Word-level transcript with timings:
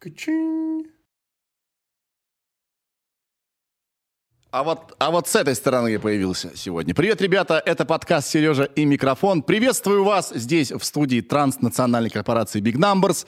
Качинь. 0.00 0.86
А 4.50 4.64
вот, 4.64 4.96
а 4.98 5.10
вот 5.10 5.28
с 5.28 5.36
этой 5.36 5.54
стороны 5.54 5.88
я 5.88 6.00
появился 6.00 6.56
сегодня. 6.56 6.94
Привет, 6.94 7.20
ребята, 7.20 7.62
это 7.66 7.84
подкаст 7.84 8.28
«Сережа 8.28 8.64
и 8.64 8.86
микрофон». 8.86 9.42
Приветствую 9.42 10.04
вас 10.04 10.32
здесь, 10.34 10.72
в 10.72 10.82
студии 10.84 11.20
транснациональной 11.20 12.08
корпорации 12.08 12.62
Big 12.62 12.76
Numbers. 12.76 13.26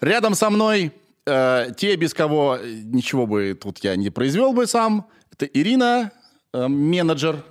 Рядом 0.00 0.34
со 0.34 0.50
мной 0.50 0.90
э, 1.24 1.68
те, 1.76 1.94
без 1.94 2.14
кого 2.14 2.58
ничего 2.60 3.28
бы 3.28 3.54
тут 3.54 3.78
я 3.84 3.94
не 3.94 4.10
произвел 4.10 4.52
бы 4.52 4.66
сам. 4.66 5.06
Это 5.30 5.46
Ирина, 5.46 6.10
э, 6.52 6.66
менеджер 6.66 7.44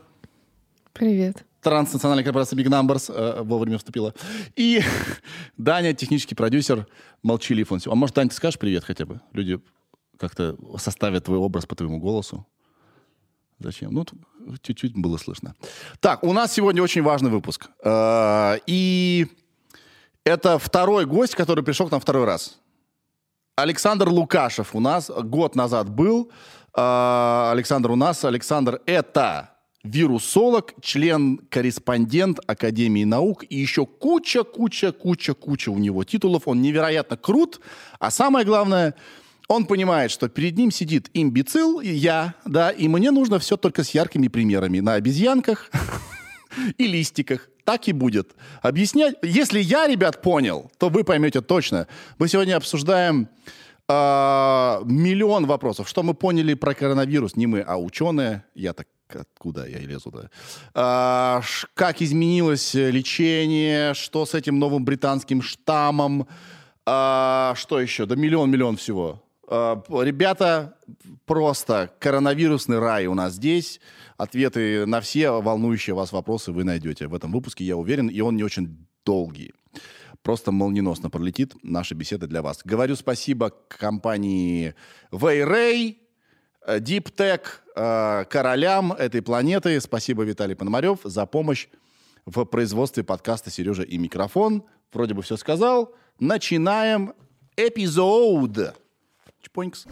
Привет. 0.92 1.46
Транснациональной 1.62 2.24
корпорации 2.24 2.58
Big 2.58 2.68
Numbers, 2.68 3.12
э, 3.14 3.42
вовремя 3.44 3.78
вступила. 3.78 4.14
И 4.56 4.82
Даня, 5.58 5.94
технический 5.94 6.36
продюсер, 6.36 6.88
молчалив 7.24 7.72
он. 7.72 7.80
А 7.86 7.96
может, 7.96 8.16
Дань, 8.16 8.30
ты 8.30 8.36
скажешь 8.36 8.60
привет 8.60 8.84
хотя 8.84 9.06
бы? 9.06 9.22
Люди 9.34 9.60
как-то 10.18 10.56
составят 10.78 11.26
твой 11.26 11.38
образ 11.38 11.66
по 11.66 11.76
твоему 11.76 12.00
голосу. 12.00 12.46
Зачем? 13.60 13.94
Ну, 13.94 14.06
чуть-чуть 14.62 14.94
было 14.96 15.18
слышно. 15.18 15.56
Так, 16.00 16.24
у 16.24 16.34
нас 16.34 16.52
сегодня 16.52 16.82
очень 16.82 17.04
важный 17.04 17.30
выпуск. 17.30 17.70
Э, 17.84 18.58
И 18.66 19.28
это 20.24 20.58
второй 20.58 21.06
гость, 21.06 21.36
который 21.36 21.64
пришел 21.64 21.88
к 21.88 21.92
нам 21.92 22.02
второй 22.02 22.26
раз. 22.26 22.60
Александр 23.56 24.10
Лукашев 24.10 24.76
у 24.76 24.80
нас 24.80 25.10
год 25.10 25.56
назад 25.56 25.90
был. 25.90 26.32
Э, 26.76 27.50
Александр 27.52 27.92
у 27.92 27.96
нас. 27.96 28.26
Александр 28.26 28.82
это 28.88 29.51
вирусолог, 29.84 30.74
член-корреспондент 30.82 32.40
Академии 32.48 33.04
наук 33.04 33.44
и 33.50 33.58
еще 33.58 33.86
куча, 33.86 34.44
куча, 34.44 34.92
куча, 34.92 35.34
куча 35.34 35.70
у 35.70 35.78
него 35.78 36.04
титулов. 36.04 36.48
Он 36.48 36.62
невероятно 36.62 37.18
крут. 37.18 37.62
А 38.00 38.12
самое 38.12 38.46
главное, 38.46 38.96
он 39.48 39.66
понимает, 39.66 40.12
что 40.12 40.30
перед 40.30 40.58
ним 40.58 40.72
сидит 40.72 41.10
имбецил, 41.14 41.82
я, 41.82 42.36
да, 42.46 42.70
и 42.70 42.88
мне 42.88 43.12
нужно 43.12 43.40
все 43.40 43.58
только 43.58 43.84
с 43.84 43.90
яркими 43.92 44.28
примерами 44.28 44.80
на 44.80 44.94
обезьянках 44.94 45.70
и 46.78 46.88
листиках. 46.88 47.50
Так 47.64 47.88
и 47.88 47.92
будет. 47.92 48.32
Объяснять. 48.62 49.16
Если 49.22 49.60
я, 49.60 49.88
ребят, 49.88 50.22
понял, 50.22 50.72
то 50.80 50.90
вы 50.90 51.04
поймете 51.04 51.42
точно. 51.42 51.88
Мы 52.18 52.28
сегодня 52.28 52.56
обсуждаем 52.56 53.30
а, 53.94 54.82
миллион 54.86 55.46
вопросов. 55.46 55.90
Что 55.90 56.02
мы 56.02 56.14
поняли 56.14 56.54
про 56.54 56.74
коронавирус? 56.74 57.36
Не 57.36 57.48
мы, 57.48 57.62
а 57.62 57.78
ученые. 57.78 58.46
Я 58.56 58.74
так 58.74 58.88
откуда 59.14 59.68
я 59.68 59.80
лезу, 59.80 60.10
да. 60.12 60.30
А, 60.74 61.42
как 61.74 62.02
изменилось 62.02 62.74
лечение? 62.74 63.94
Что 63.94 64.26
с 64.26 64.34
этим 64.34 64.60
новым 64.60 64.86
британским 64.86 65.42
штаммом? 65.42 66.28
А, 66.86 67.54
что 67.58 67.82
еще? 67.82 68.06
Да 68.06 68.16
миллион-миллион 68.16 68.78
всего. 68.78 69.22
А, 69.50 69.84
ребята, 69.90 70.76
просто 71.26 71.92
коронавирусный 72.00 72.80
рай 72.80 73.08
у 73.08 73.14
нас 73.14 73.34
здесь. 73.34 73.82
Ответы 74.16 74.86
на 74.86 75.02
все 75.02 75.42
волнующие 75.42 75.96
вас 75.96 76.14
вопросы 76.14 76.54
вы 76.54 76.64
найдете 76.64 77.08
в 77.08 77.14
этом 77.14 77.34
выпуске, 77.34 77.66
я 77.66 77.76
уверен, 77.76 78.08
и 78.08 78.22
он 78.22 78.38
не 78.38 78.44
очень 78.44 78.88
долгий. 79.04 79.54
Просто 80.24 80.52
молниеносно 80.52 81.10
пролетит 81.10 81.56
наша 81.64 81.96
беседа 81.96 82.28
для 82.28 82.42
вас. 82.42 82.62
Говорю 82.64 82.96
спасибо 82.96 83.52
компании 83.68 84.76
Вейрей, 85.12 86.00
Deep 86.68 87.12
Tech, 87.16 88.28
королям 88.28 88.94
этой 88.94 89.24
планеты. 89.24 89.82
Спасибо, 89.82 90.24
Виталий 90.24 90.56
Пономарев, 90.56 91.00
за 91.04 91.26
помощь 91.26 91.68
в 92.26 92.46
производстве 92.46 93.04
подкаста 93.04 93.50
«Сережа 93.50 93.82
и 93.82 93.98
микрофон». 93.98 94.64
Вроде 94.94 95.16
бы 95.16 95.24
все 95.24 95.38
сказал. 95.38 95.96
Начинаем 96.20 97.14
эпизод. 97.58 98.76
Чпонькс. 99.42 99.88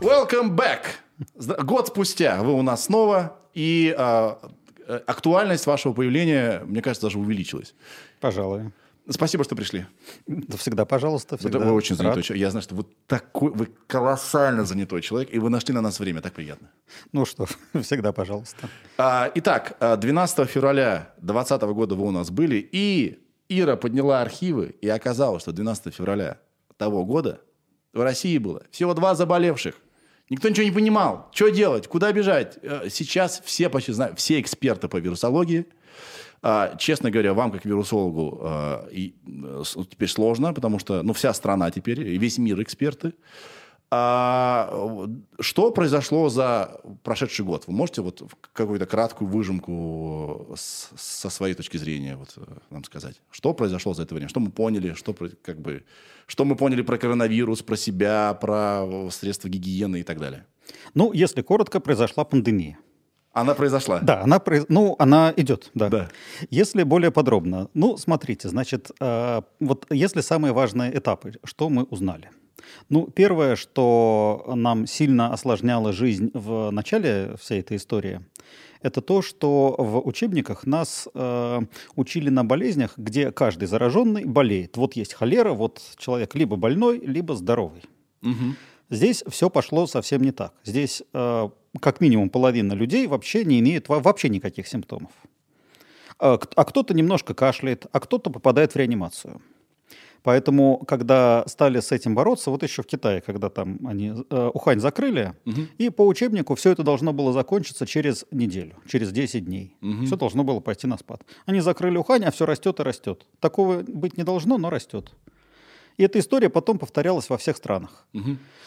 Welcome 0.00 0.56
back. 0.56 1.03
Год 1.34 1.88
спустя 1.88 2.42
вы 2.42 2.52
у 2.54 2.62
нас 2.62 2.84
снова, 2.84 3.38
и 3.54 3.94
а, 3.96 4.38
э, 4.86 5.00
актуальность 5.06 5.66
вашего 5.66 5.92
появления, 5.92 6.62
мне 6.64 6.82
кажется, 6.82 7.06
даже 7.06 7.18
увеличилась. 7.18 7.74
Пожалуй. 8.20 8.72
Спасибо, 9.10 9.44
что 9.44 9.54
пришли. 9.54 9.84
Да 10.26 10.56
всегда, 10.56 10.86
пожалуйста. 10.86 11.36
Вы, 11.36 11.40
Всегда 11.40 11.58
вы 11.58 11.72
очень 11.72 11.94
рад. 11.94 11.98
занятой 11.98 12.22
человек. 12.22 12.40
Я 12.40 12.50
знаю, 12.50 12.62
что 12.62 12.74
вы 12.74 12.86
такой, 13.06 13.50
вы 13.52 13.68
колоссально 13.86 14.64
занятой 14.64 15.02
человек, 15.02 15.28
и 15.30 15.38
вы 15.38 15.50
нашли 15.50 15.74
на 15.74 15.82
нас 15.82 16.00
время. 16.00 16.22
Так 16.22 16.32
приятно. 16.32 16.70
Ну 17.12 17.26
что, 17.26 17.46
всегда, 17.82 18.12
пожалуйста. 18.12 18.68
А, 18.96 19.30
итак, 19.34 19.76
а, 19.80 19.96
12 19.96 20.48
февраля 20.48 21.12
2020 21.18 21.62
года 21.74 21.94
вы 21.96 22.06
у 22.06 22.10
нас 22.12 22.30
были, 22.30 22.66
и 22.72 23.18
Ира 23.50 23.76
подняла 23.76 24.22
архивы, 24.22 24.74
и 24.80 24.88
оказалось, 24.88 25.42
что 25.42 25.52
12 25.52 25.94
февраля 25.94 26.38
того 26.78 27.04
года 27.04 27.40
в 27.92 28.00
России 28.00 28.38
было 28.38 28.62
всего 28.70 28.94
два 28.94 29.14
заболевших. 29.14 29.74
Никто 30.30 30.48
ничего 30.48 30.64
не 30.64 30.72
понимал. 30.72 31.28
Что 31.32 31.48
делать? 31.50 31.86
Куда 31.86 32.12
бежать? 32.12 32.58
Э, 32.62 32.88
Сейчас 32.90 33.42
все 33.44 33.68
почти 33.68 33.92
знают, 33.92 34.18
все 34.18 34.40
эксперты 34.40 34.88
по 34.88 34.96
вирусологии. 34.96 35.66
А, 36.42 36.76
Честно 36.76 37.10
говоря, 37.10 37.34
вам, 37.34 37.50
как 37.52 37.64
вирусологу, 37.64 38.38
э, 38.42 39.10
с- 39.64 39.76
теперь 39.90 40.08
сложно, 40.08 40.52
потому 40.54 40.78
что 40.78 41.02
ну, 41.02 41.12
вся 41.12 41.32
страна 41.34 41.70
теперь, 41.70 42.02
весь 42.02 42.38
мир 42.38 42.60
эксперты. 42.62 43.12
А, 43.96 45.08
что 45.40 45.70
произошло 45.70 46.28
за 46.28 46.80
прошедший 47.02 47.44
год? 47.44 47.64
Вы 47.68 47.74
можете 47.74 48.02
вот 48.02 48.22
какую-то 48.52 48.86
краткую 48.86 49.28
выжимку 49.30 50.46
с- 50.56 50.88
со 50.96 51.30
своей 51.30 51.54
точки 51.54 51.76
зрения 51.78 52.16
вот, 52.16 52.34
э, 52.36 52.42
нам 52.70 52.82
сказать? 52.84 53.20
Что 53.30 53.54
произошло 53.54 53.94
за 53.94 54.02
это 54.02 54.14
время? 54.14 54.28
Что 54.28 54.40
мы 54.40 54.50
поняли? 54.50 54.94
Что, 54.94 55.14
как 55.42 55.60
бы, 55.60 55.84
что 56.26 56.44
мы 56.44 56.56
поняли 56.56 56.82
про 56.82 56.98
коронавирус, 56.98 57.62
про 57.62 57.76
себя, 57.76 58.34
про 58.40 59.08
средства 59.10 59.48
гигиены 59.48 60.00
и 60.00 60.02
так 60.02 60.18
далее? 60.18 60.44
Ну, 60.94 61.12
если 61.12 61.42
коротко, 61.42 61.80
произошла 61.80 62.24
пандемия. 62.24 62.76
Она 63.32 63.54
произошла? 63.54 64.00
Да, 64.00 64.22
она, 64.22 64.38
произ- 64.38 64.66
ну, 64.68 64.96
она 64.98 65.32
идет, 65.36 65.70
да. 65.74 65.88
Да. 65.88 66.08
Если 66.50 66.82
более 66.84 67.10
подробно, 67.10 67.68
ну, 67.74 67.96
смотрите, 67.96 68.48
значит, 68.48 68.90
э, 69.00 69.42
вот 69.60 69.86
если 69.90 70.20
самые 70.22 70.52
важные 70.52 70.90
этапы, 70.98 71.32
что 71.44 71.68
мы 71.68 71.84
узнали? 71.84 72.30
Ну, 72.88 73.06
первое, 73.06 73.56
что 73.56 74.52
нам 74.54 74.86
сильно 74.86 75.32
осложняло 75.32 75.92
жизнь 75.92 76.30
в 76.34 76.70
начале 76.70 77.36
всей 77.40 77.60
этой 77.60 77.76
истории, 77.76 78.20
это 78.82 79.00
то, 79.00 79.22
что 79.22 79.74
в 79.78 80.06
учебниках 80.06 80.66
нас 80.66 81.08
э, 81.14 81.60
учили 81.96 82.28
на 82.30 82.44
болезнях, 82.44 82.98
где 82.98 83.32
каждый 83.32 83.66
зараженный 83.66 84.24
болеет. 84.24 84.76
Вот 84.76 84.94
есть 84.94 85.14
холера, 85.14 85.52
вот 85.52 85.80
человек 85.96 86.34
либо 86.34 86.56
больной, 86.56 86.98
либо 86.98 87.34
здоровый. 87.34 87.82
Мгм. 88.20 88.56
Здесь 88.90 89.24
все 89.28 89.48
пошло 89.48 89.86
совсем 89.86 90.22
не 90.22 90.32
так. 90.32 90.52
Здесь 90.64 91.02
э, 91.14 91.48
как 91.80 92.00
минимум 92.02 92.28
половина 92.28 92.74
людей 92.74 93.06
вообще 93.06 93.44
не 93.44 93.58
имеет 93.60 93.88
во- 93.88 94.00
вообще 94.00 94.28
никаких 94.28 94.68
симптомов. 94.68 95.10
К- 96.18 96.48
а 96.54 96.64
кто-то 96.64 96.94
немножко 96.94 97.34
кашляет, 97.34 97.86
а 97.90 98.00
кто-то 98.00 98.30
попадает 98.30 98.74
в 98.74 98.76
реанимацию. 98.76 99.40
Поэтому, 100.24 100.78
когда 100.88 101.44
стали 101.46 101.80
с 101.80 101.92
этим 101.92 102.14
бороться, 102.14 102.50
вот 102.50 102.62
еще 102.62 102.82
в 102.82 102.86
Китае, 102.86 103.20
когда 103.20 103.50
там 103.50 103.78
они 103.86 104.14
э, 104.30 104.50
Ухань 104.54 104.80
закрыли, 104.80 105.34
и 105.78 105.90
по 105.90 106.06
учебнику 106.06 106.54
все 106.54 106.70
это 106.72 106.82
должно 106.82 107.12
было 107.12 107.32
закончиться 107.32 107.86
через 107.86 108.24
неделю, 108.30 108.74
через 108.88 109.12
10 109.12 109.44
дней. 109.44 109.76
Все 110.06 110.16
должно 110.16 110.42
было 110.42 110.60
пойти 110.60 110.86
на 110.86 110.96
спад. 110.98 111.22
Они 111.44 111.60
закрыли 111.60 111.98
Ухань, 111.98 112.24
а 112.24 112.30
все 112.30 112.46
растет 112.46 112.80
и 112.80 112.82
растет. 112.82 113.26
Такого 113.38 113.82
быть 113.82 114.16
не 114.16 114.24
должно, 114.24 114.56
но 114.56 114.70
растет. 114.70 115.14
И 115.98 116.02
эта 116.02 116.18
история 116.18 116.48
потом 116.48 116.78
повторялась 116.78 117.28
во 117.30 117.36
всех 117.36 117.56
странах. 117.56 118.06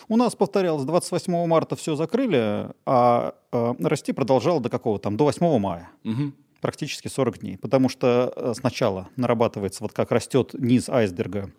У 0.09 0.15
нас 0.15 0.35
повторялось, 0.35 0.85
28 0.85 1.47
марта 1.47 1.75
все 1.75 1.95
закрыли, 1.95 2.69
а 2.85 3.33
э, 3.51 3.73
расти 3.79 4.13
продолжало 4.13 4.61
до 4.61 4.69
какого 4.69 4.99
там, 4.99 5.17
до 5.17 5.25
8 5.25 5.59
мая. 5.59 5.89
Мгм. 6.03 6.33
Практически 6.61 7.07
40 7.07 7.39
дней. 7.39 7.57
Потому 7.57 7.89
что 7.89 8.33
э, 8.35 8.53
сначала 8.55 9.09
нарабатывается, 9.15 9.83
вот 9.83 9.93
как 9.93 10.11
растет 10.11 10.53
низ 10.53 10.89
айсберга, 10.89 11.51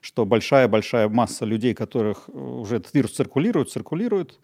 что 0.00 0.24
большая-большая 0.26 1.08
масса 1.08 1.44
людей, 1.44 1.74
которых 1.74 2.28
э, 2.28 2.38
уже 2.38 2.76
этот 2.76 2.92
вирус 2.94 3.12
циркулирует, 3.12 3.70
циркулирует. 3.70 4.38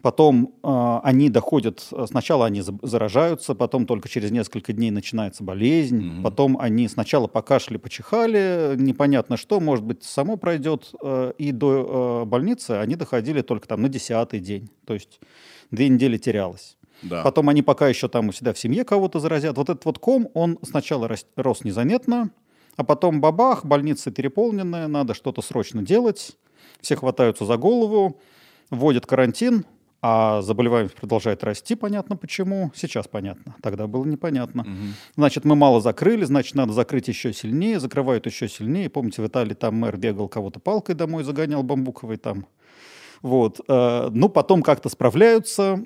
Потом 0.00 0.54
э, 0.62 1.00
они 1.02 1.28
доходят, 1.28 1.88
э, 1.90 2.06
сначала 2.08 2.46
они 2.46 2.60
за- 2.60 2.78
заражаются, 2.82 3.56
потом 3.56 3.84
только 3.84 4.08
через 4.08 4.30
несколько 4.30 4.72
дней 4.72 4.92
начинается 4.92 5.42
болезнь, 5.42 6.22
потом 6.22 6.56
они 6.60 6.86
сначала 6.86 7.26
покашляли, 7.26 7.78
почихали, 7.78 8.74
непонятно 8.76 9.36
что, 9.36 9.58
может 9.58 9.84
быть, 9.84 10.04
само 10.04 10.36
пройдет, 10.36 10.92
э, 11.02 11.32
и 11.38 11.50
до 11.50 12.22
э, 12.22 12.28
больницы 12.28 12.72
они 12.72 12.94
доходили 12.94 13.40
только 13.42 13.66
там 13.66 13.82
на 13.82 13.88
десятый 13.88 14.38
день, 14.38 14.70
то 14.86 14.94
есть 14.94 15.18
две 15.72 15.88
недели 15.88 16.16
терялось. 16.16 16.77
Да. 17.02 17.22
Потом 17.22 17.48
они 17.48 17.62
пока 17.62 17.88
еще 17.88 18.08
там 18.08 18.28
у 18.28 18.32
себя 18.32 18.52
в 18.52 18.58
семье 18.58 18.84
кого-то 18.84 19.20
заразят. 19.20 19.56
Вот 19.56 19.68
этот 19.70 19.84
вот 19.84 19.98
ком, 19.98 20.28
он 20.34 20.58
сначала 20.62 21.08
рос, 21.36 21.64
незаметно, 21.64 22.30
а 22.76 22.84
потом 22.84 23.20
бабах, 23.20 23.64
больницы 23.64 24.10
переполнены, 24.10 24.86
надо 24.88 25.14
что-то 25.14 25.42
срочно 25.42 25.82
делать. 25.82 26.36
Все 26.80 26.96
хватаются 26.96 27.44
за 27.44 27.56
голову, 27.56 28.20
вводят 28.70 29.06
карантин, 29.06 29.64
А 30.00 30.42
заболеваемость 30.42 30.94
продолжает 30.94 31.42
расти, 31.42 31.74
понятно 31.74 32.16
почему. 32.16 32.70
Сейчас 32.74 33.08
понятно, 33.08 33.56
тогда 33.62 33.88
было 33.88 34.04
непонятно. 34.04 34.62
Мгм. 34.62 34.94
Значит, 35.16 35.44
мы 35.44 35.56
мало 35.56 35.80
закрыли, 35.80 36.24
значит, 36.24 36.54
надо 36.54 36.72
закрыть 36.72 37.08
еще 37.08 37.32
сильнее, 37.32 37.80
закрывают 37.80 38.26
еще 38.26 38.48
сильнее. 38.48 38.90
Помните, 38.90 39.22
в 39.22 39.26
Италии 39.26 39.54
там 39.54 39.74
мэр 39.74 39.96
бегал 39.96 40.28
кого-то 40.28 40.60
палкой 40.60 40.94
домой, 40.94 41.24
загонял 41.24 41.64
бамбуковой 41.64 42.16
там. 42.16 42.46
Вот. 43.22 43.60
э, 43.66 44.08
Ну, 44.12 44.28
потом 44.28 44.62
как-то 44.62 44.88
справляются. 44.88 45.82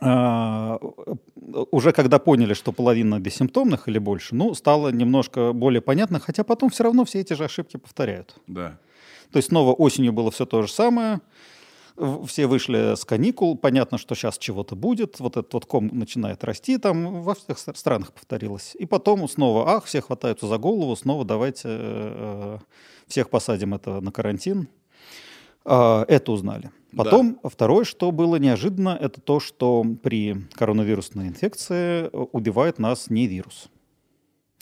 А, 0.00 0.78
Уже 1.70 1.92
когда 1.92 2.18
поняли, 2.18 2.54
что 2.54 2.72
половина 2.72 3.20
бессимптомных 3.20 3.88
или 3.88 3.98
больше, 3.98 4.34
ну, 4.34 4.54
стало 4.54 4.88
немножко 4.88 5.52
более 5.52 5.80
понятно, 5.80 6.18
хотя 6.18 6.44
потом 6.44 6.70
все 6.70 6.84
равно 6.84 7.04
все 7.04 7.20
эти 7.20 7.34
же 7.34 7.44
ошибки 7.44 7.76
повторяют. 7.76 8.36
Да. 8.46 8.78
То 9.32 9.38
есть 9.38 9.48
снова 9.48 9.72
осенью 9.72 10.12
было 10.12 10.30
все 10.30 10.46
то 10.46 10.62
же 10.62 10.68
самое. 10.68 11.20
Все 12.26 12.46
вышли 12.46 12.94
с 12.96 13.04
каникул. 13.04 13.56
Понятно, 13.56 13.98
что 13.98 14.14
сейчас 14.14 14.38
чего-то 14.38 14.74
будет. 14.74 15.20
Вот 15.20 15.36
этот 15.36 15.52
вот 15.52 15.66
ком 15.66 15.88
начинает 15.92 16.42
расти. 16.42 16.78
Там 16.78 17.22
во 17.22 17.34
всех 17.34 17.58
странах 17.58 18.12
повторилось. 18.12 18.74
И 18.78 18.86
потом 18.86 19.28
снова, 19.28 19.68
ах, 19.70 19.84
все 19.84 20.00
хватаются 20.00 20.46
за 20.46 20.56
голову. 20.56 20.96
Снова 20.96 21.24
давайте 21.24 21.68
э, 21.68 22.58
всех 23.06 23.28
посадим 23.28 23.74
это 23.74 24.00
на 24.00 24.10
карантин. 24.10 24.68
А, 25.64 26.04
Это 26.08 26.32
узнали. 26.32 26.70
Да. 26.92 27.04
Потом 27.04 27.40
второе, 27.44 27.84
что 27.84 28.10
было 28.12 28.36
неожиданно, 28.36 28.90
это 29.00 29.20
то, 29.20 29.40
что 29.40 29.84
при 30.02 30.36
коронавирусной 30.54 31.28
инфекции 31.28 32.04
э, 32.04 32.08
убивает 32.32 32.78
нас 32.78 33.08
не 33.10 33.26
вирус. 33.26 33.68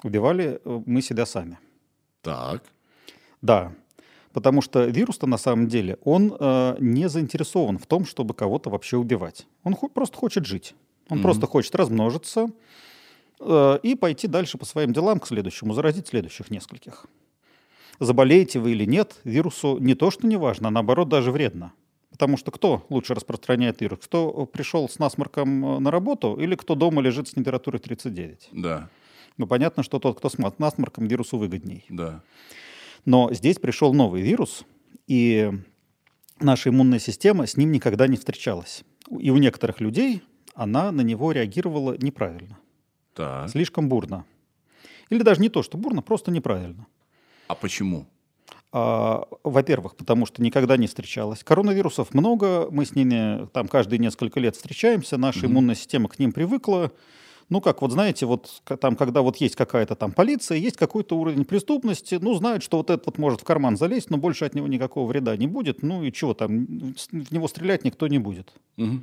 Убивали 0.04 0.60
э, 0.64 0.82
мы 0.86 1.02
себя 1.02 1.26
сами. 1.26 1.58
Так. 2.22 2.62
Да, 3.42 3.72
потому 4.32 4.62
что 4.62 4.84
вирус-то 4.84 5.26
на 5.26 5.38
самом 5.38 5.66
деле, 5.66 5.98
он 6.04 6.34
э, 6.38 6.76
не 6.78 7.08
заинтересован 7.08 7.78
в 7.78 7.86
том, 7.86 8.04
чтобы 8.06 8.32
кого-то 8.34 8.70
вообще 8.70 8.96
убивать. 8.96 9.46
Он 9.64 9.74
хо- 9.74 9.88
просто 9.88 10.16
хочет 10.16 10.46
жить. 10.46 10.74
Он 11.08 11.18
Мгм. 11.18 11.22
просто 11.24 11.46
хочет 11.46 11.74
размножиться 11.74 12.48
э, 13.40 13.78
и 13.82 13.94
пойти 13.96 14.28
дальше 14.28 14.56
по 14.58 14.64
своим 14.66 14.92
делам 14.92 15.18
к 15.18 15.26
следующему, 15.26 15.72
заразить 15.74 16.06
следующих 16.08 16.50
нескольких. 16.50 17.06
Заболеете 17.98 18.60
вы 18.60 18.72
или 18.72 18.84
нет, 18.84 19.16
вирусу 19.24 19.78
не 19.78 19.94
то, 19.94 20.10
что 20.10 20.26
не 20.26 20.36
важно, 20.36 20.68
а 20.68 20.70
наоборот 20.70 21.08
даже 21.08 21.32
вредно. 21.32 21.72
Потому 22.10 22.36
что 22.36 22.50
кто 22.50 22.84
лучше 22.88 23.14
распространяет 23.14 23.80
вирус? 23.80 24.00
Кто 24.02 24.46
пришел 24.46 24.88
с 24.88 24.98
насморком 24.98 25.64
э, 25.64 25.78
на 25.78 25.90
работу 25.90 26.34
или 26.34 26.54
кто 26.54 26.74
дома 26.74 27.00
лежит 27.02 27.28
с 27.28 27.32
температурой 27.32 27.80
39? 27.80 28.48
Да. 28.52 28.90
Ну, 29.38 29.46
понятно, 29.46 29.82
что 29.82 29.98
тот, 29.98 30.18
кто 30.18 30.28
с 30.28 30.36
насморком, 30.36 31.06
вирусу 31.06 31.38
выгодней. 31.38 31.84
Да. 31.88 32.22
Но 33.04 33.32
здесь 33.32 33.58
пришел 33.58 33.94
новый 33.94 34.20
вирус, 34.22 34.64
и 35.06 35.50
наша 36.40 36.68
иммунная 36.68 36.98
система 36.98 37.46
с 37.46 37.56
ним 37.56 37.72
никогда 37.72 38.06
не 38.06 38.16
встречалась. 38.16 38.84
И 39.18 39.30
у 39.30 39.38
некоторых 39.38 39.80
людей 39.80 40.22
она 40.54 40.92
на 40.92 41.00
него 41.00 41.32
реагировала 41.32 41.96
неправильно, 41.96 42.58
Так. 43.14 43.48
слишком 43.48 43.88
бурно. 43.88 44.26
Или 45.08 45.22
даже 45.22 45.40
не 45.40 45.48
то, 45.48 45.62
что 45.62 45.78
бурно, 45.78 46.02
просто 46.02 46.30
неправильно. 46.30 46.86
А 47.48 47.54
почему? 47.54 48.06
А, 48.72 49.26
во-первых, 49.42 49.96
потому 49.96 50.26
что 50.26 50.42
никогда 50.42 50.76
не 50.76 50.86
встречалась. 50.86 51.42
Коронавирусов 51.42 52.14
много, 52.14 52.68
мы 52.70 52.84
с 52.84 52.94
ними 52.94 53.48
там 53.52 53.66
каждые 53.66 53.98
несколько 53.98 54.38
лет 54.38 54.54
встречаемся, 54.54 55.16
наша 55.16 55.40
Мгм. 55.40 55.46
иммунная 55.48 55.74
система 55.74 56.08
к 56.08 56.18
ним 56.18 56.32
привыкла. 56.32 56.92
Ну, 57.48 57.60
как 57.60 57.82
вот 57.82 57.90
знаете, 57.90 58.26
вот 58.26 58.62
там, 58.80 58.94
когда 58.94 59.22
вот 59.22 59.38
есть 59.38 59.56
какая-то 59.56 59.96
там 59.96 60.12
полиция, 60.12 60.56
есть 60.56 60.76
какой-то 60.76 61.16
уровень 61.18 61.44
преступности, 61.44 62.16
ну, 62.22 62.32
знают, 62.34 62.62
что 62.62 62.76
вот 62.76 62.90
этот 62.90 63.06
вот 63.06 63.18
может 63.18 63.40
в 63.40 63.44
карман 63.44 63.76
залезть, 63.76 64.08
но 64.08 64.18
больше 64.18 64.44
от 64.44 64.54
него 64.54 64.68
никакого 64.68 65.08
вреда 65.08 65.36
не 65.36 65.48
будет. 65.48 65.82
Ну 65.82 66.04
и 66.04 66.12
чего 66.12 66.32
там, 66.32 66.94
в 67.10 67.32
него 67.32 67.48
стрелять 67.48 67.84
никто 67.84 68.06
не 68.06 68.18
будет. 68.20 68.52
Мгм. 68.76 69.02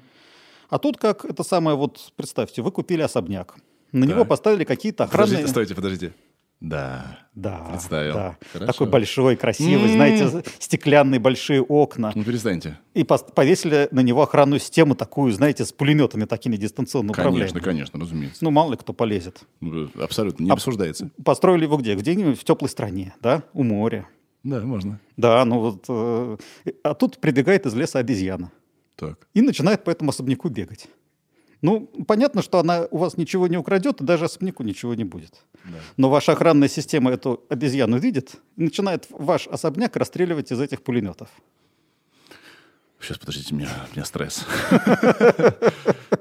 А 0.70 0.80
тут 0.80 0.96
как 0.98 1.26
это 1.26 1.44
самое 1.44 1.76
вот, 1.76 2.14
представьте, 2.16 2.62
вы 2.62 2.72
купили 2.72 3.02
особняк, 3.02 3.56
на 3.92 4.06
него 4.06 4.20
Так. 4.20 4.30
поставили 4.30 4.64
какие-то 4.64 5.06
охранные... 5.06 5.28
Подождите, 5.28 5.52
стойте, 5.52 5.76
подождите. 5.76 6.14
Да. 6.60 7.20
Да, 7.36 7.68
Представил. 7.70 8.14
да. 8.16 8.38
Хорошо. 8.52 8.72
Такой 8.72 8.88
большой, 8.88 9.36
красивый, 9.36 9.90
М. 9.90 9.94
знаете, 9.94 10.44
стеклянные 10.58 11.20
большие 11.20 11.62
окна. 11.62 12.12
Ну, 12.16 12.24
перестаньте. 12.24 12.80
И 12.96 13.04
повесили 13.04 13.88
на 13.92 14.00
него 14.00 14.24
охранную 14.24 14.60
систему 14.60 14.96
такую, 14.96 15.32
знаете, 15.34 15.66
с 15.66 15.72
пулеметами 15.72 16.26
такими 16.26 16.58
дистанционно 16.58 17.14
Конечно, 17.14 17.30
управляемыми. 17.30 17.60
конечно, 17.64 18.00
разумеется. 18.00 18.44
Ну, 18.44 18.50
мало 18.50 18.72
ли 18.72 18.78
кто 18.78 18.94
полезет. 18.94 19.42
Ну, 19.62 19.88
Абсолютно 20.02 20.44
не 20.44 20.50
А- 20.50 20.54
обсуждается. 20.54 21.12
Построили 21.24 21.64
его 21.64 21.78
где? 21.78 21.94
Где-нибудь 21.94 22.40
в 22.40 22.44
теплой 22.44 22.70
стране, 22.70 23.14
да, 23.22 23.44
у 23.54 23.62
моря. 23.64 24.08
Да, 24.44 24.62
можно. 24.62 25.00
Да, 25.16 25.46
ну 25.46 25.60
вот... 25.60 25.86
э, 25.90 26.38
а 26.84 26.94
тут 26.96 27.20
прибегает 27.20 27.66
из 27.68 27.76
леса 27.76 28.00
обезьяна 28.00 28.52
Так. 28.96 29.28
и 29.36 29.42
начинает 29.42 29.84
по 29.84 29.92
этому 29.92 30.10
особняку 30.10 30.50
бегать. 30.50 30.88
Ну, 31.62 31.88
понятно, 32.08 32.42
что 32.42 32.60
она 32.60 32.88
у 32.92 32.98
вас 32.98 33.18
ничего 33.18 33.48
не 33.48 33.58
украдет, 33.58 34.02
и 34.02 34.04
даже 34.04 34.26
особняку 34.26 34.64
ничего 34.64 34.94
не 34.94 35.04
будет. 35.04 35.42
Да. 35.66 35.78
Но 35.98 36.10
ваша 36.10 36.34
охранная 36.34 36.68
система 36.70 37.12
эту 37.12 37.44
обезьяну 37.50 37.98
видит 37.98 38.36
и 38.58 38.64
начинает 38.64 39.08
ваш 39.10 39.48
особняк 39.48 39.96
расстреливать 39.96 40.52
из 40.52 40.62
этих 40.62 40.84
пулеметов. 40.84 41.30
Сейчас, 43.00 43.18
подождите, 43.20 43.54
у 43.54 43.58
меня, 43.58 43.70
у 43.92 43.96
меня 43.96 44.06
стресс. 44.06 44.46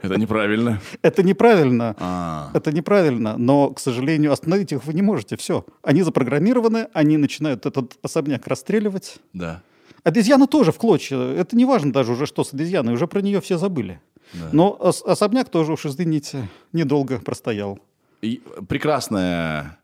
Это 0.02 0.16
неправильно. 0.18 0.80
Это 1.02 1.22
неправильно. 1.22 1.96
А, 1.98 2.50
Это 2.54 2.70
неправильно, 2.72 3.36
но, 3.38 3.70
к 3.70 3.80
сожалению, 3.80 4.32
остановить 4.32 4.72
их 4.72 4.84
вы 4.84 4.92
не 4.94 5.02
можете. 5.02 5.36
Все. 5.36 5.64
Они 5.82 6.02
запрограммированы, 6.02 6.88
они 6.92 7.16
начинают 7.16 7.66
этот 7.66 7.96
особняк 8.02 8.46
расстреливать. 8.46 9.18
да. 9.32 9.62
Обезьяна 10.04 10.46
тоже 10.46 10.70
в 10.70 10.76
клочья. 10.76 11.16
Это 11.18 11.56
не 11.56 11.64
важно 11.64 11.92
даже 11.92 12.12
уже, 12.12 12.26
что 12.26 12.44
с 12.44 12.54
обезьяной. 12.54 12.94
Уже 12.94 13.08
про 13.08 13.20
нее 13.22 13.40
все 13.40 13.58
забыли. 13.58 14.00
Да. 14.32 14.48
Но 14.52 14.76
ос- 14.78 15.02
особняк 15.02 15.48
тоже 15.48 15.72
уж, 15.72 15.86
извините, 15.86 16.48
недолго 16.72 17.18
простоял. 17.18 17.78
И 18.22 18.42
прекрасная 18.68 19.78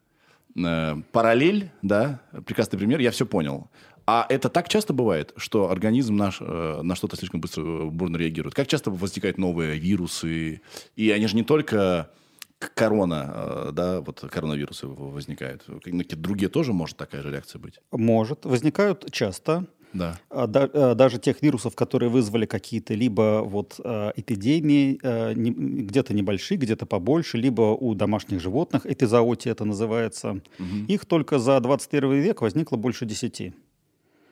э, 0.56 0.96
параллель, 1.12 1.70
да, 1.82 2.20
прекрасный 2.46 2.78
пример, 2.78 3.00
я 3.00 3.10
все 3.10 3.26
понял. 3.26 3.68
А 4.06 4.26
это 4.28 4.48
так 4.48 4.68
часто 4.68 4.92
бывает, 4.92 5.32
что 5.36 5.70
организм 5.70 6.16
наш 6.16 6.38
э, 6.40 6.80
на 6.82 6.94
что-то 6.96 7.16
слишком 7.16 7.40
быстро 7.40 7.62
э, 7.62 7.84
бурно 7.86 8.16
реагирует? 8.16 8.54
Как 8.54 8.66
часто 8.66 8.90
возникают 8.90 9.38
новые 9.38 9.78
вирусы? 9.78 10.60
И 10.96 11.10
они 11.10 11.26
же 11.28 11.36
не 11.36 11.44
только 11.44 12.10
корона, 12.74 13.32
э, 13.34 13.70
да, 13.72 14.00
вот 14.00 14.20
коронавирусы 14.20 14.86
возникают. 14.86 15.64
Какие-то 15.64 16.16
другие 16.16 16.48
тоже 16.48 16.72
может 16.72 16.96
такая 16.96 17.22
же 17.22 17.30
реакция 17.30 17.60
быть? 17.60 17.78
Может. 17.92 18.44
Возникают 18.44 19.10
часто. 19.12 19.66
Да. 19.92 20.18
А, 20.30 20.46
да- 20.46 20.70
а, 20.72 20.94
даже 20.94 21.18
тех 21.18 21.42
вирусов, 21.42 21.74
которые 21.74 22.08
вызвали 22.08 22.46
какие-то 22.46 22.94
либо 22.94 23.42
вот 23.44 23.80
а, 23.84 24.12
эпидемии, 24.16 24.98
не- 25.34 25.50
где-то 25.82 26.14
небольшие, 26.14 26.58
где-то 26.58 26.86
побольше, 26.86 27.38
либо 27.38 27.62
у 27.78 27.94
домашних 27.94 28.40
животных, 28.40 28.86
эпизоотия 28.86 29.52
это 29.52 29.64
называется. 29.64 30.40
Мгм. 30.58 30.86
Их 30.86 31.04
только 31.04 31.38
за 31.38 31.60
21 31.60 32.20
век 32.20 32.40
возникло 32.42 32.76
больше 32.76 33.06
10. 33.06 33.52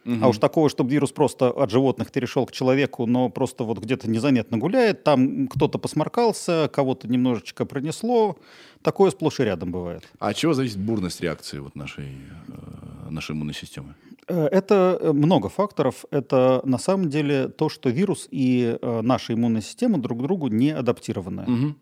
Мгм. 0.04 0.24
А 0.24 0.28
уж 0.28 0.38
такого, 0.38 0.70
чтобы 0.70 0.90
вирус 0.92 1.12
просто 1.12 1.50
от 1.50 1.70
животных 1.70 2.10
перешел 2.10 2.46
к 2.46 2.52
человеку, 2.52 3.04
но 3.04 3.28
просто 3.28 3.64
вот 3.64 3.78
где-то 3.80 4.08
незаметно 4.08 4.56
гуляет, 4.56 5.04
там 5.04 5.46
кто-то 5.46 5.78
посморкался, 5.78 6.70
кого-то 6.72 7.06
немножечко 7.06 7.66
пронесло, 7.66 8.38
такое 8.80 9.10
сплошь 9.10 9.40
и 9.40 9.44
рядом 9.44 9.72
бывает. 9.72 10.08
А 10.18 10.28
от 10.28 10.36
чего 10.36 10.54
зависит 10.54 10.78
бурность 10.78 11.20
реакции 11.20 11.58
вот 11.58 11.74
нашей, 11.76 12.06
э, 12.48 13.10
нашей 13.10 13.32
иммунной 13.32 13.52
системы? 13.52 13.94
Э, 14.30 14.48
Это 14.52 14.98
э, 15.00 15.12
много 15.12 15.48
факторов. 15.48 16.04
Это 16.10 16.60
на 16.64 16.78
самом 16.78 17.08
деле 17.08 17.48
то, 17.48 17.68
что 17.68 17.90
вирус 17.90 18.28
и 18.30 18.78
э, 18.80 19.00
наша 19.02 19.34
иммунная 19.34 19.62
система 19.62 19.98
друг 19.98 20.18
к 20.18 20.22
другу 20.22 20.48
не 20.48 20.70
адаптированы. 20.70 21.44
Мгм. 21.46 21.76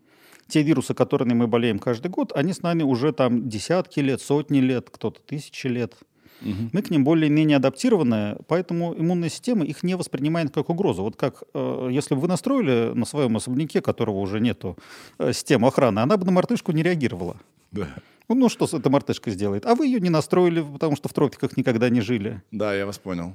Те 0.48 0.62
вирусы, 0.62 0.94
которыми 0.94 1.34
мы 1.34 1.46
болеем 1.46 1.78
каждый 1.78 2.08
год, 2.08 2.32
они 2.34 2.52
с 2.52 2.62
нами 2.62 2.82
уже 2.82 3.12
там 3.12 3.48
десятки 3.48 4.00
лет, 4.00 4.22
сотни 4.22 4.60
лет, 4.60 4.88
кто-то 4.90 5.20
тысячи 5.20 5.66
лет. 5.66 5.94
Мгм. 6.40 6.70
Мы 6.72 6.82
к 6.82 6.90
ним 6.90 7.04
более-менее 7.04 7.56
адаптированы, 7.56 8.36
поэтому 8.46 8.94
иммунная 8.94 9.28
система 9.28 9.64
их 9.64 9.82
не 9.82 9.96
воспринимает 9.96 10.52
как 10.52 10.70
угрозу. 10.70 11.02
Вот 11.02 11.16
как 11.16 11.42
э, 11.54 11.88
если 11.90 12.14
бы 12.14 12.22
вы 12.22 12.28
настроили 12.28 12.92
на 12.94 13.04
своем 13.04 13.36
особняке, 13.36 13.80
которого 13.80 14.18
уже 14.18 14.40
нету, 14.40 14.76
э, 15.18 15.32
систему 15.32 15.66
охраны, 15.66 16.00
она 16.00 16.16
бы 16.16 16.24
на 16.24 16.32
мартышку 16.32 16.72
не 16.72 16.82
реагировала. 16.82 17.36
Да. 17.72 17.88
Ну, 18.28 18.34
ну, 18.34 18.48
что 18.48 18.66
с 18.66 18.74
этой 18.74 18.90
мартышкой 18.90 19.32
сделает? 19.32 19.66
А 19.66 19.74
вы 19.74 19.86
ее 19.86 20.00
не 20.00 20.10
настроили, 20.10 20.60
потому 20.60 20.96
что 20.96 21.08
в 21.08 21.12
тропиках 21.12 21.56
никогда 21.56 21.88
не 21.88 22.00
жили. 22.00 22.42
Да, 22.50 22.74
я 22.74 22.86
вас 22.86 22.98
понял. 22.98 23.34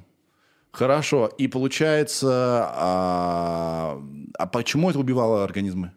Хорошо. 0.70 1.30
И 1.38 1.48
получается, 1.48 2.68
а, 2.74 4.02
а 4.38 4.46
почему 4.46 4.90
это 4.90 4.98
убивало 4.98 5.44
организмы? 5.44 5.92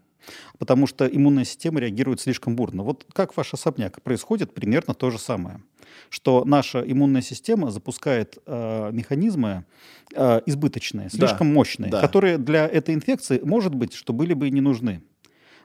Потому 0.58 0.88
что 0.88 1.06
иммунная 1.06 1.46
система 1.46 1.80
реагирует 1.80 2.22
слишком 2.22 2.56
бурно. 2.56 2.84
Вот 2.84 3.06
как 3.14 3.36
ваш 3.38 3.54
особняк, 3.54 4.02
происходит 4.02 4.54
примерно 4.54 4.94
то 4.94 5.10
же 5.10 5.20
самое. 5.20 5.62
Что 6.10 6.44
наша 6.46 6.80
иммунная 6.80 7.22
система 7.22 7.72
запускает 7.72 8.38
э, 8.46 8.90
механизмы 8.92 9.66
э, 10.14 10.42
избыточные, 10.46 11.10
слишком 11.10 11.54
мощные, 11.54 11.90
да. 11.92 12.02
которые 12.02 12.38
для 12.38 12.68
этой 12.68 12.94
инфекции, 12.94 13.40
может 13.44 13.74
быть, 13.74 13.94
что 13.94 14.14
были 14.14 14.34
бы 14.34 14.48
и 14.48 14.52
не 14.52 14.62
нужны. 14.62 15.02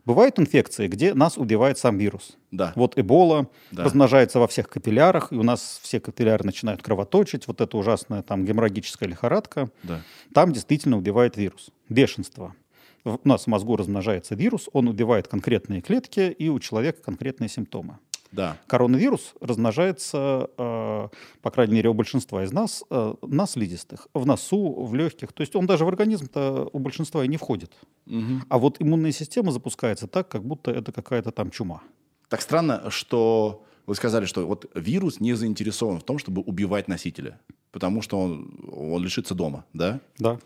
Бывают 0.04 0.40
инфекции, 0.40 0.88
где 0.88 1.14
нас 1.14 1.38
убивает 1.38 1.78
сам 1.78 1.96
вирус. 1.96 2.36
Да. 2.50 2.72
Вот 2.74 2.98
Эбола 2.98 3.48
Да. 3.70 3.84
размножается 3.84 4.40
во 4.40 4.48
всех 4.48 4.68
капиллярах, 4.68 5.30
и 5.32 5.36
у 5.36 5.44
нас 5.44 5.78
все 5.82 6.00
капилляры 6.00 6.44
начинают 6.44 6.82
кровоточить. 6.82 7.46
Вот 7.46 7.60
эта 7.60 7.76
ужасная 7.76 8.22
там 8.22 8.44
геморрагическая 8.44 9.08
лихорадка. 9.08 9.70
Да. 9.84 10.00
Там 10.34 10.52
действительно 10.52 10.96
убивает 10.96 11.36
вирус. 11.36 11.70
Бешенство. 11.88 12.54
У 13.04 13.18
нас 13.24 13.44
в 13.44 13.46
мозгу 13.48 13.76
размножается 13.76 14.34
вирус, 14.34 14.68
он 14.72 14.88
убивает 14.88 15.28
конкретные 15.28 15.80
клетки, 15.80 16.30
и 16.30 16.48
у 16.48 16.58
человека 16.60 17.02
конкретные 17.02 17.48
симптомы. 17.48 17.98
Да. 18.32 18.56
Коронавирус 18.66 19.34
размножается, 19.40 20.48
э, 20.56 21.08
по 21.42 21.50
крайней 21.50 21.74
мере, 21.74 21.90
у 21.90 21.94
большинства 21.94 22.42
из 22.42 22.52
нас, 22.52 22.82
э, 22.88 23.14
на 23.20 23.46
слизистых, 23.46 24.08
в 24.14 24.24
носу, 24.24 24.84
в 24.84 24.94
легких. 24.94 25.32
То 25.32 25.42
есть 25.42 25.54
он 25.54 25.66
даже 25.66 25.84
в 25.84 25.88
организм-то 25.88 26.70
у 26.72 26.78
большинства 26.78 27.24
и 27.24 27.28
не 27.28 27.36
входит. 27.36 27.72
Мгм. 28.06 28.44
А 28.48 28.58
вот 28.58 28.80
иммунная 28.80 29.12
система 29.12 29.52
запускается 29.52 30.06
так, 30.06 30.28
как 30.28 30.44
будто 30.44 30.70
это 30.70 30.92
какая-то 30.92 31.30
там 31.30 31.50
чума. 31.50 31.82
Так 32.28 32.40
странно, 32.40 32.90
что 32.90 33.66
вы 33.86 33.94
сказали, 33.94 34.24
что 34.24 34.46
вот 34.46 34.70
вирус 34.74 35.20
не 35.20 35.34
заинтересован 35.34 36.00
в 36.00 36.04
том, 36.04 36.18
чтобы 36.18 36.40
убивать 36.40 36.88
носителя, 36.88 37.38
потому 37.70 38.00
что 38.00 38.18
он, 38.18 38.70
он 38.72 39.02
лишится 39.02 39.34
дома, 39.34 39.66
да? 39.74 40.00
Да. 40.18 40.38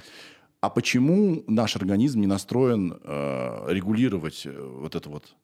А 0.66 0.68
почему 0.68 1.44
наш 1.46 1.76
организм 1.76 2.20
не 2.20 2.26
настроен 2.26 2.98
э, 3.00 3.66
регулировать 3.68 4.42
э, 4.46 4.78
вот 4.80 4.96
эту 4.96 5.10
вот 5.10 5.36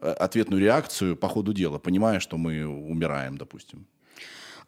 э, 0.00 0.08
ответную 0.08 0.62
реакцию 0.62 1.16
по 1.16 1.28
ходу 1.28 1.52
дела, 1.52 1.78
понимая, 1.78 2.20
что 2.20 2.36
мы 2.36 2.64
умираем, 2.64 3.36
допустим? 3.36 3.88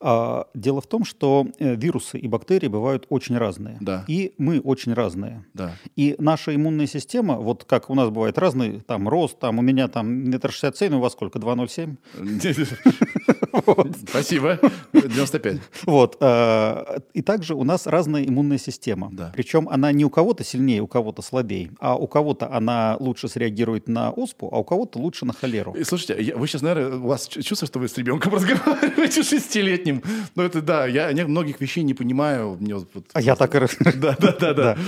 А, 0.01 0.47
дело 0.55 0.81
в 0.81 0.87
том, 0.87 1.05
что 1.05 1.47
э, 1.59 1.75
вирусы 1.77 2.19
и 2.19 2.29
бактерии 2.29 2.69
бывают 2.69 3.07
очень 3.09 3.37
разные. 3.39 3.77
Да. 3.81 4.05
И 4.09 4.35
мы 4.39 4.61
очень 4.61 4.93
разные. 4.95 5.45
Да. 5.55 5.73
И 5.97 6.15
наша 6.19 6.55
иммунная 6.55 6.87
система, 6.87 7.37
вот 7.37 7.65
как 7.65 7.91
у 7.91 7.95
нас 7.95 8.11
бывает 8.11 8.39
разный 8.39 8.81
там 8.81 9.09
рост, 9.09 9.39
там 9.39 9.59
у 9.59 9.63
меня 9.63 9.89
там 9.89 10.07
метр 10.31 10.51
шестьдесят 10.53 10.77
семь, 10.77 10.95
у 10.95 11.01
вас 11.01 11.13
сколько, 11.13 11.39
2,07? 11.39 11.97
Спасибо. 14.09 14.59
95. 14.93 15.57
Вот. 15.85 16.17
э, 16.21 16.99
И 17.15 17.23
также 17.23 17.55
у 17.55 17.65
нас 17.65 17.87
разная 17.87 18.25
иммунная 18.27 18.59
система. 18.59 19.11
Причем 19.35 19.69
она 19.69 19.93
не 19.93 20.05
у 20.05 20.11
кого-то 20.11 20.45
сильнее, 20.45 20.81
у 20.83 20.87
кого-то 20.87 21.23
слабее, 21.23 21.71
а 21.81 21.97
у 21.97 22.07
кого-то 22.07 22.53
она 22.53 22.97
лучше 23.01 23.29
среагирует 23.29 23.89
на 23.89 24.11
оспу, 24.11 24.49
а 24.53 24.59
у 24.59 24.65
кого-то 24.65 24.99
лучше 24.99 25.25
на 25.25 25.33
холеру. 25.33 25.73
И, 25.75 25.85
Слушайте, 25.85 26.35
вы 26.35 26.47
сейчас, 26.49 26.63
наверное, 26.63 26.99
у 26.99 27.07
вас 27.07 27.29
чу- 27.29 27.43
чувство, 27.43 27.67
что 27.69 27.79
вы 27.79 27.89
с 27.89 27.97
ребенком 27.97 28.33
разговариваете 28.35 29.23
шестилетним. 29.31 29.84
Ну, 30.35 30.43
это 30.43 30.63
да, 30.63 30.87
я 30.87 31.11
многих 31.27 31.61
вещей 31.61 31.83
не 31.85 31.95
понимаю. 31.95 32.57
Мне 32.61 32.75
вот- 32.75 32.89
вот 32.95 33.05
А 33.13 33.21
я 33.21 33.37
так 33.37 33.55
и... 33.55 33.59
раз- 33.59 33.77
Да, 33.97 34.17
да, 34.21 34.33
да, 34.39 34.55
да. 34.55 34.79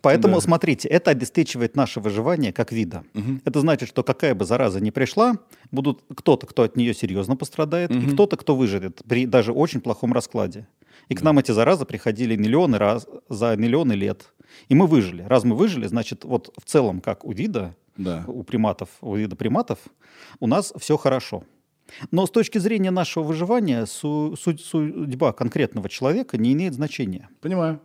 Поэтому, 0.00 0.40
смотрите, 0.40 0.88
это 0.88 1.10
обеспечивает 1.10 1.76
наше 1.76 2.00
выживание 2.00 2.52
как 2.52 2.72
вида. 2.72 3.02
Это 3.44 3.60
значит, 3.60 3.88
что 3.88 4.02
какая 4.02 4.34
бы 4.34 4.44
зараза 4.44 4.80
ни 4.80 4.90
пришла, 4.90 5.38
будут 5.70 6.02
кто-то, 6.14 6.46
кто 6.46 6.62
от 6.62 6.76
нее 6.76 6.94
серьезно 6.94 7.36
пострадает, 7.36 7.90
и 7.90 8.06
кто-то, 8.12 8.36
кто 8.36 8.56
выживет 8.56 9.02
при 9.08 9.26
даже 9.26 9.52
очень 9.52 9.80
плохом 9.80 10.12
раскладе. 10.12 10.66
И 11.08 11.14
к 11.14 11.22
нам 11.22 11.38
эти 11.38 11.52
заразы 11.52 11.84
приходили 11.84 12.36
миллионы 12.36 12.78
раз 12.78 13.06
за 13.28 13.56
миллионы 13.56 13.92
лет. 13.92 14.32
И 14.68 14.74
мы 14.74 14.86
выжили. 14.86 15.22
Раз 15.22 15.44
мы 15.44 15.54
выжили, 15.56 15.86
значит, 15.86 16.24
вот 16.24 16.54
в 16.56 16.64
целом, 16.70 17.00
как 17.00 17.24
у 17.24 17.32
вида, 17.32 17.74
Да. 17.96 18.24
у 18.26 18.42
приматов, 18.42 18.88
у 19.00 19.14
вида 19.16 19.36
приматов, 19.36 19.78
у 20.40 20.46
нас 20.46 20.72
все 20.78 20.96
хорошо. 20.96 21.42
Но 22.10 22.26
с 22.26 22.30
точки 22.30 22.58
зрения 22.58 22.90
нашего 22.90 23.24
выживания 23.24 23.86
су- 23.86 24.36
су- 24.36 24.58
судьба 24.58 25.32
конкретного 25.32 25.88
человека 25.88 26.38
не 26.38 26.52
имеет 26.52 26.74
значения. 26.74 27.28
Понимаю. 27.40 27.80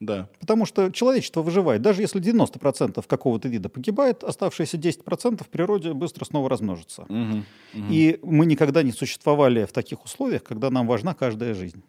Да. 0.00 0.28
Потому 0.38 0.64
что 0.64 0.90
человечество 0.92 1.42
выживает. 1.42 1.82
Даже 1.82 2.02
если 2.02 2.20
90% 2.20 3.04
какого-то 3.06 3.48
вида 3.48 3.68
погибает, 3.68 4.22
оставшиеся 4.22 4.76
10% 4.76 5.42
в 5.42 5.48
природе 5.48 5.92
быстро 5.92 6.24
снова 6.24 6.48
размножатся. 6.48 7.04
Мгм. 7.08 7.44
Мгм. 7.74 7.88
И 7.90 8.20
мы 8.22 8.46
никогда 8.46 8.82
не 8.84 8.92
существовали 8.92 9.64
в 9.64 9.72
таких 9.72 10.04
условиях, 10.04 10.44
когда 10.44 10.70
нам 10.70 10.86
важна 10.86 11.14
каждая 11.14 11.54
жизнь. 11.54 11.82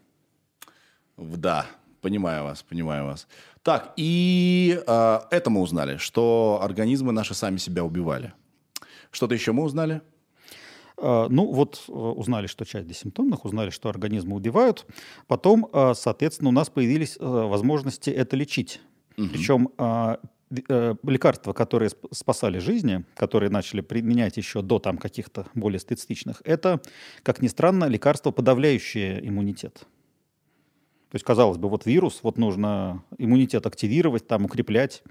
Да, 1.17 1.67
понимаю 2.01 2.45
вас, 2.45 2.63
понимаю 2.63 3.05
вас. 3.05 3.27
Так, 3.61 3.93
и 3.97 4.81
а, 4.87 5.27
это 5.29 5.49
мы 5.51 5.61
узнали, 5.61 5.97
что 5.97 6.59
организмы 6.63 7.11
наши 7.11 7.35
сами 7.35 7.57
себя 7.57 7.83
убивали. 7.83 8.33
Что-то 9.11 9.35
еще 9.35 9.51
мы 9.51 9.63
узнали? 9.63 10.01
А, 11.01 11.27
Ну 11.29 11.45
вот 11.51 11.83
э, 11.87 11.91
узнали, 11.91 12.47
что 12.47 12.65
часть 12.65 12.87
бессимптомных, 12.87 13.45
узнали, 13.45 13.69
что 13.69 13.89
организмы 13.89 14.35
убивают. 14.35 14.85
Потом, 15.27 15.67
а, 15.73 15.93
соответственно, 15.93 16.49
у 16.49 16.53
нас 16.53 16.69
появились 16.69 17.17
э, 17.19 17.25
возможности 17.25 18.09
это 18.09 18.35
лечить. 18.37 18.81
Причем 19.15 19.69
ви- 20.49 20.65
э, 20.69 20.95
лекарства, 21.03 21.53
которые 21.53 21.89
сп- 21.89 22.07
спасали 22.11 22.59
жизни, 22.59 23.03
которые 23.15 23.49
начали 23.49 23.81
применять 23.81 24.37
еще 24.37 24.61
до 24.61 24.79
там 24.79 24.97
каких-то 24.97 25.45
более 25.55 25.79
специфичных, 25.79 26.41
это, 26.45 26.79
как 27.23 27.41
ни 27.41 27.47
странно, 27.49 27.85
лекарства, 27.85 28.31
подавляющие 28.31 29.19
иммунитет. 29.27 29.85
То 31.11 31.15
есть, 31.15 31.25
казалось 31.25 31.57
бы, 31.57 31.69
вот 31.69 31.87
вирус, 31.87 32.19
вот 32.21 32.37
нужно 32.37 33.03
иммунитет 33.17 33.65
активировать, 33.65 34.27
там 34.27 34.45
укреплять. 34.45 35.01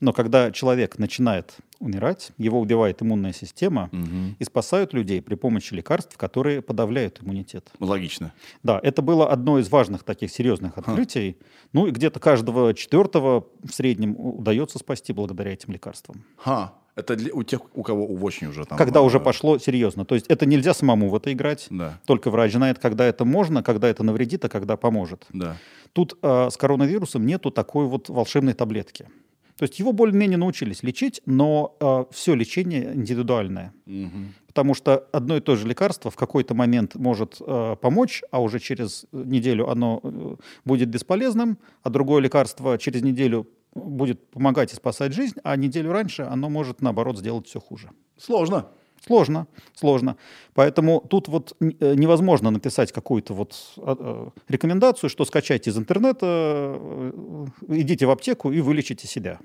Но 0.00 0.12
когда 0.12 0.50
человек 0.50 0.98
начинает 0.98 1.56
умирать, 1.78 2.32
его 2.36 2.60
убивает 2.60 3.02
иммунная 3.02 3.32
система, 3.32 3.90
и 4.38 4.44
спасают 4.44 4.92
людей 4.92 5.22
при 5.22 5.34
помощи 5.34 5.72
лекарств, 5.72 6.18
которые 6.18 6.60
подавляют 6.60 7.22
иммунитет. 7.22 7.70
Логично. 7.80 8.34
Да, 8.62 8.78
это 8.82 9.00
было 9.00 9.30
одно 9.30 9.58
из 9.58 9.70
важных 9.70 10.04
таких 10.04 10.30
серьезных 10.30 10.76
открытий. 10.76 11.38
Ну 11.72 11.86
и 11.86 11.90
где-то 11.90 12.20
каждого 12.20 12.74
четвертого 12.74 13.46
в 13.64 13.72
среднем 13.72 14.14
удается 14.18 14.78
спасти 14.78 15.14
благодаря 15.14 15.52
этим 15.52 15.72
лекарствам. 15.72 16.22
Ха, 16.36 16.74
это 16.96 17.14
для- 17.14 17.32
у 17.32 17.42
тех, 17.42 17.60
у 17.74 17.82
кого 17.82 18.06
очень 18.06 18.48
уже 18.48 18.64
там... 18.64 18.76
Когда 18.78 19.00
э, 19.00 19.02
уже 19.02 19.20
пошло 19.20 19.58
серьезно. 19.58 20.04
То 20.04 20.14
есть 20.14 20.26
это 20.28 20.46
нельзя 20.46 20.74
самому 20.74 21.08
в 21.10 21.14
это 21.14 21.32
играть. 21.32 21.66
Да, 21.70 22.00
Только 22.06 22.30
врач 22.30 22.52
знает, 22.52 22.78
когда 22.78 23.04
это 23.04 23.24
можно, 23.24 23.62
когда 23.62 23.88
это 23.88 24.02
навредит, 24.02 24.44
а 24.44 24.48
когда 24.48 24.76
поможет. 24.76 25.26
да. 25.32 25.56
Тут 25.92 26.18
э, 26.20 26.48
с 26.50 26.56
коронавирусом 26.58 27.24
нету 27.24 27.50
такой 27.50 27.86
вот 27.86 28.08
волшебной 28.10 28.52
таблетки. 28.52 29.08
То 29.56 29.62
есть 29.62 29.78
его 29.78 29.92
более-менее 29.92 30.36
научились 30.36 30.82
лечить, 30.82 31.22
но 31.24 32.08
все 32.12 32.34
лечение 32.34 32.94
индивидуальное. 32.94 33.72
Мгм. 33.86 34.34
Потому 34.48 34.74
что 34.74 35.06
одно 35.12 35.36
и 35.36 35.40
то 35.40 35.56
же 35.56 35.66
лекарство 35.66 36.10
в 36.10 36.16
какой-то 36.16 36.54
момент 36.54 36.94
может 36.94 37.36
э, 37.40 37.76
помочь, 37.80 38.22
а 38.30 38.42
уже 38.42 38.58
через 38.58 39.06
неделю 39.12 39.68
оно 39.68 40.00
э, 40.02 40.36
будет 40.64 40.88
бесполезным, 40.88 41.58
а 41.82 41.90
другое 41.90 42.20
лекарство 42.22 42.78
через 42.78 43.02
неделю 43.02 43.46
будет 43.76 44.30
помогать 44.30 44.72
и 44.72 44.76
спасать 44.76 45.12
жизнь, 45.12 45.36
а 45.44 45.56
неделю 45.56 45.92
раньше 45.92 46.22
оно 46.22 46.48
может, 46.48 46.80
наоборот, 46.82 47.18
сделать 47.18 47.46
все 47.46 47.60
хуже. 47.60 47.90
Сложно. 48.18 48.68
Сложно, 49.04 49.46
сложно. 49.74 50.16
Поэтому 50.54 51.00
тут 51.00 51.28
вот 51.28 51.54
э, 51.60 51.94
невозможно 51.94 52.50
написать 52.50 52.92
какую-то 52.92 53.34
вот 53.34 53.54
э, 53.76 53.94
э, 53.98 54.30
рекомендацию, 54.48 55.10
что 55.10 55.24
скачайте 55.24 55.70
из 55.70 55.78
интернета, 55.78 56.26
э, 56.26 57.46
идите 57.68 58.06
в 58.06 58.10
аптеку 58.10 58.50
и 58.50 58.60
вылечите 58.60 59.06
себя. 59.06 59.38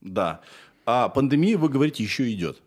Да. 0.00 0.40
А 0.86 1.08
пандемия, 1.08 1.58
вы 1.58 1.68
говорите, 1.68 2.02
еще 2.02 2.30
идет. 2.32 2.62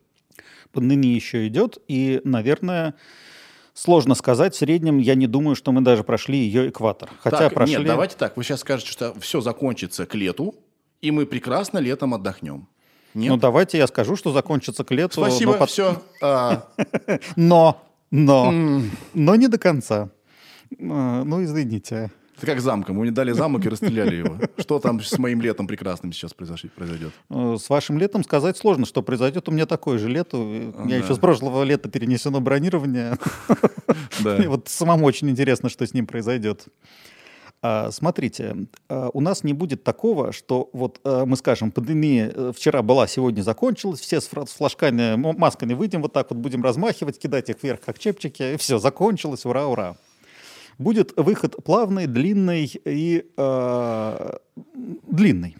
Пандемия 0.72 1.15
еще 1.15 1.48
идет, 1.48 1.79
и, 1.88 2.22
наверное, 2.25 2.95
сложно 3.74 4.13
сказать. 4.13 4.53
В 4.53 4.57
среднем 4.57 4.98
я 4.98 5.15
не 5.15 5.27
думаю, 5.27 5.55
что 5.55 5.72
мы 5.72 5.81
даже 5.81 6.03
прошли 6.03 6.38
ее 6.38 6.69
экватор. 6.69 7.10
Хотя 7.22 7.38
так, 7.38 7.53
прошли... 7.53 7.77
нет, 7.77 7.86
давайте 7.86 8.17
так. 8.17 8.38
Вы 8.38 8.43
сейчас 8.43 8.60
скажете, 8.60 8.91
что 8.91 9.13
все 9.19 9.41
закончится 9.41 10.05
к 10.05 10.15
лету, 10.15 10.55
и 11.07 11.12
мы 11.12 11.25
прекрасно 11.25 11.79
летом 11.79 12.13
отдохнем. 12.13 12.67
Нет? 13.13 13.29
Ну 13.29 13.38
давайте 13.38 13.77
я 13.77 13.88
скажу, 13.88 14.15
что 14.15 14.31
закончится 14.33 14.83
к 14.83 14.91
лету. 14.91 15.21
но 15.21 15.27
Спасибо, 15.29 15.53
пот- 15.53 15.69
все. 15.69 16.01
Но, 17.35 17.81
но, 18.12 18.53
но 19.13 19.35
не 19.35 19.47
до 19.47 19.57
конца. 19.57 20.09
А, 20.79 21.24
Ну, 21.24 21.43
извините. 21.43 22.12
Это 22.38 22.47
как 22.47 22.59
замком. 22.59 22.97
Вы 23.00 23.05
не 23.05 23.12
дали 23.12 23.31
замок 23.31 23.65
и 23.65 23.69
расстреляли 23.69 24.15
его. 24.17 24.38
Что 24.57 24.79
там 24.79 25.00
с 25.01 25.17
моим 25.17 25.39
летом 25.41 25.67
прекрасным 25.67 26.12
сейчас 26.12 26.33
произойдет? 26.33 27.13
Э, 27.29 27.55
С 27.57 27.69
вашим 27.69 27.97
летом 27.97 28.25
сказать 28.25 28.57
сложно, 28.57 28.85
что 28.85 29.01
произойдет. 29.01 29.47
У 29.47 29.51
меня 29.53 29.65
такое 29.65 29.97
же 29.97 30.09
лето. 30.09 30.38
У 30.38 30.43
меня 30.43 31.00
Да. 31.00 31.05
еще 31.05 31.15
с 31.15 31.17
прошлого 31.19 31.63
лета 31.63 31.88
перенесено 31.89 32.41
бронирование. 32.41 33.17
Да. 34.24 34.38
И 34.43 34.47
вот 34.47 34.67
самому 34.67 35.05
очень 35.05 35.29
интересно, 35.29 35.69
что 35.69 35.85
с 35.88 35.93
ним 35.93 36.07
произойдет. 36.07 36.65
А, 37.62 37.91
Смотрите, 37.91 38.67
а, 38.89 39.09
у 39.13 39.21
нас 39.21 39.43
не 39.43 39.53
будет 39.53 39.83
такого, 39.83 40.31
что 40.31 40.69
вот 40.74 41.00
а, 41.03 41.25
мы 41.25 41.35
скажем, 41.35 41.71
пандемия 41.71 42.31
э, 42.33 42.51
вчера 42.55 42.81
была, 42.81 43.07
сегодня 43.07 43.41
закончилась, 43.41 44.00
все 44.00 44.21
с 44.21 44.27
флажками, 44.27 45.15
масками 45.15 45.74
выйдем, 45.74 46.01
вот 46.01 46.13
так 46.13 46.29
вот 46.29 46.39
будем 46.39 46.63
размахивать, 46.63 47.19
кидать 47.19 47.50
их 47.50 47.63
вверх, 47.63 47.81
как 47.81 48.00
чепчики, 48.00 48.53
и 48.53 48.57
все, 48.57 48.77
закончилось, 48.77 49.45
ура, 49.45 49.67
ура. 49.67 49.95
Будет 50.77 51.13
выход 51.15 51.55
плавный, 51.63 52.05
длинный 52.05 52.71
и 52.85 53.25
а, 53.38 54.38
длинный. 55.07 55.55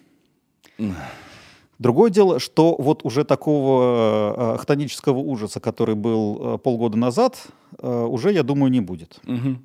Другое 1.78 2.10
дело, 2.10 2.40
что 2.40 2.76
вот 2.80 3.04
уже 3.04 3.26
такого 3.26 4.56
э, 4.56 4.58
хтонического 4.60 5.18
ужаса, 5.18 5.60
который 5.60 5.96
был 5.96 6.56
э, 6.56 6.58
полгода 6.58 6.98
назад, 6.98 7.48
э, 7.80 8.06
уже, 8.06 8.32
я 8.32 8.44
думаю, 8.44 8.72
не 8.72 8.80
будет. 8.80 9.20
Мгм. 9.24 9.62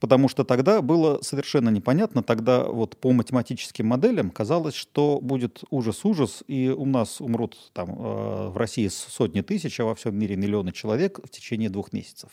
Потому 0.00 0.28
что 0.28 0.44
тогда 0.44 0.82
было 0.82 1.20
совершенно 1.22 1.68
непонятно, 1.68 2.22
тогда 2.22 2.64
вот 2.64 2.96
по 2.96 3.12
математическим 3.12 3.86
моделям 3.86 4.30
казалось, 4.30 4.74
что 4.74 5.20
будет 5.20 5.62
ужас-ужас, 5.70 6.42
и 6.48 6.68
у 6.68 6.84
нас 6.84 7.20
умрут 7.20 7.56
там 7.72 7.90
э, 7.90 8.48
в 8.48 8.56
России 8.56 8.88
сотни 8.88 9.40
тысяч, 9.40 9.78
а 9.80 9.84
во 9.84 9.94
всем 9.94 10.16
мире 10.16 10.36
миллионы 10.36 10.72
человек 10.72 11.20
в 11.24 11.30
течение 11.30 11.70
двух 11.70 11.92
месяцев. 11.92 12.30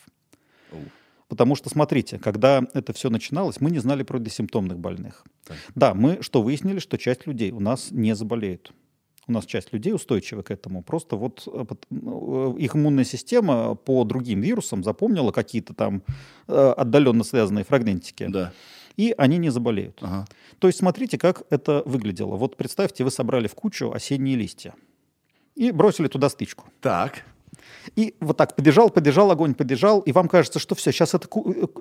Потому 1.28 1.56
что, 1.56 1.70
смотрите, 1.70 2.20
когда 2.20 2.62
это 2.74 2.92
все 2.92 3.10
начиналось, 3.10 3.62
мы 3.62 3.72
не 3.72 3.80
знали 3.80 4.04
про 4.04 4.20
бессимптомных 4.20 4.80
больных. 4.80 5.24
Так. 5.46 5.58
Да, 5.76 5.94
мы 5.94 6.22
что 6.22 6.42
выяснили, 6.42 6.80
что 6.80 6.98
часть 6.98 7.26
людей 7.26 7.52
у 7.52 7.62
нас 7.62 7.90
не 7.92 8.16
заболеют. 8.16 8.74
У 9.28 9.32
нас 9.32 9.46
часть 9.46 9.72
людей 9.72 9.94
устойчива 9.94 10.42
к 10.42 10.52
этому. 10.52 10.84
Просто 10.84 11.16
вот 11.16 11.48
э, 11.48 11.66
э, 11.92 12.54
их 12.58 12.76
иммунная 12.76 13.04
система 13.04 13.76
по 13.76 14.04
другим 14.04 14.42
вирусам 14.42 14.84
запомнила 14.84 15.32
какие-то 15.32 15.74
там 15.74 16.02
э, 16.48 16.74
отдаленно 16.78 17.24
связанные 17.24 17.64
фрагментики. 17.64 18.28
Да. 18.28 18.52
И 18.98 19.14
они 19.18 19.38
не 19.38 19.50
заболеют. 19.50 20.00
Ага. 20.02 20.26
То 20.60 20.68
есть 20.68 20.80
смотрите, 20.80 21.18
как 21.18 21.44
это 21.50 21.84
выглядело. 21.86 22.36
Вот 22.36 22.58
представьте, 22.58 23.04
вы 23.04 23.12
собрали 23.12 23.48
в 23.48 23.56
кучу 23.56 23.92
осенние 23.92 24.36
листья 24.36 24.74
и 25.56 25.72
бросили 25.72 26.08
туда 26.08 26.30
стычку. 26.30 26.66
Так. 26.82 27.24
И 27.96 28.16
вот 28.20 28.38
так 28.38 28.56
побежал, 28.56 28.90
побежал, 28.90 29.32
огонь 29.32 29.54
побежал, 29.54 30.00
и 30.02 30.12
вам 30.12 30.28
кажется, 30.28 30.60
что 30.60 30.76
все, 30.76 30.92
сейчас 30.92 31.14
эта, 31.14 31.28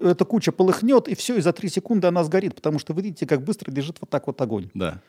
эта 0.02 0.24
куча 0.24 0.52
полыхнет, 0.52 1.08
и 1.08 1.14
все, 1.14 1.36
и 1.36 1.40
за 1.40 1.52
три 1.52 1.68
секунды 1.68 2.06
она 2.06 2.24
сгорит, 2.24 2.54
потому 2.54 2.78
что 2.78 2.92
вы 2.92 3.02
видите, 3.02 3.26
как 3.26 3.42
быстро 3.42 3.70
бежит 3.70 3.98
вот 4.00 4.10
так 4.10 4.26
вот 4.26 4.40
огонь. 4.40 4.70
Да. 4.74 5.00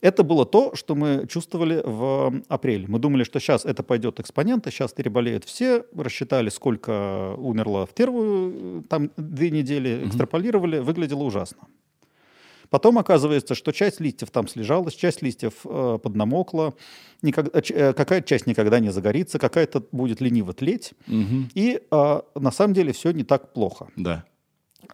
Это 0.00 0.22
было 0.22 0.46
то, 0.46 0.74
что 0.74 0.94
мы 0.94 1.26
чувствовали 1.28 1.82
в 1.84 2.42
апреле. 2.48 2.86
Мы 2.88 2.98
думали, 2.98 3.24
что 3.24 3.38
сейчас 3.38 3.64
это 3.64 3.82
пойдет 3.82 4.18
экспоненты, 4.18 4.70
сейчас 4.70 4.92
переболеют 4.92 5.44
все, 5.44 5.84
рассчитали, 5.94 6.48
сколько 6.48 7.34
умерло 7.36 7.86
в 7.86 7.90
первую 7.90 8.82
там 8.84 9.10
две 9.16 9.50
недели, 9.50 10.06
экстраполировали, 10.06 10.78
выглядело 10.78 11.22
ужасно. 11.22 11.68
Потом 12.70 12.98
оказывается, 12.98 13.54
что 13.54 13.72
часть 13.72 14.00
листьев 14.00 14.30
там 14.30 14.46
слежалась, 14.46 14.94
часть 14.94 15.22
листьев 15.22 15.54
э, 15.64 15.98
поднамокла, 16.00 16.74
никогда, 17.20 17.58
э, 17.58 17.92
какая-то 17.92 18.26
часть 18.26 18.46
никогда 18.46 18.78
не 18.78 18.90
загорится, 18.90 19.40
какая-то 19.40 19.84
будет 19.90 20.20
лениво 20.20 20.52
тлеть. 20.52 20.94
Угу. 21.08 21.50
И 21.54 21.80
э, 21.90 22.20
на 22.36 22.50
самом 22.52 22.74
деле 22.74 22.92
все 22.92 23.10
не 23.10 23.24
так 23.24 23.52
плохо. 23.52 23.88
Да. 23.96 24.24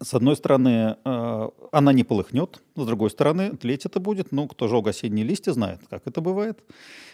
С 0.02 0.12
одной 0.14 0.36
стороны, 0.36 0.96
э, 1.04 1.48
она 1.72 1.92
не 1.92 2.04
полыхнет, 2.04 2.62
с 2.74 2.84
другой 2.84 3.10
стороны, 3.10 3.56
тлеть 3.56 3.86
это 3.86 3.98
будет. 3.98 4.30
Ну, 4.30 4.46
кто 4.46 4.68
жег 4.68 4.86
осенние 4.86 5.24
листья, 5.24 5.52
знает, 5.52 5.80
как 5.88 6.06
это 6.06 6.20
бывает. 6.20 6.62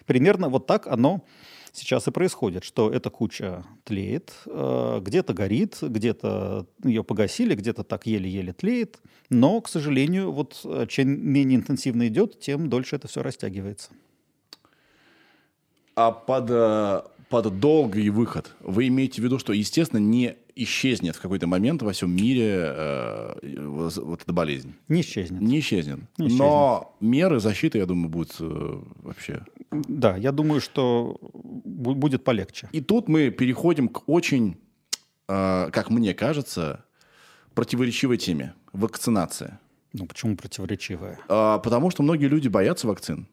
Примерно 0.06 0.48
вот 0.48 0.66
так 0.66 0.86
оно 0.86 1.24
сейчас 1.72 2.08
и 2.08 2.10
происходит, 2.10 2.64
что 2.64 2.90
эта 2.90 3.08
куча 3.08 3.64
тлеет, 3.84 4.32
э, 4.46 5.00
где-то 5.00 5.32
горит, 5.32 5.78
где-то 5.80 6.66
ее 6.82 7.04
погасили, 7.04 7.54
где-то 7.54 7.84
так 7.84 8.06
еле-еле 8.06 8.52
тлеет, 8.52 8.98
но, 9.30 9.60
к 9.60 9.68
сожалению, 9.68 10.32
вот 10.32 10.60
э, 10.64 10.86
чем 10.88 11.08
менее 11.08 11.58
интенсивно 11.58 12.08
идет, 12.08 12.40
тем 12.40 12.68
дольше 12.68 12.96
это 12.96 13.06
все 13.06 13.22
растягивается. 13.22 13.90
А 15.94 16.10
под, 16.10 16.48
под 17.28 17.60
долгий 17.60 18.08
выход 18.10 18.54
вы 18.60 18.88
имеете 18.88 19.20
в 19.20 19.24
виду, 19.24 19.38
что, 19.38 19.52
естественно, 19.52 20.00
не 20.00 20.36
исчезнет 20.54 21.16
в 21.16 21.20
какой-то 21.20 21.46
момент 21.46 21.82
во 21.82 21.92
всем 21.92 22.14
мире 22.14 22.72
э, 22.76 23.34
вот 23.58 24.22
эта 24.22 24.32
болезнь? 24.32 24.74
Не 24.88 25.00
исчезнет. 25.00 25.40
Не 25.40 25.60
исчезнет. 25.60 26.00
Не 26.18 26.26
исчезнет. 26.26 26.38
Но 26.38 26.96
меры 27.00 27.40
защиты, 27.40 27.78
я 27.78 27.86
думаю, 27.86 28.08
будут 28.08 28.36
э, 28.40 28.82
вообще... 29.02 29.44
Да, 29.70 30.16
я 30.16 30.32
думаю, 30.32 30.60
что 30.60 31.18
будет 31.22 32.24
полегче. 32.24 32.68
И 32.72 32.80
тут 32.80 33.08
мы 33.08 33.30
переходим 33.30 33.88
к 33.88 34.08
очень, 34.08 34.58
э, 35.28 35.70
как 35.72 35.90
мне 35.90 36.14
кажется, 36.14 36.84
противоречивой 37.54 38.18
теме. 38.18 38.54
Вакцинация. 38.72 39.60
Ну, 39.92 40.06
почему 40.06 40.36
противоречивая? 40.36 41.18
А, 41.28 41.58
потому 41.58 41.90
что 41.90 42.02
многие 42.02 42.26
люди 42.26 42.48
боятся 42.48 42.86
вакцин. 42.86 43.26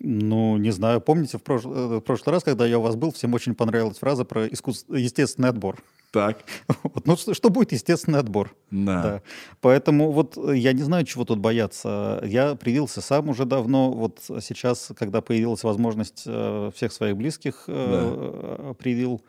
Ну, 0.00 0.56
не 0.56 0.70
знаю. 0.70 1.00
Помните, 1.00 1.38
в, 1.38 1.42
прош... 1.42 1.64
Э, 1.64 1.98
в 1.98 2.00
прошлый 2.00 2.34
раз, 2.34 2.44
когда 2.44 2.66
я 2.66 2.78
у 2.78 2.82
вас 2.82 2.94
был, 2.94 3.12
всем 3.12 3.34
очень 3.34 3.54
понравилась 3.54 3.98
фраза 3.98 4.24
про 4.24 4.46
искус... 4.46 4.86
естественный 4.88 5.48
отбор. 5.48 5.82
Так. 6.10 6.44
Вот, 6.82 7.06
ну, 7.06 7.16
что, 7.16 7.34
что 7.34 7.50
будет 7.50 7.72
естественный 7.72 8.18
отбор? 8.18 8.54
Да. 8.70 9.02
да. 9.02 9.22
Поэтому 9.60 10.10
вот 10.10 10.36
я 10.54 10.72
не 10.72 10.82
знаю, 10.82 11.04
чего 11.04 11.24
тут 11.24 11.38
бояться. 11.38 12.22
Я 12.24 12.54
привился 12.54 13.00
сам 13.00 13.28
уже 13.28 13.44
давно. 13.44 13.92
Вот 13.92 14.20
сейчас, 14.40 14.90
когда 14.96 15.20
появилась 15.20 15.64
возможность 15.64 16.22
э, 16.26 16.70
всех 16.74 16.92
своих 16.92 17.16
близких 17.16 17.64
э, 17.66 18.58
да. 18.68 18.74
привил. 18.74 19.22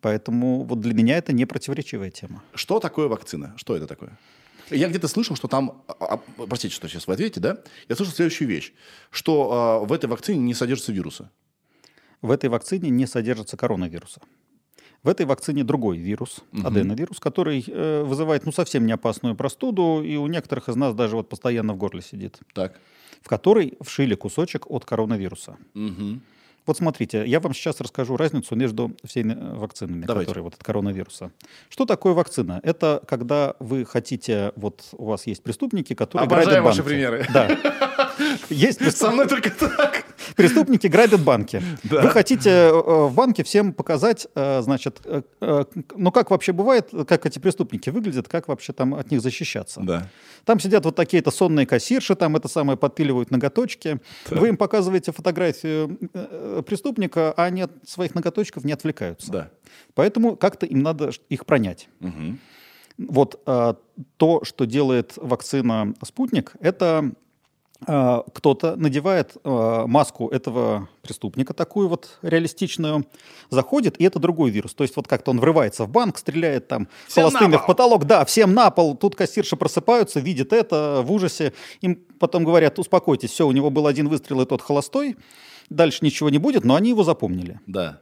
Поэтому 0.00 0.62
вот 0.62 0.80
для 0.80 0.94
меня 0.94 1.18
это 1.18 1.32
не 1.32 1.44
противоречивая 1.44 2.10
тема. 2.10 2.42
Что 2.54 2.80
такое 2.80 3.08
вакцина? 3.08 3.54
Что 3.56 3.76
это 3.76 3.86
такое? 3.86 4.16
Я 4.70 4.88
где-то 4.88 5.08
слышал, 5.08 5.34
что 5.34 5.48
там, 5.48 5.82
а, 5.88 5.94
а, 6.14 6.46
простите, 6.46 6.74
что 6.74 6.88
сейчас 6.88 7.06
вы 7.06 7.14
ответите, 7.14 7.40
да? 7.40 7.58
Я 7.88 7.96
слышал 7.96 8.14
следующую 8.14 8.48
вещь, 8.48 8.72
что 9.10 9.50
а, 9.52 9.78
в 9.80 9.92
этой 9.92 10.06
вакцине 10.06 10.38
не 10.40 10.54
содержится 10.54 10.92
вируса. 10.92 11.30
В 12.20 12.30
этой 12.30 12.50
вакцине 12.50 12.90
не 12.90 13.06
содержится 13.06 13.56
коронавируса. 13.56 14.20
В 15.02 15.08
этой 15.08 15.26
вакцине 15.26 15.62
другой 15.62 15.98
вирус, 15.98 16.40
угу. 16.52 16.66
аденовирус, 16.66 17.20
который 17.20 17.64
э, 17.66 18.02
вызывает 18.02 18.44
ну, 18.44 18.52
совсем 18.52 18.84
не 18.84 18.92
опасную 18.92 19.36
простуду, 19.36 20.02
и 20.02 20.16
у 20.16 20.26
некоторых 20.26 20.68
из 20.68 20.76
нас 20.76 20.94
даже 20.94 21.16
вот 21.16 21.28
постоянно 21.28 21.74
в 21.74 21.76
горле 21.76 22.02
сидит. 22.02 22.38
Так. 22.52 22.78
В 23.22 23.28
которой 23.28 23.78
вшили 23.80 24.14
кусочек 24.14 24.70
от 24.70 24.84
коронавируса. 24.84 25.56
Угу. 25.74 26.20
Вот 26.68 26.76
смотрите, 26.76 27.24
я 27.26 27.40
вам 27.40 27.54
сейчас 27.54 27.80
расскажу 27.80 28.18
разницу 28.18 28.54
между 28.54 28.94
всеми 29.02 29.32
э, 29.32 29.54
вакцинами, 29.54 30.04
Давайте. 30.04 30.26
которые 30.26 30.44
вот 30.44 30.54
от 30.54 30.62
коронавируса. 30.62 31.30
Что 31.70 31.86
такое 31.86 32.12
вакцина? 32.12 32.60
Это 32.62 33.02
когда 33.06 33.54
вы 33.58 33.86
хотите, 33.86 34.52
вот 34.54 34.84
у 34.92 35.06
вас 35.06 35.26
есть 35.26 35.42
преступники, 35.42 35.94
которые 35.94 36.26
Обожаю 36.26 36.46
грабят 36.46 36.64
банки. 36.64 36.78
ваши 36.78 36.88
примеры. 36.88 37.26
Да. 37.32 38.07
Есть 38.50 38.78
преступ... 38.78 39.08
Со 39.08 39.10
мной 39.10 39.28
только 39.28 39.50
так. 39.50 40.04
Преступники 40.36 40.86
грабят 40.86 41.20
банки. 41.20 41.62
Да. 41.84 42.02
Вы 42.02 42.10
хотите 42.10 42.50
э, 42.50 42.72
в 42.72 43.14
банке 43.14 43.44
всем 43.44 43.72
показать, 43.72 44.26
э, 44.34 44.60
значит, 44.62 45.00
ну 45.40 46.12
как 46.12 46.30
вообще 46.30 46.52
бывает, 46.52 46.90
как 47.06 47.26
эти 47.26 47.38
преступники 47.38 47.90
выглядят, 47.90 48.28
как 48.28 48.48
вообще 48.48 48.72
там 48.72 48.94
от 48.94 49.10
них 49.10 49.20
защищаться. 49.20 49.80
Да. 49.82 50.08
Там 50.44 50.60
сидят 50.60 50.84
вот 50.84 50.96
такие-то 50.96 51.30
сонные 51.30 51.66
кассирши, 51.66 52.14
там 52.14 52.36
это 52.36 52.48
самое 52.48 52.78
подпиливают 52.78 53.30
ноготочки. 53.30 54.00
Да. 54.28 54.36
Вы 54.36 54.48
им 54.48 54.56
показываете 54.56 55.12
фотографию 55.12 55.98
преступника, 56.66 57.32
а 57.32 57.44
они 57.44 57.62
от 57.62 57.72
своих 57.88 58.14
ноготочков 58.14 58.64
не 58.64 58.72
отвлекаются. 58.72 59.30
Да. 59.30 59.50
Поэтому 59.94 60.36
как-то 60.36 60.66
им 60.66 60.82
надо 60.82 61.10
их 61.28 61.46
пронять. 61.46 61.88
Угу. 62.00 62.38
Вот 62.98 63.40
а, 63.46 63.76
то, 64.16 64.44
что 64.44 64.64
делает 64.64 65.12
вакцина 65.16 65.94
«Спутник», 66.02 66.52
это 66.60 67.12
кто-то 67.80 68.74
надевает 68.76 69.36
а, 69.44 69.86
маску 69.86 70.28
этого 70.28 70.88
преступника, 71.00 71.54
такую 71.54 71.88
вот 71.88 72.18
реалистичную, 72.22 73.06
заходит, 73.50 74.00
и 74.00 74.04
это 74.04 74.18
другой 74.18 74.50
вирус. 74.50 74.74
То 74.74 74.82
есть 74.82 74.96
вот 74.96 75.06
как-то 75.06 75.30
он 75.30 75.38
врывается 75.38 75.84
в 75.84 75.88
банк, 75.88 76.18
стреляет 76.18 76.66
там 76.66 76.88
всем 77.06 77.30
холостыми 77.30 77.56
в 77.56 77.66
потолок. 77.66 78.04
Да, 78.04 78.24
всем 78.24 78.52
на 78.52 78.70
пол. 78.70 78.96
Тут 78.96 79.14
кассирши 79.14 79.56
просыпаются, 79.56 80.18
видят 80.18 80.52
это 80.52 81.02
в 81.04 81.12
ужасе. 81.12 81.52
Им 81.80 81.96
потом 82.18 82.44
говорят, 82.44 82.78
успокойтесь, 82.78 83.30
все, 83.30 83.46
у 83.46 83.52
него 83.52 83.70
был 83.70 83.86
один 83.86 84.08
выстрел, 84.08 84.40
и 84.40 84.46
тот 84.46 84.60
холостой. 84.60 85.16
Дальше 85.70 85.98
ничего 86.02 86.30
не 86.30 86.38
будет, 86.38 86.64
но 86.64 86.74
они 86.74 86.90
его 86.90 87.04
запомнили. 87.04 87.60
Да. 87.66 88.00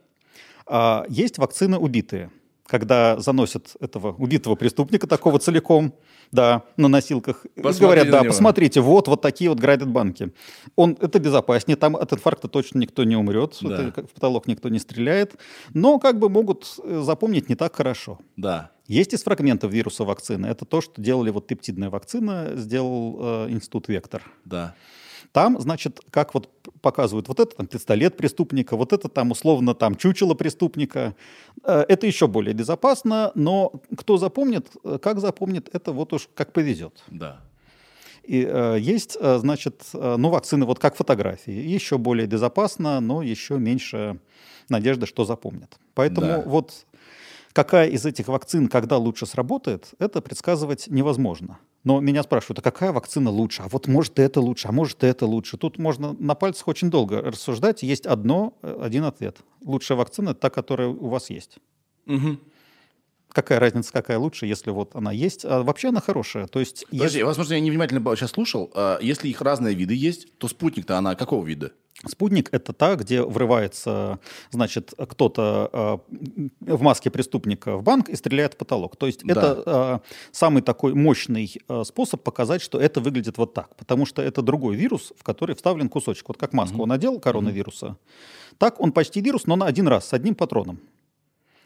А, 0.66 1.04
есть 1.08 1.38
вакцины 1.38 1.78
убитые. 1.78 2.30
Когда 2.66 3.18
заносят 3.20 3.76
этого 3.80 4.14
убитого 4.14 4.54
преступника 4.56 5.06
такого 5.06 5.38
целиком, 5.38 5.94
да, 6.32 6.62
на 6.76 6.88
носилках, 6.88 7.46
Посмотрите 7.54 7.80
говорят, 7.80 8.10
да, 8.10 8.24
посмотрите, 8.24 8.80
вот, 8.80 9.08
вот 9.08 9.22
такие 9.22 9.50
вот 9.50 9.60
грабят 9.60 9.88
банки. 9.88 10.32
Он, 10.74 10.96
это 11.00 11.18
безопаснее, 11.18 11.76
там 11.76 11.96
от 11.96 12.12
инфаркта 12.12 12.48
точно 12.48 12.78
никто 12.78 13.04
не 13.04 13.16
умрет, 13.16 13.56
да. 13.60 13.88
это, 13.88 14.06
в 14.06 14.10
потолок 14.10 14.46
никто 14.46 14.68
не 14.68 14.78
стреляет, 14.78 15.36
но 15.72 15.98
как 15.98 16.18
бы 16.18 16.28
могут 16.28 16.66
э, 16.82 17.02
запомнить 17.04 17.48
не 17.48 17.54
так 17.54 17.76
хорошо. 17.76 18.18
Да. 18.36 18.70
Есть 18.86 19.14
из 19.14 19.22
фрагментов 19.22 19.72
вируса 19.72 20.04
вакцины. 20.04 20.46
Это 20.46 20.64
то, 20.64 20.80
что 20.80 21.00
делали 21.00 21.30
вот 21.30 21.46
пептидная 21.46 21.90
вакцина, 21.90 22.52
сделал 22.54 23.18
э, 23.20 23.50
институт 23.50 23.88
Вектор. 23.88 24.22
Да. 24.44 24.74
Там, 25.36 25.60
значит, 25.60 26.00
как 26.10 26.32
вот 26.32 26.48
показывают, 26.80 27.28
вот 27.28 27.40
это 27.40 27.56
там 27.56 27.66
пистолет 27.66 28.16
преступника, 28.16 28.74
вот 28.74 28.94
это 28.94 29.10
там 29.10 29.32
условно 29.32 29.74
там 29.74 29.94
чучело 29.94 30.32
преступника. 30.32 31.14
Э, 31.62 31.84
это 31.86 32.06
еще 32.06 32.26
более 32.26 32.54
безопасно, 32.54 33.32
но 33.34 33.70
кто 33.98 34.16
запомнит, 34.16 34.68
э, 34.82 34.98
как 34.98 35.20
запомнит, 35.20 35.68
это 35.74 35.92
вот 35.92 36.14
уж 36.14 36.30
как 36.34 36.54
повезет. 36.54 37.04
Да. 37.08 37.40
И 38.22 38.48
э, 38.50 38.78
есть, 38.80 39.18
э, 39.20 39.36
значит, 39.36 39.82
ну, 39.92 40.30
вакцины 40.30 40.64
вот 40.64 40.78
как 40.78 40.96
фотографии. 40.96 41.52
Еще 41.52 41.98
более 41.98 42.26
безопасно, 42.26 43.00
но 43.00 43.20
еще 43.20 43.58
меньше 43.58 44.18
надежды, 44.70 45.04
что 45.04 45.26
запомнят. 45.26 45.78
Поэтому 45.92 46.26
да. 46.28 46.42
вот 46.46 46.86
какая 47.52 47.88
из 47.88 48.06
этих 48.06 48.28
вакцин 48.28 48.68
когда 48.68 48.96
лучше 48.96 49.26
сработает, 49.26 49.90
это 49.98 50.22
предсказывать 50.22 50.86
невозможно. 50.88 51.58
Но 51.86 52.00
меня 52.00 52.24
спрашивают, 52.24 52.58
а 52.58 52.62
какая 52.62 52.90
вакцина 52.90 53.30
лучше? 53.30 53.62
А 53.62 53.68
вот 53.68 53.86
может 53.86 54.18
это 54.18 54.40
лучше, 54.40 54.66
а 54.66 54.72
может 54.72 55.04
это 55.04 55.24
лучше. 55.24 55.56
Тут 55.56 55.78
можно 55.78 56.16
на 56.18 56.34
пальцах 56.34 56.66
очень 56.66 56.90
долго 56.90 57.22
рассуждать. 57.22 57.84
Есть 57.84 58.06
одно, 58.06 58.58
э, 58.62 58.80
один 58.82 59.04
ответ. 59.04 59.36
Лучшая 59.64 59.96
вакцина– 59.96 60.34
та, 60.34 60.50
которая 60.50 60.88
у 60.88 61.06
вас 61.06 61.30
есть. 61.30 61.58
Угу. 62.06 62.38
Какая 63.28 63.60
разница, 63.60 63.92
какая 63.92 64.18
лучше, 64.18 64.46
если 64.46 64.72
вот 64.72 64.96
она 64.96 65.12
есть? 65.12 65.44
А 65.44 65.62
вообще 65.62 65.90
она 65.90 66.00
хорошая. 66.00 66.48
То 66.48 66.58
есть, 66.58 66.86
Подожди, 66.90 67.22
возможно, 67.22 67.54
я 67.54 67.60
невнимательно 67.60 68.02
сейчас 68.16 68.32
слушал. 68.32 68.68
А, 68.74 68.98
Если 69.00 69.28
их 69.28 69.40
разные 69.40 69.76
виды 69.76 69.94
есть, 69.94 70.36
то 70.38 70.48
спутник-то 70.48 70.98
она 70.98 71.14
какого 71.14 71.46
вида? 71.46 71.70
Спутник— 72.08 72.48
это 72.52 72.72
та, 72.72 72.94
где 72.96 73.22
врывается, 73.22 74.18
значит, 74.50 74.94
кто-то 74.96 75.70
э, 75.72 76.48
в 76.60 76.82
маске 76.82 77.10
преступника 77.10 77.76
в 77.76 77.82
банк 77.82 78.08
и 78.08 78.16
стреляет 78.16 78.54
в 78.54 78.56
потолок. 78.56 78.96
То 78.96 79.06
есть 79.06 79.24
Да. 79.24 79.32
это 79.32 79.62
э, 79.66 79.98
самый 80.32 80.62
такой 80.62 80.94
мощный 80.94 81.52
э, 81.68 81.84
способ 81.84 82.22
показать, 82.22 82.62
что 82.62 82.78
это 82.80 83.00
выглядит 83.00 83.38
вот 83.38 83.54
так. 83.54 83.74
Потому 83.76 84.06
что 84.06 84.22
это 84.22 84.42
другой 84.42 84.76
вирус, 84.76 85.12
в 85.18 85.22
который 85.24 85.54
вставлен 85.56 85.88
кусочек. 85.88 86.28
Вот 86.28 86.36
как 86.36 86.52
маску 86.52 86.82
он 86.82 86.88
надел 86.88 87.18
коронавируса, 87.20 87.96
так 88.58 88.80
он 88.80 88.92
почти 88.92 89.20
вирус, 89.20 89.46
но 89.46 89.56
на 89.56 89.66
один 89.66 89.88
раз, 89.88 90.08
с 90.08 90.12
одним 90.12 90.34
патроном. 90.34 90.78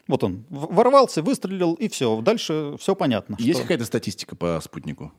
Вот 0.07 0.23
он 0.23 0.43
ворвался, 0.49 1.21
выстрелил, 1.21 1.73
и 1.75 1.87
все. 1.87 2.19
Дальше 2.21 2.75
все 2.79 2.95
понятно. 2.95 3.35
Есть 3.39 3.59
что- 3.59 3.61
какая-то 3.63 3.85
статистика 3.85 4.35
по 4.35 4.59
спутнику? 4.61 5.11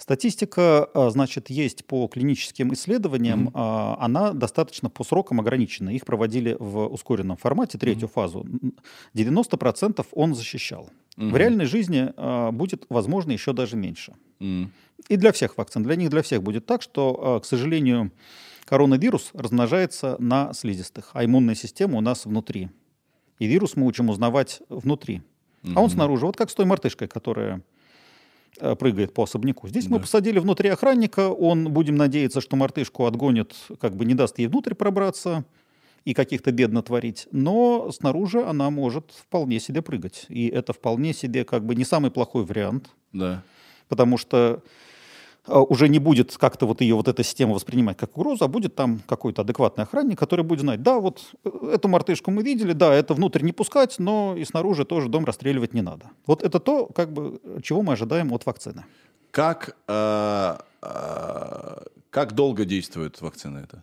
Статистика, 0.00 0.88
а, 0.94 1.10
значит, 1.10 1.50
есть 1.50 1.84
по 1.84 2.08
клиническим 2.08 2.72
исследованиям, 2.72 3.50
а, 3.52 3.98
она 4.00 4.32
достаточно 4.32 4.88
по 4.88 5.04
срокам 5.04 5.40
ограничена. 5.40 5.90
Их 5.90 6.06
проводили 6.06 6.56
в 6.58 6.86
ускоренном 6.86 7.36
формате, 7.36 7.76
третью 7.76 8.08
фазу. 8.08 8.46
Н- 8.46 8.72
90% 9.12 10.06
он 10.12 10.34
защищал. 10.34 10.88
В 11.18 11.36
реальной 11.36 11.66
жизни 11.66 12.14
а, 12.16 12.50
будет, 12.50 12.86
возможно, 12.88 13.32
еще 13.32 13.52
даже 13.52 13.76
меньше. 13.76 14.14
М. 14.40 14.72
И 15.08 15.16
для 15.16 15.32
всех 15.32 15.58
вакцин. 15.58 15.82
Для 15.82 15.96
них, 15.96 16.08
для 16.08 16.22
всех 16.22 16.42
будет 16.42 16.64
так, 16.64 16.80
что, 16.80 17.38
к 17.42 17.44
сожалению, 17.44 18.10
коронавирус 18.64 19.30
размножается 19.34 20.16
на 20.18 20.54
слизистых, 20.54 21.10
а 21.12 21.26
иммунная 21.26 21.54
система 21.54 21.98
у 21.98 22.00
нас 22.00 22.24
внутри. 22.24 22.70
И 23.38 23.46
вирус 23.46 23.76
мы 23.76 23.86
учим 23.86 24.08
узнавать 24.08 24.62
внутри. 24.70 25.20
А 25.74 25.80
он 25.82 25.90
снаружи. 25.90 26.24
Вот 26.24 26.36
как 26.38 26.48
с 26.48 26.54
той 26.54 26.64
мартышкой, 26.64 27.08
которая 27.08 27.62
прыгает 28.58 29.14
по 29.14 29.22
особняку. 29.24 29.68
Здесь 29.68 29.88
мы 29.88 30.00
посадили 30.00 30.38
внутри 30.38 30.68
охранника, 30.68 31.30
он, 31.30 31.72
будем 31.72 31.96
надеяться, 31.96 32.40
что 32.40 32.56
мартышку 32.56 33.06
отгонит, 33.06 33.54
как 33.80 33.94
бы 33.96 34.04
не 34.04 34.14
даст 34.14 34.38
ей 34.38 34.48
внутрь 34.48 34.74
пробраться 34.74 35.44
и 36.04 36.14
каких-то 36.14 36.50
бед 36.52 36.72
натворить, 36.72 37.28
но 37.30 37.90
снаружи 37.92 38.42
она 38.42 38.70
может 38.70 39.10
вполне 39.12 39.60
себе 39.60 39.82
прыгать. 39.82 40.26
И 40.28 40.48
это 40.48 40.72
вполне 40.72 41.12
себе 41.12 41.44
как 41.44 41.64
бы 41.64 41.74
не 41.74 41.84
самый 41.84 42.10
плохой 42.10 42.44
вариант, 42.44 42.90
Да. 43.12 43.42
потому 43.88 44.16
что 44.16 44.62
э, 44.64 44.68
уже 45.58 45.88
не 45.88 45.98
будет 45.98 46.36
как-то 46.36 46.66
вот 46.66 46.80
ее 46.80 46.94
вот 46.94 47.08
эта 47.08 47.22
система 47.22 47.54
воспринимать 47.54 47.96
как 47.96 48.16
угрозу, 48.16 48.44
а 48.44 48.48
будет 48.48 48.74
там 48.74 49.00
какой-то 49.06 49.42
адекватный 49.42 49.84
охранник, 49.84 50.18
который 50.18 50.44
будет 50.44 50.60
знать, 50.60 50.82
да, 50.82 50.98
вот 50.98 51.20
э, 51.44 51.72
эту 51.74 51.88
мартышку 51.88 52.30
мы 52.30 52.42
видели, 52.42 52.72
да, 52.72 52.94
это 52.94 53.14
внутрь 53.14 53.42
не 53.42 53.52
пускать, 53.52 53.98
но 53.98 54.34
и 54.36 54.44
снаружи 54.44 54.84
тоже 54.84 55.08
дом 55.08 55.24
расстреливать 55.24 55.74
не 55.74 55.82
надо. 55.82 56.06
Вот 56.26 56.42
это 56.42 56.60
то, 56.60 56.86
как 56.86 57.12
бы, 57.12 57.40
чего 57.62 57.82
мы 57.82 57.92
ожидаем 57.94 58.32
от 58.32 58.46
вакцины. 58.46 58.84
Как, 59.30 59.76
э, 59.88 60.56
э, 60.82 61.76
как 62.10 62.32
долго 62.32 62.64
действует 62.64 63.20
вакцина 63.20 63.58
эта? 63.58 63.82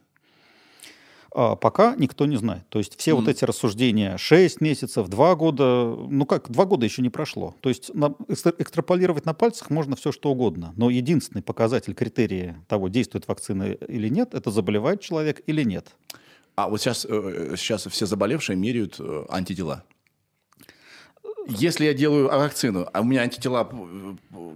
А 1.40 1.56
пока 1.56 1.96
никто 1.96 2.26
не 2.26 2.36
знает. 2.36 2.64
То 2.70 2.80
есть 2.80 2.98
все 3.00 3.14
вот 3.14 3.28
эти 3.28 3.46
рассуждения 3.46 4.18
6 4.18 4.60
месяцев, 4.60 5.08
2 5.08 5.36
года, 5.36 5.96
ну 6.10 6.26
как, 6.26 6.50
2 6.50 6.66
года 6.66 6.84
еще 6.84 7.04
не 7.04 7.10
прошло. 7.12 7.54
То 7.62 7.70
есть 7.70 7.94
на- 7.94 8.16
экстра- 8.28 8.56
экстраполировать 8.58 9.26
на 9.28 9.36
пальцах 9.36 9.70
можно 9.70 9.96
все 9.96 10.12
что 10.12 10.32
угодно. 10.32 10.74
Но 10.78 10.90
единственный 10.90 11.44
показатель, 11.44 11.94
критерии 11.94 12.56
того, 12.68 12.88
действует 12.88 13.28
вакцина 13.28 13.66
или 13.66 14.10
нет, 14.10 14.34
это 14.34 14.50
заболевает 14.50 15.00
человек 15.02 15.44
или 15.46 15.62
нет. 15.62 15.96
А 16.56 16.70
вот 16.70 16.82
сейчас, 16.82 17.06
э, 17.08 17.54
сейчас 17.56 17.86
все 17.86 18.08
заболевшие 18.08 18.56
меряют 18.58 18.96
э, 19.00 19.26
антитела. 19.30 19.84
Если 21.48 21.86
я 21.86 21.94
делаю 21.94 22.28
вакцину, 22.28 22.88
а 22.92 23.02
у 23.02 23.04
меня 23.04 23.22
антитела 23.22 23.68
э, 23.72 24.16
э, 24.32 24.56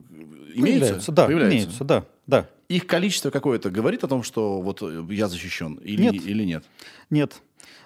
имеются? 0.56 1.12
да, 1.12 1.26
Появляются? 1.26 1.58
имеются, 1.58 1.84
да, 1.84 2.06
да. 2.28 2.48
Их 2.70 2.88
количество 2.88 3.30
какое-то 3.30 3.70
говорит 3.70 4.04
о 4.04 4.08
том, 4.08 4.24
что 4.24 4.62
вот 4.62 4.82
э, 4.82 5.04
я 5.10 5.28
защищен 5.28 5.76
или 5.76 6.04
Нет. 6.04 6.16
или 6.26 6.44
нет? 6.44 6.64
Нет. 7.10 7.42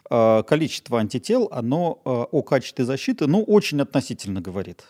А, 0.09 0.43
Количество 0.43 0.99
антител, 0.99 1.47
оно 1.51 2.01
а, 2.05 2.23
о 2.23 2.41
качестве 2.43 2.85
защиты, 2.85 3.27
ну, 3.27 3.43
очень 3.43 3.81
относительно 3.81 4.41
говорит. 4.41 4.83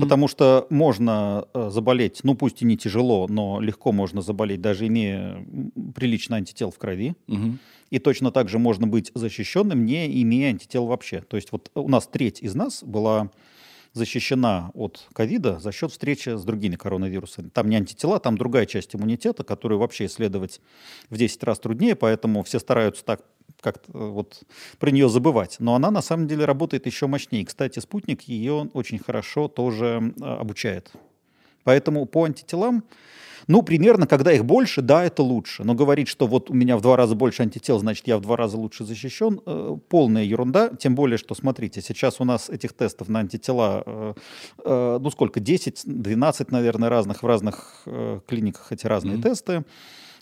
Потому 0.00 0.26
что 0.26 0.66
можно 0.70 1.46
заболеть, 1.54 2.22
ну 2.24 2.34
пусть 2.34 2.62
и 2.62 2.64
не 2.64 2.76
тяжело, 2.76 3.28
но 3.28 3.60
легко 3.60 3.92
можно 3.92 4.22
заболеть, 4.22 4.60
даже 4.60 4.88
имея 4.88 5.46
прилично 5.94 6.34
антител 6.34 6.72
в 6.72 6.78
крови. 6.78 7.14
Мгм. 7.28 7.60
И 7.90 7.98
точно 7.98 8.30
так 8.30 8.48
же 8.48 8.58
можно 8.58 8.86
быть 8.86 9.10
защищенным, 9.14 9.84
не 9.84 10.22
имея 10.22 10.50
антител 10.50 10.86
вообще. 10.86 11.20
То 11.20 11.36
есть 11.36 11.52
вот 11.52 11.70
у 11.74 11.88
нас 11.88 12.06
треть 12.06 12.42
из 12.42 12.54
нас 12.54 12.82
была 12.82 13.30
защищена 13.92 14.70
от 14.74 15.08
ковида 15.12 15.58
за 15.58 15.72
счет 15.72 15.90
встречи 15.90 16.30
с 16.36 16.44
другими 16.44 16.76
коронавирусами. 16.76 17.48
Там 17.48 17.68
не 17.68 17.76
антитела, 17.76 18.20
там 18.20 18.36
другая 18.36 18.66
часть 18.66 18.94
иммунитета, 18.94 19.44
которую 19.44 19.78
вообще 19.78 20.06
исследовать 20.06 20.60
в 21.10 21.16
10 21.16 21.42
раз 21.44 21.58
труднее, 21.58 21.96
поэтому 21.96 22.42
все 22.44 22.58
стараются 22.58 23.04
так 23.04 23.22
как-то 23.60 23.90
э, 23.92 24.08
вот 24.08 24.42
про 24.78 24.90
нее 24.90 25.08
забывать. 25.08 25.56
Но 25.58 25.74
она 25.74 25.90
на 25.90 26.02
самом 26.02 26.28
деле 26.28 26.44
работает 26.44 26.86
еще 26.86 27.06
мощнее. 27.06 27.44
Кстати, 27.44 27.80
спутник 27.80 28.22
ее 28.22 28.70
очень 28.72 28.98
хорошо 28.98 29.48
тоже 29.48 30.14
обучает. 30.20 30.92
Поэтому 31.68 32.06
по 32.06 32.24
антителам, 32.24 32.82
ну, 33.46 33.60
примерно, 33.60 34.06
когда 34.06 34.32
их 34.32 34.42
больше, 34.42 34.80
да, 34.80 35.04
это 35.04 35.22
лучше. 35.22 35.64
Но 35.64 35.74
говорить, 35.74 36.08
что 36.08 36.26
вот 36.26 36.48
у 36.48 36.54
меня 36.54 36.78
в 36.78 36.80
два 36.80 36.96
раза 36.96 37.14
больше 37.14 37.42
антител, 37.42 37.78
значит, 37.78 38.06
я 38.06 38.16
в 38.16 38.22
два 38.22 38.36
раза 38.36 38.56
лучше 38.56 38.84
защищен, 38.84 39.42
э, 39.44 39.76
полная 39.90 40.24
ерунда. 40.24 40.70
Тем 40.70 40.94
более, 40.94 41.18
что, 41.18 41.34
смотрите, 41.34 41.82
сейчас 41.82 42.22
у 42.22 42.24
нас 42.24 42.48
этих 42.48 42.72
тестов 42.72 43.10
на 43.10 43.18
антитела, 43.18 43.82
э, 43.84 44.14
э, 44.64 44.98
ну, 44.98 45.10
сколько, 45.10 45.40
10, 45.40 45.82
12, 45.84 46.50
наверное, 46.52 46.88
разных, 46.88 47.22
в 47.22 47.26
разных 47.26 47.82
э, 47.84 48.20
клиниках 48.26 48.72
эти 48.72 48.86
разные 48.86 49.18
тесты. 49.18 49.66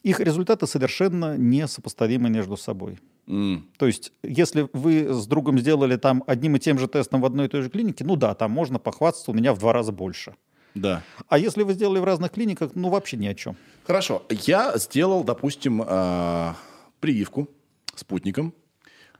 Их 0.03 0.19
результаты 0.19 0.67
совершенно 0.67 1.37
несопоставимы 1.37 2.29
между 2.29 2.57
собой. 2.57 2.99
М. 3.29 3.69
То 3.77 3.87
есть, 3.87 4.13
если 4.23 4.69
вы 4.73 5.13
с 5.13 5.27
другом 5.27 5.59
сделали 5.59 5.97
там 5.97 6.23
одним 6.27 6.57
и 6.57 6.59
тем 6.59 6.79
же 6.79 6.87
тестом 6.89 7.21
в 7.21 7.25
одной 7.25 7.47
и 7.47 7.49
той 7.49 7.63
же 7.63 7.71
клинике, 7.71 8.05
ну 8.05 8.17
да, 8.17 8.35
там 8.35 8.51
можно 8.51 8.79
похвастаться, 8.79 9.31
у 9.31 9.35
меня 9.35 9.53
в 9.53 9.59
два 9.59 9.73
раза 9.73 9.93
больше. 9.93 10.35
Да. 10.77 11.03
А 11.29 11.39
если 11.39 11.63
вы 11.63 11.73
сделали 11.73 11.99
в 11.99 12.05
разных 12.05 12.31
клиниках, 12.31 12.73
ну 12.75 12.91
вообще 12.91 13.17
ни 13.17 13.27
о 13.27 13.35
чем. 13.35 13.57
Хорошо. 13.87 14.23
Я 14.29 14.77
сделал, 14.77 15.25
допустим, 15.25 15.83
э, 15.83 16.55
прививку 17.01 17.49
спутником. 17.95 18.53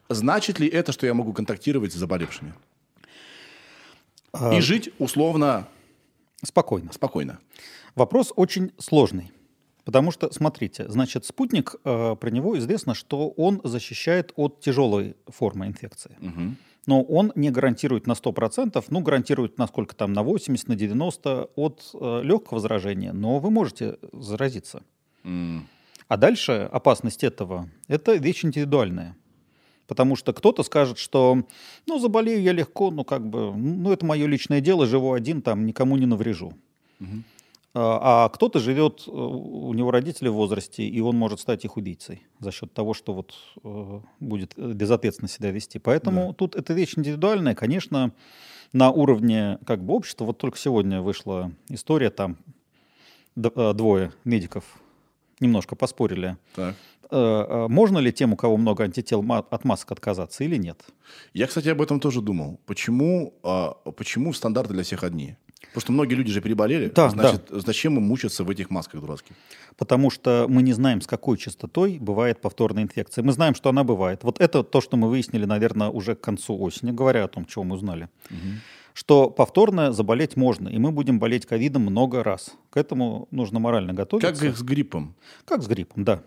Значит 0.09 0.61
ли 0.61 0.69
это, 0.69 0.93
что 0.93 1.07
я 1.07 1.15
могу 1.15 1.33
контактировать 1.33 1.93
с 1.93 1.97
заболевшими? 1.97 2.55
И 4.53 4.61
жить 4.61 4.91
условно 4.99 5.67
Спокойно. 6.45 6.93
спокойно. 6.93 7.39
Вопрос 7.95 8.33
очень 8.37 8.73
сложный. 8.79 9.33
Потому 9.85 10.11
что, 10.11 10.31
смотрите, 10.33 10.85
значит, 10.89 11.25
спутник, 11.25 11.77
э, 11.85 12.17
про 12.21 12.31
него 12.31 12.59
известно, 12.59 12.93
что 12.95 13.29
он 13.31 13.61
защищает 13.65 14.33
от 14.37 14.61
тяжелой 14.61 15.17
формы 15.29 15.67
инфекции. 15.67 16.17
Мгм. 16.19 16.57
Но 16.87 17.03
он 17.03 17.33
не 17.35 17.51
гарантирует 17.51 18.07
на 18.07 18.13
100%, 18.13 18.85
ну, 18.89 19.01
гарантирует 19.01 19.59
на 19.59 19.67
сколько 19.67 19.95
там, 19.95 20.13
на 20.13 20.23
80, 20.23 20.69
на 20.69 20.77
90 20.77 21.51
от 21.57 21.91
э, 21.95 22.21
легкого 22.23 22.61
заражения. 22.61 23.13
Но 23.13 23.39
вы 23.39 23.51
можете 23.51 23.99
заразиться. 24.13 24.83
М. 25.25 25.67
А 26.09 26.17
дальше 26.17 26.69
опасность 26.73 27.25
этого– 27.25 27.69
это 27.89 28.15
вещь 28.15 28.45
индивидуальная. 28.45 29.17
Потому 29.89 30.17
что 30.17 30.33
кто-то 30.33 30.63
скажет, 30.63 30.99
что 30.99 31.45
ну, 31.87 31.99
заболею 31.99 32.43
я 32.43 32.53
легко, 32.53 32.91
ну, 32.91 33.05
как 33.05 33.29
бы, 33.29 33.55
ну, 33.57 33.93
это 33.93 34.05
мое 34.05 34.27
личное 34.27 34.61
дело, 34.61 34.87
живу 34.87 35.13
один, 35.13 35.43
там, 35.43 35.67
никому 35.67 35.97
не 35.97 36.07
наврежу. 36.07 36.53
А, 37.01 37.05
а 37.79 38.31
кто-то 38.31 38.59
живет, 38.59 39.05
э, 39.07 39.11
у 39.11 39.75
него 39.75 39.91
родители 39.91 40.29
в 40.29 40.35
возрасте, 40.35 40.85
и 40.85 41.01
он 41.01 41.17
может 41.17 41.41
стать 41.41 41.67
их 41.67 41.77
убийцей 41.77 42.23
за 42.41 42.51
счет 42.51 42.73
того, 42.73 42.95
что 42.95 43.13
вот 43.13 43.35
э, 43.63 44.01
будет 44.19 44.55
э, 44.57 44.73
безответственно 44.73 45.29
себя 45.29 45.51
вести. 45.51 45.79
Поэтому 45.79 46.33
тут 46.33 46.57
эта 46.57 46.73
вещь 46.73 46.95
индивидуальная, 46.97 47.55
конечно, 47.55 48.13
на 48.73 48.91
уровне 48.91 49.59
как 49.67 49.85
бы 49.85 49.93
общества. 49.93 50.25
Вот 50.25 50.39
только 50.39 50.57
сегодня 50.57 51.03
вышла 51.03 51.53
история, 51.69 52.09
там 52.09 52.39
двое 53.35 54.13
медиков 54.25 54.65
немножко 55.41 55.77
поспорили. 55.77 56.39
Так. 56.55 56.75
Можно 57.11 57.99
ли 57.99 58.11
тем, 58.11 58.33
у 58.33 58.37
кого 58.37 58.57
много 58.57 58.85
антител, 58.85 59.25
от 59.31 59.65
масок 59.65 59.93
отказаться 59.93 60.43
или 60.45 60.57
нет? 60.57 60.83
Я, 61.35 61.47
кстати, 61.47 61.69
об 61.69 61.83
этом 61.83 62.01
тоже 62.01 62.23
думал. 62.23 62.59
Почему, 62.65 63.35
а, 63.43 63.75
почему 63.97 64.33
стандарты 64.33 64.73
для 64.73 64.83
всех 64.83 65.05
одни? 65.05 65.37
Потому 65.77 65.89
что 65.89 65.93
многие 65.93 66.15
люди 66.15 66.33
же 66.33 66.41
переболели. 66.41 66.89
Да, 66.89 67.11
Значит, 67.11 67.49
зачем 67.51 67.99
им 67.99 68.05
мучиться 68.05 68.45
в 68.45 68.49
этих 68.49 68.71
масках 68.71 69.03
дурацких? 69.03 69.37
Потому 69.77 70.09
что 70.09 70.47
мы 70.49 70.63
не 70.63 70.73
знаем, 70.73 71.03
с 71.03 71.07
какой 71.07 71.37
частотой 71.37 71.99
бывает 71.99 72.41
повторная 72.41 72.85
инфекция. 72.85 73.23
Мы 73.23 73.33
знаем, 73.33 73.55
что 73.55 73.69
она 73.69 73.85
бывает. 73.85 74.25
Вот 74.25 74.41
это 74.41 74.63
то, 74.63 74.81
что 74.81 74.97
мы 74.97 75.11
выяснили, 75.11 75.45
наверное, 75.45 75.91
уже 75.91 76.15
к 76.15 76.23
концу 76.23 76.59
осени, 76.59 76.93
говоря 76.93 77.25
о 77.25 77.29
том, 77.29 77.45
чего 77.45 77.63
мы 77.63 77.75
узнали. 77.75 78.09
Что 78.95 79.29
повторно 79.29 79.93
заболеть 79.93 80.35
можно, 80.35 80.71
и 80.71 80.79
мы 80.79 80.93
будем 80.93 81.19
болеть 81.19 81.45
ковидом 81.45 81.83
много 81.83 82.25
раз. 82.25 82.55
К 82.71 82.79
этому 82.79 83.29
нужно 83.31 83.59
морально 83.59 83.93
готовиться. 83.93 84.33
Как 84.33 84.57
с 84.57 84.63
гриппом? 84.63 85.15
Как 85.45 85.63
с 85.63 85.67
гриппом, 85.67 86.05
да. 86.05 86.23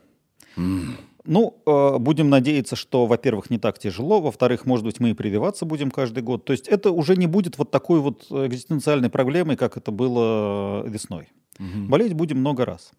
Ну, 1.26 1.62
э, 1.66 1.98
будем 2.00 2.30
надеяться, 2.30 2.76
что, 2.76 3.06
во-первых, 3.06 3.50
не 3.50 3.58
так 3.58 3.78
тяжело, 3.78 4.22
во-вторых, 4.22 4.66
может 4.66 4.86
быть, 4.86 5.00
мы 5.00 5.12
и 5.12 5.14
прививаться 5.14 5.66
будем 5.66 5.92
каждый 5.92 6.24
год. 6.24 6.46
То 6.46 6.54
есть 6.54 6.68
это 6.68 6.92
уже 6.92 7.16
не 7.16 7.28
будет 7.28 7.58
вот 7.58 7.72
такой 7.72 8.00
вот 8.00 8.28
экзистенциальной 8.32 9.10
проблемой, 9.10 9.58
как 9.58 9.78
это 9.78 9.92
было 9.92 10.86
весной. 10.88 11.30
Угу. 11.60 11.88
Болеть 11.90 12.14
будем 12.14 12.40
много 12.40 12.66
раз. 12.66 12.92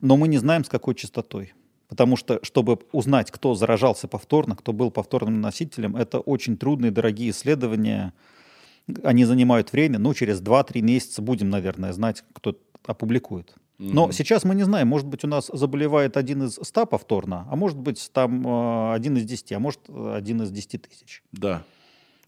Но 0.00 0.16
мы 0.16 0.28
не 0.28 0.38
знаем, 0.38 0.64
с 0.64 0.68
какой 0.68 0.94
частотой. 0.94 1.54
Потому 1.88 2.16
что, 2.16 2.40
чтобы 2.42 2.78
узнать, 2.92 3.30
кто 3.30 3.54
заражался 3.54 4.08
повторно, 4.08 4.56
кто 4.56 4.72
был 4.72 4.90
повторным 4.90 5.40
носителем, 5.40 5.94
это 5.94 6.20
очень 6.20 6.56
трудные, 6.56 6.90
дорогие 6.90 7.30
исследования. 7.30 8.14
Они 9.02 9.24
занимают 9.24 9.72
время. 9.72 9.98
Ну, 9.98 10.14
через 10.14 10.40
2-3 10.40 10.80
месяца 10.80 11.20
будем, 11.20 11.50
наверное, 11.50 11.92
знать, 11.92 12.24
кто 12.32 12.56
опубликует. 12.86 13.54
Но 13.82 14.08
mm 14.08 14.12
сейчас 14.12 14.44
мы 14.44 14.54
не 14.54 14.62
знаем, 14.62 14.86
может 14.86 15.08
быть, 15.08 15.24
у 15.24 15.26
нас 15.26 15.50
заболевает 15.52 16.16
один 16.16 16.44
из 16.44 16.54
ста 16.54 16.86
повторно, 16.86 17.48
а 17.50 17.56
может 17.56 17.78
быть, 17.78 18.10
там 18.12 18.46
э, 18.46 18.94
один 18.94 19.16
из 19.16 19.24
десяти, 19.24 19.54
а 19.54 19.58
может, 19.58 19.80
один 19.88 20.42
из 20.42 20.50
десяти 20.50 20.78
тысяч. 20.78 21.22
Да. 21.32 21.64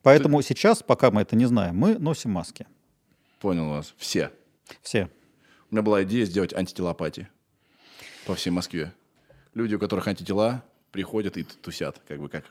Поэтому 0.02 0.42
Ты... 0.42 0.48
сейчас, 0.48 0.82
пока 0.82 1.10
мы 1.10 1.22
это 1.22 1.36
не 1.36 1.46
знаем, 1.46 1.76
мы 1.76 1.96
носим 1.96 2.32
маски. 2.32 2.66
Понял 3.40 3.68
вас. 3.68 3.94
Все. 3.98 4.32
Все. 4.82 5.08
У 5.70 5.74
меня 5.74 5.82
была 5.82 6.02
идея 6.02 6.24
сделать 6.24 6.52
антителопатию 6.52 7.28
по 8.26 8.34
всей 8.34 8.50
Москве. 8.50 8.92
Люди, 9.54 9.76
у 9.76 9.78
которых 9.78 10.08
антитела, 10.08 10.64
приходят 10.90 11.36
и 11.36 11.44
тусят, 11.44 12.00
как 12.08 12.20
бы 12.20 12.28
как 12.28 12.44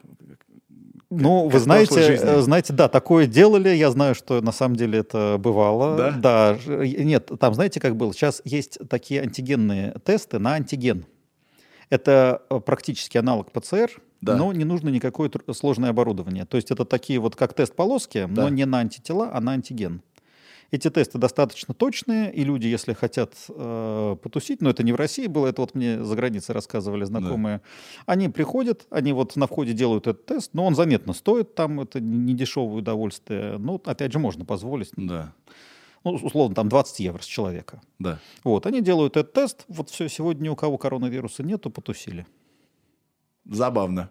ну, 1.21 1.47
вы 1.47 1.60
знаете, 1.60 2.15
э, 2.15 2.41
знаете, 2.41 2.73
да, 2.73 2.88
такое 2.88 3.28
делали. 3.28 3.69
Я 3.69 3.91
знаю, 3.91 4.15
что 4.15 4.41
на 4.41 4.52
самом 4.52 4.76
деле 4.76 4.99
это 4.99 5.38
бывало. 5.39 5.97
Да? 5.97 6.12
Да. 6.12 6.58
Нет, 6.86 7.32
там 7.39 7.54
знаете, 7.54 7.80
как 7.80 7.95
было? 7.95 8.13
Сейчас 8.13 8.41
есть 8.45 8.78
такие 8.89 9.21
антигенные 9.21 9.95
тесты 10.04 10.39
на 10.39 10.54
антиген. 10.54 11.06
Это 11.89 12.41
э, 12.49 12.60
практически 12.60 13.17
аналог 13.17 13.52
ПЦР, 13.52 14.02
да. 14.21 14.36
но 14.36 14.52
не 14.54 14.63
нужно 14.63 14.89
никакое 14.89 15.30
сложное 15.52 15.91
оборудование. 15.91 16.45
То 16.45 16.58
есть 16.58 16.71
это 16.71 16.86
такие 16.86 17.19
вот 17.19 17.36
как 17.36 17.54
тест 17.54 17.76
полоски, 17.76 18.28
да. 18.30 18.43
но 18.43 18.49
не 18.49 18.65
на 18.65 18.80
антитела, 18.80 19.30
а 19.34 19.41
на 19.41 19.54
антиген. 19.54 20.02
Эти 20.73 20.89
тесты 20.89 21.19
достаточно 21.19 21.75
точные, 21.75 22.33
и 22.33 22.43
люди, 22.43 22.65
если 22.65 22.93
хотят 22.93 23.36
э, 23.47 24.17
потусить, 24.19 24.59
но 24.59 24.71
это 24.71 24.81
не 24.81 24.91
в 24.91 24.95
России 24.95 25.27
было, 25.27 25.45
это 25.45 25.62
вот 25.62 25.75
мне 25.75 26.03
за 26.03 26.15
границей 26.15 26.55
рассказывали 26.55 27.03
знакомые, 27.03 27.59
да. 27.59 27.63
они 28.07 28.27
приходят, 28.27 28.88
они 28.89 29.13
вот 29.13 29.36
на 29.36 29.45
входе 29.45 29.73
делают 29.73 30.07
этот 30.07 30.25
тест, 30.25 30.55
но 30.55 30.65
он 30.65 30.73
заметно 30.73 31.13
стоит, 31.13 31.53
там 31.53 31.79
это 31.79 31.99
не 31.99 32.33
дешевое 32.33 32.79
удовольствие, 32.79 33.59
но 33.59 33.79
опять 33.86 34.12
же 34.13 34.17
можно 34.17 34.45
позволить. 34.45 34.89
Да. 34.97 35.36
Ну, 36.03 36.13
условно, 36.13 36.55
там 36.55 36.69
20 36.69 37.01
евро 37.01 37.21
с 37.21 37.25
человека. 37.25 37.79
Да. 37.99 38.17
Вот, 38.43 38.65
они 38.65 38.81
делают 38.81 39.15
этот 39.15 39.31
тест, 39.31 39.65
вот 39.67 39.91
все, 39.91 40.09
сегодня 40.09 40.51
у 40.51 40.55
кого 40.55 40.79
коронавируса 40.79 41.43
нету, 41.43 41.69
потусили. 41.69 42.25
Забавно. 43.45 44.09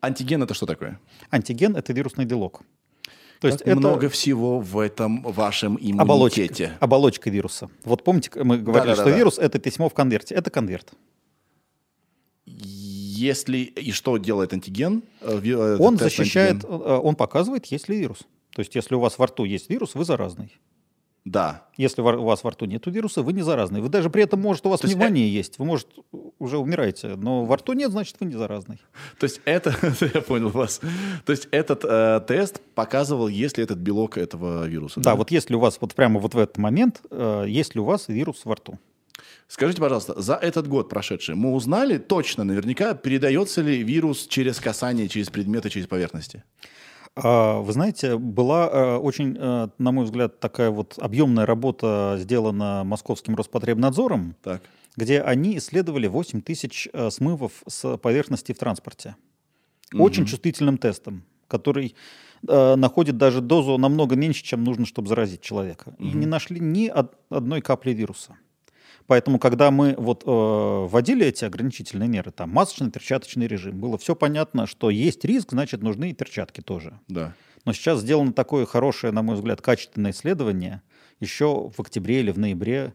Антиген 0.00 0.42
это 0.42 0.54
что 0.54 0.64
такое? 0.64 0.98
Антиген 1.28 1.76
это 1.76 1.92
вирусный 1.92 2.24
белок. 2.24 2.62
То 3.40 3.48
есть 3.48 3.60
это 3.62 3.76
много 3.76 4.08
всего 4.08 4.60
в 4.60 4.78
этом 4.78 5.22
вашем 5.22 5.76
иммунитете. 5.80 6.00
Оболочка, 6.00 6.76
оболочка 6.80 7.30
вируса. 7.30 7.70
Вот 7.84 8.02
помните, 8.02 8.30
мы 8.42 8.58
говорили, 8.58 8.90
да, 8.90 8.96
да, 8.96 9.02
что 9.02 9.10
да, 9.10 9.16
вирус 9.16 9.38
это 9.38 9.58
письмо 9.58 9.88
в 9.88 9.94
конверте. 9.94 10.34
Это 10.34 10.50
конверт. 10.50 10.92
Если 12.46 13.58
и 13.58 13.92
что 13.92 14.16
делает 14.18 14.52
антиген? 14.52 15.02
Э, 15.20 15.76
он 15.78 15.98
защищает, 15.98 16.64
антиген? 16.64 16.80
Э, 16.80 16.98
он 16.98 17.14
показывает, 17.14 17.66
есть 17.66 17.88
ли 17.88 17.98
вирус. 17.98 18.26
То 18.54 18.60
есть, 18.60 18.74
если 18.74 18.94
у 18.94 19.00
вас 19.00 19.18
во 19.18 19.26
рту 19.26 19.44
есть 19.44 19.70
вирус, 19.70 19.94
вы 19.94 20.04
заразный. 20.04 20.58
Да. 21.24 21.66
Если 21.76 22.00
у 22.00 22.24
вас 22.24 22.42
во 22.42 22.50
рту 22.50 22.64
нет 22.64 22.86
вируса, 22.86 23.22
вы 23.22 23.32
не 23.32 23.42
заразный. 23.42 23.80
Вы 23.80 23.88
даже 23.88 24.08
при 24.08 24.22
этом, 24.22 24.40
может, 24.40 24.64
у 24.66 24.70
вас 24.70 24.80
То 24.80 24.86
пневмония 24.86 25.24
есть, 25.24 25.34
есть, 25.34 25.58
вы, 25.58 25.66
может, 25.66 25.88
уже 26.38 26.58
умираете, 26.58 27.16
но 27.16 27.44
во 27.44 27.56
рту 27.56 27.74
нет, 27.74 27.90
значит, 27.90 28.16
вы 28.20 28.26
не 28.26 28.36
заразный. 28.36 28.80
То 29.18 29.24
есть 29.24 29.40
это, 29.44 29.74
я 30.14 30.22
понял 30.22 30.48
вас, 30.48 30.80
то 31.24 31.32
есть 31.32 31.48
этот 31.50 31.84
э, 31.84 32.20
тест 32.26 32.60
показывал, 32.74 33.28
есть 33.28 33.58
ли 33.58 33.64
этот 33.64 33.78
белок 33.78 34.16
этого 34.16 34.66
вируса. 34.66 35.00
Да, 35.00 35.10
да, 35.10 35.16
вот 35.16 35.30
если 35.30 35.54
у 35.54 35.60
вас 35.60 35.78
вот 35.80 35.94
прямо 35.94 36.18
вот 36.20 36.34
в 36.34 36.38
этот 36.38 36.58
момент, 36.58 37.02
э, 37.10 37.44
есть 37.48 37.74
ли 37.74 37.80
у 37.80 37.84
вас 37.84 38.08
вирус 38.08 38.42
во 38.44 38.54
рту. 38.54 38.78
Скажите, 39.48 39.80
пожалуйста, 39.80 40.20
за 40.20 40.34
этот 40.34 40.68
год 40.68 40.88
прошедший 40.88 41.34
мы 41.34 41.52
узнали 41.52 41.98
точно, 41.98 42.44
наверняка, 42.44 42.94
передается 42.94 43.62
ли 43.62 43.82
вирус 43.82 44.26
через 44.26 44.60
касание, 44.60 45.08
через 45.08 45.30
предметы, 45.30 45.70
через 45.70 45.86
поверхности? 45.86 46.44
А, 47.22 47.60
вы 47.60 47.72
знаете, 47.72 48.16
была 48.16 48.68
э, 48.68 48.96
очень, 48.96 49.36
э, 49.38 49.68
на 49.78 49.92
мой 49.92 50.04
взгляд, 50.04 50.40
такая 50.40 50.70
вот 50.70 50.94
объемная 50.98 51.46
работа 51.46 52.16
сделана 52.18 52.84
Московским 52.84 53.34
Роспотребнадзором, 53.34 54.36
так. 54.42 54.62
где 54.96 55.20
они 55.20 55.56
исследовали 55.58 56.06
8 56.06 56.40
тысяч 56.42 56.88
э, 56.92 57.10
смывов 57.10 57.52
с 57.66 57.96
поверхности 57.98 58.52
в 58.52 58.58
транспорте. 58.58 59.16
Очень 59.94 60.24
угу. 60.24 60.30
чувствительным 60.30 60.76
тестом, 60.78 61.24
который 61.46 61.94
находит 62.42 63.16
даже 63.16 63.40
дозу 63.40 63.78
намного 63.78 64.14
меньше, 64.14 64.44
чем 64.44 64.62
нужно, 64.62 64.86
чтобы 64.86 65.08
заразить 65.08 65.40
человека. 65.40 65.94
Угу. 65.98 66.06
И 66.06 66.12
не 66.12 66.26
нашли 66.26 66.60
ни 66.60 66.92
одной 67.30 67.62
капли 67.62 67.90
вируса. 67.92 68.36
Поэтому, 69.08 69.38
когда 69.38 69.70
мы 69.70 69.94
вот 69.96 70.22
э, 70.26 70.30
вводили 70.30 71.24
эти 71.24 71.46
ограничительные 71.46 72.10
меры, 72.10 72.30
там 72.30 72.50
масочный, 72.50 72.90
перчаточный 72.90 73.46
режим, 73.46 73.80
было 73.80 73.96
все 73.96 74.14
понятно, 74.14 74.66
что 74.66 74.90
есть 74.90 75.24
риск, 75.24 75.52
значит, 75.52 75.82
нужны 75.82 76.10
и 76.10 76.12
перчатки 76.12 76.60
тоже. 76.60 77.00
Да. 77.08 77.34
Но 77.64 77.72
сейчас 77.72 78.00
сделано 78.00 78.34
такое 78.34 78.66
хорошее, 78.66 79.10
на 79.14 79.22
мой 79.22 79.36
взгляд, 79.36 79.62
качественное 79.62 80.10
исследование 80.10 80.82
еще 81.20 81.70
в 81.74 81.80
октябре 81.80 82.20
или 82.20 82.30
в 82.30 82.38
ноябре. 82.38 82.94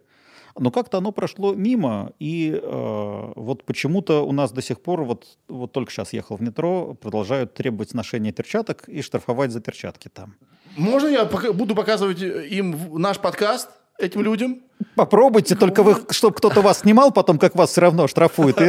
Но 0.55 0.69
как-то 0.69 0.99
оно 0.99 1.11
прошло 1.11 1.55
мимо, 1.55 2.13
и 2.19 2.59
э, 2.61 3.31
вот 3.35 3.63
почему-то 3.63 4.23
у 4.23 4.31
нас 4.33 4.51
до 4.51 4.61
сих 4.61 4.81
пор, 4.81 5.05
вот, 5.05 5.39
вот 5.47 5.71
только 5.71 5.91
сейчас 5.91 6.13
ехал 6.13 6.37
в 6.37 6.41
метро, 6.41 6.93
продолжают 6.93 7.55
требовать 7.55 7.95
ношения 7.95 8.31
перчаток 8.31 8.87
и 8.87 9.01
штрафовать 9.01 9.51
за 9.51 9.61
перчатки 9.61 10.09
там. 10.09 10.35
Можно 10.77 11.07
я 11.07 11.25
буду 11.25 11.73
показывать 11.73 12.21
им 12.21 12.77
наш 13.01 13.17
подкаст? 13.17 13.69
Этим 13.99 14.21
людям. 14.21 14.61
Попробуйте, 14.95 15.55
только 15.55 15.83
вы, 15.83 15.95
чтобы 16.09 16.35
кто-то 16.35 16.61
вас 16.61 16.79
снимал 16.79 17.11
потом, 17.11 17.37
как 17.39 17.55
вас 17.55 17.71
все 17.71 17.81
равно 17.81 18.07
штрафуют. 18.07 18.57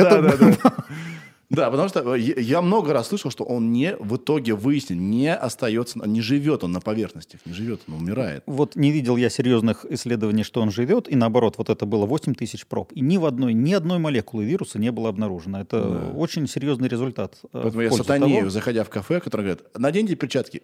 Да, 1.51 1.71
потому 1.71 1.89
что 1.89 2.15
я 2.15 2.63
много 2.63 2.93
раз 2.93 3.09
слышал, 3.09 3.31
что 3.31 3.45
он 3.45 3.71
не 3.71 3.97
в 3.99 4.17
итоге 4.17 4.55
выяснен, 4.55 5.11
не 5.11 5.33
остается, 5.33 5.99
не 6.07 6.21
живет 6.21 6.65
он 6.65 6.73
на 6.73 6.81
поверхностях, 6.81 7.41
не 7.45 7.53
живет, 7.53 7.83
он 7.87 7.95
умирает. 7.95 8.43
Вот 8.47 8.77
не 8.77 8.91
видел 8.91 9.17
я 9.17 9.31
серьезных 9.31 9.85
исследований, 9.89 10.43
что 10.43 10.61
он 10.63 10.71
живет, 10.71 11.09
и 11.09 11.17
наоборот, 11.17 11.55
вот 11.59 11.69
это 11.71 11.87
было 11.87 12.07
8 12.07 12.35
тысяч 12.35 12.67
проб, 12.67 12.93
и 12.93 13.01
ни 13.01 13.19
в 13.19 13.27
одной, 13.27 13.53
ни 13.53 13.73
одной 13.73 13.99
молекулы 13.99 14.45
вируса 14.45 14.79
не 14.79 14.91
было 14.91 15.09
обнаружено. 15.11 15.61
Это 15.61 15.83
да. 15.83 16.19
очень 16.19 16.49
серьезный 16.49 16.89
результат. 16.89 17.39
Э, 17.53 17.61
Поэтому 17.63 17.83
я 17.83 17.91
сатанею, 17.91 18.39
того... 18.39 18.51
заходя 18.51 18.83
в 18.85 18.89
кафе, 18.89 19.21
который 19.21 19.43
говорит, 19.43 19.65
наденьте 19.77 20.17
перчатки. 20.17 20.63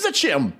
Зачем? 0.00 0.54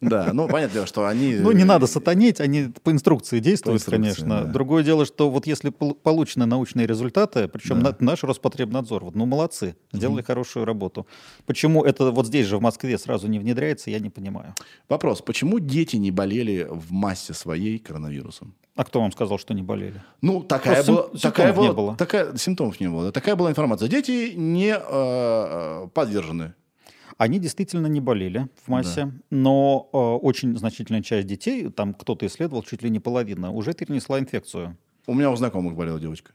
Да, 0.00 0.30
ну, 0.32 0.48
понятно, 0.48 0.86
что 0.86 1.06
они... 1.06 1.34
Ну, 1.34 1.52
не 1.52 1.64
надо 1.64 1.86
сатанить, 1.86 2.40
они 2.40 2.72
по 2.82 2.90
инструкции 2.90 3.40
действуют, 3.40 3.84
по 3.84 3.96
инструкции, 3.96 4.22
конечно. 4.22 4.44
Да. 4.44 4.52
Другое 4.52 4.84
дело, 4.84 5.06
что 5.06 5.30
вот 5.30 5.46
если 5.46 5.70
получены 5.70 6.46
научные 6.46 6.86
результаты, 6.86 7.48
причем 7.48 7.82
да. 7.82 7.96
наш 8.00 8.22
Роспотребнадзор, 8.22 9.04
вот, 9.04 9.14
ну, 9.14 9.26
молодцы, 9.26 9.76
сделали 9.92 10.22
mm 10.22 10.26
хорошую 10.26 10.64
работу. 10.64 11.06
Почему 11.46 11.84
это 11.84 12.10
вот 12.10 12.26
здесь 12.26 12.46
же 12.46 12.58
в 12.58 12.60
Москве 12.60 12.98
сразу 12.98 13.28
не 13.28 13.38
внедряется, 13.38 13.90
я 13.90 14.00
не 14.00 14.10
понимаю. 14.10 14.54
Вопрос, 14.88 15.22
почему 15.22 15.60
дети 15.60 15.96
не 15.96 16.10
болели 16.10 16.66
в 16.68 16.90
массе 16.90 17.32
своей 17.32 17.78
коронавирусом? 17.78 18.54
А 18.76 18.84
кто 18.84 19.00
вам 19.00 19.10
сказал, 19.12 19.38
что 19.38 19.54
не 19.54 19.62
болели? 19.62 20.02
Ну, 20.20 20.42
такая 20.42 20.74
Просто 20.76 20.92
была, 20.92 21.08
сим- 21.12 21.20
такая 21.20 21.52
была, 21.52 21.66
не 21.66 21.72
было. 21.72 21.96
Такая, 21.96 22.36
симптомов 22.36 22.78
не 22.78 22.90
было. 22.90 23.10
Такая 23.10 23.34
была 23.34 23.50
информация. 23.50 23.88
Дети 23.88 24.34
не 24.36 24.74
э, 24.74 24.78
э 24.78 25.88
подвержены 25.94 26.54
они 27.16 27.38
действительно 27.38 27.86
не 27.86 28.00
болели 28.00 28.48
в 28.64 28.68
массе, 28.68 29.06
да. 29.06 29.12
но 29.30 29.88
э, 29.92 29.96
очень 29.96 30.56
значительная 30.56 31.02
часть 31.02 31.26
детей, 31.26 31.70
там 31.70 31.94
кто-то 31.94 32.26
исследовал, 32.26 32.62
чуть 32.62 32.82
ли 32.82 32.90
не 32.90 33.00
половина, 33.00 33.50
уже 33.50 33.72
перенесла 33.72 34.18
инфекцию. 34.18 34.76
У 35.06 35.14
меня 35.14 35.30
у 35.30 35.36
знакомых 35.36 35.76
болела 35.76 35.98
девочка. 36.00 36.32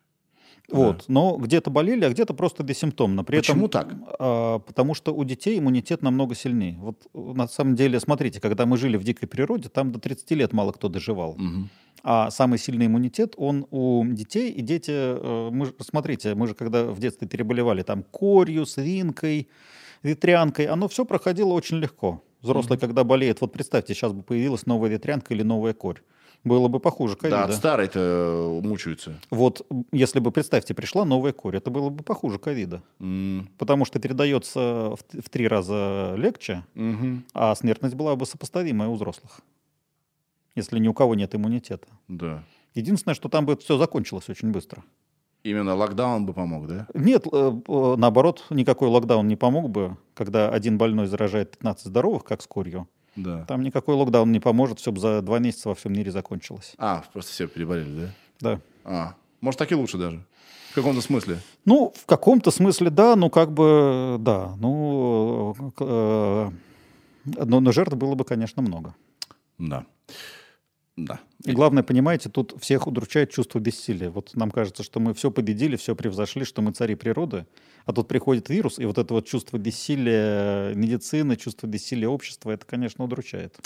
Вот, 0.70 0.98
да. 1.00 1.04
но 1.08 1.38
где-то 1.38 1.70
болели, 1.70 2.06
а 2.06 2.10
где-то 2.10 2.34
просто 2.34 2.64
бессимптомно. 2.64 3.24
При 3.24 3.38
Почему 3.38 3.68
этом, 3.68 3.70
так? 3.70 3.96
А, 4.20 4.60
потому 4.60 4.94
что 4.94 5.14
у 5.14 5.24
детей 5.24 5.60
иммунитет 5.60 6.02
намного 6.02 6.34
сильнее. 6.34 6.78
Вот 6.80 7.08
на 7.14 7.48
самом 7.48 7.76
деле, 7.76 8.00
смотрите, 8.00 8.40
когда 8.40 8.66
мы 8.66 8.78
жили 8.78 8.98
в 8.98 9.04
дикой 9.04 9.28
природе, 9.28 9.70
там 9.70 9.92
до 9.92 10.00
30 10.00 10.32
лет 10.32 10.54
мало 10.54 10.72
кто 10.72 10.88
доживал. 10.88 11.32
Угу. 11.32 11.70
А 12.04 12.32
самый 12.32 12.58
сильный 12.58 12.88
иммунитет, 12.88 13.34
он 13.38 13.68
у 13.70 14.04
детей, 14.06 14.52
и 14.52 14.62
дети, 14.62 14.92
э, 14.92 15.50
мы, 15.52 15.72
смотрите, 15.82 16.36
мы 16.36 16.48
же 16.48 16.56
когда 16.56 16.86
в 16.86 17.00
детстве 17.00 17.28
переболевали 17.28 17.84
там 17.84 18.04
корью, 18.04 18.66
свинкой, 18.66 19.50
ветрянкой, 20.04 20.66
оно 20.68 20.88
все 20.88 21.06
проходило 21.06 21.54
очень 21.54 21.78
легко. 21.78 22.24
Взрослый, 22.42 22.78
mm-hmm. 22.78 22.82
когда 22.82 23.04
болеет, 23.04 23.42
вот 23.42 23.54
представьте, 23.54 23.94
сейчас 23.94 24.14
бы 24.14 24.24
появилась 24.24 24.66
новая 24.66 24.90
ветрянка 24.90 25.34
или 25.34 25.44
новая 25.44 25.74
корь. 25.74 26.02
Было 26.44 26.68
бы 26.70 26.80
похуже 26.80 27.16
ковида. 27.16 27.38
Да, 27.38 27.44
от 27.46 27.54
старой-то 27.54 28.00
э, 28.00 28.68
мучаются. 28.68 29.20
Вот, 29.30 29.64
если 29.92 30.20
бы, 30.20 30.32
представьте, 30.32 30.74
пришла 30.74 31.06
новая 31.06 31.34
корь, 31.34 31.58
это 31.58 31.70
было 31.70 31.90
бы 31.90 32.04
похуже 32.04 32.40
ковида. 32.40 32.82
Mm. 33.00 33.46
Потому 33.60 33.86
что 33.86 34.00
передается 34.00 34.96
в, 34.96 35.22
в 35.22 35.30
три 35.30 35.48
раза 35.48 36.16
легче, 36.18 36.66
mm-hmm. 36.74 37.20
а 37.36 37.54
смертность 37.54 37.94
была 37.94 38.16
бы 38.16 38.26
сопоставимая 38.26 38.90
у 38.90 38.96
взрослых. 38.96 39.42
Если 40.56 40.80
ни 40.80 40.88
у 40.88 40.96
кого 40.96 41.14
нет 41.14 41.36
иммунитета. 41.36 41.88
Да. 42.08 42.44
Единственное, 42.74 43.16
что 43.16 43.30
там 43.30 43.46
бы 43.46 43.56
все 43.56 43.78
закончилось 43.78 44.28
очень 44.28 44.52
быстро. 44.52 44.84
Именно 45.44 45.76
локдаун 45.76 46.26
бы 46.26 46.34
помог, 46.34 46.68
да? 46.68 46.88
Нет, 46.94 47.26
э, 47.32 47.62
э, 47.68 47.96
наоборот, 47.98 48.46
никакой 48.52 48.90
локдаун 48.90 49.28
не 49.28 49.36
помог 49.36 49.70
бы, 49.70 49.98
когда 50.14 50.50
один 50.50 50.78
больной 50.78 51.08
заражает 51.08 51.52
15 51.52 51.86
здоровых, 51.86 52.24
как 52.24 52.42
с 52.42 52.48
курью. 52.48 52.88
Да. 53.16 53.46
Там 53.46 53.64
никакой 53.64 53.96
локдаун 53.96 54.32
не 54.32 54.40
поможет, 54.40 54.80
все 54.80 54.92
бы 54.92 55.00
за 55.00 55.22
два 55.22 55.40
месяца 55.40 55.70
во 55.70 55.76
всем 55.76 55.94
мире 55.94 56.12
закончилось. 56.12 56.74
А, 56.78 57.04
просто 57.12 57.32
все 57.32 57.48
переболели, 57.48 57.96
да? 58.00 58.12
Да. 58.40 58.62
А, 58.84 59.16
может, 59.42 59.58
так 59.58 59.72
и 59.72 59.76
лучше 59.76 59.98
даже. 59.98 60.24
В 60.72 60.76
каком-то 60.76 61.02
смысле. 61.02 61.40
Ну, 61.66 61.92
в 61.96 62.06
каком-то 62.06 62.52
смысле, 62.52 62.90
да, 62.90 63.16
ну, 63.16 63.30
как 63.30 63.52
бы, 63.52 64.18
да. 64.20 64.56
Ну, 64.58 65.56
э, 65.80 66.50
но, 67.26 67.60
но 67.60 67.72
жертв 67.72 67.96
было 67.96 68.16
бы, 68.16 68.24
конечно, 68.24 68.62
много. 68.62 68.96
Да. 69.58 69.86
Да. 71.06 71.20
И 71.46 71.52
главное, 71.52 71.84
понимаете, 71.84 72.30
тут 72.30 72.56
всех 72.62 72.88
удручает 72.88 73.32
чувство 73.32 73.60
бессилия. 73.60 74.10
Вот 74.10 74.36
нам 74.36 74.52
кажется, 74.52 74.84
что 74.84 75.00
мы 75.00 75.14
все 75.14 75.32
победили, 75.32 75.76
все 75.76 75.96
превзошли, 75.96 76.46
что 76.46 76.62
мы 76.62 76.72
цари 76.72 76.96
природы, 76.96 77.46
а 77.86 77.94
тут 77.94 78.08
приходит 78.08 78.50
вирус, 78.50 78.80
и 78.80 78.86
вот 78.86 78.98
это 78.98 79.14
вот 79.14 79.26
чувство 79.26 79.58
бессилия 79.58 80.74
медицины, 80.76 81.36
чувство 81.36 81.68
бессилия 81.68 82.08
общества, 82.08 82.52
это, 82.52 82.66
конечно, 82.66 83.04
удручает. 83.04 83.58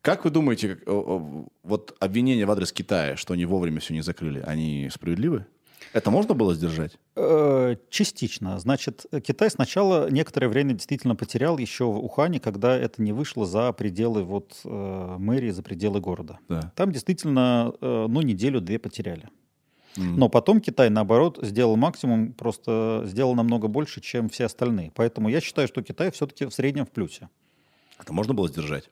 Как 0.00 0.24
вы 0.24 0.30
думаете, 0.30 0.78
о, 0.86 0.92
о, 0.92 1.48
вот 1.64 1.96
обвинения 2.00 2.46
в 2.46 2.50
адрес 2.50 2.72
Китая, 2.72 3.16
что 3.16 3.34
они 3.34 3.44
вовремя 3.44 3.80
все 3.80 3.94
не 3.94 4.00
закрыли, 4.00 4.42
они 4.46 4.88
справедливы? 4.90 5.44
Это 5.92 6.10
можно 6.10 6.34
было 6.34 6.54
сдержать? 6.54 6.98
Э, 7.16 7.76
Частично. 7.90 8.58
Значит, 8.58 9.06
Китай 9.24 9.50
сначала 9.50 10.10
некоторое 10.10 10.48
время 10.48 10.74
действительно 10.74 11.16
потерял 11.16 11.58
еще 11.58 11.84
в 11.84 11.98
Ухане, 11.98 12.40
когда 12.40 12.76
это 12.76 13.02
не 13.02 13.12
вышло 13.12 13.46
за 13.46 13.72
пределы 13.72 14.22
вот 14.22 14.60
э, 14.64 15.16
мэрии, 15.18 15.50
за 15.50 15.62
пределы 15.62 16.00
города. 16.00 16.38
Да. 16.48 16.72
Там 16.76 16.92
действительно, 16.92 17.72
э, 17.80 18.06
ну, 18.08 18.20
неделю-две 18.22 18.78
потеряли. 18.78 19.28
Но 19.96 20.28
потом 20.28 20.60
Китай, 20.60 20.90
наоборот, 20.90 21.40
сделал 21.42 21.74
максимум, 21.76 22.32
просто 22.32 23.02
сделал 23.06 23.34
намного 23.34 23.66
больше, 23.66 24.00
чем 24.00 24.28
все 24.28 24.44
остальные. 24.44 24.92
Поэтому 24.94 25.28
я 25.28 25.40
считаю, 25.40 25.66
что 25.66 25.82
Китай 25.82 26.12
все-таки 26.12 26.46
в 26.46 26.54
среднем 26.54 26.86
в 26.86 26.90
плюсе. 26.90 27.28
Это 27.98 28.12
можно 28.12 28.32
было 28.32 28.46
сдержать? 28.46 28.90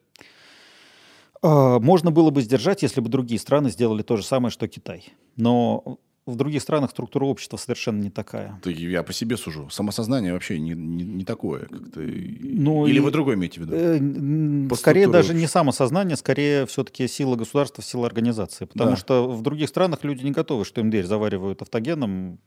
Можно 1.42 2.10
было 2.10 2.30
бы 2.30 2.42
сдержать, 2.42 2.82
если 2.82 3.00
бы 3.00 3.08
другие 3.08 3.38
страны 3.38 3.70
сделали 3.70 4.02
то 4.02 4.16
же 4.16 4.24
самое, 4.24 4.50
что 4.50 4.66
Китай. 4.66 5.12
Но 5.36 6.00
в 6.26 6.34
других 6.34 6.60
странах 6.60 6.90
структура 6.90 7.24
общества 7.24 7.56
совершенно 7.56 8.00
не 8.02 8.10
такая. 8.10 8.58
То 8.62 8.68
я 8.70 9.02
по 9.04 9.12
себе 9.12 9.36
сужу. 9.36 9.68
Самосознание 9.70 10.32
вообще 10.32 10.58
не, 10.58 10.72
не, 10.72 11.04
не 11.04 11.24
такое. 11.24 11.66
Как-то... 11.66 12.00
Ну, 12.00 12.86
Или 12.86 12.96
и- 12.96 13.00
вы 13.00 13.10
другое 13.12 13.36
имеете 13.36 13.60
в 13.60 13.64
виду? 13.64 13.74
Э, 13.76 14.68
По 14.68 14.74
Скорее 14.74 15.06
даже 15.08 15.34
не 15.34 15.46
самосознание, 15.46 16.16
скорее 16.16 16.66
все-таки 16.66 17.06
сила 17.06 17.36
государства, 17.36 17.82
сила 17.82 18.06
организации. 18.06 18.64
Потому 18.64 18.90
Да. 18.90 18.96
что 18.96 19.28
в 19.30 19.40
других 19.42 19.68
странах 19.68 20.02
люди 20.02 20.24
не 20.24 20.32
готовы, 20.32 20.64
что 20.64 20.80
им 20.80 20.90
дверь 20.90 21.06
заваривают 21.06 21.62
автогеном 21.62 22.38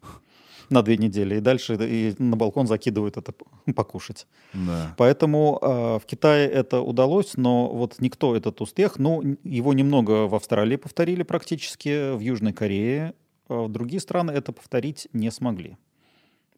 на 0.69 0.83
две 0.83 0.97
недели, 0.97 1.37
и 1.37 1.39
дальше 1.39 1.75
и 1.81 2.13
на 2.21 2.35
балкон 2.37 2.67
закидывают 2.67 3.17
это 3.17 3.33
покушать. 3.75 4.27
Да. 4.53 4.93
Поэтому 4.97 5.57
э, 5.61 5.99
в 5.99 6.05
Китае 6.05 6.47
это 6.47 6.81
удалось, 6.81 7.37
но 7.37 7.69
вот 7.69 7.95
никто 7.99 8.35
этот 8.35 8.61
успех, 8.61 8.99
ну, 8.99 9.37
его 9.43 9.73
немного 9.73 10.27
в 10.27 10.35
Австралии 10.35 10.75
повторили 10.75 11.23
практически, 11.23 12.13
в 12.15 12.19
Южной 12.19 12.53
Корее, 12.53 13.13
другие 13.49 13.99
страны 13.99 14.31
это 14.31 14.51
повторить 14.51 15.07
не 15.13 15.31
смогли. 15.31 15.77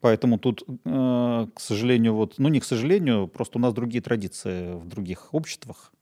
Поэтому 0.00 0.38
тут, 0.38 0.62
э, 0.84 1.46
к 1.54 1.60
сожалению, 1.60 2.14
вот, 2.14 2.34
ну 2.38 2.48
не 2.48 2.60
к 2.60 2.64
сожалению, 2.64 3.28
просто 3.28 3.58
у 3.58 3.60
нас 3.60 3.72
другие 3.72 4.02
традиции 4.02 4.74
в 4.74 4.86
других 4.88 5.32
обществах. 5.34 5.92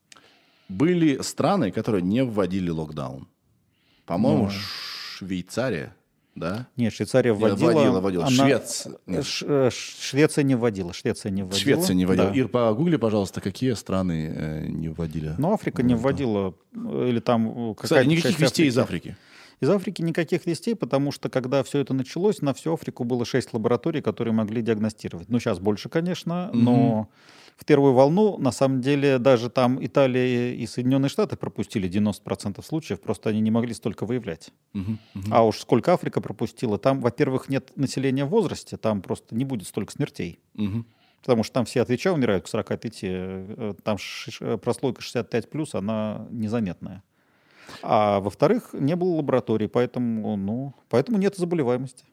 Были 0.68 1.20
страны, 1.22 1.70
которые 1.70 2.02
не 2.02 2.24
вводили 2.24 2.70
локдаун. 2.70 3.26
По-моему, 4.06 4.44
Ну. 4.44 4.50
Швейцария, 4.50 5.94
да? 6.34 6.66
Нет, 6.76 6.92
Швейцария 6.94 7.32
вводила. 7.32 7.72
вводила, 7.72 8.00
вводила. 8.00 8.26
она- 8.26 8.46
Швец- 8.48 8.86
нет. 9.06 9.26
Ш- 9.26 9.46
э, 9.46 9.70
Швеция 9.70 10.44
не 10.44 10.54
вводила. 10.54 10.92
Швеция 10.94 11.30
не 11.30 11.42
вводила. 11.42 11.60
Швеция 11.60 11.94
не 11.94 12.06
вводила. 12.06 12.28
Да. 12.30 12.34
Ир, 12.34 12.48
погугли, 12.48 12.96
пожалуйста, 12.96 13.40
какие 13.40 13.74
страны 13.74 14.32
э, 14.34 14.66
не 14.66 14.88
вводили? 14.88 15.34
Но 15.38 15.52
Африка 15.52 15.82
не 15.82 15.94
локдаун? 15.94 16.12
вводила. 16.12 16.54
э, 16.72 17.08
Или 17.10 17.20
там 17.20 17.72
э, 17.72 17.74
Кстати, 17.74 18.06
никаких 18.08 18.38
вестей 18.40 18.68
из 18.68 18.78
Африки. 18.78 19.16
Из 19.60 19.68
Африки 19.68 20.00
никаких 20.00 20.46
вестей, 20.46 20.74
потому 20.74 21.12
что 21.12 21.28
когда 21.28 21.62
все 21.62 21.80
это 21.80 21.92
началось, 21.92 22.40
на 22.40 22.54
всю 22.54 22.72
Африку 22.72 23.04
было 23.04 23.24
шесть 23.26 23.52
лабораторий, 23.52 24.00
которые 24.00 24.32
могли 24.32 24.62
диагностировать. 24.62 25.28
Ну, 25.28 25.38
сейчас 25.38 25.58
больше, 25.58 25.88
конечно, 25.90 26.50
но 26.52 27.08
в 27.58 27.66
первую 27.66 27.92
волну, 27.92 28.38
на 28.38 28.52
самом 28.52 28.80
деле, 28.80 29.18
даже 29.18 29.50
там 29.50 29.84
Италия 29.84 30.54
и 30.54 30.66
Соединенные 30.66 31.10
Штаты 31.10 31.36
пропустили 31.36 31.88
90% 31.90 32.64
случаев, 32.64 33.02
просто 33.02 33.28
они 33.28 33.40
не 33.40 33.50
могли 33.50 33.74
столько 33.74 34.06
выявлять. 34.06 34.50
Мгм, 34.72 34.98
мгм. 35.12 35.34
А 35.34 35.44
уж 35.44 35.58
сколько 35.58 35.92
Африка 35.92 36.22
пропустила, 36.22 36.78
там, 36.78 37.02
во-первых, 37.02 37.50
нет 37.50 37.76
населения 37.76 38.24
в 38.24 38.30
возрасте, 38.30 38.78
там 38.78 39.02
просто 39.02 39.34
не 39.34 39.44
будет 39.44 39.68
столько 39.68 39.92
смертей. 39.92 40.40
Мгм. 40.54 40.86
Потому 41.20 41.42
что 41.42 41.52
там 41.52 41.66
все 41.66 41.82
от 41.82 41.90
ВИЧа 41.90 42.14
умирают 42.14 42.44
к 42.44 42.48
45, 42.48 43.00
э, 43.02 43.74
там 43.84 43.98
ш- 43.98 44.56
прослойка 44.56 45.02
65+, 45.02 45.50
плюс, 45.50 45.74
она 45.74 46.26
незаметная. 46.30 47.02
А 47.82 48.20
во-вторых, 48.20 48.70
не 48.72 48.96
было 48.96 49.16
лабораторий, 49.16 49.68
поэтому, 49.68 50.36
ну, 50.36 50.74
поэтому 50.88 51.18
нет 51.18 51.36
заболеваемости. 51.36 52.04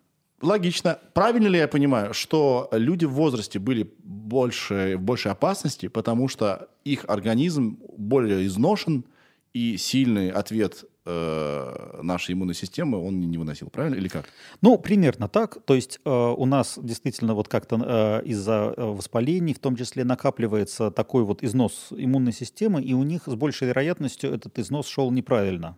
Логично. 0.41 0.99
Правильно 1.13 1.47
ли 1.47 1.57
я 1.57 1.67
понимаю, 1.67 2.13
что 2.13 2.69
люди 2.71 3.05
в 3.05 3.13
возрасте 3.13 3.57
были 3.57 3.91
больше, 4.03 4.95
в 4.97 5.01
большей 5.01 5.31
опасности, 5.31 5.87
потому 5.87 6.27
что 6.27 6.69
их 6.83 7.05
организм 7.07 7.79
более 7.97 8.45
изношен, 8.45 9.03
и 9.53 9.77
сильный 9.77 10.29
ответ 10.29 10.85
э, 11.07 11.99
нашей 12.01 12.33
иммунной 12.33 12.53
системы 12.53 12.97
он 12.97 13.19
не 13.19 13.37
выносил, 13.37 13.69
правильно? 13.69 13.95
Или 13.95 14.07
как? 14.07 14.25
Ну, 14.61 14.77
примерно 14.77 15.27
так. 15.27 15.57
То 15.65 15.75
есть 15.75 15.99
э, 16.03 16.09
у 16.09 16.45
нас 16.45 16.77
действительно 16.81 17.33
вот 17.33 17.47
как-то 17.47 18.21
э, 18.23 18.25
из-за 18.25 18.73
э, 18.75 18.83
воспалений 18.83 19.53
в 19.53 19.59
том 19.59 19.75
числе 19.75 20.03
накапливается 20.03 20.91
такой 20.91 21.23
вот 21.23 21.43
износ 21.43 21.87
иммунной 21.91 22.33
системы, 22.33 22.81
и 22.81 22.93
у 22.93 23.03
них 23.03 23.23
с 23.25 23.35
большей 23.35 23.67
вероятностью 23.67 24.33
этот 24.33 24.59
износ 24.59 24.87
шел 24.87 25.11
неправильно. 25.11 25.77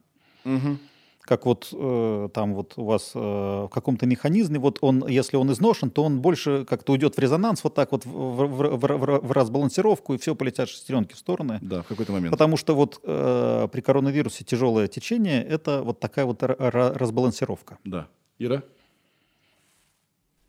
Как 1.30 1.46
вот 1.46 1.70
э, 1.72 2.30
там 2.34 2.56
вот 2.56 2.74
у 2.78 2.86
вас 2.86 3.12
э, 3.14 3.20
в 3.20 3.70
каком-то 3.70 4.08
механизме, 4.08 4.58
вот 4.58 4.80
он, 4.82 5.08
если 5.08 5.38
он 5.38 5.52
изношен, 5.52 5.92
то 5.92 6.04
он 6.04 6.22
больше 6.22 6.66
как-то 6.66 6.94
уйдет 6.94 7.18
в 7.18 7.20
резонанс, 7.20 7.64
вот 7.64 7.76
так 7.76 7.92
вот 7.92 8.04
в, 8.04 8.10
в- 8.10 8.48
в- 8.48 8.78
в- 8.78 9.28
в- 9.28 9.32
разбалансировку, 9.32 10.16
и 10.16 10.18
все 10.18 10.34
полетят 10.34 10.70
шестеренки 10.70 11.14
в 11.14 11.18
стороны. 11.20 11.60
Да, 11.62 11.84
в 11.84 11.88
какой-то 11.88 12.14
момент. 12.14 12.32
Потому 12.32 12.58
что 12.58 12.74
вот 12.74 13.00
э, 13.04 13.68
при 13.72 13.82
коронавирусе 13.82 14.44
тяжелое 14.44 14.88
течение– 14.88 15.44
это 15.46 15.84
вот 15.84 16.00
такая 16.00 16.26
вот 16.26 16.42
ра- 16.42 16.58
ра- 16.58 16.98
разбалансировка. 16.98 17.78
Да. 17.84 18.08
Ира? 18.40 18.64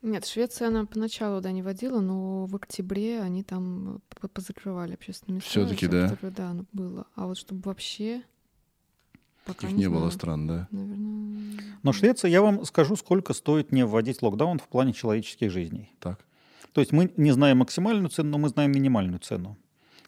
Нет, 0.01 0.25
Швеция 0.25 0.69
она 0.69 0.87
поначалу, 0.87 1.41
да, 1.41 1.51
не 1.51 1.61
водила, 1.61 1.99
но 1.99 2.47
в 2.47 2.55
октябре 2.55 3.21
они 3.21 3.43
там 3.43 4.01
позакрывали 4.33 4.93
общественные 4.93 5.35
места. 5.35 5.49
Всё-таки, 5.51 5.85
всё, 5.85 5.91
да? 5.91 6.09
которые- 6.09 6.33
Да, 6.35 6.53
ну, 6.53 6.65
было. 6.73 7.05
А 7.15 7.27
вот 7.27 7.37
чтобы 7.37 7.61
вообще... 7.65 8.23
Пока 9.45 9.67
Их 9.67 9.73
не, 9.73 9.79
не 9.79 9.89
было 9.89 10.09
стран, 10.09 10.47
да? 10.47 10.67
Наверное... 10.71 11.59
Но 11.83 11.93
Швеция, 11.93 12.29
я 12.29 12.41
вам 12.41 12.63
скажу, 12.65 12.95
сколько 12.95 13.33
стоит 13.33 13.71
не 13.71 13.85
вводить 13.85 14.21
локдаун 14.21 14.59
в 14.59 14.67
плане 14.67 14.93
человеческих 14.93 15.51
жизней. 15.51 15.91
Так. 15.99 16.19
То 16.73 16.81
есть 16.81 16.91
мы 16.91 17.11
не 17.17 17.31
знаем 17.31 17.57
максимальную 17.57 18.09
цену, 18.09 18.29
но 18.29 18.37
мы 18.37 18.49
знаем 18.49 18.71
минимальную 18.71 19.19
цену. 19.19 19.57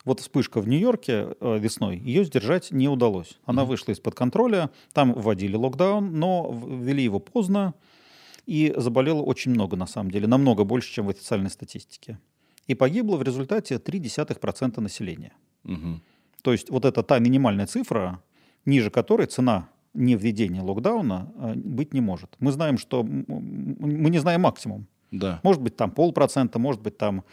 Вот 0.05 0.19
вспышка 0.19 0.59
в 0.59 0.67
Нью-Йорке 0.67 1.35
э, 1.39 1.59
весной, 1.59 1.97
ее 1.97 2.25
сдержать 2.25 2.71
не 2.71 2.89
удалось. 2.89 3.39
Она 3.45 3.63
вышла 3.63 3.93
из-под 3.93 4.15
контроля, 4.15 4.69
там 4.91 5.13
вводили 5.13 5.55
локдаун, 5.55 6.19
но 6.19 6.51
ввели 6.51 7.03
его 7.03 7.19
поздно, 7.19 7.73
и 8.45 8.73
заболело 8.75 9.21
очень 9.21 9.51
много 9.51 9.77
на 9.77 9.87
самом 9.87 10.11
деле, 10.11 10.27
намного 10.27 10.65
больше, 10.65 10.91
чем 10.91 11.05
в 11.05 11.09
официальной 11.09 11.49
статистике. 11.49 12.19
И 12.67 12.75
погибло 12.75 13.15
в 13.15 13.23
результате 13.23 13.75
0,3% 13.75 14.81
населения. 14.81 15.33
Мгм. 15.63 16.01
То 16.41 16.51
есть 16.51 16.69
вот 16.69 16.83
это 16.83 17.01
та 17.03 17.19
минимальная 17.19 17.67
цифра, 17.67 18.21
ниже 18.65 18.89
которой 18.89 19.27
цена 19.27 19.69
не 19.93 20.15
введения 20.15 20.61
локдауна 20.61 21.31
э, 21.35 21.53
быть 21.55 21.93
не 21.93 22.01
может. 22.01 22.35
Мы 22.39 22.51
знаем, 22.51 22.77
что 22.77 23.03
мы 23.03 24.09
не 24.09 24.19
знаем 24.19 24.41
максимум. 24.41 24.87
Да. 25.11 25.39
Может 25.43 25.61
быть, 25.61 25.75
там 25.75 25.91
полпроцента, 25.91 26.59
может 26.59 26.81
быть, 26.81 26.97
там 26.97 27.23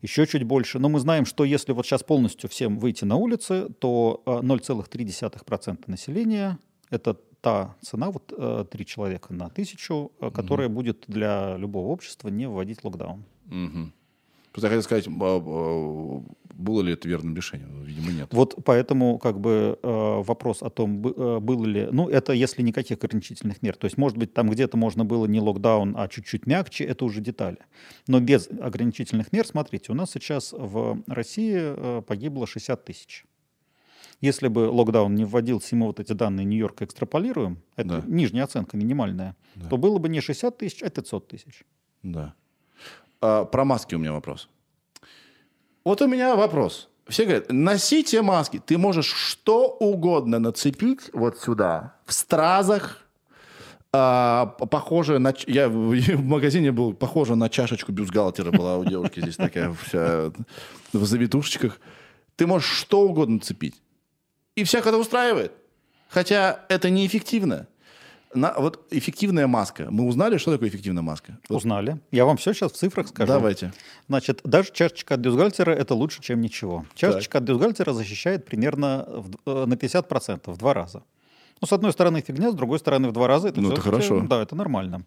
еще 0.00 0.26
чуть 0.26 0.42
больше. 0.42 0.78
Но 0.78 0.88
мы 0.88 0.98
знаем, 0.98 1.24
что 1.24 1.44
если 1.44 1.72
вот 1.72 1.86
сейчас 1.86 2.02
полностью 2.02 2.50
всем 2.50 2.78
выйти 2.78 3.04
на 3.04 3.16
улицы, 3.16 3.68
то 3.78 4.22
э, 4.26 4.40
0,3% 4.40 5.84
населения– 5.86 6.58
это 6.90 7.16
та 7.40 7.74
цена, 7.80 8.10
вот 8.10 8.32
э, 8.36 8.64
три 8.70 8.86
человека 8.86 9.32
на 9.32 9.48
тысячу, 9.48 10.12
э, 10.20 10.30
которая 10.30 10.68
будет 10.68 11.04
для 11.08 11.56
любого 11.56 11.88
общества 11.88 12.28
не 12.28 12.48
вводить 12.48 12.84
локдаун. 12.84 13.24
Мгм. 13.46 13.92
Просто 14.52 14.68
хотел 14.68 14.82
сказать, 14.82 15.06
было 16.54 16.82
ли 16.82 16.92
это 16.92 17.08
верным 17.08 17.34
решением? 17.36 17.70
Ну, 17.78 17.84
Видимо, 17.84 18.12
нет. 18.12 18.28
Вот 18.32 18.56
поэтому 18.64 19.18
как 19.18 19.40
бы 19.40 19.78
э, 19.82 20.22
вопрос 20.22 20.62
о 20.62 20.70
том, 20.70 21.06
э, 21.06 21.38
было 21.40 21.64
ли... 21.64 21.88
Ну, 21.90 22.08
это 22.08 22.32
если 22.32 22.62
никаких 22.62 22.98
ограничительных 23.02 23.62
мер. 23.62 23.76
То 23.76 23.86
есть, 23.86 23.96
может 23.98 24.16
быть, 24.18 24.32
там 24.34 24.48
где-то 24.50 24.76
можно 24.76 25.04
было 25.04 25.26
не 25.26 25.40
локдаун, 25.40 25.94
а 25.96 26.08
чуть-чуть 26.08 26.46
мягче, 26.46 26.84
это 26.84 27.04
уже 27.04 27.20
детали. 27.20 27.58
Но 28.06 28.20
без 28.20 28.48
ограничительных 28.48 29.32
мер, 29.32 29.46
смотрите, 29.46 29.92
у 29.92 29.94
нас 29.94 30.10
сейчас 30.12 30.52
в 30.52 31.02
России 31.06 31.54
э, 31.58 32.02
погибло 32.06 32.46
60 32.46 32.84
тысяч. 32.84 33.24
Если 34.20 34.46
бы 34.48 34.70
локдаун 34.70 35.14
не 35.16 35.24
вводился, 35.24 35.74
и 35.74 35.78
мы 35.78 35.86
вот 35.86 35.98
эти 35.98 36.12
данные 36.12 36.44
Нью-Йорка 36.44 36.84
экстраполируем, 36.84 37.60
это 37.74 38.00
Да. 38.00 38.02
нижняя 38.06 38.44
оценка, 38.44 38.76
минимальная, 38.76 39.36
Да. 39.56 39.68
то 39.68 39.76
было 39.76 39.98
бы 39.98 40.08
не 40.08 40.20
60 40.20 40.58
тысяч, 40.58 40.82
а 40.82 40.90
500 40.90 41.26
тысяч. 41.28 41.64
Да. 42.04 42.34
А, 43.20 43.44
про 43.44 43.64
маски 43.64 43.94
у 43.96 43.98
меня 43.98 44.12
вопрос. 44.12 44.48
Вот 45.84 46.02
у 46.02 46.06
меня 46.06 46.36
вопрос. 46.36 46.88
Все 47.08 47.24
говорят, 47.24 47.50
носите 47.50 48.22
маски. 48.22 48.62
Ты 48.64 48.78
можешь 48.78 49.12
что 49.12 49.68
угодно 49.68 50.38
нацепить 50.38 51.10
вот 51.12 51.38
сюда, 51.38 51.94
в 52.06 52.12
стразах, 52.12 53.02
а, 53.94 54.46
похоже 54.46 55.18
на... 55.18 55.34
Я 55.46 55.68
в 55.68 56.24
магазине 56.24 56.72
был, 56.72 56.94
похоже 56.94 57.36
на 57.36 57.48
чашечку 57.48 57.92
бюстгальтера 57.92 58.50
была 58.50 58.78
у 58.78 58.84
девушки 58.84 59.20
здесь 59.20 59.36
такая 59.36 59.74
вся 59.84 60.32
в 60.92 61.04
завитушечках. 61.04 61.78
Ты 62.36 62.46
можешь 62.46 62.70
что 62.70 63.02
угодно 63.02 63.36
нацепить. 63.36 63.82
И 64.54 64.64
всех 64.64 64.86
это 64.86 64.96
устраивает. 64.96 65.52
Хотя 66.08 66.64
это 66.68 66.88
неэффективно. 66.88 67.66
На, 68.34 68.54
вот 68.56 68.86
эффективная 68.90 69.46
маска. 69.46 69.88
Мы 69.90 70.06
узнали, 70.06 70.38
что 70.38 70.52
такое 70.52 70.68
эффективная 70.68 71.02
маска? 71.02 71.38
Вот 71.48 71.58
Узнали. 71.58 72.00
Я 72.10 72.24
вам 72.24 72.36
все 72.36 72.54
сейчас 72.54 72.72
в 72.72 72.76
цифрах 72.76 73.08
скажу. 73.08 73.32
Давайте. 73.32 73.72
Значит, 74.08 74.40
даже 74.44 74.72
чашечка 74.72 75.14
от 75.14 75.20
бюстгальтера– 75.20 75.70
это 75.72 75.94
лучше, 75.94 76.22
чем 76.22 76.40
ничего. 76.40 76.86
Чашечка 76.94 77.38
от 77.38 77.44
бюстгальтера 77.44 77.92
защищает 77.92 78.44
примерно 78.44 79.04
в 79.08 79.30
э, 79.46 79.66
на 79.66 79.74
50%, 79.74 80.50
в 80.50 80.56
два 80.56 80.74
раза. 80.74 81.02
Ну, 81.60 81.68
с 81.68 81.72
одной 81.72 81.92
стороны 81.92 82.20
фигня, 82.20 82.50
с 82.50 82.54
другой 82.54 82.78
стороны 82.80 83.08
в 83.08 83.12
два 83.12 83.28
раза. 83.28 83.48
Это 83.48 83.60
Ну, 83.60 83.70
это 83.70 83.80
хорошо. 83.80 84.20
Да, 84.20 84.42
это 84.42 84.56
нормально. 84.56 85.04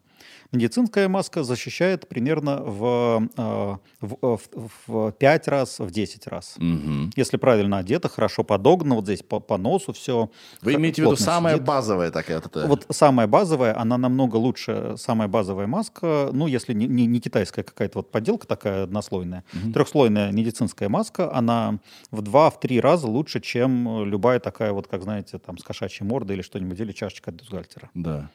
Медицинская 0.51 1.07
маска 1.09 1.43
защищает 1.43 2.07
примерно 2.07 2.61
в, 2.63 3.27
э, 3.37 3.75
в, 4.01 4.17
в, 4.21 4.69
в 4.87 5.11
5 5.11 5.47
раз, 5.47 5.79
в 5.79 5.91
10 5.91 6.27
раз. 6.27 6.55
Мгм. 6.57 7.11
Если 7.15 7.37
правильно 7.37 7.79
одета, 7.79 8.09
хорошо 8.09 8.43
подогнано, 8.43 8.95
вот 8.95 9.05
здесь 9.05 9.23
по, 9.23 9.39
по 9.39 9.57
носу 9.57 9.93
все. 9.93 10.29
Вы 10.61 10.75
имеете 10.75 11.01
в 11.01 11.05
виду 11.05 11.15
самая 11.15 11.57
базовая 11.57 12.11
такая 12.11 12.37
вот 12.41 12.45
эта- 12.55 12.67
Вот 12.67 12.85
самая 12.91 13.27
базовая, 13.27 13.77
она 13.79 13.97
намного 13.97 14.35
лучше, 14.37 14.95
самая 14.97 15.27
базовая 15.27 15.67
маска, 15.67 16.29
ну, 16.31 16.47
если 16.47 16.73
не, 16.73 16.87
не, 16.87 17.05
не 17.05 17.19
китайская 17.19 17.63
какая-то 17.63 17.99
вот 17.99 18.11
подделка 18.11 18.47
такая 18.47 18.83
однослойная, 18.83 19.43
трехслойная 19.73 20.31
медицинская 20.31 20.89
маска, 20.89 21.33
она 21.33 21.79
в 22.11 22.21
два, 22.21 22.49
в 22.49 22.59
три 22.59 22.79
раза 22.79 23.07
лучше, 23.07 23.41
чем 23.41 24.03
э, 24.03 24.05
любая 24.05 24.39
такая 24.39 24.71
вот, 24.71 24.87
как 24.87 25.03
знаете, 25.03 25.37
там, 25.39 25.57
с 25.57 25.63
кошачьей 25.63 26.07
мордой 26.07 26.35
или 26.35 26.43
что-нибудь, 26.43 26.79
или 26.79 26.91
чашечка 26.91 27.31
от 27.31 27.37
бюстгальтера. 27.37 27.89
Да. 27.93 28.29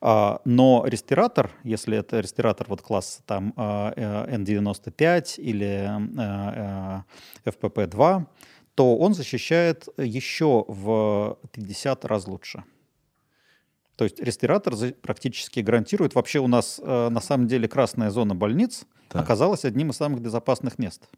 А, 0.00 0.40
но 0.44 0.84
респиратор, 0.86 1.50
если 1.64 1.96
это 1.96 2.20
респиратор 2.20 2.66
вот 2.68 2.82
класса 2.82 3.22
там 3.26 3.52
а, 3.56 3.92
э, 3.96 4.36
N95 4.36 5.40
или 5.40 5.88
э, 6.16 7.02
э, 7.44 7.50
FPP-2, 7.50 8.26
то 8.74 8.96
он 8.96 9.14
защищает 9.14 9.88
еще 9.96 10.64
в 10.68 11.38
50 11.50 12.04
раз 12.04 12.28
лучше. 12.28 12.62
То 13.96 14.04
есть 14.04 14.20
респиратор 14.20 14.74
практически 15.02 15.58
гарантирует. 15.58 16.14
Вообще 16.14 16.38
у 16.38 16.46
нас 16.46 16.80
э, 16.80 17.08
на 17.08 17.20
самом 17.20 17.48
деле 17.48 17.66
красная 17.66 18.10
зона 18.10 18.36
больниц 18.36 18.84
Так. 19.08 19.22
оказалась 19.22 19.64
одним 19.64 19.90
из 19.90 19.96
самых 19.96 20.20
безопасных 20.20 20.78
мест. 20.78 21.08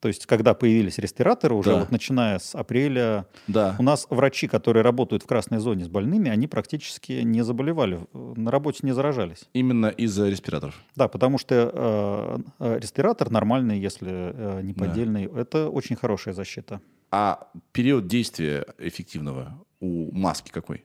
То 0.00 0.08
есть 0.08 0.24
когда 0.26 0.54
появились 0.54 0.98
респираторы, 0.98 1.54
уже 1.54 1.70
Да. 1.70 1.80
вот 1.80 1.90
начиная 1.90 2.38
с 2.38 2.54
апреля, 2.54 3.26
Да. 3.46 3.76
у 3.78 3.82
нас 3.82 4.06
врачи, 4.10 4.48
которые 4.48 4.82
работают 4.82 5.22
в 5.22 5.26
красной 5.26 5.58
зоне 5.58 5.84
с 5.84 5.88
больными, 5.88 6.30
они 6.30 6.46
практически 6.46 7.12
не 7.22 7.42
заболевали, 7.42 8.00
на 8.14 8.50
работе 8.50 8.78
не 8.82 8.92
заражались. 8.92 9.44
Именно 9.52 9.86
из-за 9.88 10.28
респираторов. 10.30 10.74
Да, 10.96 11.08
потому 11.08 11.36
что 11.38 11.54
э, 11.74 12.38
э, 12.60 12.78
респиратор 12.80 13.30
нормальный, 13.30 13.78
если 13.78 14.10
э, 14.10 14.60
не 14.62 14.72
Да. 14.72 14.84
поддельный, 14.86 15.24
это 15.26 15.68
очень 15.68 15.96
хорошая 15.96 16.32
защита. 16.34 16.80
А 17.10 17.48
период 17.72 18.06
действия 18.06 18.64
эффективного 18.78 19.58
у 19.80 20.10
маски 20.16 20.50
какой? 20.50 20.84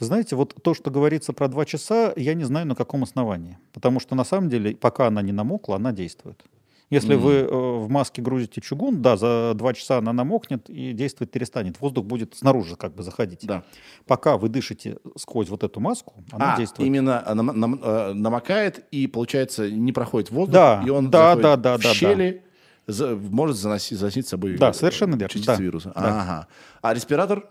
Вы 0.00 0.06
знаете, 0.06 0.36
вот 0.36 0.54
то, 0.62 0.74
что 0.74 0.90
говорится 0.90 1.32
про 1.32 1.48
два 1.48 1.64
часа, 1.64 2.12
я 2.16 2.34
не 2.34 2.44
знаю 2.44 2.66
на 2.66 2.74
каком 2.76 3.02
основании. 3.02 3.58
Потому 3.72 4.00
что 4.00 4.14
на 4.14 4.24
самом 4.24 4.48
деле, 4.48 4.74
пока 4.76 5.08
она 5.08 5.20
не 5.22 5.32
намокла, 5.32 5.76
она 5.76 5.92
действует. 5.92 6.42
Если 6.90 7.14
Мгм. 7.16 7.22
вы 7.24 7.32
э, 7.34 7.46
в 7.50 7.88
маске 7.90 8.22
грузите 8.22 8.62
чугун, 8.62 9.02
да, 9.02 9.16
за 9.18 9.52
два 9.54 9.74
часа 9.74 9.98
она 9.98 10.14
намокнет 10.14 10.70
и 10.70 10.92
действовать 10.92 11.30
перестанет. 11.30 11.78
Воздух 11.80 12.06
будет 12.06 12.34
снаружи 12.34 12.76
как 12.76 12.94
бы 12.94 13.02
заходить. 13.02 13.40
Да. 13.42 13.62
Пока 14.06 14.38
вы 14.38 14.48
дышите 14.48 14.96
сквозь 15.16 15.50
вот 15.50 15.64
эту 15.64 15.80
маску, 15.80 16.14
она 16.32 16.54
а, 16.54 16.56
действует. 16.56 16.86
именно 16.86 17.22
а, 17.26 17.34
нам- 17.34 17.60
нам- 17.60 17.80
э, 17.82 18.12
намокает 18.14 18.86
и, 18.90 19.06
получается, 19.06 19.70
не 19.70 19.92
проходит 19.92 20.30
воздух, 20.30 20.54
Да, 20.54 20.82
и 20.86 20.88
он 20.88 21.10
да, 21.10 21.34
заходит 21.34 21.42
да, 21.42 21.56
да, 21.56 21.76
в 21.76 21.82
да, 21.82 21.88
да. 21.88 21.94
щели, 21.94 22.42
за- 22.86 23.16
может 23.16 23.56
заносить, 23.58 23.98
заносить 23.98 24.26
с 24.26 24.30
собой 24.30 24.56
Да, 24.56 24.70
э, 24.70 24.72
совершенно 24.72 25.12
верно, 25.16 25.28
частицы 25.28 25.56
да, 25.58 25.62
вируса. 25.62 25.92
да. 25.94 26.20
Ага. 26.22 26.46
А 26.80 26.94
респиратор? 26.94 27.50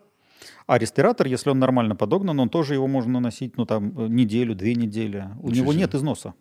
А 0.66 0.80
респиратор, 0.80 1.28
если 1.28 1.52
он 1.52 1.60
нормально 1.60 1.96
подогнан, 1.96 2.40
он 2.40 2.50
тоже 2.50 2.74
его 2.74 2.88
можно 2.88 3.20
носить, 3.20 3.56
ну, 3.56 3.66
там, 3.66 3.98
э, 4.00 4.08
неделю, 4.08 4.56
две 4.56 4.74
недели. 4.74 5.30
У 5.42 5.50
Ничего 5.50 5.62
него 5.66 5.72
себе. 5.74 5.82
нет 5.82 5.94
износа. 5.96 6.34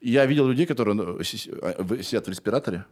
Я 0.00 0.26
видел 0.26 0.48
людей, 0.48 0.66
которые 0.66 0.94
ну, 0.94 1.18
а, 1.18 2.02
сидят 2.02 2.26
в 2.26 2.30
респираторе. 2.30 2.84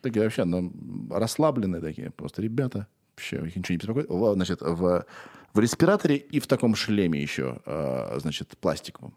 Такие 0.00 0.22
вообще 0.22 0.44
ну, 0.44 0.72
расслабленные 1.10 1.80
такие. 1.80 2.10
Просто 2.10 2.42
ребята. 2.42 2.86
Вообще 3.16 3.36
их 3.36 3.56
ничего 3.56 3.74
не 3.74 3.78
беспокоит. 3.78 4.34
Значит, 4.34 4.62
в, 4.62 5.04
в 5.52 5.58
респираторе 5.58 6.16
и 6.16 6.40
в 6.40 6.46
таком 6.46 6.74
шлеме 6.74 7.20
еще, 7.20 7.60
а, 7.66 8.16
значит, 8.20 8.56
пластиковом. 8.60 9.14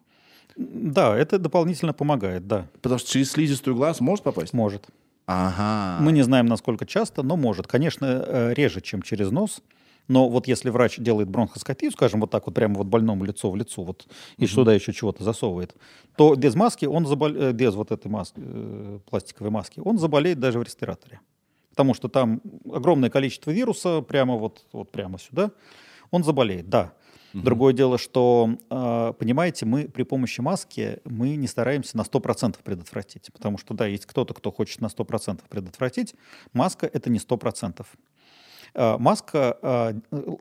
Да, 0.55 1.17
это 1.17 1.39
дополнительно 1.39 1.93
помогает, 1.93 2.47
да, 2.47 2.67
Потому 2.81 2.99
что 2.99 3.09
через 3.09 3.31
слизистую 3.31 3.75
глаз 3.75 4.01
может 4.01 4.23
попасть? 4.23 4.53
может. 4.53 4.87
Ага. 5.25 6.03
Мы 6.03 6.11
не 6.11 6.21
знаем, 6.21 6.45
насколько 6.47 6.85
часто, 6.85 7.23
но 7.23 7.37
может. 7.37 7.65
Конечно, 7.65 8.05
э, 8.05 8.53
реже, 8.53 8.81
чем 8.81 9.01
через 9.01 9.31
нос. 9.31 9.61
Но 10.07 10.29
вот 10.29 10.47
если 10.47 10.69
врач 10.69 10.97
делает 10.97 11.29
бронхоскопию, 11.29 11.91
скажем, 11.91 12.21
вот 12.21 12.31
так 12.31 12.45
вот 12.45 12.55
прямо 12.55 12.75
вот 12.75 12.87
больному 12.87 13.23
лицо 13.23 13.49
в 13.49 13.55
лицо, 13.55 13.83
вот, 13.83 14.05
и 14.37 14.47
сюда 14.47 14.73
еще 14.73 14.91
чего-то 14.93 15.23
засовывает, 15.23 15.75
то 16.17 16.35
без 16.35 16.55
маски 16.55 16.85
он 16.85 17.05
заболеет, 17.05 17.55
без 17.55 17.73
вот 17.75 17.91
этой 17.91 18.09
маски, 18.09 18.35
э, 18.37 18.99
пластиковой 19.09 19.51
маски, 19.51 19.81
он 19.83 19.97
заболеет 19.97 20.39
даже 20.39 20.59
в 20.59 20.63
респираторе. 20.63 21.21
Потому 21.69 21.93
что 21.93 22.07
там 22.07 22.41
огромное 22.71 23.09
количество 23.09 23.51
вируса 23.51 24.01
прямо 24.01 24.35
вот, 24.35 24.65
вот 24.73 24.91
прямо 24.91 25.17
сюда, 25.17 25.51
он 26.11 26.23
заболеет, 26.23 26.69
да. 26.69 26.93
Другое 27.33 27.73
дело, 27.73 27.97
что, 27.97 28.57
э, 28.69 29.13
понимаете, 29.17 29.65
мы 29.65 29.85
при 29.85 30.03
помощи 30.03 30.39
маски 30.39 30.99
мы 31.03 31.35
не 31.35 31.47
стараемся 31.47 31.97
на 31.97 32.03
100% 32.03 32.61
предотвратить. 32.63 33.31
Потому 33.33 33.57
что, 33.57 33.73
да, 33.73 33.87
есть 33.87 34.05
кто-то, 34.05 34.35
кто 34.35 34.51
хочет 34.51 34.81
на 34.81 34.87
100% 34.87 35.41
предотвратить. 35.49 36.13
Маска– 36.53 36.85
это 36.93 37.09
не 37.09 37.17
100%. 37.17 37.87
Э, 38.73 38.97
Маска 38.97 39.57
э, 39.61 39.93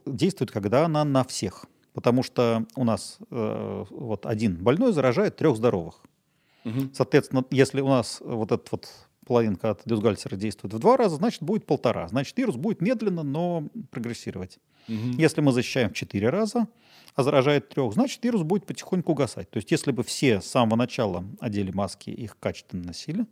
действует, 0.06 0.50
когда 0.50 0.84
она 0.84 1.04
на 1.04 1.24
всех. 1.24 1.66
Потому 1.92 2.22
что 2.22 2.66
у 2.74 2.84
нас 2.84 3.18
э, 3.30 3.84
вот 3.90 4.24
один 4.24 4.56
больной 4.56 4.92
заражает 4.92 5.36
трех 5.36 5.56
здоровых. 5.56 6.02
Мгм. 6.64 6.92
Соответственно, 6.94 7.44
если 7.50 7.80
у 7.80 7.88
нас 7.88 8.18
вот 8.24 8.52
эта 8.52 8.64
вот 8.70 8.88
половинка 9.26 9.70
от 9.70 9.86
бюстгальтера 9.86 10.36
действует 10.36 10.74
в 10.74 10.78
два 10.78 10.96
раза, 10.96 11.16
значит, 11.16 11.42
будет 11.42 11.66
полтора. 11.66 12.08
Значит, 12.08 12.36
вирус 12.38 12.56
будет 12.56 12.80
медленно, 12.80 13.22
но 13.22 13.68
прогрессировать. 13.90 14.58
Мгм. 14.88 15.12
Если 15.18 15.40
мы 15.40 15.52
защищаем 15.52 15.90
в 15.90 15.94
4 15.94 16.30
раза, 16.30 16.66
а 17.14 17.22
заражает 17.22 17.68
трех, 17.68 17.92
значит, 17.92 18.24
вирус 18.24 18.42
будет 18.42 18.64
потихоньку 18.64 19.12
угасать. 19.12 19.50
То 19.50 19.58
есть, 19.58 19.70
если 19.70 19.92
бы 19.92 20.02
все 20.02 20.40
с 20.40 20.46
самого 20.46 20.76
начала 20.76 21.24
одели 21.40 21.70
маски 21.70 22.10
и 22.10 22.24
их 22.24 22.38
качественно 22.38 22.84
носили, 22.84 23.26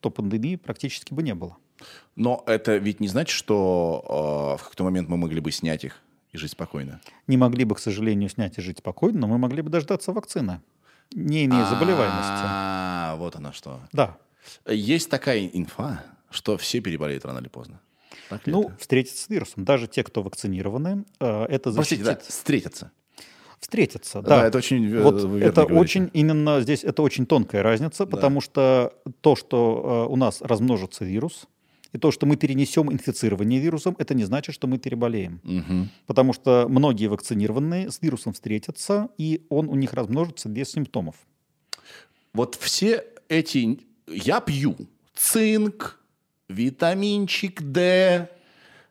то 0.00 0.10
пандемии 0.10 0.56
практически 0.56 1.14
бы 1.14 1.22
не 1.22 1.34
было. 1.34 1.56
Но 2.16 2.42
это 2.46 2.76
ведь 2.76 3.00
не 3.00 3.08
значит, 3.08 3.34
что 3.36 4.56
э, 4.56 4.60
в 4.60 4.62
какой-то 4.64 4.84
момент 4.84 5.08
мы 5.08 5.16
могли 5.16 5.40
бы 5.40 5.50
снять 5.52 5.84
их 5.84 6.00
и 6.32 6.38
жить 6.38 6.52
спокойно. 6.52 7.00
Не 7.26 7.36
могли 7.36 7.64
бы, 7.64 7.74
к 7.74 7.78
сожалению, 7.78 8.28
снять 8.28 8.58
и 8.58 8.60
жить 8.60 8.78
спокойно, 8.78 9.20
но 9.20 9.26
мы 9.26 9.38
могли 9.38 9.62
бы 9.62 9.70
дождаться 9.70 10.12
вакцины, 10.12 10.60
не 11.12 11.44
имея 11.46 11.64
заболеваемости. 11.66 12.42
А, 12.44 13.16
вот 13.16 13.36
она 13.36 13.52
что. 13.52 13.80
Да. 13.92 14.16
Есть 14.66 15.10
такая 15.10 15.46
инфа, 15.46 16.04
что 16.30 16.56
все 16.56 16.80
переболеют 16.80 17.24
рано 17.24 17.38
или 17.38 17.48
поздно. 17.48 17.80
Так 18.28 18.42
Ну, 18.46 18.64
это? 18.64 18.76
встретиться 18.78 19.24
с 19.24 19.28
вирусом. 19.28 19.64
Даже 19.64 19.88
те, 19.88 20.04
кто 20.04 20.22
вакцинированы, 20.22 21.04
э, 21.20 21.44
это 21.44 21.72
Простите, 21.72 22.04
защитит. 22.04 22.24
да, 22.28 22.32
встретятся. 22.32 22.90
Встретиться, 23.58 24.22
Да, 24.22 24.40
да. 24.40 24.46
это 24.46 24.58
очень 24.58 24.90
э, 24.94 25.02
Вот 25.02 25.16
это 25.16 25.26
говорите. 25.66 25.74
очень 25.74 26.10
именно 26.14 26.60
здесь 26.60 26.82
это 26.84 27.02
очень 27.02 27.26
тонкая 27.26 27.62
разница, 27.62 28.06
Да. 28.06 28.10
потому 28.10 28.40
что 28.40 28.94
то, 29.20 29.36
что 29.36 30.06
э, 30.08 30.12
у 30.12 30.16
нас 30.16 30.40
размножится 30.40 31.04
вирус, 31.04 31.46
и 31.92 31.98
то, 31.98 32.10
что 32.10 32.26
мы 32.26 32.36
перенесем 32.36 32.92
инфицирование 32.92 33.60
вирусом, 33.60 33.96
это 33.98 34.14
не 34.14 34.24
значит, 34.24 34.54
что 34.54 34.66
мы 34.66 34.78
переболеем. 34.78 35.40
Мгм. 35.42 35.90
Потому 36.06 36.32
что 36.32 36.66
многие 36.68 37.06
вакцинированные 37.06 37.90
с 37.90 38.00
вирусом 38.00 38.32
встретятся, 38.32 39.08
и 39.18 39.44
он 39.48 39.68
у 39.68 39.74
них 39.74 39.92
размножится 39.92 40.48
без 40.48 40.70
симптомов. 40.70 41.16
Вот 42.32 42.54
все 42.54 43.04
эти... 43.28 43.80
Я 44.06 44.40
пью 44.40 44.76
цинк, 45.14 46.00
витаминчик 46.48 47.62
D, 47.62 48.28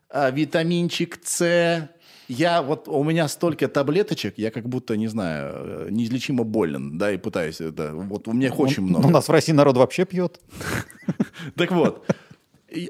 а, 0.08 0.30
витаминчик 0.30 1.18
С. 1.24 1.88
Я 2.28 2.62
вот 2.62 2.86
у 2.86 3.02
меня 3.02 3.26
столько 3.26 3.66
таблеточек, 3.66 4.38
я 4.38 4.52
как 4.52 4.68
будто 4.68 4.96
не 4.96 5.08
знаю 5.08 5.52
э, 5.52 5.88
неизлечимо 5.90 6.44
болен, 6.44 6.96
да, 6.96 7.10
и 7.10 7.16
пытаюсь 7.16 7.60
это. 7.60 7.92
Вот 7.92 8.28
у 8.28 8.32
меня 8.32 8.48
их 8.48 8.58
очень 8.60 8.84
Ну, 8.84 8.88
много. 8.90 9.06
У 9.06 9.10
нас 9.10 9.26
в 9.26 9.32
России 9.32 9.52
народ 9.52 9.76
вообще 9.76 10.04
пьет. 10.04 10.40
Так 11.56 11.72
вот, 11.72 12.06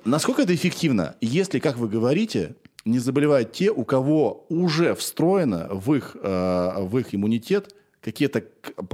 Насколько 0.04 0.42
это 0.42 0.54
эффективно, 0.54 1.16
если, 1.20 1.58
как 1.58 1.76
вы 1.76 1.88
говорите, 1.88 2.56
не 2.84 2.98
заболевают 2.98 3.52
те, 3.52 3.70
у 3.70 3.84
кого 3.84 4.46
уже 4.48 4.94
встроено 4.94 5.68
в 5.70 5.94
их, 5.94 6.16
э, 6.20 6.72
в 6.78 6.98
их 6.98 7.14
иммунитет 7.14 7.74
какие-то 8.00 8.44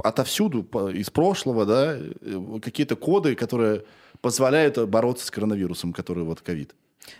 отовсюду, 0.03 0.63
из 0.91 1.09
прошлого, 1.09 1.65
да, 1.65 1.97
э, 1.97 2.59
какие-то 2.61 2.95
коды, 2.95 3.35
которые 3.35 3.85
позволяют 4.21 4.77
бороться 4.89 5.25
с 5.25 5.31
коронавирусом, 5.31 5.93
который 5.93 6.23
вот 6.23 6.41
ковид. 6.41 6.75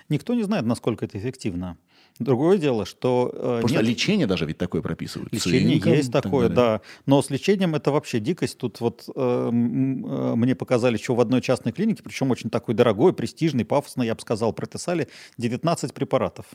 Никто 0.09 0.33
не 0.33 0.43
знает, 0.43 0.65
насколько 0.65 1.05
это 1.05 1.17
эффективно. 1.17 1.77
Другое 2.19 2.57
дело, 2.57 2.85
что 2.85 3.29
э, 3.31 3.37
Потому 3.37 3.67
что 3.67 3.77
нет- 3.77 3.87
лечение 3.87 4.27
даже 4.27 4.45
ведь 4.45 4.57
такое 4.57 4.81
прописывают. 4.81 5.31
Лечение 5.31 5.73
Цинком 5.73 5.93
есть 5.93 6.11
так 6.11 6.23
такое, 6.23 6.49
да. 6.49 6.81
Но 7.05 7.21
с 7.21 7.29
лечением 7.29 7.75
это 7.75 7.91
вообще 7.91 8.19
дикость. 8.19 8.57
Тут 8.57 8.79
вот 8.79 9.03
э, 9.07 9.11
э, 9.15 9.51
мне 9.51 10.55
показали 10.55 10.97
еще 10.97 11.13
в 11.13 11.21
одной 11.21 11.41
частной 11.41 11.71
клинике, 11.71 12.03
причем 12.03 12.31
очень 12.31 12.49
такой 12.49 12.73
дорогой, 12.75 13.13
престижный, 13.13 13.65
пафосный, 13.65 14.07
я 14.07 14.15
бы 14.15 14.21
сказал, 14.21 14.53
прописали 14.53 15.07
19 15.37 15.93
препаратов. 15.93 16.45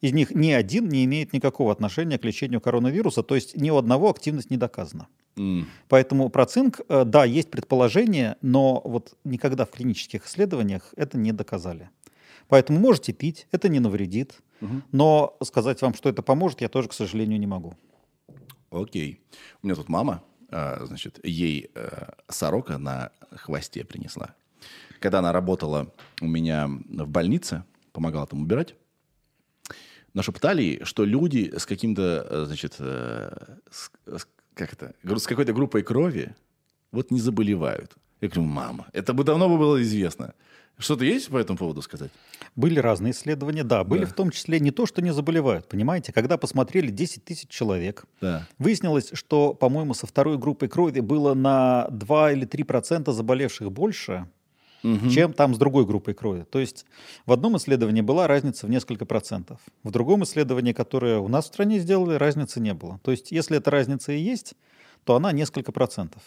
Из 0.00 0.12
них 0.12 0.30
ни 0.34 0.50
один 0.50 0.88
не 0.88 1.04
имеет 1.04 1.32
никакого 1.32 1.72
отношения 1.72 2.18
к 2.18 2.24
лечению 2.24 2.60
коронавируса, 2.60 3.22
то 3.22 3.34
есть 3.34 3.56
ни 3.56 3.70
у 3.70 3.76
одного 3.76 4.10
активность 4.10 4.50
не 4.50 4.56
доказана. 4.56 5.08
М. 5.36 5.66
Поэтому 5.88 6.28
про 6.28 6.46
цинк, 6.46 6.80
э, 6.88 7.04
да, 7.04 7.24
есть 7.24 7.50
предположение, 7.50 8.36
но 8.42 8.80
вот 8.84 9.14
никогда 9.24 9.64
в 9.64 9.70
клинических 9.70 10.26
исследованиях 10.26 10.92
это 10.96 11.18
не 11.18 11.32
доказали. 11.32 11.90
Поэтому 12.50 12.80
можете 12.80 13.12
пить, 13.12 13.46
это 13.52 13.68
не 13.68 13.80
навредит. 13.80 14.34
Мгм. 14.60 14.82
Но 14.92 15.36
сказать 15.42 15.80
вам, 15.80 15.94
что 15.94 16.08
это 16.08 16.20
поможет, 16.22 16.60
я 16.60 16.68
тоже, 16.68 16.88
к 16.88 16.92
сожалению, 16.92 17.38
не 17.38 17.46
могу. 17.46 17.74
Окей. 18.70 19.20
У 19.62 19.66
меня 19.66 19.76
тут 19.76 19.88
мама, 19.88 20.22
а, 20.50 20.84
значит, 20.84 21.20
ей 21.24 21.70
э, 21.74 22.08
сорока 22.28 22.78
на 22.78 23.10
хвосте 23.30 23.84
принесла. 23.84 24.34
Когда 24.98 25.20
она 25.20 25.32
работала 25.32 25.92
у 26.20 26.26
меня 26.26 26.66
в 26.66 27.08
больнице, 27.08 27.64
помогала 27.92 28.26
там 28.26 28.42
убирать, 28.42 28.74
нашептали, 30.12 30.80
что 30.82 31.04
люди 31.04 31.52
с 31.56 31.66
каким-то, 31.66 32.26
э, 32.28 32.44
значит, 32.46 32.76
э, 32.80 33.56
с, 33.70 33.90
как 34.54 34.72
это, 34.72 34.94
с 35.04 35.26
какой-то 35.26 35.52
группой 35.52 35.82
крови 35.82 36.34
вот 36.90 37.12
не 37.12 37.20
заболевают. 37.20 37.96
Я 38.20 38.28
говорю, 38.28 38.42
мама, 38.42 38.88
это 38.92 39.14
бы 39.14 39.24
давно 39.24 39.48
бы 39.48 39.56
было 39.56 39.80
известно. 39.82 40.34
Что-то 40.80 41.04
есть 41.04 41.28
по 41.28 41.36
этому 41.38 41.58
поводу 41.58 41.82
сказать? 41.82 42.10
Были 42.56 42.78
разные 42.80 43.12
исследования, 43.12 43.62
да, 43.64 43.84
были 43.84 44.04
Да. 44.04 44.10
в 44.10 44.12
том 44.14 44.30
числе 44.30 44.58
не 44.60 44.70
то, 44.70 44.86
что 44.86 45.02
не 45.02 45.12
заболевают, 45.12 45.68
понимаете, 45.68 46.12
когда 46.12 46.36
посмотрели 46.38 46.90
10 46.90 47.24
тысяч 47.24 47.48
человек, 47.48 48.04
Да. 48.20 48.46
выяснилось, 48.58 49.10
что, 49.12 49.54
по-моему, 49.54 49.94
со 49.94 50.06
второй 50.06 50.38
группой 50.38 50.68
крови 50.68 51.00
было 51.00 51.34
на 51.34 51.86
2 51.90 52.32
или 52.32 52.46
3 52.46 52.64
процента 52.64 53.12
заболевших 53.12 53.70
больше, 53.70 54.26
Мгм. 54.82 55.10
чем 55.10 55.32
там 55.34 55.54
с 55.54 55.58
другой 55.58 55.84
группой 55.84 56.14
крови. 56.14 56.46
То 56.50 56.58
есть 56.58 56.86
в 57.26 57.32
одном 57.32 57.58
исследовании 57.58 58.00
была 58.00 58.26
разница 58.26 58.66
в 58.66 58.70
несколько 58.70 59.04
процентов, 59.04 59.60
в 59.84 59.90
другом 59.90 60.24
исследовании, 60.24 60.72
которое 60.72 61.18
у 61.18 61.28
нас 61.28 61.44
в 61.44 61.48
стране 61.48 61.78
сделали, 61.80 62.14
разницы 62.16 62.60
не 62.60 62.72
было. 62.72 62.98
То 63.04 63.10
есть 63.10 63.30
если 63.30 63.58
эта 63.58 63.70
разница 63.70 64.12
и 64.12 64.18
есть, 64.18 64.54
то 65.04 65.14
она 65.16 65.32
несколько 65.32 65.70
процентов. 65.72 66.22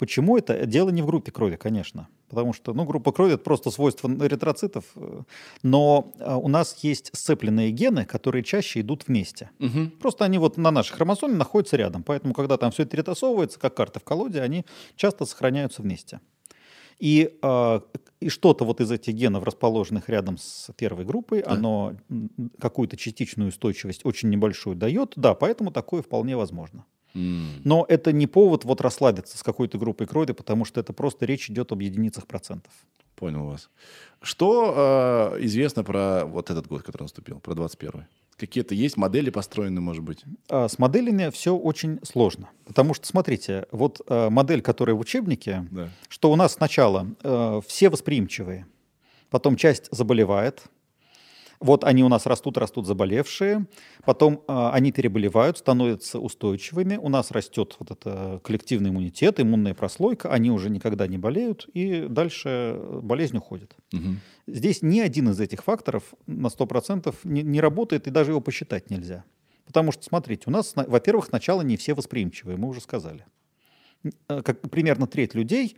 Почему 0.00 0.38
это? 0.38 0.64
Дело 0.66 0.88
не 0.88 1.02
в 1.02 1.06
группе 1.06 1.30
крови, 1.30 1.56
конечно. 1.56 2.08
Потому 2.30 2.54
что, 2.54 2.72
ну, 2.72 2.84
группа 2.84 3.12
крови– 3.12 3.32
это 3.34 3.44
просто 3.44 3.70
свойство 3.70 4.08
эритроцитов. 4.08 4.84
э, 4.96 5.20
Но 5.62 6.12
э, 6.18 6.34
у 6.34 6.48
нас 6.48 6.76
есть 6.82 7.10
сцепленные 7.12 7.70
гены, 7.70 8.06
которые 8.06 8.42
чаще 8.42 8.80
идут 8.80 9.08
вместе. 9.08 9.50
Мгм. 9.58 9.90
Просто 10.00 10.24
они 10.24 10.38
вот 10.38 10.56
на 10.56 10.70
нашей 10.70 10.94
хромосоме 10.94 11.34
находятся 11.34 11.76
рядом. 11.76 12.02
Поэтому, 12.02 12.32
когда 12.32 12.56
там 12.56 12.70
все 12.70 12.84
это 12.84 12.92
перетасовывается, 12.92 13.58
как 13.60 13.74
карты 13.74 14.00
в 14.00 14.04
колоде, 14.04 14.40
они 14.40 14.64
часто 14.96 15.26
сохраняются 15.26 15.82
вместе. 15.82 16.20
И, 16.98 17.38
э, 17.42 17.80
и 18.20 18.28
что-то 18.30 18.64
вот 18.64 18.80
из 18.80 18.90
этих 18.90 19.12
генов, 19.14 19.44
расположенных 19.44 20.08
рядом 20.08 20.38
с 20.38 20.70
первой 20.76 21.04
группой, 21.04 21.40
оно 21.40 21.94
м, 22.08 22.30
какую-то 22.58 22.96
частичную 22.96 23.48
устойчивость 23.50 24.06
очень 24.06 24.30
небольшую 24.30 24.76
дает. 24.76 25.12
Да, 25.16 25.34
поэтому 25.34 25.70
такое 25.72 26.00
вполне 26.02 26.36
возможно. 26.36 26.84
Но 27.14 27.84
это 27.88 28.12
не 28.12 28.26
повод 28.26 28.64
вот 28.64 28.80
расслабиться 28.80 29.36
с 29.36 29.42
какой-то 29.42 29.78
группой 29.78 30.06
крови, 30.06 30.32
потому 30.32 30.64
что 30.64 30.80
это 30.80 30.92
просто 30.92 31.26
речь 31.26 31.50
идет 31.50 31.72
об 31.72 31.80
единицах 31.80 32.26
процентов. 32.26 32.72
Понял 33.16 33.46
вас. 33.46 33.68
Что 34.22 35.32
э, 35.36 35.44
известно 35.44 35.84
про 35.84 36.24
вот 36.24 36.50
этот 36.50 36.66
год, 36.68 36.82
который 36.82 37.02
наступил, 37.02 37.38
про 37.40 37.54
21 37.54 38.06
Какие-то 38.38 38.74
есть 38.74 38.96
модели 38.96 39.28
построены, 39.28 39.82
может 39.82 40.02
быть? 40.02 40.24
А 40.48 40.66
С 40.68 40.78
моделями 40.78 41.28
все 41.30 41.54
очень 41.54 41.98
сложно. 42.02 42.48
Потому 42.64 42.94
что, 42.94 43.06
смотрите, 43.06 43.66
вот 43.70 44.00
э, 44.08 44.30
модель, 44.30 44.62
которая 44.62 44.96
в 44.96 45.00
учебнике, 45.00 45.66
Да. 45.70 45.90
что 46.08 46.32
у 46.32 46.36
нас 46.36 46.54
сначала 46.54 47.06
э, 47.22 47.60
все 47.66 47.90
восприимчивые, 47.90 48.66
потом 49.28 49.56
часть 49.56 49.88
заболевает, 49.90 50.62
вот 51.60 51.84
они 51.84 52.02
у 52.02 52.08
нас 52.08 52.26
растут, 52.26 52.56
растут 52.56 52.86
заболевшие, 52.86 53.66
потом 54.04 54.42
э, 54.48 54.70
они 54.72 54.92
переболевают, 54.92 55.58
становятся 55.58 56.18
устойчивыми, 56.18 56.96
у 56.96 57.08
нас 57.08 57.30
растет 57.30 57.76
вот 57.78 57.90
это 57.90 58.40
коллективный 58.42 58.90
иммунитет, 58.90 59.38
иммунная 59.40 59.74
прослойка, 59.74 60.30
они 60.32 60.50
уже 60.50 60.70
никогда 60.70 61.06
не 61.06 61.18
болеют, 61.18 61.68
и 61.74 62.06
дальше 62.08 62.80
болезнь 63.02 63.36
уходит. 63.36 63.76
Мгм. 63.92 64.20
Здесь 64.46 64.80
ни 64.82 65.00
один 65.00 65.28
из 65.28 65.38
этих 65.40 65.62
факторов 65.62 66.14
на 66.26 66.48
100% 66.48 67.14
не, 67.24 67.42
не 67.42 67.60
работает, 67.60 68.06
и 68.06 68.10
даже 68.10 68.32
его 68.32 68.40
посчитать 68.40 68.90
нельзя. 68.90 69.24
Потому 69.66 69.92
что, 69.92 70.02
смотрите, 70.02 70.44
у 70.46 70.50
нас, 70.50 70.72
во-первых, 70.74 71.26
сначала 71.26 71.60
не 71.60 71.76
все 71.76 71.94
восприимчивые, 71.94 72.56
мы 72.56 72.68
уже 72.68 72.80
сказали. 72.80 73.26
Э, 74.28 74.42
Как 74.42 74.62
примерно 74.70 75.06
треть 75.06 75.34
людей 75.34 75.76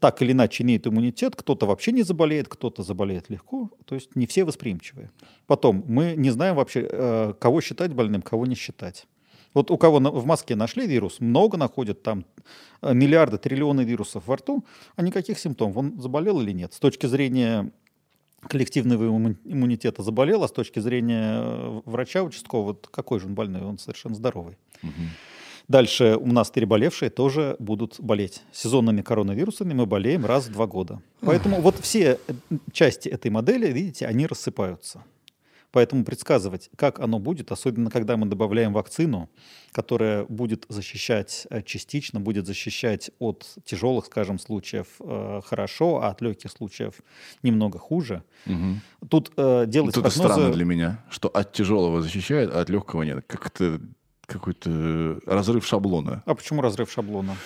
так 0.00 0.22
или 0.22 0.32
иначе 0.32 0.62
имеют 0.62 0.86
иммунитет, 0.86 1.36
кто-то 1.36 1.66
вообще 1.66 1.92
не 1.92 2.02
заболеет, 2.02 2.48
кто-то 2.48 2.82
заболеет 2.82 3.30
легко, 3.30 3.70
то 3.84 3.94
есть 3.94 4.16
не 4.16 4.26
все 4.26 4.44
восприимчивые. 4.44 5.10
Потом, 5.46 5.84
мы 5.86 6.14
не 6.16 6.30
знаем 6.30 6.56
вообще, 6.56 6.88
э, 6.90 7.34
кого 7.38 7.60
считать 7.60 7.92
больным, 7.92 8.22
кого 8.22 8.46
не 8.46 8.54
считать. 8.54 9.06
Вот 9.54 9.70
у 9.70 9.78
кого 9.78 9.98
в 9.98 10.26
Москве 10.26 10.54
нашли 10.54 10.86
вирус, 10.86 11.20
много 11.20 11.56
находят 11.56 12.02
там 12.02 12.26
э, 12.82 12.92
миллиарды, 12.92 13.38
триллионы 13.38 13.82
вирусов 13.84 14.26
во 14.26 14.36
рту, 14.36 14.64
а 14.96 15.02
никаких 15.02 15.38
симптомов. 15.38 15.76
Он 15.76 16.00
заболел 16.00 16.40
или 16.40 16.52
нет? 16.52 16.74
С 16.74 16.78
точки 16.78 17.06
зрения 17.06 17.72
коллективного 18.48 19.04
имму- 19.04 19.36
иммунитета 19.44 20.02
заболел, 20.02 20.44
а 20.44 20.48
с 20.48 20.52
точки 20.52 20.78
зрения 20.80 21.40
э, 21.40 21.80
врача 21.86 22.22
участкового, 22.22 22.74
какой 22.74 23.20
же 23.20 23.26
он 23.26 23.34
больной? 23.34 23.62
Он 23.62 23.78
совершенно 23.78 24.14
здоровый. 24.14 24.56
Мгм. 24.82 25.10
Дальше 25.68 26.16
у 26.16 26.26
нас 26.26 26.50
переболевшие 26.50 27.10
тоже 27.10 27.56
будут 27.58 27.96
болеть. 27.98 28.42
Сезонными 28.52 29.02
коронавирусами 29.02 29.74
мы 29.74 29.86
болеем 29.86 30.24
раз 30.24 30.46
в 30.46 30.52
два 30.52 30.66
года. 30.66 31.00
Поэтому 31.20 31.60
вот 31.60 31.76
все 31.80 32.18
э, 32.28 32.56
части 32.72 33.08
этой 33.08 33.30
модели, 33.30 33.72
видите, 33.72 34.06
они 34.06 34.26
рассыпаются. 34.26 35.02
Поэтому 35.72 36.04
предсказывать, 36.04 36.70
как 36.76 37.00
оно 37.00 37.18
будет, 37.18 37.52
особенно 37.52 37.90
когда 37.90 38.16
мы 38.16 38.26
добавляем 38.26 38.72
вакцину, 38.72 39.28
которая 39.72 40.24
будет 40.24 40.64
защищать 40.68 41.46
э, 41.50 41.62
частично, 41.62 42.20
будет 42.20 42.46
защищать 42.46 43.10
от 43.18 43.44
тяжелых, 43.64 44.06
скажем, 44.06 44.38
случаев 44.38 44.86
э, 45.00 45.40
хорошо, 45.44 46.00
а 46.02 46.08
от 46.10 46.22
легких 46.22 46.50
случаев 46.50 46.94
немного 47.42 47.78
хуже. 47.78 48.22
Мгм. 48.46 48.80
Тут 49.10 49.32
э, 49.36 49.64
делать 49.66 49.90
это 49.90 50.02
прогнозы... 50.02 50.32
странно 50.32 50.52
для 50.52 50.64
меня, 50.64 51.04
что 51.10 51.28
от 51.28 51.52
тяжелого 51.52 52.00
защищает, 52.00 52.50
а 52.54 52.60
от 52.60 52.70
легкого 52.70 53.02
нет. 53.02 53.24
Как-то 53.26 53.80
какой-то 54.26 55.20
разрыв 55.26 55.66
шаблона. 55.66 56.22
А 56.26 56.34
почему 56.34 56.60
разрыв 56.62 56.90
шаблона? 56.90 57.36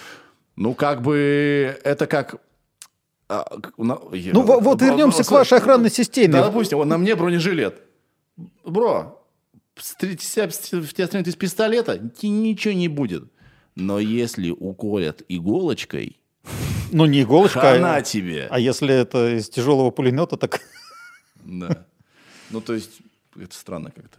Ну, 0.57 0.74
как 0.74 1.03
бы 1.03 1.78
это 1.85 2.07
как... 2.07 2.37
а, 3.28 3.47
на- 3.76 4.01
я- 4.12 4.33
Ну 4.33 4.43
во- 4.43 4.61
вот 4.61 4.78
Бро- 4.78 4.87
вернемся 4.87 5.24
к 5.24 5.31
вашей 5.31 5.59
охранной 5.59 5.91
системе. 5.91 6.33
Да, 6.35 6.45
допустим, 6.45 6.78
вот 6.78 6.87
на 6.87 6.99
мне 6.99 7.14
бронежилет. 7.14 7.81
Бро, 8.64 9.22
стрелять 9.76 10.20
себя- 10.22 10.49
в 10.49 10.53
тебя 10.95 11.07
стреляют 11.07 11.28
из 11.28 11.37
пистолета, 11.37 11.99
ничего 12.22 12.74
не 12.74 12.89
будет. 12.89 13.24
Но 13.76 13.99
если 13.99 14.51
уколят 14.51 15.22
иголочкой, 15.28 16.18
Ну 16.93 17.07
не 17.07 17.22
иголочка, 17.22 17.61
хана 17.61 17.97
а, 17.97 18.03
тебе. 18.03 18.49
а 18.51 18.59
если 18.59 18.93
это 18.95 19.37
из 19.39 19.49
тяжелого 19.49 19.91
пулемета, 19.91 20.37
так... 20.37 20.61
Да. 21.45 21.87
Ну, 22.51 22.61
то 22.61 22.74
есть, 22.74 22.99
это 23.37 23.55
странно 23.55 23.91
как-то. 23.93 24.18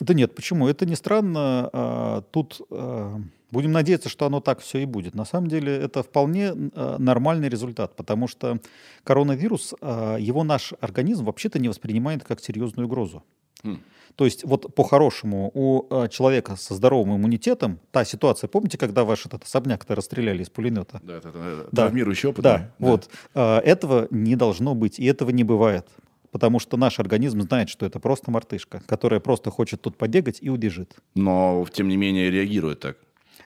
Да 0.00 0.14
нет, 0.14 0.34
почему? 0.34 0.68
Это 0.68 0.86
не 0.86 0.96
странно. 0.96 1.70
а, 1.72 2.20
Тут 2.30 2.60
а, 2.70 3.20
будем 3.50 3.72
надеяться, 3.72 4.08
что 4.08 4.26
оно 4.26 4.40
так 4.40 4.60
все 4.60 4.78
и 4.78 4.84
будет. 4.86 5.14
На 5.14 5.24
самом 5.24 5.48
деле 5.48 5.74
это 5.76 6.02
вполне 6.02 6.52
а, 6.74 6.96
нормальный 6.98 7.48
результат, 7.48 7.96
потому 7.96 8.28
что 8.28 8.58
коронавирус, 9.04 9.74
его 9.82 10.44
наш 10.44 10.72
организм 10.80 11.24
вообще-то 11.24 11.58
не 11.58 11.68
воспринимает 11.68 12.24
как 12.24 12.40
серьезную 12.40 12.86
угрозу. 12.86 13.22
Хм. 13.64 13.78
То 14.16 14.24
есть 14.26 14.44
вот 14.44 14.74
по-хорошему 14.74 15.50
у 15.54 15.86
а, 15.90 16.08
человека 16.08 16.56
со 16.56 16.74
здоровым 16.74 17.16
иммунитетом, 17.16 17.78
та 17.92 18.04
ситуация, 18.04 18.48
помните, 18.48 18.76
когда 18.76 19.04
ваш 19.04 19.24
этот 19.26 19.44
особняк-то 19.44 19.94
расстреляли 19.94 20.42
из 20.42 20.50
пулемета? 20.50 21.00
Да, 21.02 21.16
это, 21.16 21.28
это 21.28 21.68
Да. 21.72 21.82
травмирующий 21.82 22.28
опыт. 22.28 22.42
Да, 22.44 22.70
вот. 22.78 23.08
А, 23.34 23.60
Этого 23.60 24.08
не 24.10 24.36
должно 24.36 24.74
быть, 24.74 24.98
и 24.98 25.04
этого 25.06 25.30
не 25.30 25.44
бывает. 25.44 25.86
Потому 26.32 26.58
что 26.58 26.76
наш 26.76 26.98
организм 26.98 27.42
знает, 27.42 27.68
что 27.68 27.86
это 27.86 28.00
просто 28.00 28.30
мартышка, 28.30 28.82
которая 28.86 29.20
просто 29.20 29.50
хочет 29.50 29.82
тут 29.82 29.96
побегать 29.96 30.38
и 30.40 30.48
убежит. 30.48 30.96
Но, 31.14 31.64
тем 31.72 31.88
не 31.88 31.96
менее, 31.96 32.30
реагирует 32.30 32.80
так. 32.80 32.96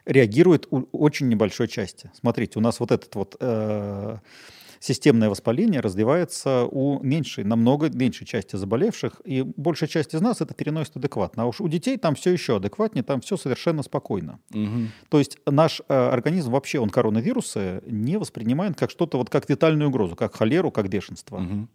Реагирует 0.05 0.67
у 0.71 0.83
очень 0.93 1.27
небольшой 1.27 1.67
части. 1.67 2.09
Смотрите, 2.17 2.57
у 2.57 2.61
нас 2.61 2.79
вот 2.79 2.93
этот 2.93 3.13
вот 3.15 3.35
э, 3.41 4.17
системное 4.79 5.29
воспаление 5.29 5.81
развивается 5.81 6.63
у 6.63 7.03
меньшей, 7.03 7.43
намного 7.43 7.89
меньшей 7.89 8.25
части 8.25 8.55
заболевших, 8.55 9.21
и 9.25 9.41
большая 9.41 9.89
часть 9.89 10.13
из 10.13 10.21
нас 10.21 10.39
это 10.39 10.53
переносит 10.53 10.95
адекватно. 10.95 11.43
А 11.43 11.45
уж 11.45 11.59
у 11.59 11.67
детей 11.67 11.97
там 11.97 12.15
все 12.15 12.31
еще 12.31 12.55
адекватнее, 12.55 13.03
там 13.03 13.19
все 13.19 13.35
совершенно 13.35 13.83
спокойно. 13.83 14.39
Мгм. 14.51 14.91
То 15.09 15.19
есть 15.19 15.37
наш 15.45 15.81
э, 15.89 15.93
организм 15.93 16.51
вообще, 16.51 16.79
он 16.79 16.89
коронавирусы 16.89 17.81
не 17.85 18.17
воспринимает 18.17 18.77
как 18.77 18.91
что-то, 18.91 19.17
вот 19.17 19.29
как 19.29 19.49
витальную 19.49 19.89
угрозу, 19.89 20.15
как 20.15 20.35
холеру, 20.35 20.71
как 20.71 20.87
бешенство. 20.87 21.39
Мгм. 21.39 21.69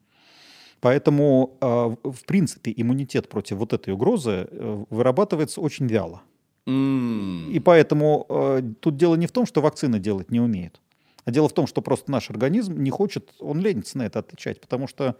Поэтому, 0.83 1.57
э, 1.61 1.95
в 2.03 2.25
принципе, 2.27 2.75
иммунитет 2.77 3.29
против 3.29 3.59
вот 3.59 3.73
этой 3.73 3.95
угрозы 3.95 4.49
э, 4.51 4.85
вырабатывается 4.91 5.61
очень 5.61 5.87
вяло. 5.87 6.23
М. 6.67 7.49
И 7.53 7.61
поэтому 7.61 8.27
э, 8.29 8.63
тут 8.81 8.97
дело 8.97 9.15
не 9.15 9.29
в 9.29 9.31
том, 9.31 9.47
что 9.47 9.61
вакцины 9.61 10.01
делать 10.01 10.33
не 10.33 10.41
умеют, 10.41 10.81
а 11.25 11.31
дело 11.31 11.49
в 11.49 11.53
том, 11.53 11.69
что 11.69 11.83
просто 11.83 12.11
наш 12.11 12.31
организм 12.31 12.83
не 12.83 12.91
хочет, 12.91 13.33
он 13.39 13.61
ленится 13.61 13.97
на 13.97 14.03
это 14.03 14.19
отвечать, 14.19 14.61
потому 14.61 14.89
что 14.89 15.15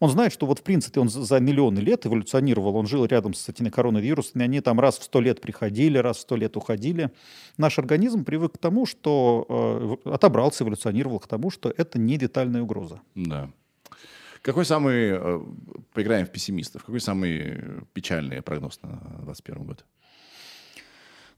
он 0.00 0.10
знает, 0.10 0.32
что 0.32 0.44
вот 0.44 0.58
в 0.58 0.62
принципе 0.62 0.98
он 0.98 1.08
за- 1.08 1.38
миллионы 1.38 1.78
лет 1.78 2.04
эволюционировал, 2.04 2.74
он 2.74 2.88
жил 2.88 3.04
рядом 3.04 3.32
с 3.32 3.48
этими 3.48 3.68
коронавирусами, 3.68 4.42
они 4.42 4.60
там 4.60 4.80
раз 4.80 4.98
в 4.98 5.04
сто 5.04 5.20
лет 5.20 5.40
приходили, 5.40 5.98
раз 5.98 6.16
в 6.16 6.20
сто 6.20 6.34
лет 6.34 6.56
уходили. 6.56 7.12
Наш 7.58 7.78
организм 7.78 8.24
привык 8.24 8.54
к 8.54 8.58
тому, 8.58 8.86
что 8.86 9.98
э, 10.04 10.10
отобрался, 10.10 10.64
эволюционировал 10.64 11.20
к 11.20 11.28
тому, 11.28 11.50
что 11.50 11.72
это 11.76 11.96
не 11.96 12.18
витальная 12.18 12.62
угроза. 12.62 13.00
Да. 13.14 13.50
Какой 14.46 14.64
самый, 14.64 15.10
э, 15.10 15.40
поиграем 15.92 16.24
в 16.24 16.30
пессимистов, 16.30 16.84
какой 16.84 17.00
самый 17.00 17.82
печальный 17.92 18.42
прогноз 18.42 18.80
на 18.80 18.90
2021 19.24 19.64
год? 19.64 19.84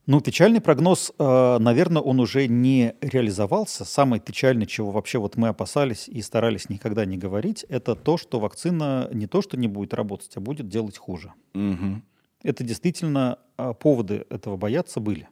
Ну, 0.05 0.21
печальный 0.21 0.61
прогноз, 0.61 1.13
наверное, 1.19 2.03
он 2.03 2.21
уже 2.21 2.49
не 2.49 2.95
реализовался. 3.01 3.87
Самое 3.87 4.21
печальное, 4.21 4.67
чего 4.67 4.91
вообще 4.91 5.19
вот 5.19 5.37
мы 5.37 5.49
опасались 5.49 6.07
и 6.07 6.21
старались 6.21 6.69
никогда 6.69 7.07
не 7.07 7.17
говорить, 7.17 7.65
это 7.71 7.95
то, 7.95 8.19
что 8.19 8.41
вакцина 8.41 9.09
не 9.11 9.27
то, 9.27 9.41
что 9.41 9.57
не 9.57 9.69
будет 9.69 9.95
работать, 9.95 10.37
а 10.37 10.41
будет 10.41 10.69
делать 10.69 10.99
хуже. 10.99 11.33
Мгм. 11.55 12.05
Это 12.43 12.63
действительно 12.63 13.39
а, 13.57 13.73
поводы 13.73 14.27
этого 14.29 14.59
бояться 14.59 15.01
были. 15.01 15.29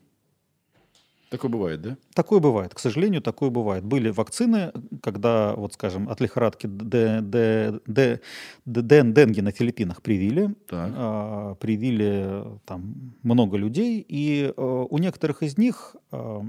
Такое 1.28 1.50
бывает, 1.50 1.82
да? 1.82 1.96
Такое 2.14 2.38
бывает, 2.38 2.72
к 2.72 2.78
сожалению, 2.78 3.20
такое 3.20 3.50
бывает. 3.50 3.84
Были 3.84 4.10
вакцины, 4.10 4.72
когда, 5.02 5.54
вот 5.56 5.74
скажем, 5.74 6.08
от 6.08 6.20
лихорадки 6.20 6.68
д- 6.68 7.20
д- 7.20 7.80
д- 7.86 8.20
д- 8.64 8.82
ден- 8.82 9.12
денги 9.12 9.40
на 9.40 9.50
Филиппинах 9.50 10.02
привили, 10.02 10.54
Так. 10.68 10.92
а, 10.94 11.54
привили 11.56 12.44
там 12.64 13.14
много 13.24 13.56
людей, 13.56 14.04
и 14.06 14.52
э, 14.56 14.86
у 14.90 14.98
некоторых 14.98 15.42
из 15.42 15.58
них 15.58 15.96
э, 16.12 16.40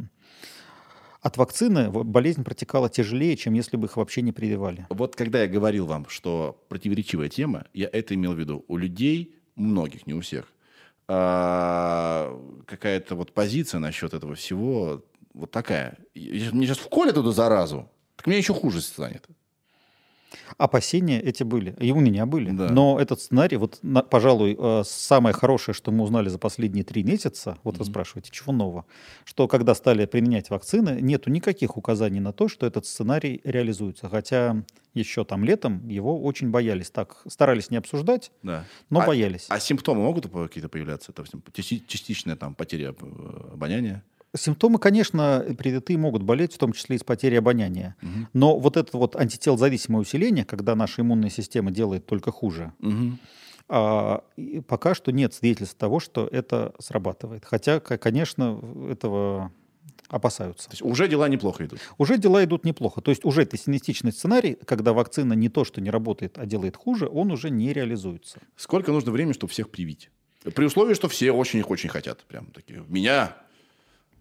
от 1.22 1.38
вакцины 1.38 1.90
болезнь 1.90 2.44
протекала 2.44 2.88
тяжелее, 2.88 3.36
чем 3.36 3.54
если 3.56 3.78
бы 3.78 3.88
их 3.88 3.98
вообще 3.98 4.22
не 4.22 4.32
прививали. 4.32 4.86
Вот 4.90 5.16
когда 5.16 5.42
я 5.42 5.48
говорил 5.48 5.88
вам, 5.88 6.06
что 6.08 6.64
противоречивая 6.70 7.30
тема, 7.30 7.66
я 7.74 7.90
это 7.92 8.14
имел 8.14 8.34
в 8.34 8.40
виду. 8.40 8.64
У 8.68 8.78
людей, 8.78 9.34
многих, 9.56 10.06
не 10.06 10.14
у 10.14 10.22
всех, 10.22 10.54
какая-то 11.08 13.16
вот 13.16 13.34
позиция 13.34 13.80
насчет 13.80 14.14
этого 14.14 14.36
всего 14.36 15.04
вот 15.34 15.52
такая. 15.52 15.98
Мне 16.14 16.68
сейчас 16.68 16.80
вколят 16.80 17.18
эту 17.18 17.32
заразу, 17.32 17.90
так 18.16 18.28
мне 18.28 18.38
еще 18.38 18.54
хуже 18.54 18.82
станет. 18.82 19.26
Опасения 20.58 21.22
эти 21.22 21.44
были, 21.44 21.76
и 21.80 21.92
у 21.92 22.00
меня 22.00 22.26
были. 22.26 22.52
Да. 22.52 22.70
Но 22.70 23.00
этот 23.00 23.22
сценарий, 23.22 23.58
вот, 23.58 23.80
на- 23.82 24.02
пожалуй, 24.04 24.56
э, 24.58 24.84
самое 24.86 25.34
хорошее, 25.34 25.76
что 25.76 25.92
мы 25.92 26.04
узнали 26.04 26.30
за 26.30 26.40
последние 26.40 26.84
три 26.84 27.04
месяца, 27.04 27.58
вот 27.64 27.78
вы 27.78 27.86
спрашиваете, 27.86 28.32
чего 28.32 28.52
нового, 28.54 28.86
что 29.26 29.48
когда 29.48 29.76
стали 29.76 30.06
применять 30.06 30.50
вакцины, 30.50 31.00
нету 31.02 31.30
никаких 31.30 31.78
указаний 31.78 32.20
на 32.20 32.34
то, 32.34 32.48
что 32.48 32.66
этот 32.66 32.86
сценарий 32.86 33.42
реализуется. 33.44 34.10
Хотя 34.10 34.64
еще 34.94 35.24
там 35.26 35.44
летом 35.44 35.88
его 35.88 36.22
очень 36.24 36.50
боялись. 36.50 36.90
Так, 36.90 37.22
старались 37.28 37.70
не 37.70 37.78
обсуждать, 37.78 38.32
Да. 38.42 38.66
но 38.90 39.02
а, 39.02 39.06
боялись. 39.06 39.46
А 39.50 39.60
симптомы 39.60 40.02
могут 40.02 40.28
какие-то 40.28 40.70
появляться? 40.70 41.14
Части- 41.54 41.84
частичная 41.88 42.36
там 42.36 42.56
потеря 42.56 42.96
э, 43.00 43.50
обоняния? 43.54 44.04
Симптомы, 44.38 44.80
конечно, 44.80 45.46
привитые 45.58 45.98
могут 45.98 46.24
болеть, 46.24 46.54
в 46.54 46.58
том 46.58 46.74
числе 46.74 46.96
и 46.96 47.00
с 47.00 47.04
потерей 47.04 47.40
обоняния. 47.40 47.96
Мгм. 48.02 48.28
Но 48.34 48.58
вот 48.60 48.78
это 48.78 48.98
вот 48.98 49.16
антителозависимое 49.16 50.02
усиление, 50.02 50.46
когда 50.46 50.76
наша 50.76 51.02
иммунная 51.02 51.30
система 51.30 51.72
делает 51.72 52.06
только 52.06 52.32
хуже, 52.32 52.72
Мгм. 52.80 53.20
а, 53.70 54.24
пока 54.68 54.96
что 54.96 55.12
нет 55.12 55.34
свидетельств 55.34 55.76
того, 55.78 56.00
что 56.00 56.28
это 56.28 56.74
срабатывает. 56.80 57.44
Хотя, 57.46 57.80
конечно, 57.80 58.60
этого 58.90 59.52
опасаются. 60.10 60.70
То 60.70 60.74
есть 60.74 60.82
уже 60.82 61.08
дела 61.08 61.28
неплохо 61.28 61.66
идут. 61.66 61.80
Уже 61.98 62.18
дела 62.18 62.44
идут 62.44 62.64
неплохо. 62.64 63.02
То 63.02 63.12
есть 63.12 63.26
уже 63.26 63.46
пессимистичный 63.46 64.12
сценарий, 64.14 64.58
когда 64.66 64.94
вакцина 64.94 65.34
не 65.34 65.50
то, 65.50 65.66
что 65.66 65.82
не 65.82 65.90
работает, 65.90 66.38
а 66.38 66.46
делает 66.46 66.78
хуже, 66.78 67.10
он 67.12 67.32
уже 67.32 67.50
не 67.50 67.74
реализуется. 67.74 68.40
Сколько 68.56 68.92
нужно 68.92 69.12
времени, 69.12 69.34
чтобы 69.34 69.52
всех 69.52 69.70
привить? 69.70 70.10
При 70.56 70.66
условии, 70.66 70.94
что 70.94 71.10
все 71.10 71.32
очень 71.32 71.60
их 71.60 71.70
очень 71.70 71.90
хотят. 71.90 72.24
Прям 72.28 72.46
такие. 72.48 72.86
Меня 72.88 73.36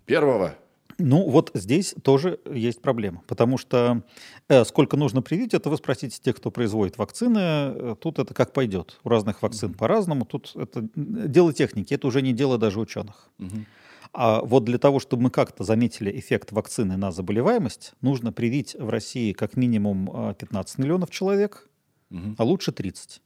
первого. 0.07 0.55
Ну, 0.99 1.29
вот 1.29 1.51
здесь 1.53 1.95
тоже 2.03 2.41
есть 2.51 2.81
проблема, 2.81 3.23
потому 3.27 3.59
что 3.59 4.03
э, 4.49 4.65
сколько 4.65 4.97
нужно 4.97 5.21
привить, 5.21 5.53
это 5.53 5.69
вы 5.69 5.77
спросите 5.77 6.19
тех, 6.23 6.37
кто 6.37 6.51
производит 6.51 6.97
вакцины. 6.97 7.39
Э, 7.39 7.97
Тут 8.01 8.19
это 8.19 8.33
как 8.33 8.55
пойдет. 8.55 8.99
У 9.05 9.11
разных 9.11 9.43
вакцин 9.43 9.75
по-разному. 9.75 10.25
Тут 10.25 10.53
это 10.57 10.89
дело 10.95 11.53
техники, 11.53 11.93
это 11.93 12.07
уже 12.07 12.23
не 12.23 12.33
дело 12.33 12.57
даже 12.57 12.81
ученых. 12.81 13.29
Мгм. 13.37 13.67
А 14.15 14.41
вот 14.41 14.65
для 14.65 14.79
того, 14.79 14.99
чтобы 14.99 15.25
мы 15.25 15.31
как-то 15.31 15.65
заметили 15.65 16.19
эффект 16.19 16.51
вакцины 16.53 16.97
на 16.97 17.13
заболеваемость, 17.13 17.93
нужно 18.01 18.33
привить 18.33 18.75
в 18.79 18.89
России 18.89 19.33
как 19.35 19.55
минимум 19.57 20.11
э, 20.31 20.35
15 20.39 20.79
миллионов 20.79 21.11
человек, 21.11 21.69
Мгм. 22.09 22.37
а 22.39 22.45
лучше 22.45 22.73
30. 22.73 23.21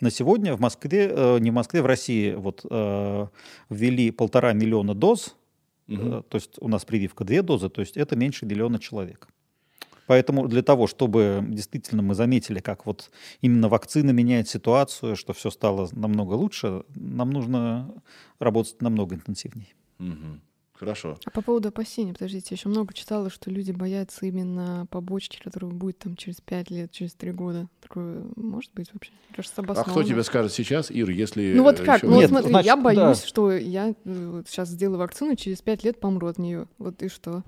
На 0.00 0.10
сегодня 0.12 0.54
в 0.54 0.60
Москве, 0.60 1.08
э, 1.10 1.38
не 1.40 1.50
в 1.50 1.54
Москве, 1.54 1.82
в 1.82 1.86
России 1.86 2.34
вот 2.34 2.64
э, 2.70 3.26
ввели 3.68 4.12
полтора 4.12 4.52
миллиона 4.52 4.94
доз, 4.94 5.34
Э, 5.88 6.22
То 6.28 6.36
есть 6.36 6.56
у 6.60 6.68
нас 6.68 6.84
прививка 6.84 7.24
две 7.24 7.42
дозы, 7.42 7.68
то 7.68 7.80
есть 7.80 7.96
это 7.96 8.16
меньше 8.16 8.46
миллиона 8.46 8.78
человек. 8.78 9.28
Поэтому 10.06 10.48
для 10.48 10.62
того, 10.62 10.86
чтобы 10.86 11.42
действительно 11.48 12.02
мы 12.02 12.14
заметили, 12.14 12.60
как 12.60 12.84
вот 12.84 13.10
именно 13.40 13.68
вакцина 13.68 14.10
меняет 14.10 14.48
ситуацию, 14.48 15.16
что 15.16 15.32
все 15.32 15.50
стало 15.50 15.88
намного 15.92 16.34
лучше, 16.34 16.84
нам 16.94 17.30
нужно 17.30 17.94
работать 18.38 18.82
намного 18.82 19.14
интенсивнее. 19.14 19.74
Мгм. 19.98 20.42
Хорошо. 20.74 21.16
А 21.24 21.30
по 21.30 21.40
поводу 21.40 21.68
опасений, 21.68 22.12
подождите, 22.12 22.48
я 22.50 22.56
еще 22.56 22.68
много 22.68 22.92
читала, 22.94 23.30
что 23.30 23.48
люди 23.48 23.70
боятся 23.70 24.26
именно 24.26 24.86
побочки, 24.90 25.38
которые 25.40 25.70
будет 25.70 25.98
там 26.00 26.16
через 26.16 26.40
пять 26.40 26.68
лет, 26.68 26.90
через 26.90 27.14
три 27.14 27.30
года. 27.30 27.68
Такое 27.80 28.24
может 28.34 28.72
быть 28.74 28.92
вообще? 28.92 29.12
Кажется, 29.36 29.62
А 29.64 29.84
кто 29.84 30.02
тебе 30.02 30.24
скажет 30.24 30.52
сейчас, 30.52 30.90
Ир, 30.90 31.10
если... 31.10 31.54
Ну 31.54 31.62
вот 31.62 31.78
э, 31.78 31.84
как? 31.84 31.98
ещё- 31.98 32.08
Ну 32.08 32.14
вот 32.14 32.20
Нет, 32.22 32.30
смотри, 32.30 32.50
значит, 32.50 32.66
я 32.66 32.76
боюсь, 32.76 33.20
да. 33.20 33.26
что 33.26 33.52
я 33.52 33.94
сейчас 34.04 34.68
сделаю 34.68 34.98
вакцину, 34.98 35.36
через 35.36 35.62
пять 35.62 35.84
лет 35.84 36.00
помру 36.00 36.26
от 36.26 36.38
нее. 36.38 36.66
Вот 36.78 37.00
и 37.04 37.08
что? 37.08 37.44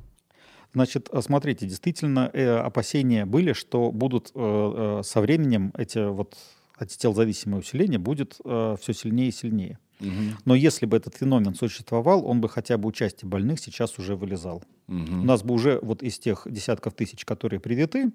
Значит, 0.73 1.09
э, 1.11 1.21
смотрите, 1.21 1.67
действительно 1.67 2.31
э, 2.33 2.57
опасения 2.59 3.27
были, 3.27 3.55
что 3.55 3.91
будут 3.91 4.31
э, 4.35 4.39
э, 5.01 5.03
со 5.03 5.21
временем 5.21 5.73
эти 5.77 5.99
вот 6.09 6.37
антителозависимое 6.79 7.61
усиление 7.61 7.99
будет 7.99 8.35
все 8.35 8.93
сильнее 8.93 9.29
и 9.29 9.33
сильнее. 9.33 9.79
Мгм. 10.01 10.37
Но 10.45 10.55
если 10.55 10.87
бы 10.87 10.97
этот 10.97 11.17
феномен 11.17 11.55
существовал, 11.55 12.27
он 12.27 12.41
бы 12.41 12.49
хотя 12.49 12.77
бы 12.77 12.89
у 12.89 12.93
части 12.93 13.25
больных 13.25 13.61
сейчас 13.61 13.99
уже 13.99 14.15
вылезал. 14.15 14.63
Мгм. 14.87 15.23
У 15.23 15.25
нас 15.25 15.43
бы 15.43 15.55
уже 15.55 15.79
вот 15.83 16.03
из 16.03 16.19
тех 16.19 16.47
десятков 16.51 16.95
тысяч, 16.95 17.25
которые 17.25 17.61
привиты, 17.61 18.13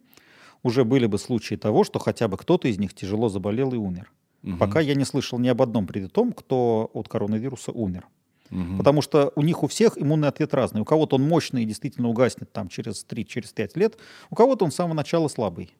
уже 0.63 0.83
были 0.83 1.07
бы 1.07 1.17
случаи 1.17 1.55
того, 1.55 1.83
что 1.83 1.99
хотя 1.99 2.27
бы 2.27 2.37
кто-то 2.37 2.67
из 2.67 2.77
них 2.77 2.93
тяжело 2.93 3.29
заболел 3.29 3.73
и 3.73 3.77
умер. 3.77 4.11
Мгм. 4.43 4.57
Пока 4.57 4.79
я 4.79 4.95
не 4.95 5.05
слышал 5.05 5.39
ни 5.39 5.47
об 5.47 5.61
одном 5.61 5.87
привитом, 5.87 6.33
кто 6.33 6.89
от 6.93 7.07
коронавируса 7.07 7.71
умер. 7.71 8.07
Мгм. 8.49 8.77
Потому 8.77 9.01
что 9.01 9.31
у 9.35 9.41
них 9.41 9.63
у 9.63 9.67
всех 9.67 9.97
иммунный 9.97 10.27
ответ 10.27 10.53
разный. 10.53 10.81
У 10.81 10.85
кого-то 10.85 11.15
он 11.15 11.23
мощный 11.23 11.63
и 11.63 11.65
действительно 11.65 12.09
угаснет 12.09 12.51
там 12.51 12.67
через 12.67 13.03
3, 13.05 13.25
через 13.25 13.53
5 13.53 13.77
лет, 13.77 13.97
у 14.29 14.35
кого-то 14.35 14.65
он 14.65 14.71
с 14.71 14.75
самого 14.75 14.93
начала 14.93 15.29
слабый. 15.29 15.71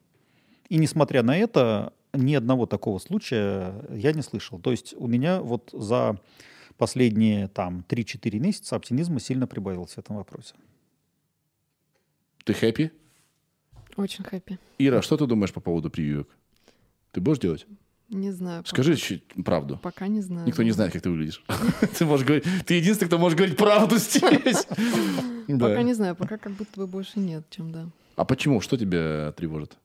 И 0.68 0.78
несмотря 0.78 1.22
на 1.22 1.36
это, 1.36 1.92
ни 2.12 2.34
одного 2.34 2.66
такого 2.66 2.98
случая 2.98 3.74
я 3.90 4.12
не 4.12 4.22
слышал. 4.22 4.58
То 4.58 4.70
есть 4.70 4.94
у 4.96 5.06
меня 5.06 5.40
вот 5.40 5.70
за 5.72 6.20
последние 6.76 7.48
там 7.48 7.84
3-4 7.88 8.38
месяца 8.38 8.76
оптимизма 8.76 9.20
сильно 9.20 9.46
прибавилось 9.46 9.94
в 9.94 9.98
этом 9.98 10.16
вопросе. 10.16 10.54
Ты 12.44 12.54
хэппи? 12.54 12.90
Очень 13.96 14.24
хэппи. 14.24 14.58
Ира, 14.78 15.02
что 15.02 15.16
ты 15.16 15.26
думаешь 15.26 15.52
по 15.52 15.60
поводу 15.60 15.90
прививок? 15.90 16.28
Ты 17.12 17.20
будешь 17.20 17.38
делать? 17.38 17.66
Не 18.08 18.30
знаю. 18.30 18.62
Скажи 18.66 18.92
пока, 18.92 19.02
чуть 19.02 19.24
правду. 19.44 19.78
Пока 19.82 20.06
не 20.06 20.20
знаю. 20.20 20.46
Никто 20.46 20.62
не 20.62 20.72
знает, 20.72 20.92
как 20.92 21.00
ты 21.02 21.08
выглядишь. 21.10 21.42
Ты 21.98 22.04
можешь 22.04 22.26
говорить. 22.26 22.44
Ты 22.66 22.74
единственный, 22.74 23.08
кто 23.08 23.18
может 23.18 23.38
говорить 23.38 23.56
правду 23.56 23.96
здесь. 23.96 24.66
Пока 25.48 25.82
не 25.82 25.94
знаю, 25.94 26.14
пока 26.14 26.36
как 26.36 26.52
будто 26.52 26.78
бы 26.78 26.86
больше 26.86 27.18
нет, 27.18 27.44
чем 27.50 27.72
да. 27.72 27.88
А 28.16 28.24
почему? 28.24 28.60
Что 28.60 28.76
тебя 28.76 29.32
тревожит? 29.32 29.76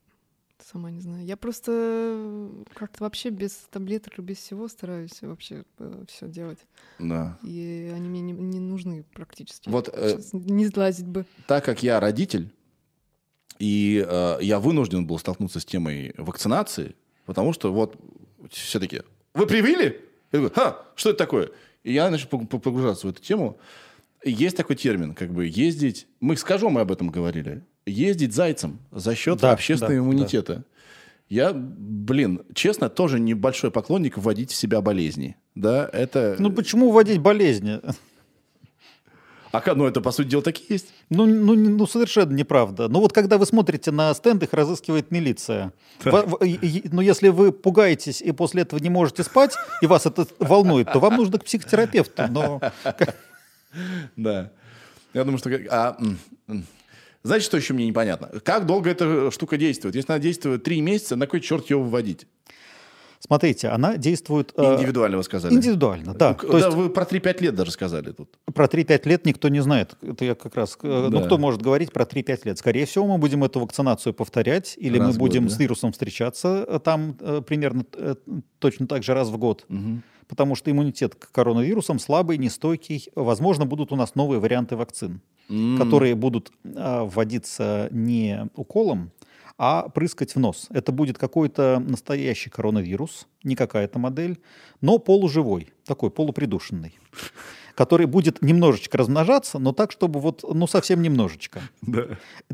Сама 0.72 0.92
не 0.92 1.00
знаю. 1.00 1.26
Я 1.26 1.38
просто 1.38 1.72
э, 1.74 2.64
как-то 2.74 3.04
вообще 3.06 3.30
без 3.30 3.54
таблеток 3.70 4.20
и 4.20 4.22
без 4.22 4.38
всего 4.38 4.68
стараюсь 4.68 5.22
вообще 5.22 5.64
все 6.10 6.28
делать. 6.28 6.60
Да. 7.00 7.40
И 7.42 7.92
они 7.96 8.10
мне 8.10 8.20
не, 8.22 8.34
не 8.34 8.60
нужны 8.60 9.06
практически. 9.14 9.70
Вот, 9.70 9.90
э, 9.94 10.20
не 10.34 10.66
сглазить 10.66 11.08
бы. 11.08 11.26
Так 11.48 11.64
как 11.64 11.84
я 11.84 12.00
родитель, 12.02 12.52
И 13.60 14.06
э, 14.08 14.38
я 14.42 14.60
вынужден 14.60 15.08
был 15.08 15.18
столкнуться 15.20 15.60
с 15.60 15.66
темой 15.66 16.14
вакцинации, 16.18 16.96
потому 17.26 17.54
что 17.54 17.74
вот 17.74 17.96
все 18.52 18.80
таки 18.80 19.02
вы 19.34 19.48
привили? 19.48 20.02
Я 20.32 20.40
говорю, 20.40 20.54
ха, 20.54 20.86
что 20.96 21.12
это 21.12 21.18
такое? 21.20 21.50
И 21.84 21.94
я 21.94 22.10
начал 22.12 22.28
пог- 22.28 22.48
пог- 22.48 22.62
погружаться 22.62 23.08
в 23.08 23.10
эту 23.10 23.22
тему. 23.22 23.58
Есть 24.24 24.58
такой 24.58 24.76
термин, 24.76 25.14
как 25.16 25.32
бы 25.32 25.46
ездить, 25.48 26.08
мы 26.20 26.36
с 26.36 26.44
Кажом 26.44 26.74
мы 26.74 26.82
об 26.82 26.92
этом 26.92 27.10
говорили, 27.10 27.64
ездить 27.88 28.34
зайцем 28.34 28.80
за 28.92 29.16
счет 29.16 29.40
Да, 29.40 29.52
общественного 29.52 29.94
да, 29.96 30.00
иммунитета. 30.00 30.64
Я, 31.30 31.52
блин, 31.54 32.42
честно, 32.54 32.90
тоже 32.90 33.20
небольшой 33.20 33.72
поклонник 33.72 34.18
вводить 34.18 34.52
в 34.52 34.56
себя 34.56 34.82
болезни. 34.82 35.36
Да, 35.56 35.90
это... 35.92 36.36
Ну 36.40 36.52
почему 36.52 36.92
вводить 36.92 37.20
болезни? 37.20 37.82
а, 39.52 39.62
ну, 39.76 39.86
это, 39.86 40.00
по 40.02 40.12
сути 40.12 40.28
дела, 40.28 40.42
так 40.44 40.58
и 40.60 40.66
есть. 40.70 40.94
Ну, 41.10 41.26
ну, 41.26 41.56
ну, 41.56 41.86
совершенно 41.88 42.32
неправда. 42.32 42.88
Ну, 42.88 43.00
вот 43.02 43.12
когда 43.12 43.38
вы 43.38 43.46
смотрите 43.46 43.92
на 43.92 44.14
стенд, 44.14 44.44
их 44.44 44.54
разыскивает 44.54 45.12
милиция. 45.12 45.74
В- 46.04 46.44
и- 46.46 46.88
Но 46.92 47.02
если 47.02 47.28
вы 47.30 47.52
пугаетесь 47.52 48.22
и 48.22 48.32
после 48.32 48.62
этого 48.62 48.80
не 48.80 48.90
можете 48.90 49.24
спать, 49.24 49.56
и 49.82 49.88
вас 49.88 50.06
это 50.06 50.28
волнует, 50.40 50.92
то 50.94 51.00
вам 51.00 51.16
нужно 51.18 51.40
к 51.40 51.46
психотерапевту. 51.46 52.24
Но 52.30 52.62
Да. 54.16 54.52
Я 55.14 55.24
думаю, 55.24 55.40
что... 55.40 55.50
А, 55.72 55.98
знаете, 57.24 57.46
что 57.46 57.58
еще 57.58 57.74
мне 57.74 57.88
непонятно? 57.88 58.40
Как 58.42 58.66
долго 58.66 58.90
эта 58.90 59.32
штука 59.32 59.58
действует? 59.58 59.96
Если 59.96 60.12
она 60.12 60.20
действует 60.20 60.64
три 60.64 60.82
месяца, 60.82 61.16
на 61.16 61.28
кой 61.28 61.42
черт 61.42 61.70
ее 61.70 61.78
выводить? 61.78 62.28
Смотрите, 63.20 63.70
она 63.70 63.98
действует... 63.98 64.54
э, 64.56 64.76
Индивидуально 64.76 65.18
вы 65.18 65.24
сказали. 65.24 65.54
Индивидуально, 65.54 66.14
да. 66.14 66.38
Ну, 66.42 66.48
То 66.50 66.60
да, 66.60 66.66
есть 66.66 66.78
вы 66.78 66.90
про 66.90 67.04
3-5 67.04 67.42
лет 67.44 67.56
даже 67.56 67.72
сказали 67.72 68.12
тут. 68.12 68.30
про 68.54 68.66
3-5 68.66 69.08
лет 69.08 69.26
никто 69.26 69.50
не 69.50 69.62
знает. 69.62 69.96
Это 70.02 70.26
я 70.26 70.36
как 70.36 70.56
раз... 70.56 70.78
э, 70.84 71.08
Ну, 71.12 71.20
Да. 71.20 71.26
кто 71.26 71.38
может 71.38 71.62
говорить 71.62 71.92
про 71.92 72.06
3-5 72.06 72.42
лет? 72.46 72.58
Скорее 72.58 72.86
всего, 72.86 73.08
мы 73.08 73.18
будем 73.18 73.44
эту 73.44 73.60
вакцинацию 73.60 74.14
повторять, 74.14 74.76
или 74.78 74.98
Раз 75.00 75.14
мы 75.14 75.20
будем 75.20 75.44
год, 75.44 75.50
да? 75.52 75.56
с 75.56 75.60
вирусом 75.60 75.92
встречаться 75.92 76.66
э, 76.68 76.80
там 76.84 77.14
примерно 77.46 77.86
точно 78.60 78.88
так 78.88 79.04
же 79.04 79.14
раз 79.14 79.30
в 79.30 79.38
год. 79.38 79.66
Потому 80.28 80.56
что 80.56 80.70
иммунитет 80.70 81.16
к 81.16 81.32
коронавирусам 81.32 82.00
слабый, 82.00 82.38
нестойкий. 82.38 83.08
Возможно, 83.16 83.66
будут 83.66 83.94
у 83.94 83.96
нас 83.96 84.14
новые 84.16 84.42
варианты 84.42 84.76
вакцин, 84.76 85.22
которые 85.78 86.16
будут 86.16 86.52
а, 86.76 87.06
вводиться 87.06 87.88
не 87.92 88.50
уколом, 88.56 89.12
а 89.58 89.90
прыскать 89.90 90.36
в 90.36 90.40
нос. 90.40 90.68
Это 90.70 90.92
будет 90.92 91.18
какой-то 91.18 91.84
настоящий 91.86 92.50
коронавирус, 92.50 93.28
не 93.44 93.56
какая-то 93.56 94.00
модель, 94.00 94.40
но 94.82 95.00
полуживой, 95.00 95.74
такой 95.86 96.12
полупридушенный, 96.12 96.98
который 97.76 98.06
будет 98.06 98.42
немножечко 98.42 98.98
размножаться, 98.98 99.58
но 99.58 99.72
так, 99.72 99.92
чтобы 99.92 100.20
вот, 100.20 100.44
ну, 100.44 100.68
совсем 100.68 101.02
немножечко. 101.02 101.62
Да. 101.82 102.06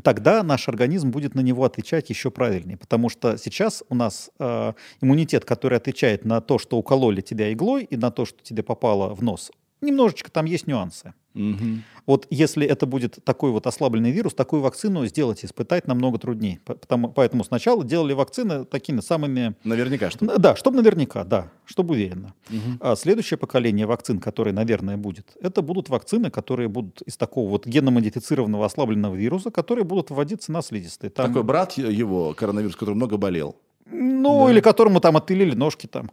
Тогда 0.02 0.42
наш 0.42 0.68
организм 0.68 1.10
будет 1.10 1.34
на 1.34 1.40
него 1.40 1.64
отвечать 1.64 2.08
еще 2.08 2.30
правильнее, 2.30 2.76
потому 2.76 3.08
что 3.08 3.36
сейчас 3.36 3.82
у 3.88 3.94
нас 3.94 4.30
э, 4.38 4.72
иммунитет, 5.00 5.44
который 5.44 5.76
отвечает 5.76 6.24
на 6.24 6.40
то, 6.40 6.58
что 6.58 6.78
укололи 6.78 7.20
тебя 7.20 7.52
иглой 7.52 7.84
и 7.84 7.96
на 7.96 8.10
то, 8.10 8.24
что 8.24 8.42
тебе 8.42 8.62
попало 8.62 9.14
в 9.14 9.22
нос, 9.22 9.50
немножечко 9.80 10.30
там 10.30 10.44
есть 10.46 10.66
нюансы. 10.66 11.14
Мгм. 11.34 11.82
Вот 12.06 12.26
если 12.30 12.64
это 12.64 12.86
будет 12.86 13.18
такой 13.24 13.50
вот 13.50 13.66
ослабленный 13.66 14.12
вирус, 14.12 14.34
такую 14.34 14.62
вакцину 14.62 15.04
сделать, 15.06 15.44
испытать 15.44 15.88
намного 15.88 16.18
труднее. 16.18 16.60
По- 16.64 16.74
Потому, 16.74 17.08
поэтому 17.08 17.42
сначала 17.44 17.82
делали 17.84 18.12
вакцины 18.12 18.64
такими 18.64 19.00
самыми... 19.00 19.56
Наверняка, 19.64 20.10
что. 20.10 20.38
Да, 20.38 20.54
чтобы 20.54 20.76
наверняка, 20.76 21.24
да, 21.24 21.50
чтобы 21.64 21.94
уверенно. 21.94 22.34
А 22.80 22.94
следующее 22.94 23.36
поколение 23.36 23.86
вакцин, 23.86 24.20
которое, 24.20 24.52
наверное, 24.52 24.96
будет, 24.96 25.36
это 25.40 25.60
будут 25.60 25.88
вакцины, 25.88 26.30
которые 26.30 26.68
будут 26.68 27.02
из 27.02 27.16
такого 27.16 27.50
вот 27.50 27.66
геномодифицированного 27.66 28.64
ослабленного 28.66 29.14
вируса, 29.16 29.50
которые 29.50 29.84
будут 29.84 30.10
вводиться 30.10 30.52
на 30.52 30.62
слизистые. 30.62 31.10
Там, 31.10 31.26
Такой 31.28 31.42
брат 31.42 31.72
его, 31.72 32.32
коронавирус, 32.34 32.76
который 32.76 32.94
много 32.94 33.16
болел. 33.16 33.56
ну, 33.86 34.48
или 34.50 34.60
которому 34.60 35.00
там 35.00 35.16
отпилили 35.16 35.54
ножки 35.56 35.86
там. 35.88 36.10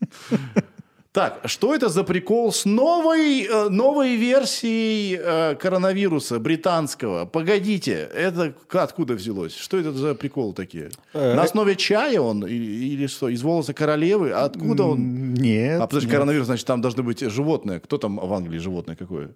Так, 1.16 1.40
что 1.46 1.74
это 1.74 1.88
за 1.88 2.04
прикол 2.04 2.52
с 2.52 2.66
новой, 2.66 3.44
э, 3.44 3.70
новой 3.70 4.16
версией 4.16 5.18
э, 5.18 5.54
коронавируса 5.54 6.38
британского? 6.38 7.24
Погодите, 7.24 8.10
это 8.14 8.52
откуда 8.72 9.14
взялось? 9.14 9.56
Что 9.56 9.78
это 9.78 9.92
за 9.92 10.14
приколы 10.14 10.52
такие? 10.52 10.90
Э, 11.14 11.34
На 11.34 11.44
основе 11.44 11.74
чая 11.74 12.20
он 12.20 12.46
или, 12.46 13.06
что? 13.06 13.30
Из 13.30 13.42
волоса 13.42 13.72
королевы? 13.72 14.30
Откуда 14.32 14.82
он? 14.82 15.32
Нет. 15.32 15.80
А 15.80 15.86
потому 15.86 16.02
что 16.02 16.10
коронавирус, 16.10 16.44
значит, 16.48 16.66
там 16.66 16.82
должны 16.82 17.02
быть 17.02 17.20
животные. 17.20 17.80
Кто 17.80 17.96
там 17.96 18.16
в 18.16 18.34
Англии 18.34 18.58
животное 18.58 18.94
какое? 18.94 19.30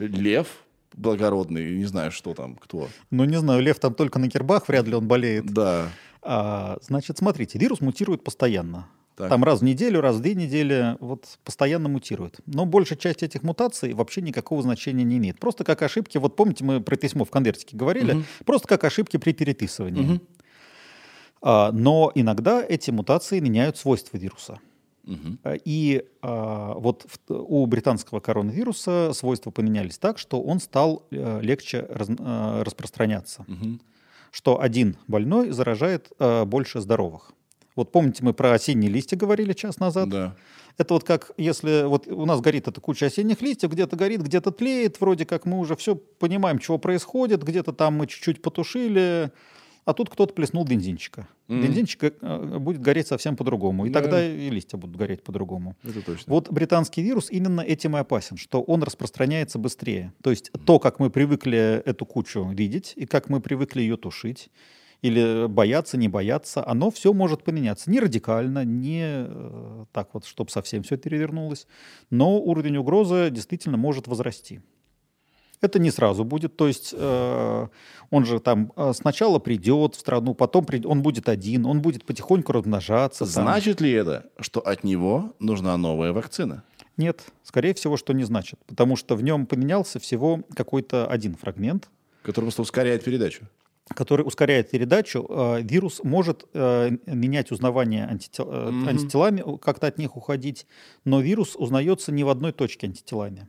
Лев 0.00 0.48
благородный, 0.94 1.76
не 1.76 1.84
знаю, 1.84 2.10
что 2.10 2.34
там, 2.34 2.56
кто. 2.56 2.88
Ну, 3.12 3.24
не 3.24 3.38
знаю, 3.38 3.62
лев 3.62 3.78
там 3.78 3.94
только 3.94 4.18
на 4.18 4.26
гербах, 4.26 4.66
вряд 4.66 4.88
ли 4.88 4.96
он 4.96 5.06
болеет. 5.06 5.46
Да. 5.46 5.90
А, 6.22 6.78
значит, 6.82 7.18
смотрите, 7.18 7.56
вирус 7.56 7.80
мутирует 7.80 8.24
постоянно. 8.24 8.88
Так. 9.20 9.28
Там 9.30 9.44
раз 9.44 9.60
в 9.60 9.64
неделю, 9.64 10.00
раз 10.00 10.16
в 10.16 10.20
две 10.20 10.34
недели, 10.34 10.96
вот 11.00 11.38
постоянно 11.44 11.88
мутирует. 11.88 12.40
Но 12.46 12.66
большая 12.66 12.98
часть 12.98 13.22
этих 13.22 13.42
мутаций 13.42 13.92
вообще 13.94 14.20
никакого 14.22 14.62
значения 14.62 15.04
не 15.04 15.18
имеет. 15.18 15.38
Просто 15.38 15.64
как 15.64 15.82
ошибки, 15.82 16.18
вот 16.18 16.36
помните, 16.36 16.64
мы 16.64 16.80
про 16.80 16.96
письмо 16.96 17.24
в 17.24 17.30
конвертике 17.30 17.76
говорили, 17.76 18.12
просто 18.44 18.66
как 18.68 18.84
ошибки 18.84 19.16
при 19.16 19.32
переписывании. 19.32 20.20
А, 21.42 21.72
но 21.72 22.12
иногда 22.14 22.62
эти 22.62 22.90
мутации 22.90 23.40
меняют 23.40 23.76
свойства 23.76 24.16
вируса. 24.18 24.58
А, 25.42 25.54
И 25.64 26.04
а, 26.22 26.74
вот 26.74 27.06
в- 27.08 27.32
у 27.32 27.66
британского 27.66 28.20
коронавируса 28.20 29.12
свойства 29.14 29.50
поменялись 29.50 29.98
так, 29.98 30.18
что 30.18 30.40
он 30.42 30.60
стал 30.60 31.02
э, 31.10 31.40
легче 31.42 31.86
раз- 31.88 32.08
э, 32.10 32.62
распространяться. 32.64 33.44
Что 34.30 34.60
один 34.60 34.96
больной 35.08 35.50
заражает 35.50 36.12
э, 36.20 36.44
больше 36.44 36.80
здоровых. 36.80 37.32
Вот 37.80 37.92
помните, 37.92 38.22
мы 38.22 38.34
про 38.34 38.52
осенние 38.52 38.90
листья 38.90 39.16
говорили 39.16 39.54
час 39.54 39.78
назад? 39.78 40.10
Да. 40.10 40.36
Это 40.76 40.92
вот 40.92 41.04
как 41.04 41.30
если 41.38 41.84
вот 41.86 42.06
у 42.08 42.26
нас 42.26 42.42
горит 42.42 42.68
эта 42.68 42.78
куча 42.78 43.06
осенних 43.06 43.40
листьев, 43.40 43.70
где-то 43.70 43.96
горит, 43.96 44.20
где-то 44.20 44.50
тлеет, 44.50 45.00
вроде 45.00 45.24
как 45.24 45.46
мы 45.46 45.58
уже 45.58 45.76
все 45.76 45.96
понимаем, 45.96 46.58
чего 46.58 46.76
происходит, 46.76 47.42
где-то 47.42 47.72
там 47.72 47.94
мы 47.94 48.06
чуть-чуть 48.06 48.42
потушили, 48.42 49.32
а 49.86 49.94
тут 49.94 50.10
кто-то 50.10 50.34
плеснул 50.34 50.66
бензинчика. 50.66 51.26
Бензинчик 51.48 52.12
э, 52.20 52.58
будет 52.58 52.82
гореть 52.82 53.06
совсем 53.06 53.34
по-другому, 53.34 53.86
и 53.86 53.88
Да. 53.88 54.02
тогда 54.02 54.26
и 54.26 54.50
листья 54.50 54.76
будут 54.76 54.96
гореть 54.96 55.22
по-другому. 55.22 55.74
Это 55.82 56.02
точно. 56.02 56.30
Вот 56.30 56.50
британский 56.52 57.00
вирус 57.00 57.30
именно 57.30 57.62
этим 57.62 57.96
и 57.96 58.00
опасен, 58.00 58.36
что 58.36 58.60
он 58.60 58.82
распространяется 58.82 59.58
быстрее. 59.58 60.12
То 60.22 60.28
есть 60.28 60.50
то, 60.66 60.78
как 60.78 61.00
мы 61.00 61.08
привыкли 61.08 61.82
эту 61.86 62.04
кучу 62.04 62.46
видеть 62.52 62.92
и 62.94 63.06
как 63.06 63.30
мы 63.30 63.40
привыкли 63.40 63.80
ее 63.80 63.96
тушить, 63.96 64.50
или 65.02 65.46
бояться, 65.46 65.96
не 65.96 66.08
бояться, 66.08 66.66
оно 66.66 66.90
все 66.90 67.12
может 67.12 67.42
поменяться. 67.42 67.90
Не 67.90 68.00
радикально, 68.00 68.64
не 68.64 69.02
э, 69.26 69.84
так 69.92 70.10
вот, 70.12 70.24
чтобы 70.26 70.50
совсем 70.50 70.82
все 70.82 70.96
перевернулось, 70.96 71.66
но 72.10 72.38
уровень 72.38 72.76
угрозы 72.76 73.30
действительно 73.30 73.76
может 73.76 74.06
возрасти. 74.06 74.60
Это 75.62 75.78
не 75.78 75.90
сразу 75.90 76.24
будет, 76.24 76.56
то 76.56 76.66
есть 76.68 76.94
э, 76.96 77.66
он 78.10 78.24
же 78.24 78.40
там 78.40 78.72
э, 78.76 78.92
сначала 78.94 79.38
придет 79.38 79.94
в 79.94 80.00
страну, 80.00 80.34
потом 80.34 80.64
прид- 80.64 80.86
он 80.86 81.02
будет 81.02 81.28
один, 81.28 81.66
он 81.66 81.82
будет 81.82 82.04
потихоньку 82.06 82.52
размножаться. 82.52 83.24
там. 83.24 83.44
Значит 83.44 83.80
ли 83.82 83.90
это, 83.90 84.26
что 84.38 84.60
от 84.60 84.84
него 84.84 85.34
нужна 85.38 85.76
новая 85.76 86.12
вакцина? 86.12 86.62
Нет, 86.96 87.26
скорее 87.42 87.74
всего, 87.74 87.98
что 87.98 88.14
не 88.14 88.24
значит, 88.24 88.58
потому 88.66 88.96
что 88.96 89.16
в 89.16 89.22
нем 89.22 89.46
поменялся 89.46 89.98
всего 89.98 90.40
какой-то 90.54 91.06
один 91.06 91.34
фрагмент, 91.34 91.88
Который 92.22 92.46
просто 92.46 92.62
ускоряет 92.62 93.04
передачу. 93.04 93.46
Который 93.94 94.22
ускоряет 94.22 94.70
передачу. 94.70 95.26
Э, 95.28 95.62
Вирус 95.62 96.00
может 96.04 96.46
э, 96.54 96.90
менять 97.06 97.50
узнавание 97.52 98.06
антител- 98.10 98.48
э, 98.50 98.88
антителами, 98.88 99.42
у- 99.42 99.58
как-то 99.58 99.86
от 99.86 99.98
них 99.98 100.16
уходить, 100.16 100.66
но 101.04 101.20
вирус 101.20 101.56
узнается 101.56 102.12
не 102.12 102.24
в 102.24 102.28
одной 102.28 102.52
точке 102.52 102.86
антителами. 102.86 103.48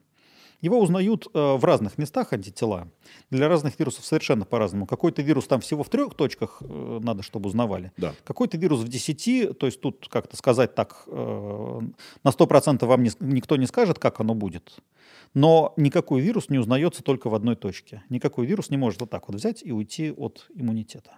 Его 0.62 0.80
узнают 0.80 1.28
э, 1.34 1.56
в 1.56 1.66
разных 1.66 1.98
местах 1.98 2.34
антитела. 2.34 2.88
Для 3.32 3.48
разных 3.48 3.80
вирусов 3.80 4.06
совершенно 4.06 4.46
по-разному. 4.46 4.86
Какой-то 4.86 5.24
вирус 5.24 5.48
там 5.48 5.60
всего 5.60 5.84
в 5.84 5.89
трех 5.89 6.14
точках 6.14 6.62
э, 6.62 7.00
надо, 7.02 7.24
чтобы 7.24 7.48
узнавали. 7.48 7.92
Да. 7.98 8.14
Какой-то 8.24 8.58
вирус 8.58 8.82
в 8.82 8.88
10, 8.88 9.58
то 9.58 9.66
есть 9.66 9.82
тут 9.82 10.08
как-то 10.08 10.38
сказать 10.38 10.76
так, 10.76 11.04
э, 11.08 11.80
на 12.24 12.30
100% 12.32 12.86
вам 12.86 13.02
не- 13.04 13.12
никто 13.22 13.56
не 13.58 13.66
скажет, 13.66 13.98
как 13.98 14.20
оно 14.20 14.36
будет. 14.36 14.78
Но 15.34 15.74
никакой 15.78 16.22
вирус 16.22 16.50
не 16.50 16.58
узнается 16.58 17.04
только 17.04 17.30
в 17.30 17.36
одной 17.36 17.56
точке. 17.56 18.04
Никакой 18.10 18.46
вирус 18.46 18.70
не 18.70 18.78
может 18.78 19.00
вот 19.00 19.10
так 19.10 19.28
вот 19.28 19.38
взять 19.38 19.64
и 19.64 19.72
уйти 19.72 20.12
от 20.12 20.48
иммунитета. 20.54 21.12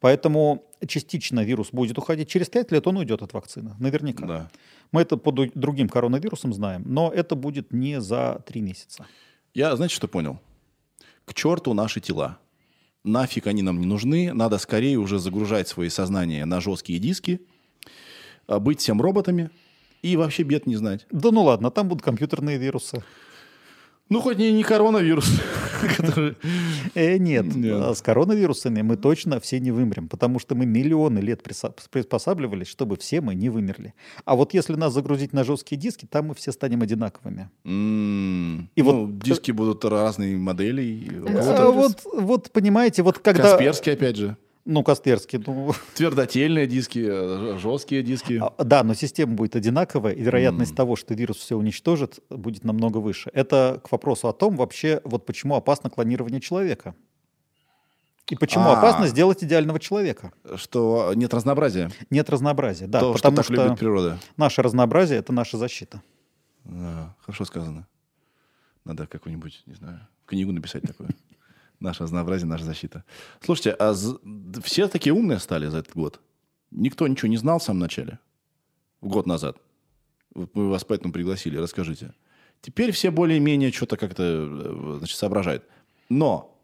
Поэтому 0.00 0.64
частично 0.86 1.42
вирус 1.44 1.70
будет 1.72 1.98
уходить. 1.98 2.28
Через 2.28 2.48
5 2.48 2.72
лет 2.72 2.86
он 2.86 2.98
уйдет 2.98 3.22
от 3.22 3.32
вакцины. 3.32 3.74
Наверняка. 3.78 4.26
Да. 4.26 4.50
Мы 4.92 5.00
это 5.00 5.16
по 5.16 5.32
другим 5.32 5.88
коронавирусам 5.88 6.52
знаем. 6.52 6.82
Но 6.86 7.10
это 7.10 7.34
будет 7.34 7.72
не 7.72 8.00
за 8.00 8.42
3 8.46 8.60
месяца. 8.60 9.06
Я, 9.54 9.74
знаете, 9.76 9.94
что 9.94 10.08
понял? 10.08 10.38
К 11.24 11.32
черту 11.32 11.72
наши 11.72 12.00
тела. 12.00 12.38
Нафиг 13.02 13.46
они 13.46 13.62
нам 13.62 13.80
не 13.80 13.86
нужны. 13.86 14.32
Надо 14.32 14.58
скорее 14.58 14.98
уже 14.98 15.18
загружать 15.18 15.68
свои 15.68 15.88
сознания 15.88 16.44
на 16.44 16.60
жесткие 16.60 16.98
диски, 16.98 17.40
а, 18.46 18.58
быть 18.58 18.80
всем 18.80 19.00
роботами 19.00 19.50
и 20.02 20.16
вообще 20.16 20.42
бед 20.42 20.66
не 20.66 20.76
знать. 20.76 21.06
Да 21.10 21.30
ну 21.30 21.44
ладно, 21.44 21.70
там 21.70 21.88
будут 21.88 22.02
компьютерные 22.02 22.58
вирусы. 22.58 23.04
Ну, 24.10 24.20
хоть 24.20 24.38
не, 24.38 24.52
не 24.52 24.62
коронавирус. 24.62 25.26
который- 25.96 26.36
Э, 26.94 27.16
нет, 27.18 27.54
Нет. 27.56 27.74
а 27.82 27.94
с 27.94 28.02
коронавирусами 28.02 28.82
мы 28.82 28.96
точно 28.96 29.40
все 29.40 29.58
не 29.60 29.70
вымрем, 29.72 30.08
потому 30.08 30.38
что 30.38 30.54
мы 30.54 30.66
миллионы 30.66 31.18
лет 31.18 31.42
приспосабливались, 31.42 32.68
чтобы 32.68 32.96
все 32.96 33.20
мы 33.20 33.34
не 33.34 33.48
вымерли. 33.50 33.94
А 34.24 34.34
вот 34.36 34.54
если 34.54 34.74
нас 34.76 34.92
загрузить 34.92 35.32
на 35.32 35.42
жесткие 35.44 35.80
диски, 35.80 36.06
там 36.08 36.26
мы 36.28 36.34
все 36.34 36.52
станем 36.52 36.82
одинаковыми. 36.82 37.50
М, 37.64 38.70
И 38.76 38.82
ну, 38.82 39.06
вот- 39.06 39.18
диски 39.18 39.50
будут 39.52 39.84
разные 39.84 40.36
модели. 40.36 41.08
А 41.26 41.66
А 41.66 41.70
вот, 41.70 42.02
вот 42.04 42.50
понимаете, 42.52 43.02
вот 43.02 43.18
когда... 43.18 43.42
Касперские, 43.42 43.94
опять 43.94 44.16
же. 44.16 44.36
Ну, 44.66 44.82
Касперский, 44.82 45.42
ну... 45.46 45.72
Твердотельные 45.94 46.66
диски, 46.66 47.58
жесткие 47.58 48.02
диски. 48.02 48.40
а, 48.42 48.64
Да, 48.64 48.82
но 48.82 48.94
система 48.94 49.34
будет 49.34 49.56
одинаковая, 49.56 50.12
и 50.12 50.22
вероятность 50.22 50.70
М. 50.70 50.76
того, 50.76 50.96
что 50.96 51.12
вирус 51.14 51.36
все 51.36 51.56
уничтожит, 51.56 52.20
будет 52.30 52.64
намного 52.64 52.96
выше. 52.98 53.30
Это 53.34 53.80
к 53.84 53.92
вопросу 53.92 54.26
о 54.28 54.32
том 54.32 54.56
вообще, 54.56 55.02
вот 55.04 55.26
почему 55.26 55.54
опасно 55.54 55.90
клонирование 55.90 56.40
человека. 56.40 56.94
И 58.30 58.36
почему 58.36 58.64
А. 58.70 58.78
опасно 58.78 59.06
сделать 59.06 59.44
идеального 59.44 59.78
человека. 59.78 60.32
Что 60.56 61.12
нет 61.14 61.34
разнообразия. 61.34 61.90
Нет 62.08 62.30
разнообразия, 62.30 62.86
да, 62.86 63.00
То, 63.00 63.12
что 63.12 63.18
потому 63.18 63.36
так 63.36 63.44
что, 63.44 63.54
любит 63.54 63.78
природа. 63.78 64.18
наше 64.38 64.62
разнообразие— 64.62 65.18
это 65.20 65.34
наша 65.34 65.58
защита. 65.58 66.00
Да, 66.64 67.14
хорошо 67.20 67.44
сказано. 67.44 67.86
Надо 68.86 69.06
какую-нибудь, 69.06 69.62
не 69.66 69.74
знаю, 69.74 70.00
книгу 70.24 70.52
написать 70.52 70.84
такое. 70.84 71.10
Наше 71.84 72.02
разнообразие, 72.04 72.48
наша 72.48 72.64
защита. 72.64 73.04
Слушайте, 73.44 73.70
а 73.78 73.92
з- 73.92 74.18
все 74.62 74.88
такие 74.88 75.12
умные 75.12 75.38
стали 75.38 75.68
за 75.68 75.78
этот 75.78 75.94
год? 75.94 76.20
Никто 76.70 77.06
ничего 77.06 77.28
не 77.28 77.36
знал 77.36 77.58
в 77.58 77.62
самом 77.62 77.80
начале? 77.80 78.18
Год 79.02 79.26
назад. 79.26 79.58
Вот 80.34 80.56
мы 80.56 80.70
вас 80.70 80.84
поэтому 80.84 81.12
пригласили, 81.12 81.58
расскажите. 81.58 82.14
Теперь 82.62 82.90
все 82.90 83.10
более-менее 83.10 83.70
что-то 83.70 83.96
как-то 83.98 84.22
э, 84.22 84.96
значит, 84.98 85.18
соображают. 85.18 85.62
Но 86.08 86.58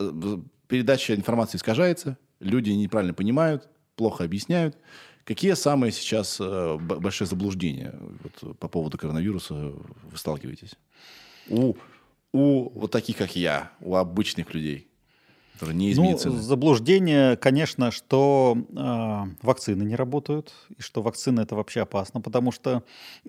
э, 0.00 0.38
передача 0.68 1.14
информации 1.14 1.58
искажается, 1.58 2.16
люди 2.40 2.70
неправильно 2.70 3.12
понимают, 3.14 3.68
плохо 3.96 4.24
объясняют. 4.24 4.78
Какие 5.24 5.54
самые 5.54 5.92
сейчас 5.92 6.38
э, 6.40 6.78
большие 6.78 7.28
заблуждения 7.28 7.94
вот, 8.22 8.58
по 8.58 8.68
поводу 8.68 8.96
коронавируса 8.96 9.54
вы 9.54 10.16
сталкиваетесь? 10.16 10.74
У, 11.50 11.74
у 12.32 12.70
вот 12.78 12.90
таких, 12.90 13.16
как 13.16 13.36
я, 13.36 13.70
у 13.80 13.94
обычных 13.96 14.54
людей, 14.54 14.88
которые 15.54 15.76
не 15.76 15.90
из 15.90 15.98
Ну, 15.98 16.04
медицины. 16.10 16.40
заблуждение, 16.40 17.36
конечно, 17.36 17.90
что 17.90 18.56
э, 18.70 19.46
вакцины 19.46 19.82
не 19.84 19.94
работают, 19.96 20.52
и 20.76 20.80
что 20.82 21.02
вакцины 21.02 21.40
это 21.42 21.54
вообще 21.54 21.82
опасно, 21.82 22.20
потому 22.20 22.50
что 22.52 22.82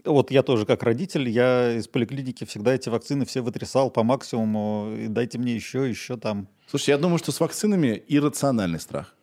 вот 0.06 0.32
я 0.32 0.42
тоже 0.42 0.66
как 0.66 0.84
родитель, 0.84 1.28
я 1.30 1.74
из 1.78 1.88
поликлиники 1.88 2.46
всегда 2.46 2.74
эти 2.74 2.90
вакцины 2.90 3.26
все 3.26 3.42
вытрясал 3.42 3.92
по 3.92 4.04
максимуму, 4.04 4.96
и 4.98 5.08
дайте 5.08 5.38
мне 5.38 5.54
еще, 5.56 5.88
еще 5.90 6.18
там. 6.18 6.48
Слушайте, 6.68 6.92
я 6.94 6.98
думаю, 6.98 7.20
что 7.20 7.32
с 7.32 7.40
вакцинами 7.40 8.02
иррациональный 8.08 8.80
страх. 8.80 9.16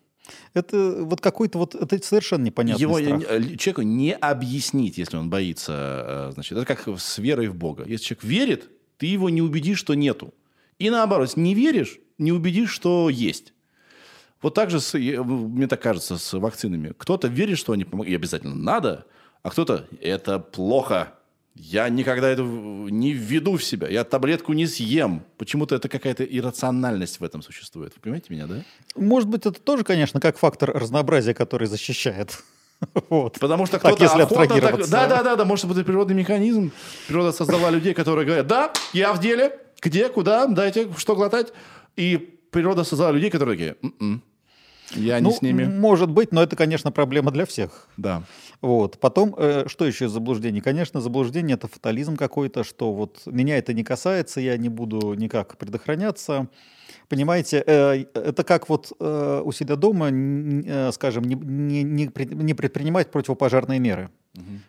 Это 0.55 1.03
вот 1.03 1.21
какой-то 1.21 1.59
вот, 1.59 1.75
это 1.75 1.99
совершенно 2.07 2.45
непонятный 2.45 2.81
Его 2.83 2.99
страх. 3.01 3.23
э, 3.29 3.57
человеку 3.57 3.83
не 3.83 4.13
объяснить, 4.15 4.99
если 4.99 5.17
он 5.17 5.29
боится. 5.31 6.29
э, 6.29 6.33
Значит, 6.35 6.59
это 6.59 6.67
как 6.67 6.87
с 7.01 7.19
верой 7.19 7.49
в 7.49 7.57
Бога. 7.57 7.83
Если 7.89 8.05
человек 8.05 8.25
верит, 8.25 8.71
ты 9.01 9.07
его 9.07 9.31
не 9.31 9.41
убедишь, 9.41 9.79
что 9.79 9.95
нету. 9.95 10.35
И 10.79 10.91
наоборот, 10.91 11.35
не 11.37 11.55
веришь, 11.55 11.99
не 12.19 12.33
убедишь, 12.33 12.71
что 12.71 13.09
есть. 13.09 13.55
Вот 14.43 14.55
так 14.55 14.71
же, 14.71 14.79
с- 14.81 14.95
мне 14.99 15.67
так 15.67 15.81
кажется, 15.83 16.19
с 16.19 16.33
вакцинами. 16.39 16.93
Кто-то 16.99 17.29
верит, 17.29 17.57
что 17.59 17.73
они 17.73 17.85
помогают, 17.85 18.13
и 18.13 18.17
обязательно 18.17 18.55
надо, 18.55 19.07
а 19.43 19.51
кто-то 19.51 19.87
это 20.03 20.39
плохо. 20.39 21.15
Я 21.55 21.89
никогда 21.89 22.29
это 22.29 22.43
не 22.43 23.13
введу 23.13 23.57
в 23.57 23.65
себя. 23.65 23.89
Я 23.89 24.05
таблетку 24.05 24.53
не 24.53 24.67
съем. 24.67 25.23
Почему-то 25.39 25.75
это 25.75 25.89
какая-то 25.89 26.25
иррациональность 26.25 27.21
в 27.21 27.25
этом 27.25 27.43
существует. 27.43 27.93
Вы 27.97 28.01
понимаете 28.03 28.27
меня, 28.33 28.47
да? 28.47 28.63
Может 28.97 29.29
быть, 29.31 29.47
это 29.47 29.61
тоже, 29.61 29.83
конечно, 29.85 30.21
как 30.21 30.39
фактор 30.39 30.71
разнообразия, 30.73 31.35
который 31.35 31.67
защищает. 31.69 32.43
Вот. 33.11 33.39
Потому 33.39 33.67
что 33.67 33.79
Так, 33.79 33.93
кто-то 33.93 34.05
если 34.05 34.23
охотно 34.23 34.61
так-. 34.61 34.89
Да, 34.89 35.07
да, 35.07 35.23
да, 35.23 35.37
да, 35.37 35.45
может 35.45 35.67
быть, 35.67 35.77
это 35.77 35.85
природный 35.85 36.15
механизм. 36.15 36.73
Природа 37.09 37.33
создала 37.33 37.71
людей, 37.71 37.95
которые 37.95 38.27
говорят, 38.27 38.47
да, 38.47 38.73
я 38.93 39.13
в 39.13 39.21
деле, 39.21 39.59
где, 39.81 40.09
куда, 40.09 40.47
дайте, 40.47 40.89
что 40.97 41.15
глотать. 41.15 41.53
И 41.97 42.39
природа 42.51 42.85
создала 42.85 43.13
людей, 43.13 43.31
которые 43.31 43.57
такие, 43.57 43.77
«М-м, 43.83 44.23
я 44.95 45.21
не 45.21 45.25
Ну, 45.25 45.33
с 45.33 45.43
ними. 45.43 45.65
Может 45.65 46.11
быть, 46.11 46.33
но 46.33 46.43
это, 46.43 46.57
конечно, 46.57 46.91
проблема 46.91 47.31
для 47.31 47.47
всех. 47.47 47.89
Да. 47.97 48.23
Вот. 48.61 48.99
Потом, 48.99 49.35
э, 49.37 49.65
что 49.69 49.87
еще 49.87 50.07
из 50.07 50.11
заблуждений? 50.11 50.61
Конечно, 50.61 51.01
заблуждение 51.01 51.55
это 51.55 51.69
фатализм 51.69 52.17
какой-то, 52.17 52.65
что 52.65 52.93
вот 52.93 53.23
меня 53.27 53.57
это 53.59 53.73
не 53.73 53.85
касается, 53.85 54.41
я 54.41 54.57
не 54.57 54.69
буду 54.69 55.15
никак 55.15 55.57
предохраняться. 55.57 56.49
Понимаете, 57.11 57.65
э, 57.67 58.05
это 58.15 58.45
как 58.45 58.69
вот 58.69 58.93
э, 59.01 59.43
у 59.45 59.51
себя 59.51 59.75
дома, 59.75 60.11
э, 60.13 60.93
скажем, 60.93 61.25
не, 61.25 61.35
не, 61.35 61.83
не 61.83 62.07
пред- 62.09 62.31
не 62.33 62.55
предпринимать 62.55 63.11
противопожарные 63.11 63.81
меры. 63.81 64.11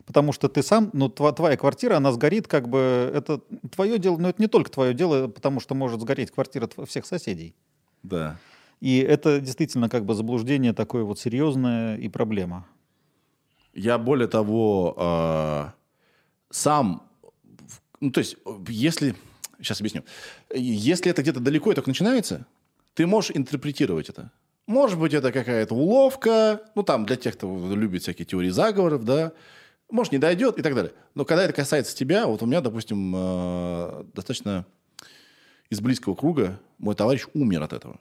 Потому 0.07 0.33
что 0.33 0.49
ты 0.49 0.63
сам, 0.63 0.89
ну, 0.93 1.05
тва- 1.07 1.33
твоя 1.33 1.55
квартира, 1.55 1.97
она 1.97 2.11
сгорит, 2.11 2.47
как 2.47 2.67
бы, 2.67 3.11
это 3.13 3.41
твое 3.75 3.99
дело, 3.99 4.17
но 4.17 4.29
это 4.29 4.41
не 4.41 4.47
только 4.47 4.71
твое 4.71 4.95
дело, 4.95 5.27
потому 5.27 5.59
что 5.59 5.75
может 5.75 6.01
сгореть 6.01 6.31
квартира 6.31 6.67
всех 6.87 7.05
соседей. 7.05 7.53
Да. 8.01 8.39
И 8.79 8.97
это 8.97 9.39
действительно 9.39 9.87
как 9.87 10.05
бы 10.05 10.15
заблуждение 10.15 10.73
такое 10.73 11.03
вот 11.03 11.19
серьезное 11.19 11.95
и 11.97 12.09
проблема. 12.09 12.65
Я 13.75 13.99
более 13.99 14.27
того, 14.27 14.95
э, 14.97 15.65
сам, 16.49 17.03
ну, 17.99 18.09
то 18.09 18.19
есть, 18.19 18.37
если, 18.67 19.13
сейчас 19.61 19.79
объясню, 19.79 20.03
если 20.53 21.11
это 21.11 21.21
где-то 21.21 21.39
далеко 21.39 21.71
и 21.71 21.75
только 21.75 21.89
начинается, 21.89 22.45
ты 22.93 23.07
можешь 23.07 23.31
интерпретировать 23.33 24.09
это. 24.09 24.31
Может 24.67 24.99
быть, 24.99 25.13
это 25.13 25.31
какая-то 25.31 25.73
уловка, 25.73 26.61
ну, 26.75 26.83
там, 26.83 27.05
для 27.05 27.15
тех, 27.15 27.35
кто 27.35 27.73
любит 27.73 28.03
всякие 28.03 28.25
теории 28.25 28.49
заговоров, 28.49 29.03
да, 29.03 29.33
может, 29.89 30.13
не 30.13 30.19
дойдет 30.19 30.57
и 30.57 30.61
так 30.61 30.73
далее. 30.73 30.93
Но 31.15 31.25
когда 31.25 31.43
это 31.43 31.53
касается 31.53 31.95
тебя, 31.95 32.25
вот 32.25 32.41
у 32.41 32.45
меня, 32.45 32.61
допустим, 32.61 33.13
э, 33.15 34.03
достаточно 34.13 34.65
из 35.69 35.81
близкого 35.81 36.15
круга 36.15 36.59
мой 36.77 36.95
товарищ 36.95 37.25
умер 37.33 37.63
от 37.63 37.73
этого. 37.73 37.99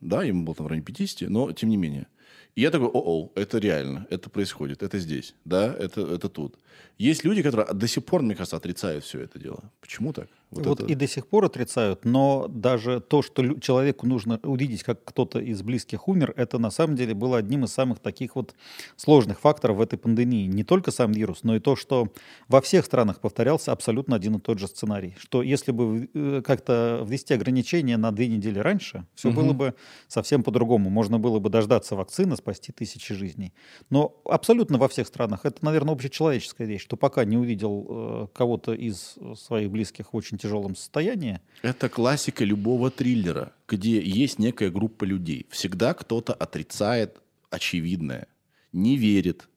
Да, 0.00 0.22
ему 0.22 0.44
было 0.44 0.54
там 0.54 0.66
в 0.66 0.68
районе 0.68 0.84
50, 0.84 1.28
но 1.30 1.52
тем 1.52 1.70
не 1.70 1.76
менее. 1.76 2.06
И 2.54 2.60
я 2.60 2.70
такой, 2.70 2.88
о-о, 2.88 3.32
это 3.34 3.58
реально, 3.58 4.06
это 4.10 4.30
происходит, 4.30 4.82
это 4.82 4.98
здесь, 4.98 5.34
да, 5.44 5.74
это, 5.74 6.02
это 6.02 6.28
тут. 6.28 6.56
Есть 6.98 7.24
люди, 7.24 7.42
которые 7.42 7.72
до 7.74 7.88
сих 7.88 8.04
пор, 8.04 8.22
мне 8.22 8.36
кажется, 8.36 8.56
отрицают 8.56 9.04
все 9.04 9.20
это 9.20 9.40
дело. 9.40 9.72
Почему 9.80 10.12
так? 10.12 10.28
Вот, 10.62 10.80
это- 10.80 10.92
и 10.92 10.94
до 10.94 11.06
сих 11.06 11.26
пор 11.26 11.44
отрицают, 11.46 12.04
но 12.04 12.46
даже 12.48 13.00
то, 13.00 13.22
что 13.22 13.58
человеку 13.60 14.06
нужно 14.06 14.38
увидеть, 14.42 14.82
как 14.82 15.04
кто-то 15.04 15.38
из 15.40 15.62
близких 15.62 16.08
умер, 16.08 16.34
это 16.36 16.58
на 16.58 16.70
самом 16.70 16.96
деле 16.96 17.14
было 17.14 17.38
одним 17.38 17.64
из 17.64 17.72
самых 17.72 17.98
таких 17.98 18.36
вот 18.36 18.54
сложных 18.96 19.40
факторов 19.40 19.76
в 19.76 19.80
этой 19.80 19.98
пандемии. 19.98 20.46
Не 20.46 20.64
только 20.64 20.90
сам 20.90 21.12
вирус, 21.12 21.40
но 21.42 21.56
и 21.56 21.60
то, 21.60 21.76
что 21.76 22.12
во 22.48 22.60
всех 22.60 22.84
странах 22.84 23.20
повторялся 23.20 23.72
абсолютно 23.72 24.16
один 24.16 24.36
и 24.36 24.40
тот 24.40 24.58
же 24.58 24.66
сценарий. 24.68 25.14
Что 25.18 25.42
если 25.42 25.72
бы 25.72 26.08
э, 26.14 26.42
как-то 26.44 27.04
ввести 27.06 27.34
ограничения 27.34 27.96
на 27.96 28.10
две 28.12 28.28
недели 28.28 28.58
раньше, 28.58 29.06
все 29.14 29.28
Мгм. 29.28 29.36
было 29.36 29.52
бы 29.52 29.74
совсем 30.08 30.42
по-другому. 30.42 30.90
Можно 30.90 31.18
было 31.18 31.38
бы 31.38 31.50
дождаться 31.50 31.96
вакцины, 31.96 32.36
спасти 32.36 32.72
тысячи 32.72 33.14
жизней. 33.14 33.52
Но 33.90 34.20
абсолютно 34.24 34.78
во 34.78 34.88
всех 34.88 35.06
странах 35.06 35.44
это, 35.44 35.64
наверное, 35.64 35.94
общечеловеческая 35.94 36.66
вещь, 36.66 36.82
что 36.82 36.96
пока 36.96 37.24
не 37.24 37.36
увидел 37.36 37.86
э, 37.88 38.26
кого-то 38.34 38.72
из 38.74 39.16
своих 39.36 39.70
близких 39.70 40.14
очень 40.14 40.38
тяжелом 40.44 40.76
состоянии, 40.76 41.40
Это 41.62 41.88
классика 41.88 42.44
любого 42.44 42.90
триллера, 42.90 43.52
где 43.66 44.00
есть 44.02 44.38
некая 44.38 44.70
группа 44.70 45.04
людей. 45.04 45.46
Всегда 45.50 45.94
кто-то 45.94 46.34
отрицает 46.34 47.22
очевидное, 47.50 48.26
не 48.72 48.96
верит, 48.96 49.48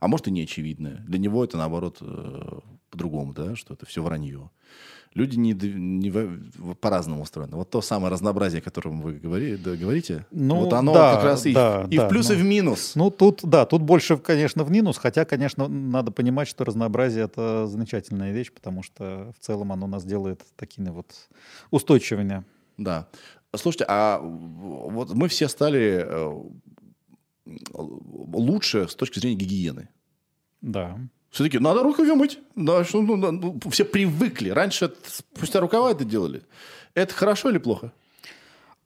а 0.00 0.08
может 0.08 0.26
и 0.26 0.32
не 0.32 0.42
очевидное. 0.42 0.96
Для 1.06 1.18
него 1.20 1.44
это, 1.44 1.56
наоборот, 1.56 1.98
э, 2.00 2.58
по-другому, 2.94 3.32
да, 3.32 3.56
что 3.56 3.74
это 3.74 3.86
все 3.86 4.02
вранье. 4.02 4.50
Люди 5.14 5.36
не, 5.36 5.52
не 5.52 6.10
по-разному 6.74 7.22
устроены. 7.22 7.56
Вот 7.56 7.70
то 7.70 7.80
самое 7.80 8.12
разнообразие, 8.12 8.60
о 8.60 8.62
котором 8.62 9.00
вы 9.00 9.14
говори- 9.14 9.56
да, 9.56 9.76
говорите, 9.76 10.26
Ну, 10.32 10.56
вот 10.56 10.72
оно 10.72 10.92
да, 10.92 11.14
как 11.14 11.24
раз 11.24 11.46
и, 11.46 11.52
да, 11.52 11.86
и 11.88 11.96
да, 11.96 12.06
в 12.06 12.08
плюс, 12.08 12.30
и 12.30 12.34
ну. 12.34 12.40
в 12.40 12.42
минус. 12.42 12.92
Ну, 12.96 13.10
тут, 13.10 13.40
да, 13.44 13.64
тут 13.64 13.82
больше, 13.82 14.16
конечно, 14.16 14.64
в 14.64 14.70
минус, 14.72 14.98
хотя, 14.98 15.24
конечно, 15.24 15.68
надо 15.68 16.10
понимать, 16.10 16.48
что 16.48 16.64
разнообразие— 16.64 17.24
это 17.26 17.68
замечательная 17.68 18.32
вещь, 18.32 18.52
потому 18.52 18.82
что 18.82 19.32
в 19.38 19.44
целом 19.44 19.70
оно 19.70 19.86
нас 19.86 20.04
делает 20.04 20.42
такими 20.56 20.90
вот 20.90 21.06
устойчивыми. 21.70 22.44
Да. 22.76 23.06
Слушайте, 23.54 23.84
а 23.88 24.18
вот 24.20 25.14
мы 25.14 25.28
все 25.28 25.46
стали 25.46 26.04
э, 26.04 26.42
лучше 27.72 28.88
с 28.88 28.96
точки 28.96 29.20
зрения 29.20 29.36
гигиены. 29.36 29.88
Да. 30.60 30.98
Все-таки 31.34 31.58
надо 31.58 31.82
рукави 31.82 32.12
мыть. 32.12 32.38
Да, 32.54 32.84
что, 32.84 33.02
ну, 33.02 33.16
ну, 33.16 33.58
все 33.68 33.84
привыкли. 33.84 34.50
Раньше 34.50 34.84
это 34.84 34.96
спустя 35.04 35.58
рукава 35.58 35.90
это 35.90 36.04
делали. 36.04 36.42
Это 36.94 37.12
хорошо 37.12 37.50
или 37.50 37.58
плохо? 37.58 37.92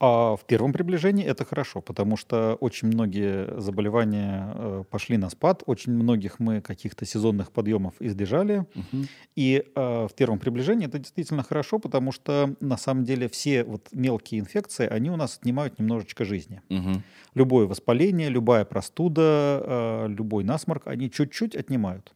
А 0.01 0.35
в 0.35 0.47
первом 0.47 0.73
приближении 0.73 1.27
это 1.27 1.45
хорошо, 1.45 1.83
потому 1.83 2.17
что 2.17 2.57
очень 2.61 2.89
многие 2.89 3.61
заболевания 3.61 4.53
э, 4.55 4.85
пошли 4.89 5.19
на 5.19 5.29
спад, 5.29 5.63
очень 5.67 5.93
многих 5.93 6.39
мы 6.39 6.63
каких-то 6.63 7.05
сезонных 7.05 7.53
подъемов 7.53 7.95
избежали. 8.01 8.65
Мгм. 8.75 9.09
И 9.37 9.65
э, 9.75 10.07
в 10.07 10.15
первом 10.15 10.39
приближении 10.39 10.87
это 10.87 10.99
действительно 10.99 11.43
хорошо, 11.43 11.79
потому 11.79 12.13
что 12.13 12.55
на 12.61 12.79
самом 12.79 13.05
деле 13.05 13.29
все 13.29 13.65
вот 13.65 13.89
мелкие 13.93 14.41
инфекции, 14.41 14.87
они 14.87 15.11
у 15.11 15.17
нас 15.17 15.37
отнимают 15.37 15.79
немножечко 15.79 16.25
жизни. 16.25 16.63
Мгм. 16.71 17.03
Любое 17.35 17.67
воспаление, 17.67 18.31
любая 18.31 18.65
простуда, 18.65 19.61
э, 19.63 20.07
любой 20.09 20.45
насморк, 20.45 20.87
они 20.87 21.11
чуть-чуть 21.11 21.55
отнимают. 21.55 22.15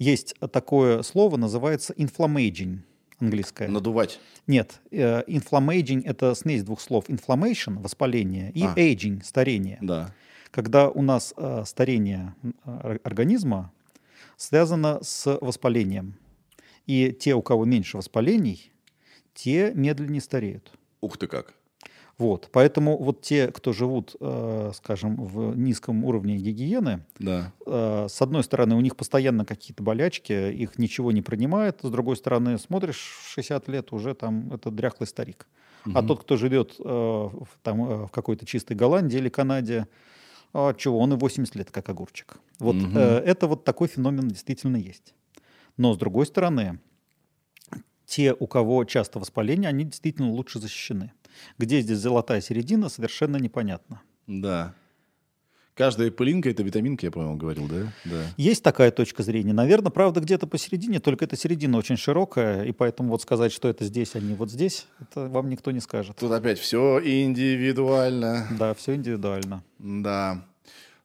Есть 0.00 0.34
такое 0.50 1.02
слово, 1.02 1.36
называется 1.36 1.92
inflammaging, 1.92 2.78
английское. 3.18 3.68
Надувать. 3.68 4.18
Нет, 4.46 4.80
э, 4.90 5.22
inflammaging— 5.28 6.02
это 6.06 6.34
смесь 6.34 6.64
двух 6.64 6.80
слов. 6.80 7.10
Inflammation— 7.10 7.78
воспаление, 7.82 8.50
и 8.52 8.64
А. 8.64 8.74
aging— 8.74 9.22
старение. 9.24 9.78
Да. 9.82 10.14
Когда 10.50 10.88
у 10.88 11.02
нас 11.02 11.34
э, 11.36 11.64
старение 11.66 12.34
ор- 12.64 12.98
организма 13.04 13.72
связано 14.38 15.00
с 15.02 15.38
воспалением. 15.40 16.14
И 16.86 17.12
те, 17.12 17.34
у 17.34 17.42
кого 17.42 17.66
меньше 17.66 17.98
воспалений, 17.98 18.72
те 19.34 19.70
медленнее 19.74 20.22
стареют. 20.22 20.72
Ух 21.02 21.18
ты 21.18 21.26
как. 21.26 21.54
Вот. 22.20 22.50
Поэтому 22.52 22.98
вот 22.98 23.22
те, 23.22 23.48
кто 23.48 23.72
живут, 23.72 24.14
э, 24.20 24.72
скажем, 24.74 25.16
в 25.16 25.56
низком 25.56 26.04
уровне 26.04 26.36
гигиены, 26.36 27.04
Да. 27.18 27.52
э, 27.66 28.06
с 28.10 28.20
одной 28.22 28.44
стороны, 28.44 28.74
у 28.76 28.80
них 28.80 28.94
постоянно 28.94 29.46
какие-то 29.46 29.82
болячки, 29.82 30.52
их 30.52 30.78
ничего 30.78 31.12
не 31.12 31.22
принимает, 31.22 31.80
с 31.82 31.88
другой 31.90 32.16
стороны, 32.16 32.58
смотришь, 32.58 33.00
в 33.22 33.28
60 33.32 33.68
лет 33.68 33.92
уже 33.92 34.14
там 34.14 34.52
это 34.52 34.70
дряхлый 34.70 35.06
старик. 35.06 35.46
А 35.86 35.88
Мгм. 36.00 36.08
тот, 36.08 36.20
кто 36.20 36.36
живет 36.36 36.76
э, 36.78 36.82
в, 36.84 37.48
там, 37.62 37.90
э, 37.90 38.06
в 38.06 38.10
какой-то 38.10 38.44
чистой 38.44 38.76
Голландии 38.76 39.16
или 39.16 39.30
Канаде, 39.30 39.86
а 40.52 40.74
чего, 40.74 40.98
он 40.98 41.14
и 41.14 41.16
80 41.16 41.56
лет 41.56 41.70
как 41.70 41.88
огурчик. 41.88 42.36
Вот 42.58 42.76
Мгм. 42.76 42.98
э, 42.98 43.18
это 43.24 43.46
вот 43.46 43.64
такой 43.64 43.88
феномен 43.88 44.28
действительно 44.28 44.76
есть. 44.76 45.14
Но 45.78 45.94
с 45.94 45.96
другой 45.96 46.26
стороны, 46.26 46.80
те, 48.04 48.34
у 48.38 48.46
кого 48.46 48.84
часто 48.84 49.18
воспаление, 49.18 49.68
они 49.70 49.84
действительно 49.84 50.30
лучше 50.30 50.58
защищены. 50.58 51.12
Где 51.58 51.80
здесь 51.80 51.98
золотая 51.98 52.40
середина, 52.40 52.88
совершенно 52.88 53.36
непонятно. 53.36 54.02
Да. 54.26 54.74
Каждая 55.74 56.10
пылинка— 56.10 56.50
это 56.50 56.62
витаминка, 56.62 57.06
я, 57.06 57.10
по-моему, 57.10 57.36
говорил, 57.36 57.66
да? 57.66 57.92
Да. 58.04 58.22
Есть 58.36 58.62
такая 58.62 58.90
точка 58.90 59.22
зрения. 59.22 59.54
Наверное, 59.54 59.90
правда, 59.90 60.20
где-то 60.20 60.46
посередине, 60.46 61.00
только 61.00 61.24
эта 61.24 61.36
середина 61.36 61.78
очень 61.78 61.96
широкая, 61.96 62.64
и 62.64 62.72
поэтому 62.72 63.08
вот 63.08 63.22
сказать, 63.22 63.50
что 63.50 63.66
это 63.66 63.84
здесь, 63.86 64.14
а 64.14 64.20
не 64.20 64.34
вот 64.34 64.50
здесь, 64.50 64.86
это 65.00 65.26
вам 65.28 65.48
никто 65.48 65.70
не 65.70 65.80
скажет. 65.80 66.16
Тут 66.16 66.32
опять 66.32 66.58
все 66.58 67.00
индивидуально. 67.02 68.46
Да, 68.58 68.74
все 68.74 68.94
индивидуально. 68.94 69.64
Да. 69.78 70.44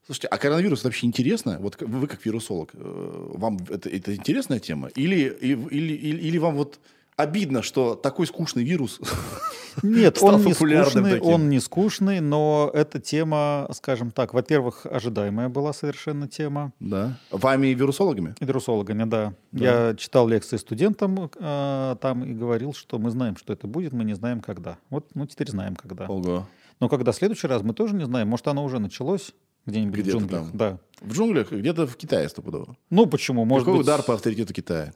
Слушайте, 0.05 0.27
а 0.27 0.37
коронавирус 0.37 0.79
это 0.79 0.89
вообще 0.89 1.07
интересно? 1.07 1.57
Вот 1.61 1.81
вы 1.81 2.07
как 2.07 2.25
вирусолог, 2.25 2.71
э, 2.73 3.31
вам 3.33 3.57
это, 3.69 3.89
это 3.89 4.13
интересная 4.13 4.59
тема? 4.59 4.89
Или, 4.89 5.35
или, 5.39 5.55
или, 5.93 6.17
или 6.17 6.37
вам 6.37 6.55
вот 6.55 6.79
обидно, 7.15 7.63
что 7.63 7.95
такой 7.95 8.27
скучный 8.27 8.63
вирус? 8.63 8.99
Нет, 9.83 10.17
он 10.21 10.43
не 10.43 10.53
скучный, 10.53 11.19
он 11.19 11.49
не 11.49 11.59
скучный, 11.59 12.19
но 12.19 12.71
эта 12.73 12.99
тема, 12.99 13.67
скажем 13.73 14.11
так, 14.11 14.33
во-первых, 14.33 14.85
ожидаемая 14.85 15.49
была 15.49 15.73
совершенно 15.73 16.27
тема. 16.27 16.71
Да. 16.79 17.17
Вами 17.31 17.67
вирусологами? 17.67 18.35
И 18.39 18.45
вирусологами, 18.45 19.03
да. 19.03 19.33
Да. 19.51 19.89
Я 19.89 19.95
читал 19.95 20.27
лекции 20.27 20.57
студентам 20.57 21.29
э, 21.35 21.95
там 22.01 22.23
и 22.23 22.33
говорил, 22.33 22.73
что 22.73 22.99
мы 22.99 23.09
знаем, 23.11 23.37
что 23.37 23.53
это 23.53 23.67
будет, 23.67 23.93
мы 23.93 24.03
не 24.03 24.13
знаем, 24.13 24.41
когда. 24.41 24.77
Вот, 24.89 25.07
ну, 25.13 25.25
теперь 25.25 25.49
знаем, 25.49 25.75
когда. 25.75 26.05
Ого. 26.05 26.47
Но 26.79 26.89
когда 26.89 27.11
в 27.11 27.15
следующий 27.15 27.47
раз, 27.47 27.63
мы 27.63 27.73
тоже 27.73 27.95
не 27.95 28.05
знаем. 28.05 28.27
Может, 28.27 28.47
оно 28.47 28.63
уже 28.63 28.79
началось 28.79 29.31
где-нибудь 29.65 29.99
Где-то 29.99 30.17
в 30.17 30.21
джунглях. 30.21 30.41
там. 30.41 30.57
Да. 30.57 30.77
В 31.01 31.13
джунглях, 31.13 31.51
где-то 31.51 31.87
в 31.87 31.95
Китае 31.95 32.29
стопудово. 32.29 32.75
Ну, 32.89 33.05
почему? 33.07 33.45
Может 33.45 33.65
Какой 33.65 33.79
быть... 33.79 33.87
удар 33.87 34.03
по 34.03 34.13
авторитету 34.13 34.53
Китая? 34.53 34.93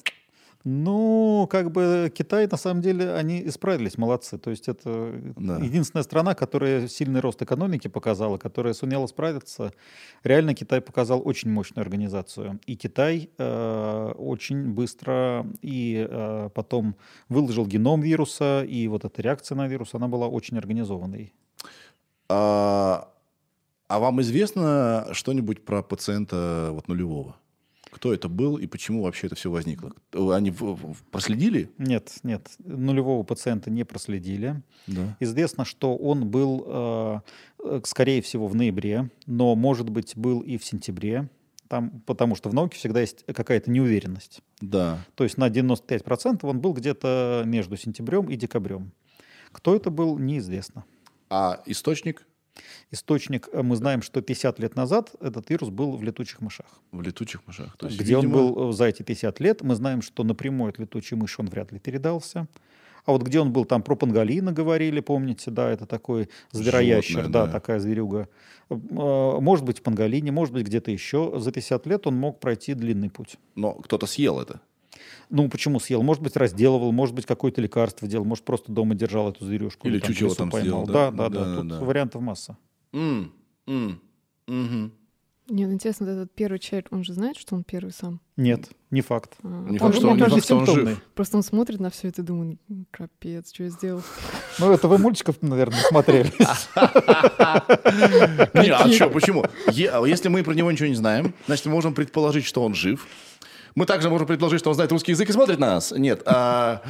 Ну, 0.66 1.48
как 1.50 1.72
бы 1.72 2.12
Китай, 2.14 2.46
на 2.48 2.58
самом 2.58 2.82
деле, 2.82 3.14
они 3.14 3.42
исправились, 3.48 3.98
молодцы. 3.98 4.38
То 4.38 4.50
есть 4.50 4.68
это 4.68 5.14
Да. 5.38 5.58
единственная 5.58 6.04
страна, 6.04 6.36
которая 6.36 6.88
сильный 6.90 7.22
рост 7.22 7.42
экономики 7.42 7.88
показала, 7.88 8.38
которая 8.38 8.74
сумела 8.74 9.08
справиться. 9.08 9.74
Реально 10.24 10.54
Китай 10.54 10.82
показал 10.82 11.22
очень 11.26 11.50
мощную 11.50 11.84
организацию. 11.84 12.60
И 12.66 12.76
Китай 12.76 13.30
э, 13.38 14.14
очень 14.18 14.74
быстро 14.74 15.46
и 15.62 16.06
э, 16.10 16.50
потом 16.54 16.96
выложил 17.30 17.66
геном 17.66 18.02
вируса, 18.02 18.64
и 18.64 18.88
вот 18.90 19.06
эта 19.06 19.22
реакция 19.22 19.56
на 19.56 19.68
вирус, 19.68 19.94
она 19.94 20.08
была 20.10 20.28
очень 20.28 20.58
организованной. 20.58 21.34
А, 22.28 23.10
а 23.88 24.00
вам 24.00 24.20
известно 24.22 25.08
что-нибудь 25.14 25.64
про 25.64 25.82
пациента 25.84 26.70
вот 26.74 26.88
нулевого? 26.90 27.38
Кто 28.00 28.14
это 28.14 28.30
был 28.30 28.56
и 28.56 28.66
почему 28.66 29.04
вообще 29.04 29.28
это 29.28 29.36
все 29.36 29.52
возникло? 29.52 29.92
Они 30.14 30.54
проследили? 31.12 31.70
Нет, 31.78 32.14
нет, 32.24 32.50
нулевого 32.60 33.24
пациента 33.24 33.70
не 33.70 33.84
проследили. 33.84 34.64
Да. 34.88 35.18
Известно, 35.20 35.66
что 35.66 35.98
он 35.98 36.30
был, 36.30 36.64
э, 36.66 37.20
э, 37.62 37.82
скорее 37.84 38.22
всего, 38.22 38.48
в 38.48 38.56
ноябре, 38.56 39.10
но, 39.26 39.54
может 39.54 39.90
быть, 39.90 40.16
был 40.16 40.40
и 40.40 40.58
в 40.58 40.64
сентябре, 40.64 41.28
там, 41.68 42.02
потому 42.06 42.36
что 42.36 42.48
в 42.48 42.54
науке 42.54 42.78
всегда 42.78 43.02
есть 43.02 43.26
какая-то 43.26 43.70
неуверенность. 43.70 44.44
Да. 44.62 45.06
То 45.16 45.26
есть 45.26 45.38
на 45.38 45.50
95% 45.50 46.40
он 46.44 46.62
был 46.62 46.72
где-то 46.72 47.44
между 47.46 47.76
сентябрем 47.76 48.30
и 48.30 48.38
декабрем. 48.38 48.94
Кто 49.52 49.76
это 49.76 49.90
был, 49.90 50.18
неизвестно. 50.18 50.86
А 51.30 51.62
источник 51.66 52.26
Источник, 52.92 53.50
э, 53.52 53.62
мы 53.62 53.76
знаем, 53.76 54.02
что 54.02 54.22
50 54.22 54.60
лет 54.60 54.76
назад 54.76 55.12
этот 55.22 55.50
вирус 55.50 55.70
был 55.70 55.96
в 55.98 56.04
летучих 56.04 56.42
мышах. 56.42 56.68
в 56.92 57.02
летучих 57.02 57.42
мышах. 57.48 57.76
То 57.78 57.88
есть, 57.88 58.00
Где 58.00 58.16
видимо, 58.16 58.38
он 58.38 58.54
был 58.54 58.70
э, 58.70 58.74
за 58.74 58.86
эти 58.86 59.04
50 59.04 59.40
лет, 59.40 59.62
мы 59.62 59.76
знаем, 59.76 60.02
что 60.02 60.24
напрямую 60.24 60.70
от 60.70 60.80
летучей 60.80 61.18
мыши 61.18 61.42
он 61.42 61.48
вряд 61.48 61.72
ли 61.72 61.80
передался. 61.80 62.48
А 63.06 63.12
вот 63.12 63.24
где 63.24 63.40
он 63.40 63.52
был, 63.52 63.66
там 63.66 63.82
про 63.82 63.96
панголина 63.96 64.52
говорили, 64.52 65.00
помните, 65.00 65.52
да, 65.52 65.70
это 65.70 65.86
такой 65.86 66.30
звероящер, 66.52 67.22
Животное, 67.22 67.34
да, 67.34 67.46
да. 67.46 67.52
такая 67.52 67.80
зверюга. 67.80 68.28
Э, 68.70 68.76
Может 68.76 69.66
быть, 69.66 69.80
в 69.80 69.82
панголине, 69.82 70.32
может 70.32 70.54
быть, 70.54 70.66
где-то 70.66 70.92
еще. 70.92 71.40
За 71.40 71.52
50 71.52 71.88
лет 71.88 72.08
он 72.08 72.16
мог 72.16 72.40
пройти 72.40 72.74
длинный 72.74 73.10
путь. 73.10 73.38
Но 73.56 73.74
кто-то 73.74 74.06
съел 74.06 74.40
это. 74.40 74.62
Ну, 75.30 75.48
почему 75.48 75.80
съел? 75.80 76.02
Может 76.02 76.24
быть, 76.24 76.36
разделывал, 76.36 76.92
может 76.92 77.14
быть, 77.16 77.26
какое-то 77.26 77.62
лекарство 77.62 78.08
делал, 78.08 78.26
может, 78.26 78.44
просто 78.46 78.72
дома 78.72 78.96
держал 78.96 79.30
эту 79.30 79.46
зверюшку. 79.46 79.88
Или 79.88 80.00
там 80.00 80.10
в 80.10 80.14
чучело 80.14 80.30
лесу 80.30 80.38
там 80.38 80.50
поймал. 80.50 80.86
да? 80.88 80.94
Да, 80.94 81.12
да, 81.12 81.30
да. 81.30 81.46
Да, 81.46 81.56
Тут 81.56 81.68
да. 81.68 81.80
вариантов 81.82 82.22
масса. 82.22 82.58
М, 82.94 83.32
м, 83.68 84.02
мгм. 84.48 84.92
Нет, 85.52 85.68
ну, 85.68 85.74
интересно, 85.74 86.06
этот 86.06 86.32
первый 86.36 86.60
человек, 86.60 86.88
он 86.92 87.04
же 87.04 87.14
знает, 87.14 87.36
что 87.36 87.56
он 87.56 87.64
первый 87.64 87.92
сам. 87.92 88.22
Нет, 88.38 88.70
не 88.92 89.02
факт. 89.02 89.36
А, 89.44 89.48
Не 89.66 89.72
он 89.74 89.78
факт, 89.80 89.94
же, 89.96 90.00
что 90.00 90.08
он- 90.10 90.14
мне 90.18 90.24
не 90.26 90.30
факт, 90.30 90.44
что 90.44 90.58
он 90.58 90.66
жив. 90.68 91.02
Просто 91.16 91.38
он 91.38 91.44
смотрит 91.44 91.80
на 91.80 91.90
все 91.90 92.08
это 92.10 92.22
и 92.22 92.26
думает, 92.26 92.60
«М, 92.70 92.86
капец, 92.92 93.52
что 93.52 93.64
я 93.64 93.70
сделал. 93.70 94.04
Ну, 94.60 94.72
это 94.72 94.88
вы 94.88 95.00
мультиков, 95.00 95.42
наверное, 95.42 95.80
смотрели. 95.82 96.32
Не, 98.54 98.70
а 98.70 98.88
что, 98.92 99.10
почему? 99.10 99.44
Если 99.72 100.28
мы 100.30 100.44
про 100.44 100.54
него 100.54 100.72
ничего 100.72 100.88
не 100.88 100.96
знаем, 100.96 101.34
значит, 101.48 101.66
мы 101.66 101.72
можем 101.74 101.94
предположить, 101.94 102.46
что 102.46 102.64
он 102.64 102.74
жив. 102.76 103.08
Мы 103.76 103.86
также 103.86 104.10
можем 104.10 104.28
предположить, 104.28 104.60
что 104.60 104.70
он 104.70 104.76
знает 104.76 104.92
русский 104.92 105.12
язык 105.12 105.30
и 105.30 105.32
смотрит 105.34 105.60
на 105.60 105.68
нас. 105.76 105.92
Нет, 105.92 106.22
а, 106.26 106.82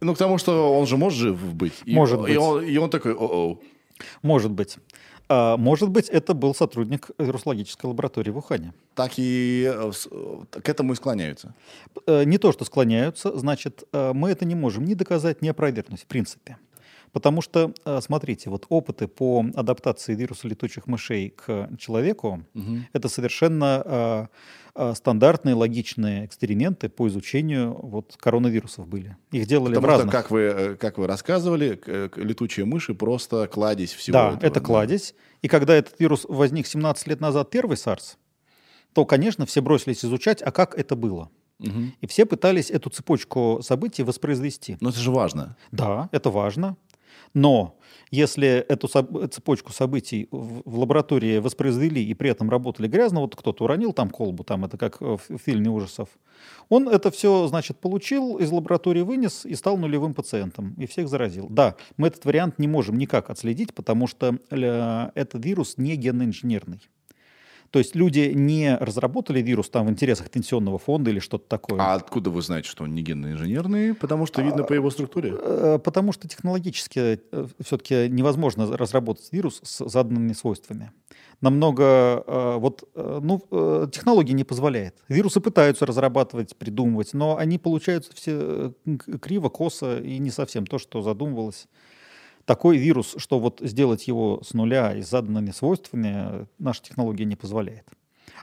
ну, 0.00 0.14
к 0.14 0.18
тому, 0.18 0.38
что 0.38 0.78
он 0.78 0.86
же 0.86 0.96
может 0.96 1.18
жив 1.18 1.54
быть. 1.54 1.74
И- 1.84 1.94
Может 1.94 2.18
и 2.20 2.22
быть. 2.22 2.36
он- 2.38 2.64
И 2.64 2.76
он 2.78 2.90
такой, 2.90 3.12
о-о. 3.14 3.58
Может 4.22 4.50
быть. 4.50 4.78
А, 5.28 5.56
может 5.56 5.88
быть, 5.90 6.08
это 6.08 6.34
был 6.34 6.54
сотрудник 6.54 7.10
вирусологической 7.18 7.88
лаборатории 7.88 8.30
в 8.30 8.38
Ухане. 8.38 8.72
Так 8.94 9.12
и 9.16 9.64
э, 9.72 9.92
э, 10.10 10.60
к 10.60 10.68
этому 10.68 10.92
и 10.92 10.96
склоняются. 10.96 11.54
Э, 12.06 12.24
Не 12.24 12.38
то, 12.38 12.52
что 12.52 12.64
склоняются, 12.64 13.38
значит, 13.38 13.84
мы 13.92 14.30
это 14.30 14.44
не 14.44 14.54
можем 14.54 14.84
ни 14.84 14.94
доказать, 14.94 15.42
ни 15.42 15.48
опровергнуть 15.48 16.02
в 16.02 16.06
принципе. 16.06 16.56
Потому 17.12 17.42
что, 17.42 17.72
смотрите, 18.00 18.48
вот 18.48 18.64
опыты 18.70 19.06
по 19.06 19.44
адаптации 19.54 20.14
вируса 20.14 20.48
летучих 20.48 20.86
мышей 20.86 21.28
к 21.28 21.68
человеку 21.78 22.42
это 22.94 23.08
совершенно 23.10 24.28
стандартные 24.94 25.54
логичные 25.54 26.24
эксперименты 26.24 26.88
по 26.88 27.06
изучению 27.08 27.74
вот 27.74 28.16
коронавирусов 28.18 28.86
были. 28.88 29.16
Их 29.30 29.46
делали 29.46 29.74
Потому 29.74 29.86
в 29.86 29.90
что, 29.90 29.96
разных. 29.98 30.12
как 30.12 30.30
вы, 30.30 30.40
э, 30.40 30.76
как 30.76 30.98
вы 30.98 31.06
рассказывали, 31.06 31.74
к- 31.76 32.10
летучие 32.16 32.64
мыши 32.64 32.94
просто 32.94 33.46
кладезь 33.48 33.92
всего 33.92 34.14
Да, 34.14 34.28
этого, 34.32 34.46
это 34.50 34.60
кладезь. 34.60 35.14
И 35.42 35.48
когда 35.48 35.74
этот 35.74 36.00
вирус 36.00 36.24
возник 36.28 36.66
17 36.66 37.06
лет 37.06 37.20
назад, 37.20 37.50
первый 37.50 37.76
SARS, 37.76 38.16
то, 38.94 39.04
конечно, 39.04 39.44
все 39.46 39.60
бросились 39.60 40.04
изучать, 40.04 40.42
а 40.42 40.50
как 40.52 40.74
это 40.78 40.96
было. 40.96 41.30
Мгм. 41.58 41.94
И 42.00 42.06
все 42.06 42.26
пытались 42.26 42.70
эту 42.70 42.90
цепочку 42.90 43.60
событий 43.62 44.02
воспроизвести. 44.02 44.78
Но 44.80 44.88
это 44.90 44.98
же 44.98 45.10
важно. 45.10 45.56
Да, 45.70 46.08
это 46.12 46.30
важно. 46.30 46.76
Но 47.34 47.78
если 48.10 48.48
эту 48.48 48.88
цепочку 49.28 49.72
событий 49.72 50.28
в, 50.30 50.78
лаборатории 50.78 51.38
воспроизвели 51.38 52.04
и 52.04 52.14
при 52.14 52.30
этом 52.30 52.50
работали 52.50 52.86
грязно, 52.86 53.20
вот 53.20 53.34
кто-то 53.36 53.64
уронил 53.64 53.92
там 53.92 54.10
колбу, 54.10 54.44
там 54.44 54.64
это 54.64 54.76
как 54.76 55.00
в 55.00 55.18
в 55.28 55.38
фильме 55.38 55.70
ужасов, 55.70 56.08
он 56.68 56.88
это 56.88 57.10
все, 57.10 57.46
значит, 57.48 57.78
получил, 57.78 58.38
из 58.38 58.50
лаборатории 58.50 59.02
вынес 59.02 59.46
и 59.46 59.54
стал 59.54 59.78
нулевым 59.78 60.14
пациентом, 60.14 60.74
и 60.78 60.86
всех 60.86 61.08
заразил. 61.08 61.48
Да, 61.48 61.76
мы 61.96 62.08
этот 62.08 62.24
вариант 62.24 62.58
не 62.58 62.68
можем 62.68 62.98
никак 62.98 63.30
отследить, 63.30 63.74
потому 63.74 64.06
что 64.06 64.38
э, 64.50 65.10
этот 65.14 65.44
вирус 65.44 65.78
не 65.78 65.96
генно-инженерный. 65.96 66.80
То 67.72 67.78
есть 67.78 67.96
люди 67.96 68.30
не 68.34 68.76
разработали 68.76 69.40
вирус 69.40 69.70
там 69.70 69.86
в 69.86 69.90
интересах 69.90 70.30
пенсионного 70.30 70.78
фонда 70.78 71.10
или 71.10 71.20
что-то 71.20 71.48
такое. 71.48 71.80
А 71.80 71.94
откуда 71.94 72.28
вы 72.28 72.42
знаете, 72.42 72.68
что 72.68 72.84
он 72.84 72.94
не 72.94 73.00
генно-инженерный? 73.02 73.94
Потому 73.94 74.26
что 74.26 74.42
видно 74.42 74.62
по 74.62 74.74
его 74.74 74.90
структуре. 74.90 75.34
Э, 75.40 75.78
Потому 75.82 76.12
что 76.12 76.28
технологически 76.28 77.20
все-таки 77.64 78.10
невозможно 78.10 78.76
разработать 78.76 79.32
вирус 79.32 79.60
с 79.62 79.88
заданными 79.88 80.34
свойствами. 80.34 80.92
Намного, 81.40 82.22
э, 82.26 82.56
вот, 82.58 82.84
э, 82.94 83.20
ну, 83.22 83.42
э, 83.50 83.86
технология 83.90 84.34
не 84.34 84.44
позволяет. 84.44 84.94
Вирусы 85.08 85.40
пытаются 85.40 85.86
разрабатывать, 85.86 86.54
придумывать, 86.54 87.14
но 87.14 87.38
они 87.38 87.58
получаются 87.58 88.14
все 88.14 88.74
э, 88.84 88.96
криво, 89.18 89.48
косо 89.48 89.98
и 89.98 90.18
не 90.18 90.30
совсем 90.30 90.66
то, 90.66 90.76
что 90.76 91.00
задумывалось. 91.00 91.68
Такой 92.44 92.76
вирус, 92.76 93.14
что 93.18 93.38
вот 93.38 93.60
сделать 93.60 94.08
его 94.08 94.40
с 94.42 94.52
нуля 94.52 94.94
и 94.94 95.02
заданными 95.02 95.50
свойствами, 95.50 96.12
э, 96.14 96.46
наша 96.58 96.82
технология 96.82 97.24
не 97.24 97.36
позволяет. 97.36 97.86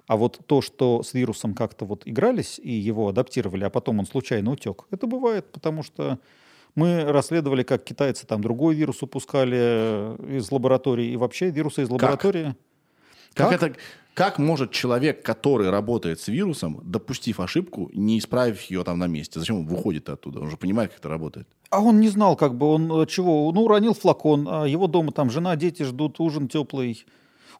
А 0.08 0.16
вот 0.16 0.40
то, 0.46 0.62
что 0.62 1.04
с 1.04 1.14
вирусом 1.14 1.54
как-то 1.54 1.86
вот 1.86 2.04
игрались 2.06 2.60
и 2.60 2.72
его 2.72 3.10
адаптировали, 3.10 3.64
а 3.64 3.70
потом 3.70 4.00
он 4.00 4.06
случайно 4.06 4.52
утек, 4.52 4.86
это 4.92 5.06
бывает, 5.06 5.52
потому 5.52 5.84
что 5.84 6.20
мы 6.76 7.04
расследовали, 7.04 7.64
как 7.64 7.84
китайцы 7.84 8.26
там 8.26 8.42
другой 8.42 8.76
вирус 8.76 9.04
упускали 9.04 9.58
э, 9.60 10.38
из 10.38 10.52
лаборатории, 10.52 11.08
и 11.08 11.18
вообще 11.18 11.50
вирусы 11.50 11.84
из 11.84 11.90
лаборатории. 11.90 12.56
Как, 13.34 13.50
Как? 13.50 13.64
это, 13.64 13.80
как 14.20 14.38
может 14.38 14.72
человек, 14.72 15.24
который 15.24 15.70
работает 15.70 16.20
с 16.20 16.28
вирусом, 16.28 16.82
допустив 16.84 17.40
ошибку, 17.40 17.90
не 17.94 18.20
исправив 18.20 18.62
ее 18.64 18.84
там 18.84 19.00
на 19.00 19.08
месте? 19.08 19.40
Зачем 19.40 19.60
он 19.60 19.66
выходит 19.66 20.10
оттуда? 20.10 20.42
Он 20.42 20.50
же 20.50 20.58
понимает, 20.58 20.90
как 20.92 21.00
это 21.00 21.08
работает. 21.08 21.48
А 21.70 21.80
он 21.80 22.02
не 22.02 22.10
знал, 22.10 22.36
как 22.36 22.54
бы 22.56 22.66
он 22.66 22.92
э, 22.92 23.06
чего. 23.06 23.50
Ну, 23.54 23.62
уронил 23.62 23.94
флакон, 23.94 24.46
а 24.52 24.66
его 24.66 24.88
дома 24.88 25.14
там 25.14 25.30
жена, 25.30 25.56
дети 25.56 25.84
ждут, 25.84 26.20
ужин 26.20 26.50
теплый. 26.50 27.06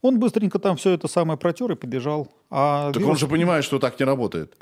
Он 0.02 0.20
быстренько 0.20 0.60
там 0.60 0.76
все 0.76 0.90
это 0.90 1.08
самое 1.08 1.40
протер 1.40 1.72
и 1.72 1.76
побежал. 1.76 2.28
А, 2.50 2.92
Так 2.92 3.02
вирус- 3.02 3.12
он 3.12 3.18
же 3.18 3.28
понимает, 3.28 3.64
что 3.64 3.80
так 3.80 3.98
не 3.98 4.06
работает. 4.06 4.58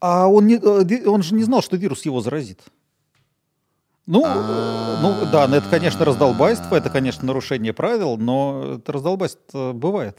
а 0.00 0.26
он, 0.26 0.48
не, 0.48 0.56
э, 0.56 1.06
он 1.08 1.22
же 1.22 1.36
не 1.36 1.44
знал, 1.44 1.62
что 1.62 1.76
вирус 1.76 2.04
его 2.06 2.20
заразит. 2.20 2.58
Ну, 4.06 4.24
э, 4.26 4.96
ну 5.00 5.30
да, 5.30 5.46
ну, 5.46 5.54
это, 5.54 5.68
конечно, 5.70 6.04
раздолбайство, 6.04 6.74
это, 6.74 6.90
конечно, 6.90 7.24
нарушение 7.24 7.72
правил, 7.72 8.16
но 8.16 8.78
это 8.78 8.90
раздолбайство 8.90 9.72
бывает. 9.72 10.18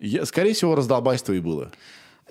Я- 0.00 0.24
скорее 0.26 0.52
всего, 0.54 0.74
раздолбайство 0.74 1.32
и 1.32 1.40
было. 1.40 1.70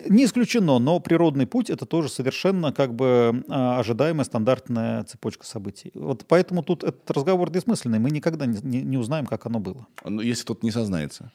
Не 0.08 0.24
исключено, 0.26 0.80
но 0.80 1.00
природный 1.02 1.46
путь 1.46 1.70
это 1.70 1.86
тоже 1.86 2.08
совершенно 2.10 2.72
как 2.72 2.94
бы 2.96 3.44
а, 3.50 3.80
ожидаемая 3.80 4.24
стандартная 4.24 5.04
цепочка 5.04 5.46
событий. 5.46 5.92
Вот 5.94 6.26
поэтому 6.28 6.64
тут 6.64 6.84
этот 6.84 7.12
разговор 7.12 7.50
бессмысленный. 7.50 8.00
Мы 8.00 8.10
никогда 8.10 8.46
не, 8.46 8.82
не- 8.82 8.98
узнаем, 8.98 9.26
как 9.26 9.46
оно 9.46 9.60
было. 9.60 9.88
Ну, 10.06 10.22
Если 10.22 10.46
тот 10.46 10.64
не 10.64 10.72
сознается. 10.72 11.32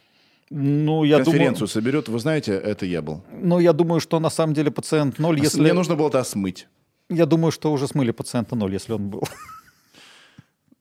Ну, 0.50 1.04
я 1.04 1.16
Конференцию 1.16 1.54
думаю, 1.54 1.68
соберет, 1.68 2.08
вы 2.08 2.18
знаете, 2.18 2.52
это 2.52 2.86
я 2.86 3.02
был. 3.02 3.22
ну, 3.32 3.58
я 3.58 3.72
думаю, 3.72 4.00
что 4.00 4.18
на 4.20 4.30
самом 4.30 4.54
деле 4.54 4.70
пациент 4.70 5.18
ноль, 5.18 5.40
если... 5.40 5.60
Мне 5.60 5.72
нужно 5.72 5.94
было 5.94 6.08
это 6.08 6.22
смыть. 6.24 6.66
Я 7.10 7.26
думаю, 7.26 7.50
что 7.52 7.72
уже 7.72 7.86
смыли 7.86 8.12
пациента 8.12 8.56
ноль, 8.56 8.72
если 8.72 8.92
он 8.94 9.08
был. 9.10 9.24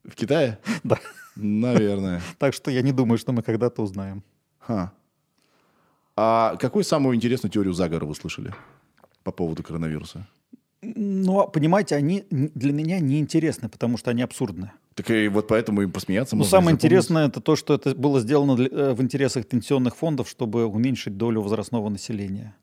В 0.03 0.15
Китае? 0.15 0.57
Да. 0.83 0.99
Наверное. 1.35 2.21
Так 2.37 2.53
что 2.53 2.69
я 2.71 2.81
не 2.81 2.91
думаю, 2.91 3.17
что 3.17 3.31
мы 3.31 3.41
когда-то 3.41 3.81
узнаем. 3.81 4.23
Ха. 4.59 4.91
А 6.15 6.55
какую 6.57 6.83
самую 6.83 7.15
интересную 7.15 7.51
теорию 7.51 7.73
заговора 7.73 8.05
вы 8.05 8.15
слышали 8.15 8.53
по 9.23 9.31
поводу 9.31 9.63
коронавируса? 9.63 10.27
Ну, 10.81 11.47
понимаете, 11.47 11.95
они 11.95 12.25
для 12.29 12.73
меня 12.73 12.99
неинтересны, 12.99 13.69
потому 13.69 13.97
что 13.97 14.11
они 14.11 14.21
абсурдны. 14.21 14.71
Так 14.95 15.09
и 15.09 15.27
вот 15.29 15.47
поэтому 15.47 15.81
им 15.81 15.91
посмеяться 15.91 16.35
Ну, 16.35 16.39
можно 16.43 16.49
и 16.49 16.51
самое 16.59 16.75
интересное 16.75 17.27
это 17.27 17.39
то, 17.41 17.55
что 17.55 17.73
это 17.73 17.95
было 17.95 18.19
сделано 18.19 18.55
для- 18.55 18.67
э, 18.67 18.93
в 18.93 19.01
интересах 19.01 19.47
пенсионных 19.47 19.95
фондов, 19.95 20.27
чтобы 20.29 20.65
уменьшить 20.65 21.17
долю 21.17 21.41
возрастного 21.41 21.89
населения. 21.89 22.53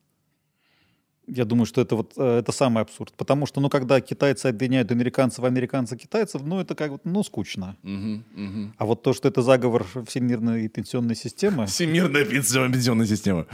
Я 1.32 1.44
думаю, 1.44 1.64
что 1.66 1.80
это 1.80 1.94
вот 1.96 2.12
э, 2.16 2.38
это 2.38 2.52
самый 2.52 2.82
абсурд. 2.82 3.12
Потому 3.16 3.46
что, 3.46 3.60
ну, 3.60 3.68
когда 3.68 4.00
китайцы 4.00 4.46
обвиняют 4.46 4.90
американцев, 4.90 5.44
американцы 5.44 5.96
китайцев, 5.96 6.42
ну, 6.44 6.60
это 6.60 6.74
как 6.74 6.90
бы, 6.92 6.98
ну, 7.04 7.22
скучно. 7.22 7.76
Мгм, 7.82 8.24
мгм. 8.34 8.74
А 8.78 8.84
вот 8.84 9.02
то, 9.02 9.12
что 9.12 9.28
это 9.28 9.42
заговор 9.42 9.86
всемирной 10.06 10.68
пенсионной 10.68 11.14
системы, 11.14 11.66
Всемирная 11.66 12.24
пенсионная, 12.24 13.06
система. 13.06 13.46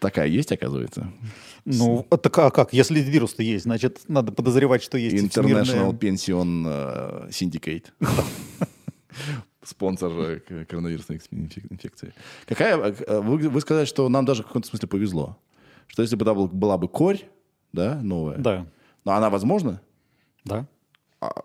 Такая 0.00 0.26
есть, 0.28 0.52
оказывается. 0.52 1.10
ну, 1.64 2.06
это 2.10 2.28
ка- 2.28 2.46
а 2.46 2.50
как? 2.50 2.74
Если 2.74 3.00
вирус-то 3.00 3.42
есть, 3.42 3.64
значит, 3.64 4.00
надо 4.08 4.32
подозревать, 4.32 4.82
что 4.82 4.98
есть 4.98 5.16
International 5.64 5.98
Pension 5.98 6.64
э, 6.66 7.28
Syndicate. 7.30 7.84
Спонсор 9.64 10.10
э, 10.12 10.64
коронавирусной 10.68 11.18
инфек- 11.30 11.66
инфекции. 11.70 12.12
Какая, 12.46 12.76
вы, 12.76 13.48
вы 13.48 13.60
сказали, 13.60 13.84
что 13.86 14.08
нам 14.08 14.24
даже 14.24 14.42
в 14.42 14.46
каком-то 14.46 14.68
смысле 14.68 14.88
повезло. 14.88 15.38
Что 15.92 16.00
если 16.00 16.16
бы 16.16 16.24
была, 16.24 16.46
была 16.48 16.78
бы 16.78 16.88
корь, 16.88 17.20
да, 17.74 18.00
новая, 18.02 18.38
Да, 18.38 18.66
но 19.04 19.12
она 19.12 19.28
возможна, 19.28 19.82
да. 20.42 20.66
А- 21.20 21.42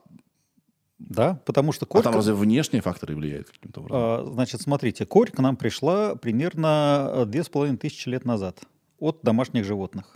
Да, 0.99 1.41
потому 1.45 1.73
что 1.73 1.85
а 1.85 1.87
корь... 1.89 2.01
там 2.03 2.15
разве 2.15 2.33
внешние 2.33 2.81
факторы 2.81 3.13
влияют 3.13 3.49
каким-то 3.49 3.81
образом? 3.81 3.99
А, 4.01 4.25
Значит, 4.33 4.61
смотрите, 4.61 5.05
корь 5.05 5.31
к 5.31 5.39
нам 5.39 5.57
пришла 5.57 6.15
примерно 6.15 7.09
э, 7.11 7.25
две 7.25 7.43
с 7.43 7.49
половиной 7.49 7.77
тысячи 7.77 8.07
лет 8.07 8.23
назад 8.23 8.61
от 8.99 9.19
домашних 9.21 9.65
животных. 9.65 10.15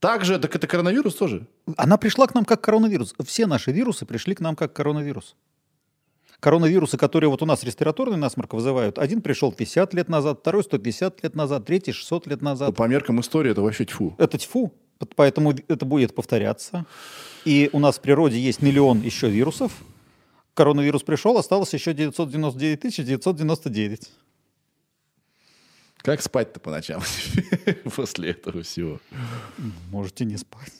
Также, 0.00 0.40
так 0.40 0.56
это 0.56 0.66
коронавирус 0.66 1.14
тоже? 1.14 1.46
Она 1.76 1.98
пришла 1.98 2.26
к 2.26 2.34
нам 2.34 2.44
как 2.44 2.60
коронавирус. 2.60 3.14
Все 3.24 3.46
наши 3.46 3.70
вирусы 3.70 4.06
пришли 4.06 4.34
к 4.34 4.40
нам 4.40 4.56
как 4.56 4.72
коронавирус. 4.72 5.36
Коронавирусы, 6.40 6.96
которые 6.96 7.28
вот 7.30 7.42
у 7.42 7.46
нас 7.46 7.64
респираторный 7.64 8.16
насморк 8.16 8.54
вызывают, 8.54 8.98
один 8.98 9.22
пришел 9.22 9.50
50 9.52 9.92
лет 9.94 10.08
назад, 10.08 10.38
второй 10.40 10.62
150 10.62 11.22
лет 11.24 11.34
назад, 11.34 11.64
третий 11.66 11.92
600 11.92 12.28
лет 12.28 12.42
Ну, 12.42 12.50
назад. 12.50 12.76
по 12.76 12.86
меркам 12.86 13.20
истории 13.20 13.50
это 13.50 13.60
вообще 13.62 13.84
тьфу. 13.86 14.14
Это 14.18 14.38
тьфу, 14.38 14.72
поэтому 15.16 15.52
это 15.66 15.84
будет 15.84 16.14
повторяться. 16.14 16.86
И 17.44 17.70
у 17.72 17.80
нас 17.80 17.98
в 17.98 18.00
природе 18.02 18.38
есть 18.38 18.62
миллион 18.62 19.00
еще 19.02 19.28
вирусов. 19.28 19.72
Коронавирус 20.54 21.02
пришел, 21.02 21.36
осталось 21.38 21.74
еще 21.74 21.92
999 21.92 22.80
тысяч 22.80 23.04
999. 23.04 24.10
Как 25.98 26.22
спать-то 26.22 26.60
по 26.60 26.70
ночам 26.70 27.02
после 27.96 28.30
этого 28.30 28.62
всего? 28.62 29.00
Можете 29.90 30.24
не 30.24 30.36
спать. 30.36 30.72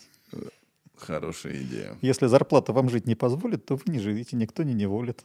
Хорошая 0.96 1.62
идея. 1.62 1.96
Если 2.00 2.26
зарплата 2.26 2.72
вам 2.72 2.88
жить 2.90 3.06
не 3.06 3.14
позволит, 3.16 3.64
то 3.66 3.74
вы 3.74 3.82
не 3.86 3.98
живите, 3.98 4.36
никто 4.36 4.62
не 4.62 4.74
неволит. 4.74 5.22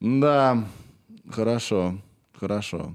Да, 0.00 0.64
хорошо, 1.28 1.98
хорошо. 2.34 2.94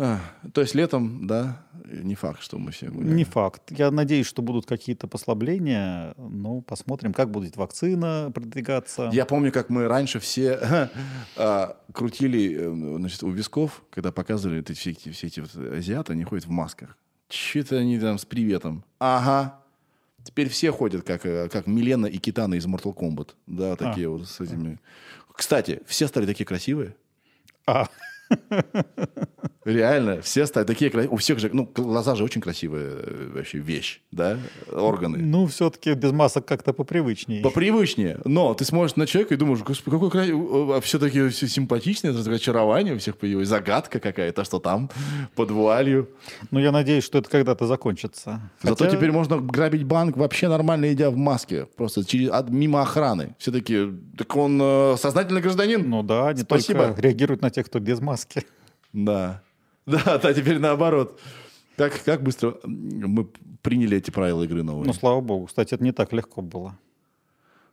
А, 0.00 0.20
то 0.54 0.60
есть 0.60 0.76
летом, 0.76 1.26
да, 1.26 1.66
не 1.84 2.14
факт, 2.14 2.40
что 2.40 2.56
мы 2.58 2.70
все 2.70 2.88
гуляем. 2.88 3.16
Не 3.16 3.24
факт. 3.24 3.62
Я 3.70 3.90
надеюсь, 3.90 4.26
что 4.26 4.42
будут 4.42 4.64
какие-то 4.64 5.08
послабления. 5.08 6.14
Ну, 6.16 6.62
посмотрим, 6.62 7.12
как 7.12 7.32
будет 7.32 7.56
вакцина 7.56 8.30
продвигаться. 8.32 9.10
Я 9.12 9.26
помню, 9.26 9.50
как 9.50 9.70
мы 9.70 9.88
раньше 9.88 10.20
все 10.20 10.90
а, 11.36 11.76
крутили 11.92 12.56
э, 12.60 12.96
значит, 12.98 13.24
у 13.24 13.30
висков, 13.30 13.82
когда 13.90 14.12
показывали 14.12 14.60
эти, 14.60 14.72
все, 14.72 14.90
эти, 14.90 15.10
все 15.10 15.26
эти 15.26 15.40
вот 15.40 15.56
азиаты, 15.56 16.12
они 16.12 16.22
ходят 16.22 16.46
в 16.46 16.50
масках. 16.50 16.96
Че-то 17.28 17.76
они 17.76 17.98
там 17.98 18.18
с 18.18 18.24
приветом. 18.24 18.84
Ага. 19.00 19.60
Теперь 20.22 20.48
все 20.48 20.70
ходят, 20.70 21.04
как, 21.04 21.26
э, 21.26 21.48
как 21.48 21.66
Милена 21.66 22.06
и 22.06 22.18
Китана 22.18 22.54
из 22.54 22.66
Mortal 22.66 22.94
Kombat. 22.94 23.30
Да, 23.48 23.74
такие 23.74 24.08
вот 24.08 24.28
с 24.28 24.40
этими. 24.40 24.78
Кстати, 25.38 25.82
все 25.86 26.08
стали 26.08 26.26
такие 26.26 26.44
красивые. 26.44 26.96
А, 27.64 27.86
Реально, 29.64 30.22
все 30.22 30.46
стали 30.46 30.64
такие 30.64 30.90
красивые. 30.90 31.14
У 31.14 31.18
всех 31.18 31.38
же, 31.40 31.50
ну, 31.52 31.70
глаза 31.74 32.14
же 32.14 32.24
очень 32.24 32.40
красивая 32.40 32.88
э, 33.02 33.30
вообще 33.34 33.58
вещь, 33.58 34.00
да, 34.10 34.38
органы. 34.72 35.18
ну, 35.18 35.46
все-таки 35.46 35.92
без 35.92 36.10
масок 36.12 36.46
как-то 36.46 36.72
попривычнее. 36.72 37.42
Попривычнее. 37.42 38.18
Но 38.24 38.54
ты 38.54 38.64
смотришь 38.64 38.96
на 38.96 39.06
человека 39.06 39.34
и 39.34 39.36
думаешь, 39.36 39.60
господи, 39.62 39.94
какой 39.96 40.10
красивый, 40.10 40.80
все-таки 40.80 41.28
все 41.28 41.48
симпатичное, 41.48 42.12
это 42.12 42.30
очарование 42.32 42.94
у 42.94 42.98
всех 42.98 43.18
появилось, 43.18 43.48
загадка 43.48 44.00
какая-то, 44.00 44.42
что 44.44 44.58
там 44.58 44.88
под 45.34 45.50
вуалью. 45.50 46.08
Ну, 46.50 46.60
я 46.60 46.72
надеюсь, 46.72 47.04
что 47.04 47.18
это 47.18 47.28
когда-то 47.28 47.66
закончится. 47.66 48.40
Зато 48.62 48.84
Хотя- 48.84 48.96
теперь 48.96 49.12
можно 49.12 49.36
грабить 49.38 49.82
банк 49.84 50.16
вообще 50.16 50.48
нормально, 50.48 50.90
идя 50.94 51.10
в 51.10 51.16
маске, 51.16 51.66
просто 51.76 52.06
через, 52.06 52.30
от- 52.30 52.48
мимо 52.48 52.80
охраны. 52.80 53.34
Все 53.38 53.52
таки 53.52 53.86
так 54.16 54.34
он 54.34 54.58
э, 54.62 54.96
сознательный 54.98 55.42
гражданин? 55.42 55.86
Ну 55.90 56.02
да, 56.02 56.32
не 56.32 56.40
Спасибо. 56.40 56.86
только 56.86 57.02
реагируют 57.02 57.42
на 57.42 57.50
тех, 57.50 57.66
кто 57.66 57.80
без 57.80 58.00
маски. 58.00 58.17
Да. 58.92 59.42
Да, 59.86 60.18
да, 60.18 60.34
теперь 60.34 60.58
наоборот. 60.58 61.20
Как, 61.76 62.02
как 62.04 62.22
быстро 62.22 62.58
мы 62.64 63.24
приняли 63.62 63.96
эти 63.96 64.10
правила 64.10 64.42
игры 64.42 64.62
новые? 64.62 64.86
Ну, 64.86 64.92
слава 64.92 65.20
богу. 65.20 65.46
Кстати, 65.46 65.74
это 65.74 65.84
не 65.84 65.92
так 65.92 66.12
легко 66.12 66.42
было. 66.42 66.78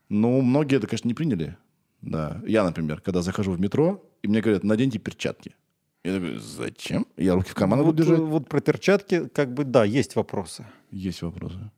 Ну, 0.10 0.42
многие 0.42 0.78
это, 0.78 0.88
конечно, 0.88 1.08
не 1.08 1.14
приняли. 1.14 1.58
Да. 2.02 2.42
Я, 2.46 2.64
например, 2.64 3.02
когда 3.02 3.22
захожу 3.22 3.52
в 3.52 3.60
метро, 3.60 4.04
и 4.22 4.28
мне 4.28 4.42
говорят, 4.42 4.64
наденьте 4.64 5.00
перчатки. 5.00 5.56
Я 6.04 6.14
такой, 6.14 6.38
зачем? 6.38 7.08
Я 7.18 7.34
руки 7.34 7.50
в 7.50 7.56
карман 7.56 7.80
вот, 7.80 7.88
буду 7.88 8.04
держать. 8.04 8.20
вот 8.20 8.48
про 8.48 8.62
перчатки, 8.62 9.28
как 9.28 9.54
бы, 9.54 9.64
да, 9.64 9.84
есть 9.84 10.16
вопросы. 10.16 10.66
Есть 10.92 11.24
вопросы. 11.24 11.72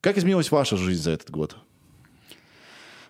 Как 0.00 0.16
изменилась 0.16 0.50
ваша 0.50 0.78
жизнь 0.78 1.02
за 1.02 1.10
этот 1.10 1.30
год? 1.30 1.58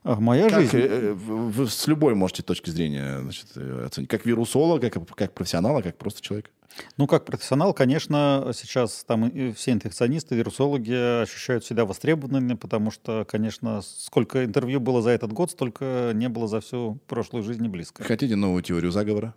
А, 0.03 0.17
моя 0.19 0.49
Как, 0.49 0.61
жизнь... 0.61 0.79
э, 0.79 1.13
вы 1.13 1.67
с 1.67 1.87
любой 1.87 2.15
можете 2.15 2.43
точки 2.43 2.71
зрения 2.71 3.21
значит, 3.21 3.47
э, 3.57 3.85
оценить. 3.87 4.09
Как 4.09 4.25
вирусолога, 4.25 4.89
как, 4.91 5.07
как 5.15 5.35
профессионала, 5.35 5.83
как 5.83 5.99
просто 5.99 6.23
человек. 6.23 6.51
Ну, 6.97 7.07
как 7.07 7.25
профессионал, 7.25 7.75
конечно, 7.75 8.53
сейчас 8.55 9.05
там 9.05 9.31
все 9.55 9.73
инфекционисты, 9.73 10.37
вирусологи 10.37 11.23
ощущают 11.23 11.65
себя 11.65 11.85
востребованными, 11.85 12.55
потому 12.55 12.91
что, 12.91 13.27
конечно, 13.29 13.83
сколько 13.83 14.45
интервью 14.45 14.81
было 14.81 15.03
за 15.03 15.11
этот 15.11 15.33
год, 15.33 15.51
столько 15.51 16.13
не 16.15 16.29
было 16.29 16.47
за 16.47 16.61
всю 16.61 16.99
прошлую 17.07 17.43
жизнь 17.43 17.65
и 17.65 17.69
близко. 17.69 18.05
Хотите 18.05 18.37
новую 18.37 18.63
теорию 18.63 18.93
заговора? 18.93 19.35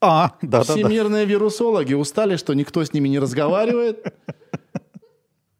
А, 0.00 0.32
да-да-да. 0.40 0.74
Всемирные 0.74 1.26
вирусологи 1.26 1.94
устали, 1.94 2.36
что 2.36 2.54
никто 2.54 2.84
с 2.84 2.92
ними 2.92 3.08
не 3.08 3.18
разговаривает. 3.18 4.14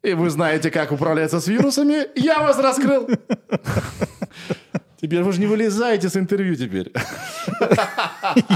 И 0.03 0.13
вы 0.13 0.29
знаете, 0.29 0.69
как 0.69 0.91
управляться 0.91 1.39
с 1.39 1.47
вирусами. 1.47 2.07
Я 2.15 2.39
вас 2.39 2.59
раскрыл. 2.59 3.07
Теперь 5.01 5.23
вы 5.23 5.31
же 5.31 5.39
не 5.39 5.47
вылезаете 5.47 6.09
с 6.09 6.17
интервью 6.17 6.55
теперь. 6.55 6.91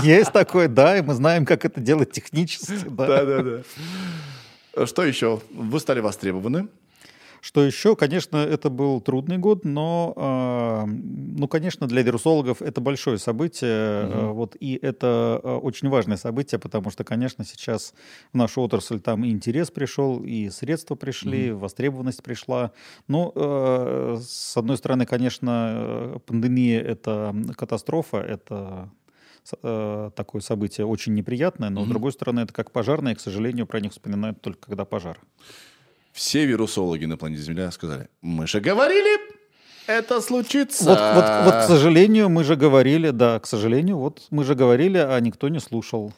Есть 0.04 0.32
такое, 0.32 0.68
да, 0.68 0.98
и 0.98 1.02
мы 1.02 1.14
знаем, 1.14 1.46
как 1.46 1.66
это 1.66 1.80
делать 1.80 2.12
технически. 2.12 2.80
Да. 2.86 3.08
Да-да-да. 3.08 4.86
Что 4.86 5.04
еще? 5.04 5.42
Вы 5.52 5.80
стали 5.80 6.02
востребованы. 6.02 6.68
Что 7.42 7.64
еще? 7.64 7.96
Конечно, 7.96 8.38
это 8.38 8.70
был 8.70 9.00
трудный 9.02 9.38
год, 9.38 9.64
но, 9.64 10.14
э, 10.16 10.86
ну, 10.88 11.48
конечно, 11.48 11.88
для 11.88 12.02
вирусологов 12.02 12.62
это 12.62 12.82
большое 12.82 13.18
событие, 13.18 14.06
Мгм. 14.06 14.14
э, 14.14 14.32
вот, 14.32 14.56
и 14.60 14.78
это 14.82 15.40
э, 15.44 15.56
очень 15.56 15.90
важное 15.90 16.18
событие, 16.18 16.60
потому 16.60 16.90
что, 16.90 17.04
конечно, 17.04 17.44
сейчас 17.46 17.94
в 18.34 18.38
нашу 18.38 18.62
отрасль 18.62 19.00
там 19.00 19.24
и 19.24 19.30
интерес 19.30 19.72
пришел, 19.72 20.24
и 20.24 20.50
средства 20.50 20.96
пришли, 20.96 21.52
востребованность 21.52 22.24
пришла. 22.24 22.72
Ну, 23.08 23.32
э, 23.36 24.18
с 24.22 24.58
одной 24.58 24.78
стороны, 24.78 25.06
конечно, 25.06 26.20
пандемия— 26.26 26.82
это 26.84 27.36
катастрофа, 27.56 28.18
это 28.18 28.90
с- 29.44 30.12
такое 30.16 30.42
событие 30.42 30.86
очень 30.86 31.14
неприятное, 31.14 31.70
но, 31.70 31.82
с 31.82 31.84
Мгм. 31.84 31.90
другой 31.90 32.12
стороны, 32.12 32.42
это 32.42 32.54
как 32.54 32.72
пожарные, 32.72 33.16
к 33.16 33.20
сожалению, 33.22 33.66
про 33.68 33.80
них 33.80 33.92
вспоминают 33.92 34.42
только 34.42 34.60
когда 34.68 34.84
пожар. 34.86 35.20
Все 36.18 36.48
вирусологи 36.48 37.06
на 37.06 37.16
планете 37.16 37.44
Земля 37.44 37.70
сказали, 37.70 38.10
мы 38.22 38.48
же 38.48 38.60
говорили, 38.60 39.20
это 39.86 40.20
случится. 40.20 40.86
Вот, 40.90 40.98
вот, 40.98 41.46
вот, 41.46 41.64
к 41.64 41.68
сожалению, 41.68 42.28
мы 42.28 42.44
же 42.44 42.56
говорили, 42.56 43.12
да, 43.12 43.40
к 43.40 43.46
сожалению, 43.46 44.00
вот 44.00 44.26
мы 44.32 44.44
же 44.44 44.56
говорили, 44.56 44.98
а 44.98 45.20
никто 45.20 45.48
не 45.48 45.60
слушал. 45.60 46.12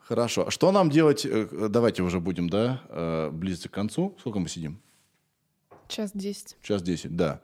Хорошо. 0.00 0.48
А 0.48 0.50
Что 0.50 0.70
нам 0.70 0.90
делать? 0.90 1.24
э, 1.24 1.48
Давайте 1.70 2.02
уже 2.02 2.20
будем, 2.20 2.50
да, 2.50 2.82
э, 2.90 3.30
близиться 3.32 3.70
к 3.70 3.72
концу. 3.72 4.14
Сколько 4.20 4.38
мы 4.38 4.48
сидим? 4.50 4.78
Час 5.88 6.10
десять. 6.12 6.58
Час 6.62 6.82
10, 6.82 7.16
да. 7.16 7.40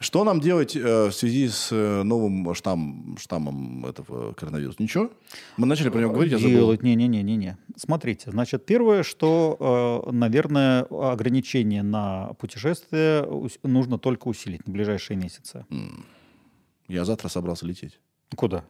Что 0.00 0.24
нам 0.24 0.40
делать 0.40 0.76
э, 0.76 1.06
в 1.08 1.12
связи 1.12 1.48
с 1.48 1.68
э, 1.72 2.02
новым 2.02 2.52
штамм, 2.54 3.16
штаммом 3.18 3.86
этого 3.86 4.32
коронавируса? 4.34 4.82
Ничего? 4.82 5.10
Мы 5.56 5.66
начали 5.66 5.88
про 5.88 6.00
него 6.00 6.12
говорить, 6.12 6.32
я 6.32 6.38
забыл. 6.38 6.50
Делать, 6.56 6.82
не-не-не-не-не. 6.82 7.56
Смотрите, 7.76 8.30
значит, 8.30 8.66
первое, 8.66 9.02
что, 9.02 10.04
э, 10.06 10.10
наверное, 10.12 10.82
ограничение 10.90 11.82
на 11.82 12.34
путешествие 12.38 13.24
ус- 13.24 13.58
нужно 13.62 13.98
только 13.98 14.28
усилить 14.28 14.66
на 14.66 14.72
ближайшие 14.72 15.16
месяцы. 15.16 15.64
Я 16.88 17.04
завтра 17.04 17.28
собрался 17.28 17.64
лететь. 17.64 17.98
Куда? 18.36 18.64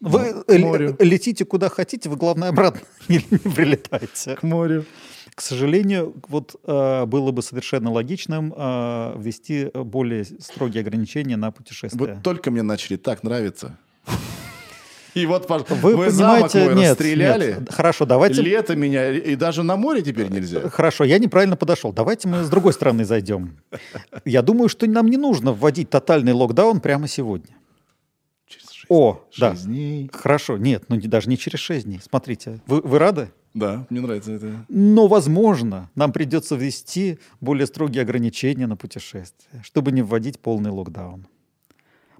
Вы 0.00 0.42
к 0.44 0.58
морю. 0.58 0.96
э, 0.98 1.04
летите 1.04 1.44
куда 1.44 1.68
хотите, 1.68 2.08
вы, 2.08 2.16
главное, 2.16 2.48
обратно 2.48 2.80
не, 3.08 3.16
не 3.30 3.38
прилетайте. 3.38 4.36
К 4.36 4.42
морю. 4.42 4.84
К 5.34 5.40
сожалению, 5.40 6.14
вот 6.28 6.56
э, 6.64 7.06
было 7.06 7.32
бы 7.32 7.42
совершенно 7.42 7.90
логичным 7.90 8.52
э, 8.54 9.14
ввести 9.18 9.70
более 9.74 10.24
строгие 10.24 10.82
ограничения 10.82 11.36
на 11.36 11.50
путешествия. 11.50 11.98
Вот 12.14 12.22
только 12.22 12.50
мне 12.50 12.62
начали 12.62 12.96
так 12.96 13.22
нравиться. 13.22 13.78
И 15.14 15.26
вот, 15.26 15.48
пож- 15.48 15.66
Вы, 15.74 15.96
вы 15.96 16.10
замок 16.10 16.52
понимаете, 16.52 16.64
мой 16.64 16.74
нет, 16.82 16.90
расстреляли. 16.92 17.56
нет. 17.60 17.72
Хорошо, 17.72 18.06
давайте. 18.06 18.40
Лето 18.40 18.74
меня, 18.76 19.10
и 19.10 19.36
даже 19.36 19.62
на 19.62 19.76
море 19.76 20.00
теперь 20.00 20.30
нельзя. 20.30 20.68
Хорошо, 20.70 21.04
я 21.04 21.18
неправильно 21.18 21.56
подошел. 21.56 21.92
Давайте 21.92 22.28
мы 22.28 22.42
с 22.44 22.48
другой 22.48 22.72
стороны 22.72 23.04
зайдем. 23.04 23.58
Я 24.24 24.40
думаю, 24.40 24.68
что 24.70 24.86
нам 24.86 25.08
не 25.08 25.18
нужно 25.18 25.52
вводить 25.52 25.90
тотальный 25.90 26.32
локдаун 26.32 26.80
прямо 26.80 27.08
сегодня. 27.08 27.54
Через 28.46 28.70
шесть, 28.70 28.86
О, 28.88 29.22
да. 29.38 29.52
шесть 29.52 29.66
дней. 29.66 30.10
Хорошо, 30.12 30.56
нет, 30.56 30.84
ну 30.88 30.98
даже 31.02 31.28
не 31.28 31.36
через 31.36 31.60
6 31.60 31.84
дней. 31.84 32.00
Смотрите, 32.02 32.60
вы, 32.66 32.80
вы 32.80 32.98
рады? 32.98 33.30
Да, 33.54 33.86
мне 33.90 34.00
нравится 34.00 34.32
это. 34.32 34.64
Но, 34.68 35.08
возможно, 35.08 35.90
нам 35.94 36.12
придется 36.12 36.56
ввести 36.56 37.18
более 37.40 37.66
строгие 37.66 38.02
ограничения 38.02 38.66
на 38.66 38.76
путешествия, 38.76 39.62
чтобы 39.62 39.92
не 39.92 40.02
вводить 40.02 40.40
полный 40.40 40.70
локдаун. 40.70 41.26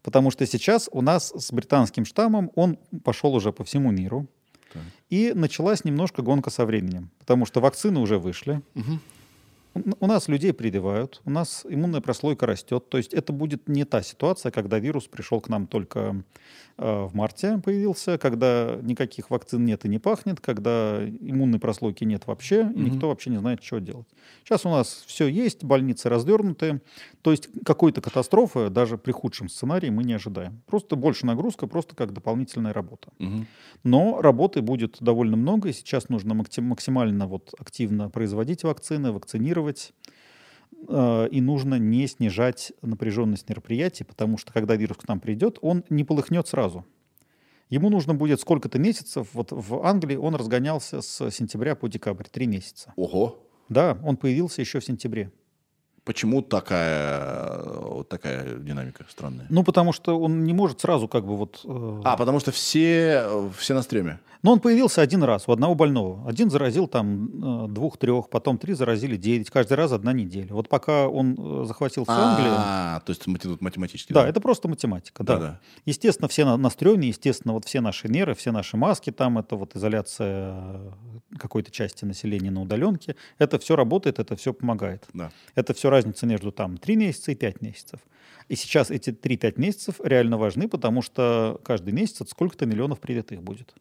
Потому 0.03 0.31
что 0.31 0.47
сейчас 0.47 0.89
у 0.93 1.01
нас 1.01 1.33
с 1.35 1.53
британским 1.53 2.05
штаммом 2.05 2.51
он 2.55 2.77
пошел 3.05 3.35
уже 3.35 3.53
по 3.53 3.65
всему 3.65 3.91
миру. 3.93 4.27
Так. 4.73 4.83
И 5.11 5.33
началась 5.35 5.85
немножко 5.85 6.23
гонка 6.23 6.51
со 6.51 6.67
временем. 6.67 7.11
Потому 7.19 7.47
что 7.47 7.61
вакцины 7.61 8.01
уже 8.01 8.19
вышли. 8.19 8.63
Мгм. 8.75 9.01
У- 9.74 10.07
нас 10.07 10.28
людей 10.28 10.53
прививают, 10.53 11.23
у 11.24 11.31
нас 11.31 11.65
иммунная 11.69 12.01
прослойка 12.01 12.47
растет. 12.47 12.89
То 12.90 12.99
есть 12.99 13.15
это 13.15 13.32
будет 13.32 13.69
не 13.69 13.85
та 13.85 14.03
ситуация, 14.03 14.53
когда 14.53 14.78
вирус 14.78 15.07
пришел 15.07 15.40
к 15.40 15.49
нам 15.49 15.66
только 15.66 16.23
э, 16.78 17.05
в 17.05 17.15
марте 17.15 17.59
появился, 17.62 18.16
когда 18.16 18.78
никаких 18.82 19.28
вакцин 19.31 19.65
нет 19.65 19.85
и 19.85 19.89
не 19.89 19.99
пахнет, 19.99 20.40
когда 20.40 21.01
иммунной 21.20 21.59
прослойки 21.59 22.05
нет 22.05 22.27
вообще, 22.27 22.62
и 22.62 22.65
Мгм. 22.65 22.85
никто 22.85 23.09
вообще 23.09 23.28
не 23.31 23.36
знает, 23.39 23.62
что 23.62 23.78
делать. 23.78 24.07
Сейчас 24.43 24.65
у 24.65 24.70
нас 24.70 25.05
все 25.07 25.27
есть, 25.28 25.65
больницы 25.65 26.09
раздернуты. 26.09 26.81
То 27.20 27.31
есть 27.31 27.49
какой-то 27.65 28.01
катастрофы 28.01 28.70
даже 28.70 28.97
при 28.97 29.12
худшем 29.12 29.49
сценарии 29.51 29.90
мы 29.90 30.03
не 30.03 30.15
ожидаем. 30.15 30.62
Просто 30.66 30.97
больше 30.97 31.27
нагрузка, 31.27 31.66
просто 31.66 31.94
как 31.94 32.12
дополнительная 32.12 32.73
работа. 32.73 33.11
Мгм. 33.19 33.47
Но 33.85 34.20
работы 34.23 34.62
будет 34.62 34.97
довольно 35.01 35.36
много, 35.36 35.69
и 35.69 35.73
сейчас 35.73 36.09
нужно 36.09 36.35
максим- 36.35 36.65
максимально 36.65 37.27
вот 37.27 37.53
активно 37.59 38.09
производить 38.09 38.65
вакцины, 38.65 39.12
вакцинировать, 39.12 39.61
э, 40.89 41.28
и 41.30 41.40
нужно 41.40 41.78
не 41.78 42.06
снижать 42.06 42.72
напряженность 42.82 43.48
мероприятий, 43.48 44.05
потому 44.05 44.39
что 44.39 44.52
когда 44.52 44.76
вирус 44.76 44.98
к 44.98 45.09
нам 45.09 45.20
придет, 45.20 45.59
он 45.62 45.84
не 45.90 46.05
полыхнет 46.05 46.48
сразу. 46.48 46.84
Ему 47.68 47.89
нужно 47.89 48.14
будет 48.14 48.40
сколько-то 48.40 48.78
месяцев. 48.78 49.28
Вот 49.32 49.48
в 49.51 49.82
Англии 49.84 50.16
он 50.16 50.34
разгонялся 50.34 51.01
с 51.01 51.30
сентября 51.30 51.74
по 51.74 51.89
декабрь, 51.89 52.26
три 52.30 52.47
месяца. 52.47 52.93
Ого. 52.97 53.48
Да, 53.70 53.98
он 54.05 54.18
появился 54.18 54.60
еще 54.60 54.80
в 54.80 54.84
сентябре. 54.84 55.30
Почему 56.05 56.43
такая, 56.43 57.62
вот 57.65 58.09
такая 58.09 58.57
динамика 58.57 59.05
странная? 59.09 59.47
Ну, 59.51 59.62
потому 59.62 59.93
что 59.93 60.19
он 60.19 60.45
не 60.45 60.53
может 60.53 60.81
сразу 60.81 61.07
как 61.07 61.24
бы 61.24 61.37
вот... 61.37 61.61
э, 61.65 62.01
А, 62.05 62.16
потому 62.16 62.41
что 62.41 62.51
все, 62.51 63.23
э, 63.24 63.51
все 63.57 63.74
на 63.74 63.83
стреме. 63.83 64.19
Но 64.43 64.53
он 64.55 64.59
появился 64.59 65.01
один 65.03 65.23
раз 65.23 65.45
у 65.47 65.53
одного 65.53 65.77
больного. 65.77 66.29
Один 66.29 66.51
заразил 66.51 66.89
там 66.89 67.66
э, 67.66 67.69
двух-трех, 67.69 68.29
потом 68.29 68.59
три 68.59 68.74
заразили 68.74 69.16
девять. 69.16 69.51
Каждый 69.51 69.74
раз 69.74 69.93
одна 69.93 70.12
неделя. 70.12 70.49
Вот 70.53 70.69
пока 70.69 71.07
он 71.07 71.37
э, 71.39 71.65
захватил 71.66 72.03
всю 72.03 72.12
Англию... 72.12 72.53
А, 72.57 73.01
то 73.07 73.11
есть 73.11 73.24
математически. 73.29 74.12
Да, 74.12 74.27
это 74.27 74.41
просто 74.41 74.66
математика, 74.66 75.23
да. 75.23 75.61
Естественно, 75.87 76.27
все 76.27 76.45
на, 76.45 76.57
на 76.57 76.70
стреме, 76.70 77.09
естественно, 77.09 77.55
вот 77.55 77.65
все 77.65 77.81
наши 77.81 78.09
меры, 78.09 78.35
все 78.35 78.51
наши 78.51 78.77
маски, 78.77 79.12
там 79.12 79.39
это 79.39 79.55
вот 79.55 79.77
изоляция 79.77 80.81
какой-то 81.39 81.70
части 81.70 82.05
населения 82.05 82.51
на 82.51 82.62
удаленке, 82.62 83.15
это 83.39 83.61
все 83.61 83.77
работает, 83.77 84.19
это 84.19 84.35
все 84.35 84.53
помогает. 84.53 85.07
Да. 85.15 85.31
Это 85.55 85.73
все 85.73 85.89
разница 85.93 86.27
между 86.27 86.51
там 86.51 86.77
3 86.77 86.97
месяца 86.97 87.31
и 87.31 87.36
5 87.36 87.62
месяцев. 87.62 88.01
И 88.48 88.56
сейчас 88.56 88.90
эти 88.90 89.10
3-5 89.10 89.60
месяцев 89.60 90.01
реально 90.02 90.39
важны, 90.39 90.69
потому 90.69 91.02
что 91.02 91.60
каждый 91.64 91.93
месяц 91.93 92.23
это 92.23 92.31
сколько-то 92.31 92.66
миллионов 92.66 92.98
привитых 92.98 93.43
будет. 93.43 93.74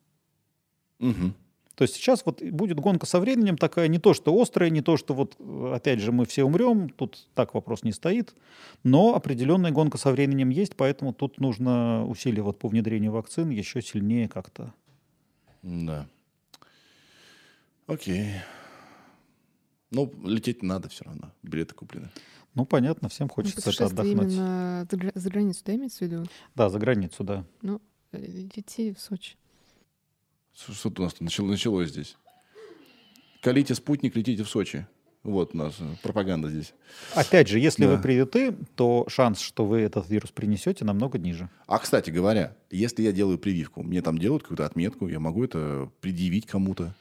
Мгм. 1.00 1.34
То 1.76 1.84
есть 1.84 1.96
сейчас 1.96 2.24
вот 2.26 2.44
будет 2.44 2.80
гонка 2.80 3.08
со 3.08 3.20
временем 3.20 3.58
такая, 3.58 3.88
не 3.88 3.98
то 3.98 4.14
что 4.14 4.40
острая, 4.40 4.70
не 4.70 4.82
то 4.82 4.98
что 4.98 5.16
вот, 5.16 5.36
опять 5.74 6.00
же, 6.00 6.12
мы 6.12 6.26
все 6.26 6.44
умрем, 6.44 6.90
тут 6.90 7.28
так 7.34 7.56
вопрос 7.56 7.84
не 7.84 7.92
стоит, 7.92 8.36
но 8.84 9.16
определенная 9.16 9.72
гонка 9.72 9.98
со 9.98 10.12
временем 10.12 10.50
есть, 10.50 10.76
поэтому 10.76 11.12
тут 11.12 11.40
нужно 11.40 12.06
усилия 12.06 12.44
вот 12.44 12.60
по 12.60 12.68
внедрению 12.68 13.14
вакцин 13.14 13.50
еще 13.50 13.82
сильнее 13.82 14.28
как-то. 14.30 14.74
Да. 15.64 16.08
Окей. 17.88 18.36
Ну, 19.92 20.12
лететь 20.24 20.64
надо 20.64 20.90
все 20.90 21.04
равно. 21.04 21.32
Билеты 21.44 21.76
куплены. 21.76 22.10
Ну, 22.56 22.66
понятно, 22.66 23.10
всем 23.10 23.28
Ну, 23.28 23.34
хочется 23.34 23.60
это 23.60 23.70
путешествие 23.72 23.88
отдохнуть. 24.02 24.34
именно 24.34 24.88
за, 24.90 24.98
гра- 24.98 25.12
за 25.16 25.30
границу, 25.30 25.62
да, 25.66 25.76
имеется 25.76 25.98
в 26.00 26.02
виду? 26.02 26.26
Да, 26.56 26.70
за 26.70 26.80
границу, 26.80 27.24
да. 27.24 27.46
Ну, 27.62 27.82
э, 28.12 28.26
лети 28.56 28.94
в 28.94 29.00
Сочи. 29.00 29.36
Что, 30.54 30.90
у 30.90 31.02
нас 31.02 31.20
начало- 31.22 31.48
началось 31.48 31.90
здесь? 31.90 32.18
Колите 33.42 33.74
спутник, 33.76 34.16
летите 34.16 34.44
в 34.44 34.50
Сочи. 34.50 34.86
Вот 35.24 35.54
наша 35.54 35.84
пропаганда 36.02 36.50
здесь. 36.50 36.74
Опять 37.16 37.48
же, 37.48 37.60
если 37.60 37.86
Да. 37.86 37.96
вы 37.96 38.02
привиты, 38.02 38.54
то 38.76 39.06
шанс, 39.08 39.40
что 39.40 39.66
вы 39.66 39.82
этот 39.82 40.10
вирус 40.10 40.32
принесете, 40.32 40.84
намного 40.84 41.20
ниже. 41.20 41.50
А, 41.68 41.78
кстати 41.80 42.10
говоря, 42.10 42.56
если 42.72 43.04
я 43.04 43.12
делаю 43.12 43.38
прививку, 43.38 43.84
мне 43.84 44.02
там 44.02 44.18
делают 44.18 44.44
какую-то 44.44 44.66
отметку, 44.66 45.08
я 45.08 45.20
могу 45.20 45.44
это 45.44 45.92
предъявить 46.02 46.48
кому-то. 46.48 46.96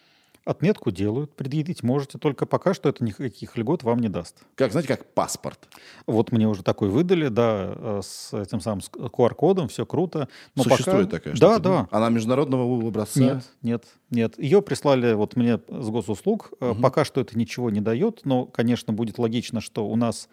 Отметку 0.51 0.91
делают, 0.91 1.33
предъявить 1.37 1.85
можете, 1.85 2.19
только 2.19 2.45
пока 2.45 2.75
что 2.75 2.89
это 2.89 3.05
никаких 3.05 3.57
льгот 3.57 3.85
вам 3.85 4.01
не 4.01 4.09
даст. 4.09 4.43
Как, 4.57 4.73
знаете, 4.73 4.89
как 4.89 5.07
паспорт. 5.15 5.69
Вот 6.09 6.33
мне 6.33 6.49
уже 6.49 6.65
такой 6.65 6.89
выдали, 6.89 7.29
да, 7.29 7.73
э, 7.73 8.01
с 8.03 8.35
этим 8.35 8.61
самым 8.61 8.81
QR-кодом, 8.81 9.69
все 9.69 9.87
круто. 9.87 10.29
Но 10.57 10.65
Существует 10.65 11.09
пока... 11.09 11.19
такая 11.19 11.35
Да, 11.35 11.55
штука, 11.55 11.61
да. 11.61 11.89
Она 11.97 12.09
международного 12.09 12.65
образца? 12.89 13.21
Нет, 13.21 13.45
нет, 13.63 13.85
нет. 14.11 14.39
Ее 14.41 14.61
прислали 14.61 15.13
вот 15.13 15.37
мне 15.37 15.61
с 15.69 15.89
госуслуг. 15.89 16.51
Э, 16.61 16.75
Пока 16.83 17.05
что 17.05 17.21
это 17.21 17.39
ничего 17.39 17.71
не 17.71 17.81
дает, 17.81 18.23
но, 18.25 18.45
конечно, 18.47 18.93
будет 18.93 19.19
логично, 19.19 19.61
что 19.61 19.87
у 19.87 19.95
нас 19.95 20.29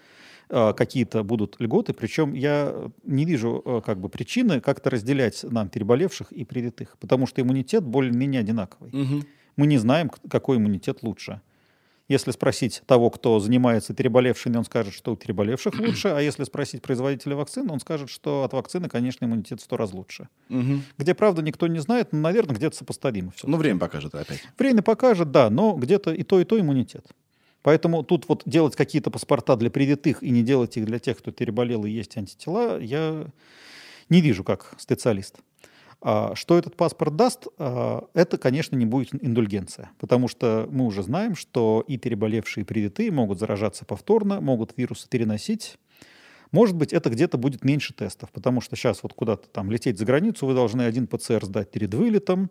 э, 0.49 0.73
какие-то 0.73 1.21
будут 1.21 1.57
льготы. 1.59 1.93
Причем 1.93 2.33
я 2.33 2.73
не 3.03 3.23
вижу 3.23 3.83
как 3.85 3.99
бы 3.99 4.09
причины 4.09 4.61
как-то 4.61 4.89
разделять 4.89 5.43
нам 5.43 5.69
переболевших 5.69 6.31
и 6.31 6.43
привитых, 6.43 6.97
потому 6.99 7.27
что 7.27 7.39
иммунитет 7.39 7.83
более-менее 7.83 8.41
одинаковый. 8.41 8.89
Мгм. 8.91 9.27
Мы 9.57 9.67
не 9.67 9.77
знаем, 9.77 10.09
какой 10.29 10.57
иммунитет 10.57 11.03
лучше. 11.03 11.41
Если 12.07 12.31
спросить 12.31 12.83
того, 12.85 13.09
кто 13.09 13.37
занимается 13.41 13.93
переболевшими, 13.93 14.55
он 14.55 14.63
скажет, 14.63 14.93
что 14.93 15.11
у 15.11 15.15
переболевших 15.17 15.77
лучше, 15.77 16.07
а 16.07 16.21
если 16.21 16.45
спросить 16.45 16.81
производителя 16.81 17.35
вакцины, 17.35 17.73
он 17.73 17.81
скажет, 17.81 18.09
что 18.09 18.43
от 18.43 18.53
вакцины, 18.53 18.87
конечно, 18.87 19.25
иммунитет 19.25 19.59
в 19.59 19.63
сто 19.63 19.75
раз 19.75 19.91
лучше. 19.91 20.29
Мгм. 20.47 20.83
Где 20.97 21.13
правда 21.13 21.41
никто 21.41 21.67
не 21.67 21.79
знает, 21.79 22.13
но, 22.13 22.19
наверное, 22.19 22.55
где-то 22.55 22.77
сопоставимо 22.77 23.31
все. 23.31 23.45
Ну, 23.45 23.57
время 23.57 23.79
покажет 23.79 24.15
опять. 24.15 24.41
Время 24.57 24.83
покажет, 24.83 25.31
да, 25.31 25.49
но 25.49 25.73
где-то 25.73 26.13
и 26.13 26.23
то, 26.23 26.39
и 26.39 26.45
то 26.45 26.57
иммунитет. 26.57 27.05
Поэтому 27.61 28.03
тут 28.03 28.29
вот 28.29 28.43
делать 28.45 28.77
какие-то 28.77 29.11
паспорта 29.11 29.57
для 29.57 29.69
привитых 29.69 30.23
и 30.23 30.29
не 30.29 30.43
делать 30.43 30.77
их 30.77 30.85
для 30.85 30.99
тех, 30.99 31.17
кто 31.17 31.31
переболел 31.31 31.83
и 31.83 31.89
есть 31.89 32.15
антитела, 32.15 32.79
я 32.79 33.27
не 34.07 34.21
вижу 34.21 34.45
как 34.45 34.75
специалист. 34.77 35.35
А 36.01 36.35
Что 36.35 36.57
этот 36.57 36.75
паспорт 36.75 37.15
даст, 37.15 37.47
а, 37.57 38.05
это, 38.13 38.37
конечно, 38.37 38.75
не 38.75 38.85
будет 38.85 39.13
индульгенция, 39.13 39.91
потому 39.99 40.27
что 40.27 40.67
мы 40.71 40.85
уже 40.85 41.01
знаем, 41.01 41.35
что 41.35 41.83
и 41.87 41.97
переболевшие, 41.97 42.63
и 42.63 42.65
привитые 42.65 43.11
могут 43.11 43.39
заражаться 43.39 43.83
повторно, 43.83 44.39
могут 44.39 44.73
вирусы 44.77 45.09
переносить. 45.09 45.77
Может 46.51 46.75
быть, 46.75 46.93
это 46.93 47.09
где-то 47.09 47.37
будет 47.37 47.63
меньше 47.63 47.93
тестов, 47.93 48.31
потому 48.31 48.61
что 48.61 48.75
сейчас 48.75 49.03
вот 49.03 49.13
куда-то 49.13 49.47
там 49.49 49.71
лететь 49.71 49.97
за 49.97 50.05
границу 50.05 50.45
вы 50.45 50.53
должны 50.53 50.83
один 50.83 51.07
ПЦР 51.07 51.45
сдать 51.45 51.71
перед 51.71 51.93
вылетом, 51.93 52.49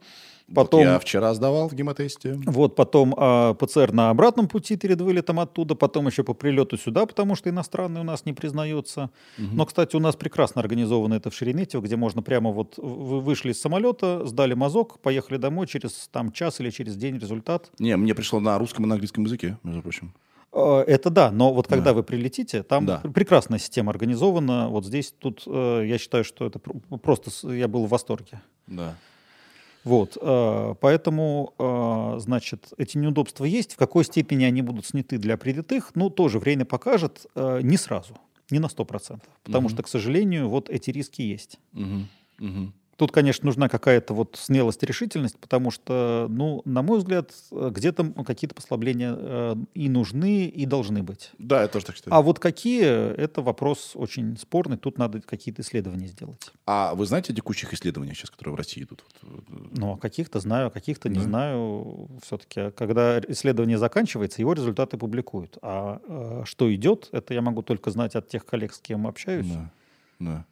потом... 0.55 0.81
Вот 0.81 0.86
я 0.86 0.98
вчера 0.98 1.35
сдавал 1.35 1.68
в 1.68 1.74
гемотесте. 1.74 2.39
Вот 2.47 2.77
потом 2.77 3.14
а, 3.16 3.55
ПЦР 3.55 3.93
на 3.93 4.10
обратном 4.10 4.48
пути 4.48 4.77
перед 4.77 5.01
вылетом 5.01 5.40
оттуда, 5.40 5.74
потом 5.74 6.06
еще 6.06 6.24
по 6.24 6.35
прилету 6.35 6.77
сюда, 6.77 7.06
потому 7.06 7.35
что 7.35 7.51
иностранный 7.51 8.01
у 8.01 8.05
нас 8.05 8.24
не 8.27 8.32
признается. 8.32 9.10
Но, 9.39 9.66
кстати, 9.66 9.97
у 9.97 10.01
нас 10.01 10.16
прекрасно 10.16 10.60
организовано 10.60 11.14
это 11.14 11.31
в 11.31 11.35
Шереметьево, 11.35 11.82
где 11.82 11.97
можно 11.97 12.23
прямо 12.23 12.51
вот 12.51 12.74
вы 12.77 13.20
вышли 13.20 13.52
из 13.52 13.60
самолета, 13.60 14.27
сдали 14.27 14.55
мазок, 14.55 15.01
поехали 15.01 15.39
домой 15.39 15.66
через 15.66 16.09
там 16.12 16.32
час 16.32 16.60
или 16.60 16.70
через 16.70 16.97
день 16.97 17.18
результат. 17.18 17.70
Не, 17.78 17.97
мне 17.97 18.14
пришло 18.14 18.40
на 18.40 18.59
русском 18.59 18.85
и 18.85 18.89
на 18.89 18.94
английском 18.94 19.24
языке, 19.24 19.59
между 19.62 19.82
прочим. 19.82 20.12
Э, 20.52 20.85
Это 20.86 21.10
да, 21.10 21.31
но 21.31 21.52
вот 21.52 21.66
когда 21.68 21.93
вы 21.93 22.02
прилетите, 22.02 22.62
там 22.62 22.86
Да. 22.86 22.98
пр- 22.98 23.12
прекрасная 23.12 23.59
система 23.59 23.90
организована. 23.90 24.68
Вот 24.68 24.85
здесь 24.85 25.12
тут 25.18 25.43
э, 25.47 25.85
я 25.86 25.98
считаю, 25.98 26.24
что 26.24 26.47
это 26.47 26.59
пр- 26.59 26.77
просто 27.02 27.31
я 27.52 27.68
был 27.68 27.86
в 27.86 27.89
восторге. 27.90 28.40
Да. 28.66 28.94
Вот, 29.85 30.18
э, 30.20 30.74
поэтому, 30.81 31.55
значит, 32.18 32.73
эти 32.77 32.98
неудобства 32.98 33.44
есть. 33.44 33.74
В 33.74 33.77
какой 33.77 34.05
степени 34.05 34.43
они 34.44 34.60
будут 34.62 34.85
сняты 34.86 35.16
для 35.18 35.36
привитых, 35.36 35.93
ну, 35.94 36.10
тоже 36.10 36.39
время 36.40 36.64
покажет, 36.64 37.27
не 37.36 37.77
сразу, 37.77 38.14
не 38.51 38.59
на 38.59 38.66
100%. 38.66 39.20
Потому 39.44 39.68
что, 39.68 39.82
к 39.85 39.89
сожалению, 39.89 40.48
вот 40.48 40.68
эти 40.70 40.90
риски 40.90 41.23
есть. 41.23 41.60
Мгм. 41.73 42.09
Мгм. 42.39 42.73
Тут, 42.97 43.12
конечно, 43.12 43.44
нужна 43.44 43.68
какая-то 43.68 44.14
вот 44.14 44.39
смелость 44.40 44.82
и 44.82 44.86
решительность, 44.86 45.39
потому 45.39 45.70
что, 45.70 46.27
ну, 46.31 46.62
на 46.64 46.82
мой 46.82 46.98
взгляд, 46.98 47.31
э, 47.52 47.70
где-то 47.73 48.05
какие-то 48.24 48.55
послабления 48.55 49.14
э, 49.14 49.56
и 49.74 49.89
нужны, 49.90 50.47
и 50.47 50.64
должны 50.64 51.02
быть. 51.02 51.31
Да, 51.39 51.60
я 51.62 51.68
тоже 51.68 51.85
так 51.86 51.97
считаю. 51.97 52.14
А 52.14 52.23
вот 52.23 52.39
какие, 52.39 52.85
это 52.85 53.43
вопрос 53.43 53.93
очень 53.94 54.39
спорный, 54.39 54.78
тут 54.78 54.97
надо 54.97 55.20
какие-то 55.20 55.60
исследования 55.60 56.06
сделать. 56.06 56.51
А 56.64 56.94
вы 56.94 57.05
знаете 57.05 57.35
о 57.35 57.36
текущих 57.36 57.74
исследованиях 57.74 58.16
сейчас, 58.16 58.31
которые 58.31 58.55
в 58.55 58.56
России 58.56 58.82
идут? 58.82 59.05
Вот, 59.23 59.44
Ну, 59.73 59.93
а 59.93 59.98
каких-то 59.98 60.40
знаю, 60.40 60.68
а 60.68 60.70
каких-то 60.70 61.10
не 61.10 61.16
Да. 61.16 61.24
знаю. 61.24 62.09
Все-таки, 62.23 62.70
когда 62.70 63.20
исследование 63.20 63.77
заканчивается, 63.77 64.40
его 64.40 64.55
результаты 64.55 64.97
публикуют. 64.97 65.59
А 65.60 66.01
э, 66.09 66.43
что 66.47 66.74
идет, 66.74 67.10
это 67.12 67.35
я 67.35 67.43
могу 67.43 67.60
только 67.62 67.90
знать 67.90 68.14
от 68.14 68.28
тех 68.28 68.47
коллег, 68.47 68.73
с 68.73 68.78
кем 68.81 69.06
общаюсь. 69.06 69.47
Да, 69.47 69.70
да. 70.18 70.44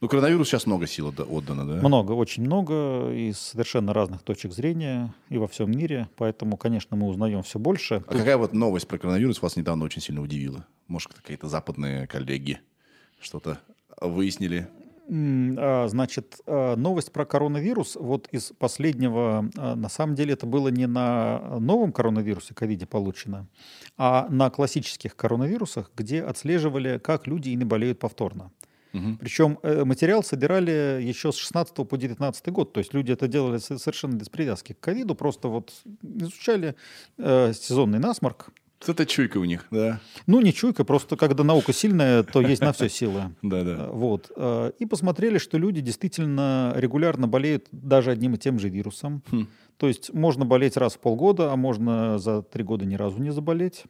Ну, 0.00 0.08
коронавирус 0.08 0.48
сейчас 0.48 0.66
много 0.66 0.86
сил 0.86 1.08
отда- 1.08 1.24
отдано, 1.24 1.66
да? 1.66 1.86
Много, 1.88 2.12
очень 2.12 2.42
много, 2.42 3.10
из 3.12 3.38
совершенно 3.38 3.94
разных 3.94 4.22
точек 4.22 4.52
зрения 4.52 5.14
и 5.30 5.38
во 5.38 5.48
всем 5.48 5.70
мире. 5.70 6.08
Поэтому, 6.16 6.56
конечно, 6.56 6.96
мы 6.96 7.06
узнаем 7.08 7.42
все 7.42 7.58
больше. 7.58 8.02
А 8.06 8.12
какая 8.14 8.36
вот 8.36 8.52
новость 8.52 8.88
про 8.88 8.98
коронавирус 8.98 9.40
вас 9.40 9.56
недавно 9.56 9.84
очень 9.84 10.02
сильно 10.02 10.20
удивила? 10.20 10.66
Может, 10.88 11.14
какие-то 11.14 11.48
западные 11.48 12.06
коллеги 12.06 12.60
что-то 13.20 13.58
выяснили? 14.00 14.68
А, 15.08 15.86
Значит, 15.88 16.40
а, 16.46 16.76
новость 16.76 17.12
про 17.12 17.24
коронавирус. 17.24 17.96
Вот 17.96 18.28
из 18.32 18.52
последнего, 18.58 19.48
а, 19.56 19.76
на 19.76 19.88
самом 19.88 20.14
деле, 20.14 20.34
это 20.34 20.46
было 20.46 20.68
не 20.68 20.86
на 20.86 21.58
новом 21.58 21.92
коронавирусе, 21.92 22.54
ковиде 22.54 22.86
получено, 22.86 23.46
а 23.96 24.26
на 24.28 24.50
классических 24.50 25.16
коронавирусах, 25.16 25.90
где 25.96 26.22
отслеживали, 26.22 26.98
как 26.98 27.26
люди 27.26 27.50
ими 27.50 27.64
болеют 27.64 27.98
повторно. 27.98 28.50
Мгм. 28.96 29.16
Причем 29.18 29.58
э, 29.62 29.84
материал 29.84 30.22
собирали 30.24 31.00
еще 31.02 31.32
с 31.32 31.36
16 31.36 31.74
по 31.88 31.96
19 31.96 32.48
год. 32.48 32.72
То 32.72 32.78
есть 32.80 32.94
люди 32.94 33.12
это 33.12 33.28
делали 33.28 33.58
со- 33.58 33.78
совершенно 33.78 34.14
без 34.16 34.28
привязки 34.28 34.72
к 34.72 34.80
ковиду, 34.80 35.14
просто 35.14 35.48
вот 35.48 35.72
изучали 36.02 36.74
э, 37.18 37.52
сезонный 37.52 37.98
насморк. 37.98 38.48
Это 38.86 39.06
чуйка 39.06 39.38
у 39.38 39.44
них, 39.44 39.66
да? 39.70 40.00
Ну, 40.26 40.40
не 40.42 40.52
чуйка, 40.52 40.84
просто 40.84 41.16
когда 41.16 41.42
наука 41.44 41.72
сильная, 41.72 42.22
то 42.22 42.42
есть 42.42 42.60
на 42.60 42.72
все 42.72 42.88
силы. 42.90 43.22
Да, 43.42 43.58
Э, 43.60 43.64
да. 43.64 43.86
Вот. 43.90 44.30
э, 44.36 44.72
И 44.78 44.86
посмотрели, 44.86 45.38
что 45.38 45.56
люди 45.58 45.80
действительно 45.80 46.72
регулярно 46.76 47.26
болеют 47.26 47.66
даже 47.72 48.10
одним 48.10 48.34
и 48.34 48.38
тем 48.38 48.58
же 48.58 48.68
вирусом. 48.68 49.22
Хм. 49.30 49.46
То 49.78 49.88
есть 49.88 50.12
можно 50.14 50.44
болеть 50.44 50.76
раз 50.76 50.94
в 50.94 50.98
полгода, 51.00 51.52
а 51.52 51.56
можно 51.56 52.18
за 52.18 52.42
три 52.42 52.64
года 52.64 52.84
ни 52.84 52.94
разу 52.96 53.18
не 53.18 53.30
заболеть. 53.30 53.84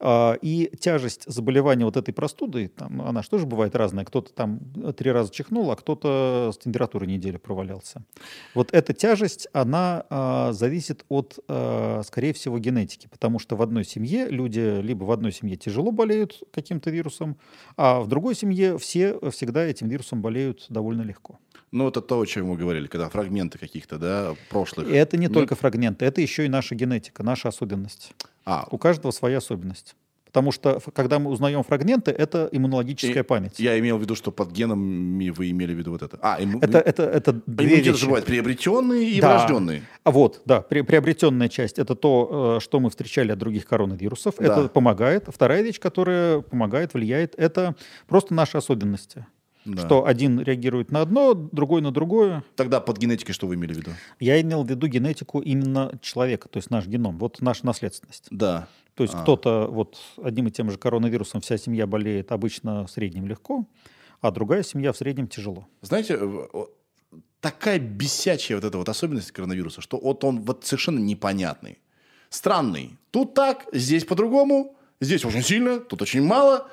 А, 0.00 0.34
И 0.42 0.70
тяжесть 0.78 1.24
заболевания 1.26 1.84
вот 1.84 1.96
этой 1.96 2.12
простудой, 2.12 2.68
там, 2.68 3.02
она 3.02 3.22
же 3.22 3.28
тоже 3.28 3.46
бывает 3.46 3.74
разная. 3.74 4.04
Кто-то 4.04 4.32
там 4.32 4.60
три 4.96 5.10
раза 5.10 5.32
чихнул, 5.32 5.70
а 5.70 5.76
кто-то 5.76 6.50
с 6.54 6.58
температурой 6.58 7.08
неделю 7.08 7.38
провалялся. 7.38 8.04
Вот 8.54 8.72
эта 8.72 8.92
тяжесть, 8.92 9.48
она 9.52 10.04
а, 10.10 10.52
зависит 10.52 11.04
от, 11.08 11.38
а, 11.48 12.02
скорее 12.04 12.32
всего, 12.32 12.58
генетики. 12.58 13.08
Потому 13.08 13.38
что 13.38 13.56
в 13.56 13.62
одной 13.62 13.84
семье 13.84 14.28
люди 14.28 14.80
либо 14.80 15.04
в 15.04 15.10
одной 15.10 15.32
семье 15.32 15.56
тяжело 15.56 15.90
болеют 15.90 16.42
каким-то 16.52 16.90
вирусом, 16.90 17.36
а 17.76 18.00
в 18.00 18.08
другой 18.08 18.34
семье 18.34 18.78
все 18.78 19.18
всегда 19.30 19.64
этим 19.64 19.88
вирусом 19.88 20.22
болеют 20.22 20.66
довольно 20.68 21.02
легко. 21.02 21.38
Ну, 21.70 21.88
это 21.88 22.00
то, 22.00 22.18
о 22.18 22.24
чем 22.24 22.46
мы 22.46 22.56
говорили, 22.56 22.86
когда 22.86 23.08
фрагменты 23.10 23.58
каких-то, 23.58 23.98
да, 23.98 24.34
прошлых. 24.48 24.88
И 24.88 24.92
это 24.92 25.16
не 25.18 25.26
Нет? 25.26 25.34
только 25.34 25.54
фрагменты, 25.54 26.06
это 26.06 26.20
еще 26.20 26.46
и 26.46 26.48
наша 26.48 26.74
генетика, 26.74 27.22
наша 27.22 27.48
особенность. 27.48 28.12
А, 28.50 28.66
У 28.70 28.78
каждого 28.78 29.10
своя 29.12 29.38
особенность. 29.38 29.94
Потому 30.24 30.52
что, 30.52 30.78
когда 30.92 31.18
мы 31.18 31.30
узнаем 31.30 31.62
фрагменты, 31.62 32.10
это 32.10 32.48
иммунологическая 32.52 33.22
И- 33.22 33.26
память. 33.26 33.58
я 33.58 33.78
имел 33.78 33.96
в 33.96 34.02
виду, 34.02 34.14
что 34.14 34.30
под 34.30 34.52
генами 34.52 35.30
вы 35.30 35.50
имели 35.50 35.72
в 35.72 35.78
виду 35.78 35.90
вот 35.90 36.02
это. 36.02 36.18
А, 36.20 36.38
имму- 36.38 36.58
Это, 36.62 36.78
это, 36.80 37.02
это 37.04 37.32
две 37.46 37.76
вещи. 37.76 37.92
же 37.94 38.06
бывает 38.06 38.26
приобретенные 38.26 39.08
и 39.08 39.20
Да. 39.22 39.28
врожденные. 39.38 39.82
А 40.04 40.10
вот, 40.10 40.42
да, 40.44 40.60
при- 40.60 40.82
приобретенная 40.82 41.48
часть 41.48 41.78
это 41.78 41.94
то, 41.94 42.56
э, 42.58 42.62
что 42.62 42.78
мы 42.78 42.90
встречали 42.90 43.32
от 43.32 43.38
других 43.38 43.64
коронавирусов. 43.66 44.34
Да. 44.38 44.44
Это 44.44 44.68
помогает. 44.68 45.24
Вторая 45.28 45.62
вещь, 45.62 45.80
которая 45.80 46.40
помогает, 46.40 46.92
влияет, 46.94 47.34
это 47.38 47.74
просто 48.06 48.34
наши 48.34 48.58
особенности. 48.58 49.26
Да. 49.68 49.84
Что 49.84 50.06
один 50.06 50.40
реагирует 50.40 50.90
на 50.90 51.02
одно, 51.02 51.34
другой 51.34 51.82
на 51.82 51.90
другое. 51.90 52.42
Тогда 52.56 52.80
под 52.80 52.98
генетикой 52.98 53.34
что 53.34 53.46
вы 53.46 53.54
имели 53.56 53.74
в 53.74 53.76
виду? 53.76 53.90
Я 54.18 54.40
имел 54.40 54.64
в 54.64 54.68
виду 54.68 54.86
генетику 54.86 55.40
именно 55.40 55.98
человека, 56.00 56.48
то 56.48 56.56
есть 56.56 56.70
наш 56.70 56.86
геном, 56.86 57.18
вот 57.18 57.40
наша 57.42 57.66
наследственность. 57.66 58.26
Да. 58.30 58.68
То 58.94 59.04
есть 59.04 59.14
А. 59.14 59.22
кто-то 59.22 59.68
вот 59.70 59.98
одним 60.22 60.48
и 60.48 60.50
тем 60.50 60.70
же 60.70 60.78
коронавирусом 60.78 61.40
вся 61.40 61.58
семья 61.58 61.86
болеет 61.86 62.32
обычно 62.32 62.86
в 62.86 62.90
среднем 62.90 63.26
легко, 63.26 63.66
а 64.20 64.30
другая 64.30 64.62
семья 64.62 64.92
в 64.92 64.96
среднем 64.96 65.28
тяжело. 65.28 65.66
Знаете, 65.82 66.18
такая 67.40 67.78
бесячая 67.78 68.56
вот 68.56 68.64
эта 68.64 68.78
вот 68.78 68.88
особенность 68.88 69.30
коронавируса, 69.32 69.80
что 69.80 69.98
вот 69.98 70.24
он 70.24 70.40
вот 70.40 70.64
совершенно 70.64 70.98
непонятный. 70.98 71.78
Странный. 72.30 72.96
Тут 73.10 73.34
так, 73.34 73.66
здесь 73.72 74.04
по-другому, 74.04 74.76
здесь 75.00 75.24
очень 75.24 75.42
сильно, 75.42 75.78
тут 75.78 76.02
очень 76.02 76.22
мало. 76.22 76.68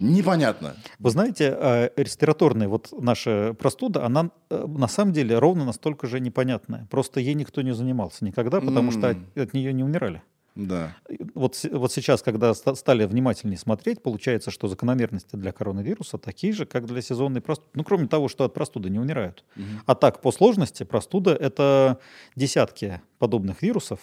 Непонятно. 0.00 0.76
Вы 0.98 1.10
знаете, 1.10 1.54
э, 1.56 1.90
респираторная 1.96 2.68
вот 2.68 2.88
наша 2.98 3.54
простуда, 3.58 4.04
она 4.04 4.30
э, 4.48 4.66
на 4.66 4.88
самом 4.88 5.12
деле 5.12 5.38
ровно 5.38 5.64
настолько 5.64 6.06
же 6.06 6.20
непонятная. 6.20 6.86
Просто 6.90 7.20
ей 7.20 7.34
никто 7.34 7.60
не 7.62 7.74
занимался 7.74 8.24
никогда, 8.24 8.60
потому 8.60 8.90
что 8.90 9.10
от, 9.10 9.18
от 9.36 9.52
нее 9.52 9.72
не 9.72 9.84
умирали. 9.84 10.22
Да. 10.54 10.96
Вот, 11.34 11.64
вот 11.70 11.92
сейчас, 11.92 12.22
когда 12.22 12.54
ста- 12.54 12.74
стали 12.74 13.04
внимательнее 13.04 13.58
смотреть, 13.58 14.02
получается, 14.02 14.50
что 14.50 14.68
закономерности 14.68 15.36
для 15.36 15.52
коронавируса 15.52 16.18
такие 16.18 16.52
же, 16.52 16.66
как 16.66 16.86
для 16.86 17.02
сезонной 17.02 17.40
простуды. 17.40 17.70
Ну, 17.74 17.84
кроме 17.84 18.08
того, 18.08 18.28
что 18.28 18.44
от 18.44 18.54
простуды 18.54 18.90
не 18.90 18.98
умирают. 18.98 19.44
А 19.86 19.94
так, 19.94 20.20
по 20.20 20.32
сложности, 20.32 20.82
простуда— 20.82 21.34
это 21.40 21.98
десятки 22.36 23.00
подобных 23.18 23.62
вирусов, 23.62 24.00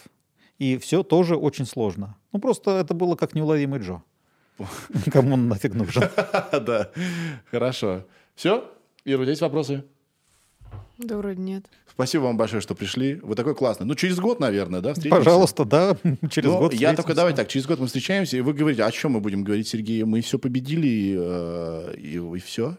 и 0.57 0.77
все 0.77 1.03
тоже 1.03 1.35
очень 1.35 1.65
сложно. 1.65 2.17
Ну, 2.31 2.39
просто 2.39 2.71
это 2.71 2.93
было 2.93 3.15
как 3.15 3.35
неуловимый 3.35 3.79
Джо. 3.79 4.01
Кому 5.11 5.33
он 5.33 5.47
нафиг 5.47 5.73
нужен? 5.73 6.03
Да. 6.51 6.89
Хорошо. 7.51 8.05
Все? 8.35 8.69
Ира, 9.05 9.19
у 9.19 9.21
тебя 9.23 9.29
есть 9.31 9.41
вопросы? 9.41 9.83
Да 10.97 11.17
вроде 11.17 11.39
нет. 11.41 11.65
Спасибо 11.91 12.23
вам 12.23 12.37
большое, 12.37 12.61
что 12.61 12.75
пришли. 12.75 13.15
Вы 13.23 13.35
такой 13.35 13.55
классный. 13.55 13.85
Ну, 13.85 13.95
через 13.95 14.19
год, 14.19 14.39
наверное, 14.39 14.81
да, 14.81 14.93
встретимся? 14.93 15.23
Пожалуйста, 15.23 15.65
да, 15.65 15.95
через 16.29 16.49
Ну, 16.49 16.57
год 16.59 16.73
я 16.73 16.89
только 16.89 17.01
встретимся. 17.01 17.15
давай 17.15 17.33
так, 17.35 17.47
через 17.47 17.65
год 17.67 17.79
мы 17.79 17.85
встречаемся, 17.87 18.37
и 18.37 18.41
вы 18.41 18.53
говорите, 18.53 18.83
о 18.83 18.91
чем 18.91 19.11
мы 19.13 19.19
будем 19.19 19.43
говорить, 19.43 19.67
Сергей? 19.67 20.03
Мы 20.03 20.21
все 20.21 20.37
победили, 20.39 20.87
и, 20.87 21.15
э, 21.17 21.93
и, 21.97 22.17
и 22.17 22.39
все? 22.39 22.77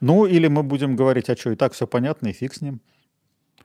Ну, 0.00 0.26
или 0.26 0.48
мы 0.48 0.62
будем 0.62 0.96
говорить, 0.96 1.30
а 1.30 1.36
что, 1.36 1.50
и 1.52 1.56
так 1.56 1.72
все 1.74 1.86
понятно, 1.86 2.28
и 2.28 2.32
фиг 2.32 2.54
с 2.54 2.60
ним. 2.60 2.80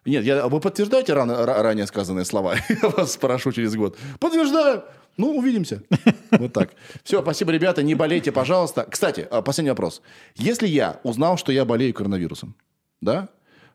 Нет, 0.05 0.23
я, 0.23 0.47
вы 0.47 0.59
подтверждаете 0.59 1.13
рано, 1.13 1.31
ра- 1.31 1.61
ранее 1.61 1.87
сказанные 1.87 2.25
слова? 2.25 2.55
Я 2.69 2.89
вас 2.89 3.13
спрошу 3.13 3.51
через 3.51 3.75
год. 3.75 3.97
Подтверждаю. 4.19 4.83
Ну, 5.17 5.35
увидимся. 5.37 5.83
Вот 6.31 6.53
так. 6.53 6.75
Все, 7.03 7.21
спасибо, 7.21 7.51
ребята. 7.51 7.81
Не 7.83 7.95
болейте, 7.95 8.31
пожалуйста. 8.31 8.85
Кстати, 8.89 9.25
а, 9.31 9.41
последний 9.41 9.69
вопрос. 9.71 10.01
Если 10.35 10.67
я 10.67 10.99
узнал, 11.03 11.37
что 11.37 11.51
я 11.51 11.63
болею 11.65 11.93
коронавирусом, 11.93 12.53
да? 13.01 13.29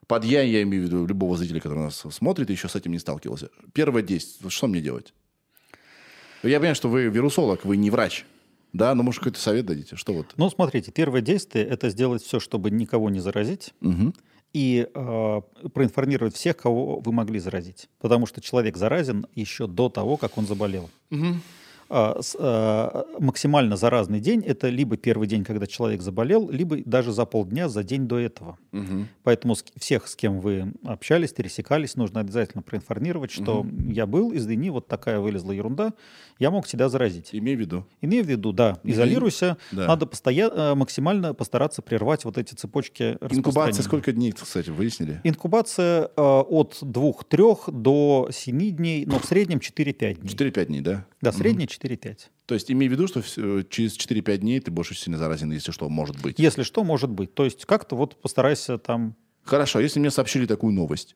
Под 0.07 0.23
я, 0.23 0.41
я 0.41 0.61
имею 0.61 0.83
в 0.83 0.85
виду 0.85 1.05
любого 1.05 1.35
зрителя, 1.35 1.59
который 1.59 1.79
нас 1.79 2.03
смотрит 2.11 2.49
еще 2.49 2.69
с 2.69 2.75
этим 2.75 2.91
не 2.91 2.99
сталкивался. 2.99 3.49
Первое 3.73 4.03
действие. 4.03 4.49
Что 4.51 4.67
мне 4.67 4.81
делать? 4.81 5.13
Я 6.43 6.59
понимаю, 6.59 6.75
что 6.75 6.89
вы 6.89 7.05
вирусолог, 7.05 7.65
вы 7.65 7.77
не 7.77 7.89
врач. 7.89 8.25
Да, 8.73 8.93
но 8.95 9.03
может 9.03 9.19
какой-то 9.19 9.39
совет 9.39 9.65
дадите? 9.65 9.95
Что 9.95 10.13
вот? 10.13 10.33
Ну, 10.35 10.49
смотрите, 10.49 10.91
первое 10.91 11.21
действие– 11.21 11.65
это 11.69 11.89
сделать 11.89 12.23
все, 12.23 12.39
чтобы 12.39 12.69
никого 12.71 13.09
не 13.09 13.19
заразить, 13.19 13.73
Мгм. 13.79 14.13
И 14.53 14.87
э, 14.93 15.41
проинформировать 15.73 16.35
всех, 16.35 16.57
кого 16.57 16.99
вы 16.99 17.11
могли 17.11 17.39
заразить. 17.39 17.89
Потому 17.99 18.25
что 18.27 18.39
человек 18.39 18.77
заразен 18.77 19.25
еще 19.33 19.67
до 19.67 19.89
того, 19.89 20.17
как 20.17 20.37
он 20.37 20.45
заболел. 20.45 20.89
А, 21.11 21.15
максимально 23.19 23.77
заразный 23.77 24.19
день– 24.19 24.43
это 24.45 24.69
либо 24.69 24.97
первый 24.97 25.27
день, 25.27 25.43
когда 25.43 25.67
человек 25.67 26.01
заболел, 26.01 26.49
либо 26.49 26.77
даже 26.85 27.11
за 27.11 27.25
полдня, 27.25 27.69
за 27.69 27.83
день 27.83 28.07
до 28.07 28.17
этого. 28.19 28.57
Мгм. 28.71 29.07
Поэтому 29.23 29.55
всех, 29.77 30.07
с 30.07 30.15
кем 30.15 30.39
вы 30.39 30.73
общались, 30.83 31.33
пересекались, 31.33 31.95
нужно 31.95 32.19
обязательно 32.19 32.63
проинформировать, 32.63 33.31
что 33.31 33.65
я 33.87 34.05
был, 34.05 34.35
извини, 34.35 34.69
вот 34.69 34.87
такая 34.87 35.19
вылезла 35.19 35.51
ерунда, 35.51 35.93
я 36.39 36.51
мог 36.51 36.67
тебя 36.67 36.89
заразить. 36.89 37.29
Имей 37.31 37.55
в 37.55 37.59
виду. 37.59 37.85
Имею 38.01 38.23
в 38.23 38.27
виду, 38.27 38.51
да, 38.51 38.79
изолируйся, 38.83 39.57
Да. 39.71 39.87
надо 39.87 40.05
постоянно, 40.05 40.75
максимально 40.75 41.33
постараться 41.33 41.81
прервать 41.81 42.25
вот 42.25 42.37
эти 42.37 42.53
цепочки 42.53 43.17
Инкубация 43.29 43.83
сколько 43.83 44.11
дней, 44.11 44.31
кстати, 44.31 44.69
выяснили? 44.69 45.21
Инкубация 45.23 46.09
э, 46.15 46.21
от 46.21 46.79
2-3 46.81 47.71
до 47.71 48.29
7 48.31 48.71
дней, 48.71 49.05
но 49.05 49.19
в 49.19 49.25
среднем 49.25 49.59
4-5 49.59 50.21
дней. 50.21 50.51
4-5 50.51 50.65
дней, 50.65 50.81
да? 50.81 51.05
Да, 51.21 51.31
средний 51.31 51.65
4-5. 51.83 52.17
То 52.45 52.53
есть 52.53 52.71
имей 52.71 52.87
в 52.87 52.91
виду, 52.91 53.07
что 53.07 53.21
через 53.63 53.97
4-5 53.97 54.37
дней 54.37 54.59
ты 54.59 54.71
больше 54.71 54.95
сильно 54.95 55.17
заразен, 55.17 55.51
если 55.51 55.71
что, 55.71 55.89
может 55.89 56.21
быть. 56.21 56.39
Если 56.39 56.63
что, 56.63 56.83
может 56.83 57.09
быть. 57.09 57.33
То 57.33 57.45
есть 57.45 57.65
как-то 57.65 57.95
вот 57.95 58.21
постарайся 58.21 58.77
там... 58.77 59.15
Хорошо, 59.43 59.79
если 59.79 59.99
мне 59.99 60.11
сообщили 60.11 60.45
такую 60.45 60.73
новость, 60.73 61.15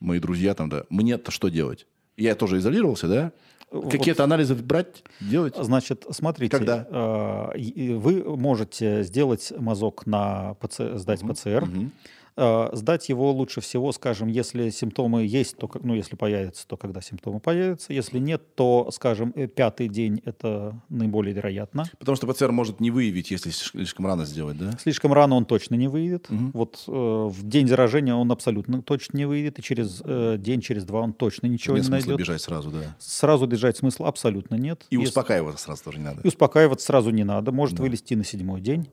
мои 0.00 0.20
друзья 0.20 0.54
там, 0.54 0.68
да, 0.68 0.84
мне-то 0.88 1.30
что 1.30 1.48
делать? 1.48 1.86
Я 2.16 2.34
тоже 2.34 2.58
изолировался, 2.58 3.08
да? 3.08 3.32
Вот. 3.70 3.90
Какие-то 3.90 4.22
анализы 4.24 4.54
брать, 4.54 5.02
делать? 5.20 5.56
Значит, 5.56 6.06
смотрите, 6.10 6.56
Когда? 6.56 6.86
э, 6.88 7.96
вы 7.96 8.22
можете 8.36 9.02
сделать 9.02 9.52
мазок 9.56 10.06
на 10.06 10.54
ПЦ, 10.54 10.94
сдать 10.94 11.20
ПЦР. 11.20 11.66
Мгм. 11.66 11.92
Э, 12.36 12.68
Сдать 12.72 13.08
его 13.08 13.32
лучше 13.32 13.60
всего, 13.60 13.92
скажем, 13.92 14.28
если 14.28 14.68
симптомы 14.70 15.24
есть, 15.24 15.56
то, 15.56 15.68
как- 15.68 15.82
ну, 15.84 15.94
если 15.94 16.16
появятся, 16.16 16.66
то 16.68 16.76
когда 16.76 17.00
симптомы 17.00 17.40
появятся. 17.40 17.92
Если 17.92 18.18
нет, 18.18 18.42
то, 18.54 18.90
скажем, 18.92 19.32
э, 19.34 19.46
пятый 19.46 19.88
день 19.88 20.20
это 20.24 20.80
наиболее 20.88 21.34
вероятно. 21.34 21.84
Потому 21.98 22.16
что 22.16 22.26
ПЦР 22.26 22.52
может 22.52 22.80
не 22.80 22.90
выявить, 22.90 23.30
если 23.30 23.50
слишком 23.50 24.06
рано 24.06 24.24
сделать, 24.26 24.58
да? 24.58 24.72
Слишком 24.78 25.12
рано 25.12 25.34
он 25.36 25.44
точно 25.46 25.76
не 25.76 25.88
выйдет. 25.88 26.28
Мгм. 26.28 26.50
Вот 26.52 26.84
э, 26.86 26.90
в 26.92 27.42
день 27.48 27.68
заражения 27.68 28.14
он 28.14 28.30
абсолютно 28.30 28.82
точно 28.82 29.16
не 29.16 29.24
выйдет, 29.24 29.58
и 29.58 29.62
через 29.62 30.02
э, 30.04 30.36
день, 30.38 30.60
через 30.60 30.84
два 30.84 31.00
он 31.00 31.12
точно 31.14 31.46
ничего 31.46 31.76
Нет 31.76 31.86
не 31.86 31.90
найдет. 31.90 32.18
бежать 32.18 32.42
сразу, 32.42 32.70
да. 32.70 32.96
Сразу 32.98 33.46
бежать 33.46 33.78
смысла 33.78 34.08
абсолютно 34.08 34.56
нет. 34.56 34.84
И 34.90 34.96
Если- 34.96 35.06
успокаиваться 35.08 35.64
сразу 35.64 35.84
тоже 35.84 35.98
не 35.98 36.04
надо. 36.04 36.20
И 36.22 36.28
успокаиваться 36.28 36.86
сразу 36.86 37.10
не 37.10 37.24
надо, 37.24 37.50
может 37.52 37.78
вылезти 37.78 38.14
на 38.14 38.24
седьмой 38.24 38.60
день. 38.60 38.88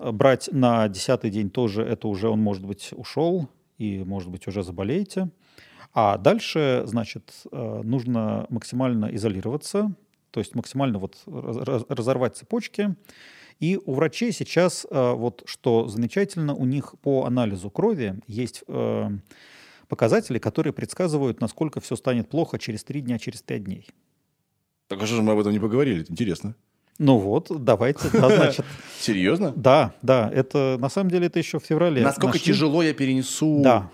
Э, 0.00 0.12
Брать 0.12 0.48
на 0.50 0.88
десятый 0.88 1.30
день 1.30 1.50
тоже, 1.50 1.82
это 1.82 2.08
уже 2.08 2.28
он, 2.28 2.40
может 2.40 2.64
быть, 2.64 2.85
ушел, 2.92 3.48
и, 3.78 4.02
может 4.04 4.30
быть, 4.30 4.46
уже 4.46 4.62
заболеете. 4.62 5.30
А 5.92 6.18
дальше, 6.18 6.82
значит, 6.86 7.32
э, 7.50 7.80
нужно 7.82 8.46
максимально 8.50 9.06
изолироваться, 9.14 9.94
то 10.30 10.40
есть 10.40 10.54
максимально 10.54 10.98
вот 10.98 11.22
раз- 11.26 11.56
раз- 11.56 11.84
разорвать 11.88 12.36
цепочки. 12.36 12.94
И 13.60 13.78
у 13.84 13.94
врачей 13.94 14.32
сейчас, 14.32 14.86
э, 14.90 15.12
вот 15.12 15.42
что 15.46 15.88
замечательно, 15.88 16.54
у 16.54 16.66
них 16.66 16.94
по 17.00 17.24
анализу 17.24 17.70
крови 17.70 18.20
есть 18.26 18.62
э, 18.68 19.10
показатели, 19.88 20.38
которые 20.38 20.72
предсказывают, 20.72 21.40
насколько 21.40 21.80
все 21.80 21.96
станет 21.96 22.28
плохо 22.28 22.58
через 22.58 22.84
три 22.84 23.00
дня, 23.00 23.18
через 23.18 23.42
пять 23.42 23.64
дней. 23.64 23.86
Так 24.88 25.02
а 25.02 25.06
что 25.06 25.16
же 25.16 25.22
мы 25.22 25.32
об 25.32 25.38
этом 25.38 25.52
не 25.52 25.58
поговорили? 25.58 26.04
Интересно. 26.08 26.54
Ну 26.98 27.18
вот, 27.18 27.48
давайте, 27.64 28.08
да, 28.12 28.28
значит, 28.34 28.64
Серьезно? 29.00 29.52
да, 29.56 29.92
да, 30.02 30.30
это 30.32 30.76
на 30.80 30.88
самом 30.88 31.10
деле 31.10 31.26
это 31.26 31.38
еще 31.38 31.58
в 31.60 31.64
феврале. 31.64 32.02
Насколько 32.02 32.38
нашли. 32.38 32.52
тяжело 32.52 32.82
я 32.82 32.94
перенесу 32.94 33.60
Да. 33.62 33.90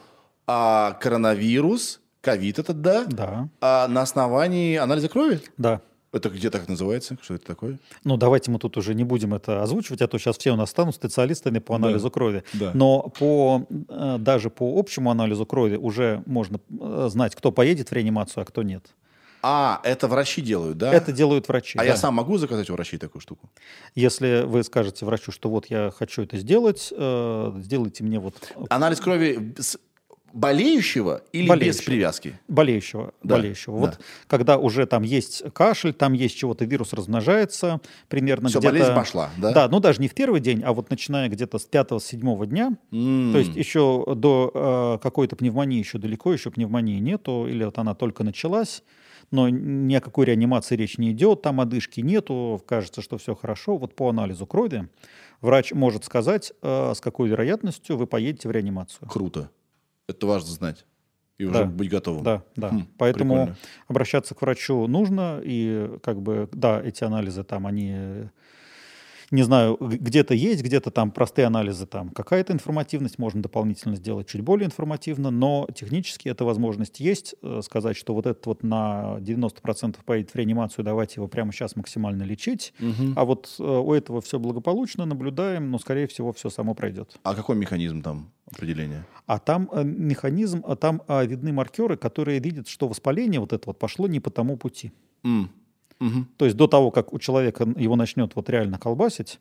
а, 0.47 0.93
коронавирус, 1.01 2.01
ковид 2.21 2.59
этот, 2.59 2.81
да? 2.81 3.05
Да, 3.09 3.49
А 3.61 3.89
на 3.89 4.03
основании 4.03 4.77
анализа 4.77 5.09
крови? 5.09 5.41
да. 5.59 5.81
Это 6.15 6.29
где 6.29 6.51
так 6.51 6.69
называется? 6.69 7.17
Что 7.23 7.37
это 7.37 7.47
такое? 7.47 7.79
Ну, 8.05 8.19
давайте 8.19 8.51
мы 8.51 8.59
тут 8.59 8.77
уже 8.77 8.95
не 8.95 9.03
будем 9.03 9.33
это 9.33 9.63
озвучивать, 9.63 10.03
а 10.03 10.07
то 10.07 10.19
сейчас 10.19 10.37
все 10.37 10.51
у 10.53 10.57
нас 10.57 10.69
станут 10.69 10.95
специалистами 10.95 11.59
по 11.59 11.75
анализу 11.75 12.11
крови. 12.11 12.45
да. 12.53 12.71
Но 12.75 13.01
по, 13.19 13.65
э, 13.89 14.17
даже 14.19 14.51
по 14.51 14.79
общему 14.79 15.11
анализу 15.11 15.47
крови 15.47 15.77
уже 15.77 16.23
можно 16.27 16.59
э, 16.79 17.09
знать, 17.11 17.35
кто 17.35 17.51
поедет 17.51 17.89
в 17.89 17.93
реанимацию, 17.95 18.43
а 18.43 18.45
кто 18.45 18.63
нет. 18.63 18.85
А, 19.43 19.81
это 19.83 20.07
врачи 20.07 20.41
делают, 20.41 20.79
да? 20.79 20.93
Это 20.93 21.13
делают 21.13 21.49
врачи. 21.49 21.77
А 21.79 21.83
да. 21.83 21.89
я 21.89 21.97
сам 21.97 22.15
могу 22.15 22.39
заказать 22.39 22.71
у 22.71 22.75
врачей 22.75 22.99
такую 22.99 23.21
штуку? 23.21 23.51
Если 23.95 24.43
вы 24.47 24.63
скажете 24.63 25.05
врачу, 25.05 25.33
что 25.33 25.51
вот 25.51 25.67
я 25.67 25.93
хочу 25.97 26.23
это 26.23 26.37
сделать, 26.39 26.93
э, 26.97 27.53
сделайте 27.59 28.05
мне 28.05 28.21
вот 28.21 28.35
Анализ 28.71 29.01
крови 29.01 29.55
с 29.59 29.79
болеющего 30.33 31.23
или 31.33 31.43
без 31.43 31.49
Болеющего. 31.51 31.85
привязки? 31.85 32.41
болеющего. 32.49 33.15
Да, 33.23 33.37
болеющего. 33.37 33.75
да. 33.75 33.81
Вот 33.87 34.01
когда 34.29 34.59
уже 34.59 34.87
там 34.87 35.03
есть 35.03 35.43
кашель, 35.53 35.93
там 35.93 36.13
есть 36.15 36.37
чего-то, 36.37 36.65
вирус 36.65 36.93
размножается, 36.93 37.81
примерно 38.09 38.49
Все, 38.49 38.59
где-то... 38.59 38.73
болезнь 38.73 38.95
пошла, 38.95 39.31
да? 39.37 39.53
Да, 39.53 39.69
ну 39.69 39.81
даже 39.81 40.01
не 40.01 40.09
в 40.09 40.15
первый 40.15 40.41
день, 40.41 40.63
а 40.65 40.73
вот 40.73 40.89
начиная 40.91 41.29
где-то 41.29 41.59
с 41.59 41.65
пятого-седьмого 41.65 42.47
дня, 42.47 42.77
М. 42.93 43.33
То 43.33 43.39
есть 43.39 43.55
еще 43.57 44.05
до 44.17 44.51
э, 44.55 45.03
какой-то 45.03 45.37
пневмонии 45.37 45.79
еще 45.79 45.99
далеко, 45.99 46.33
еще 46.33 46.51
пневмонии 46.51 46.99
нету, 46.99 47.47
или 47.47 47.65
вот 47.65 47.79
она 47.79 47.95
только 47.95 48.25
началась, 48.25 48.83
но 49.33 49.49
ни 49.49 49.95
о 49.95 50.01
какой 50.01 50.27
реанимации 50.27 50.77
речь 50.77 50.99
не 50.99 51.11
идет, 51.13 51.43
там 51.43 51.61
одышки 51.61 52.01
нету, 52.01 52.63
кажется, 52.67 53.03
что 53.03 53.19
все 53.19 53.35
хорошо. 53.35 53.77
Вот 53.77 53.97
по 53.97 54.09
анализу 54.09 54.47
крови 54.47 54.89
врач 55.41 55.73
может 55.73 56.05
сказать, 56.05 56.53
э, 56.63 56.93
с 56.95 57.01
какой 57.01 57.29
вероятностью 57.29 57.97
вы 57.97 58.07
поедете 58.07 58.49
в 58.49 58.53
реанимацию. 58.53 59.09
Круто. 59.09 59.51
Это 60.09 60.27
важно 60.27 60.51
знать. 60.51 60.85
И 61.39 61.45
уже 61.45 61.55
Да. 61.61 61.65
быть 61.65 61.89
готовым. 61.89 62.23
Да, 62.23 62.43
да. 62.57 62.69
Хм, 62.69 62.87
Поэтому 62.99 63.35
прикольно. 63.35 63.57
обращаться 63.89 64.35
к 64.35 64.43
врачу 64.43 64.87
нужно, 64.87 65.41
и 65.43 65.99
как 66.03 66.21
бы, 66.21 66.49
да, 66.53 66.81
эти 66.81 67.03
анализы 67.03 67.43
там, 67.43 67.67
они, 67.67 68.29
не 69.33 69.43
знаю, 69.43 69.77
где-то 69.81 70.35
есть, 70.35 70.63
где-то 70.63 70.91
там 70.91 71.11
простые 71.11 71.47
анализы, 71.47 71.87
там 71.87 72.11
какая-то 72.11 72.53
информативность, 72.53 73.19
можно 73.19 73.43
дополнительно 73.43 73.97
сделать 73.97 74.29
чуть 74.29 74.43
более 74.43 74.67
информативно, 74.67 75.31
но 75.31 75.67
технически 75.75 76.29
эта 76.29 76.45
возможность 76.45 77.01
есть, 77.01 77.35
э, 77.43 77.61
сказать, 77.65 77.97
что 77.97 78.15
вот 78.15 78.27
этот 78.27 78.45
вот 78.47 78.63
на 78.63 79.17
90% 79.21 79.97
поедет 80.05 80.31
в 80.31 80.37
реанимацию, 80.37 80.85
давайте 80.85 81.15
его 81.17 81.29
прямо 81.29 81.51
сейчас 81.53 81.77
максимально 81.77 82.25
лечить, 82.25 82.75
Мгм. 82.79 83.15
а 83.17 83.25
вот 83.25 83.55
э, 83.59 83.63
у 83.63 83.93
этого 83.95 84.21
все 84.21 84.39
благополучно, 84.39 85.07
наблюдаем, 85.07 85.71
но, 85.71 85.79
скорее 85.79 86.07
всего, 86.07 86.33
все 86.33 86.51
само 86.51 86.75
пройдет. 86.75 87.19
А 87.23 87.35
какой 87.35 87.57
механизм 87.57 88.03
там 88.03 88.31
определения? 88.47 89.07
А 89.27 89.39
там 89.39 89.71
э, 89.73 89.83
механизм, 89.83 90.63
а 90.67 90.77
там 90.77 91.03
а, 91.09 91.25
видны 91.25 91.53
маркеры, 91.53 91.97
которые 91.97 92.39
видят, 92.39 92.69
что 92.69 92.87
воспаление 92.87 93.41
вот 93.41 93.55
это 93.55 93.63
вот 93.67 93.79
пошло 93.79 94.07
не 94.07 94.21
по 94.21 94.31
тому 94.31 94.59
пути. 94.59 94.93
М. 95.25 95.51
Мгм. 96.03 96.29
То 96.37 96.45
есть 96.47 96.57
до 96.57 96.67
того, 96.67 96.91
как 96.91 97.13
у 97.13 97.19
человека 97.19 97.65
его 97.77 97.97
начнет 97.97 98.35
вот 98.37 98.51
реально 98.51 98.79
колбасить, 98.79 99.39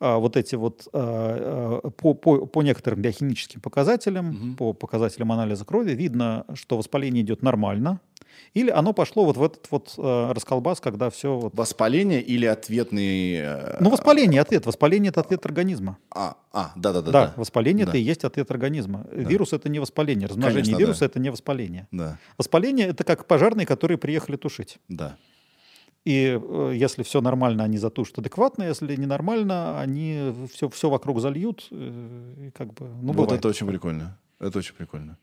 а, 0.00 0.18
вот 0.18 0.36
эти 0.36 0.56
вот 0.56 0.88
а, 0.92 1.80
а, 1.84 1.90
по, 1.90 2.14
по, 2.14 2.46
по 2.46 2.62
некоторым 2.62 3.00
биохимическим 3.02 3.60
показателям, 3.60 4.26
Мгм. 4.26 4.56
по 4.56 4.72
показателям 4.72 5.30
анализа 5.32 5.64
крови 5.64 5.92
видно, 5.92 6.44
что 6.54 6.76
воспаление 6.76 7.22
идет 7.22 7.42
нормально, 7.42 8.00
Или 8.54 8.70
оно 8.70 8.92
пошло 8.94 9.24
вот 9.24 9.36
в 9.36 9.42
этот 9.42 9.70
вот 9.70 9.94
э, 9.98 10.32
расколбас, 10.32 10.80
когда 10.80 11.08
все 11.10 11.38
вот... 11.38 11.54
Воспаление 11.54 12.20
или 12.22 12.46
ответный... 12.46 13.34
э, 13.36 13.76
Ну, 13.80 13.90
воспаление 13.90 14.40
ответ. 14.40 14.64
Воспаление 14.66 15.10
это 15.10 15.20
ответ 15.20 15.44
организма. 15.46 15.96
А, 16.10 16.36
а, 16.52 16.72
да-да-да. 16.76 17.10
Да, 17.12 17.32
воспаление 17.36 17.84
Да. 17.84 17.90
это 17.92 17.98
и 17.98 18.02
есть 18.02 18.24
ответ 18.24 18.50
организма. 18.50 19.06
Вирус 19.12 19.52
это 19.52 19.68
не 19.68 19.78
воспаление. 19.80 20.28
Размножение 20.28 20.64
Конечно, 20.64 20.78
вируса 20.80 21.00
да. 21.00 21.06
это 21.06 21.18
не 21.20 21.30
воспаление. 21.30 21.86
Да, 21.92 22.18
Воспаление 22.38 22.88
это 22.88 23.04
как 23.04 23.26
пожарные, 23.26 23.66
которые 23.66 23.98
приехали 23.98 24.36
тушить. 24.36 24.78
да. 24.88 25.16
И 26.04 26.38
э, 26.42 26.72
если 26.74 27.04
все 27.04 27.20
нормально, 27.20 27.62
они 27.64 27.78
затушат 27.78 28.18
адекватно, 28.18 28.64
если 28.64 28.96
ненормально, 28.96 29.80
они 29.80 30.34
все, 30.52 30.68
все 30.68 30.90
вокруг 30.90 31.20
зальют. 31.20 31.68
э, 31.70 32.46
и 32.46 32.50
как 32.50 32.74
бы, 32.74 32.88
ну, 32.88 33.08
вот 33.12 33.16
бывает. 33.16 33.38
это 33.38 33.48
очень 33.48 33.66
прикольно. 33.66 34.18
Это 34.40 34.58
очень 34.58 34.74
прикольно. 34.74 35.16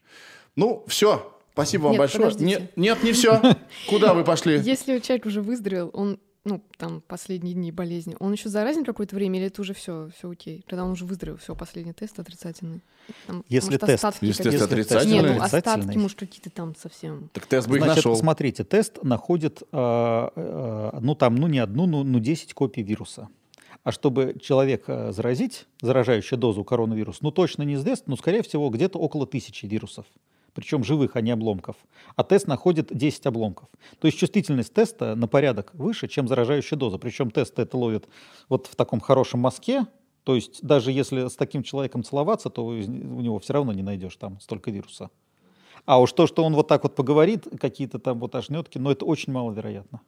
Ну, 0.55 0.85
все. 0.87 1.35
Спасибо 1.51 1.83
вам 1.83 1.91
Нет, 1.91 1.99
большое. 1.99 2.23
подождите. 2.23 2.45
Нет, 2.45 2.77
нет, 2.77 3.03
не 3.03 3.11
все. 3.11 3.41
Куда 3.89 4.13
вы 4.13 4.23
пошли? 4.23 4.59
Если 4.59 4.99
человек 4.99 5.25
уже 5.25 5.41
выздоровел, 5.41 5.89
он, 5.93 6.17
ну, 6.45 6.63
там, 6.77 7.01
последние 7.07 7.53
дни 7.53 7.71
болезни, 7.71 8.15
он 8.19 8.31
еще 8.31 8.49
заразен 8.49 8.85
какое-то 8.85 9.15
время, 9.15 9.39
или 9.39 9.47
это 9.47 9.61
уже 9.61 9.73
все, 9.73 10.09
все 10.17 10.29
окей? 10.31 10.63
Когда 10.67 10.85
он 10.85 10.91
уже 10.91 11.05
выздоровел, 11.05 11.37
все, 11.37 11.53
последний 11.55 11.93
тест 11.93 12.17
отрицательный. 12.19 12.81
Там, 13.27 13.43
Если 13.49 13.71
может, 13.71 13.83
тест- 13.83 14.17
если 14.21 14.43
тест 14.43 14.63
отрицательный? 14.63 15.13
Нет, 15.15 15.23
ну, 15.23 15.43
Отрицательный. 15.43 15.75
остатки, 15.79 15.97
может, 15.97 16.19
какие-то 16.19 16.49
там 16.49 16.75
совсем. 16.75 17.29
Так 17.33 17.45
тест 17.45 17.67
бы 17.67 17.77
их 17.77 17.83
Значит, 17.83 18.05
нашел. 18.05 18.15
смотрите, 18.15 18.63
тест 18.63 19.03
находит, 19.03 19.61
э, 19.71 20.29
э, 20.35 20.99
ну 21.01 21.15
там, 21.15 21.35
ну 21.35 21.47
не 21.47 21.59
одну, 21.59 21.85
ну, 21.87 22.03
ну 22.03 22.19
10 22.19 22.53
копий 22.53 22.83
вируса. 22.83 23.27
А 23.83 23.91
чтобы 23.91 24.35
человека 24.41 25.11
заразить, 25.11 25.65
заражающую 25.81 26.37
дозу 26.37 26.63
коронавируса, 26.63 27.19
ну 27.21 27.31
точно 27.31 27.63
неизвестно, 27.63 28.05
но 28.11 28.15
скорее 28.17 28.43
всего 28.43 28.69
где-то 28.69 28.99
около 28.99 29.25
тысячи 29.25 29.65
вирусов. 29.65 30.05
Причем 30.53 30.83
живых, 30.83 31.15
а 31.15 31.21
не 31.21 31.31
обломков. 31.31 31.75
А 32.15 32.23
тест 32.23 32.47
находит 32.47 32.95
10 32.95 33.25
обломков. 33.27 33.69
То 33.99 34.07
есть 34.07 34.17
чувствительность 34.17 34.73
теста 34.73 35.15
на 35.15 35.27
порядок 35.27 35.71
выше, 35.73 36.07
чем 36.07 36.27
заражающая 36.27 36.77
доза. 36.77 36.97
Причем 36.97 37.31
тест 37.31 37.59
это 37.59 37.77
ловит 37.77 38.07
вот 38.47 38.67
в 38.67 38.75
таком 38.75 38.99
хорошем 38.99 39.39
мазке. 39.41 39.85
То 40.23 40.35
есть 40.35 40.63
даже 40.63 40.91
если 40.91 41.27
с 41.27 41.35
таким 41.35 41.63
человеком 41.63 42.03
целоваться, 42.03 42.49
то 42.49 42.65
у 42.65 42.75
него 42.75 43.39
все 43.39 43.53
равно 43.53 43.73
не 43.73 43.83
найдешь 43.83 44.15
там 44.17 44.39
столько 44.39 44.71
вируса. 44.71 45.09
А 45.85 45.99
уж 45.99 46.11
то, 46.11 46.27
что 46.27 46.43
он 46.43 46.53
вот 46.53 46.67
так 46.67 46.83
вот 46.83 46.95
поговорит, 46.95 47.47
какие-то 47.59 47.99
там 47.99 48.19
вот 48.19 48.35
ошнетки, 48.35 48.77
но 48.77 48.91
это 48.91 49.05
очень 49.05 49.33
маловероятно. 49.33 50.01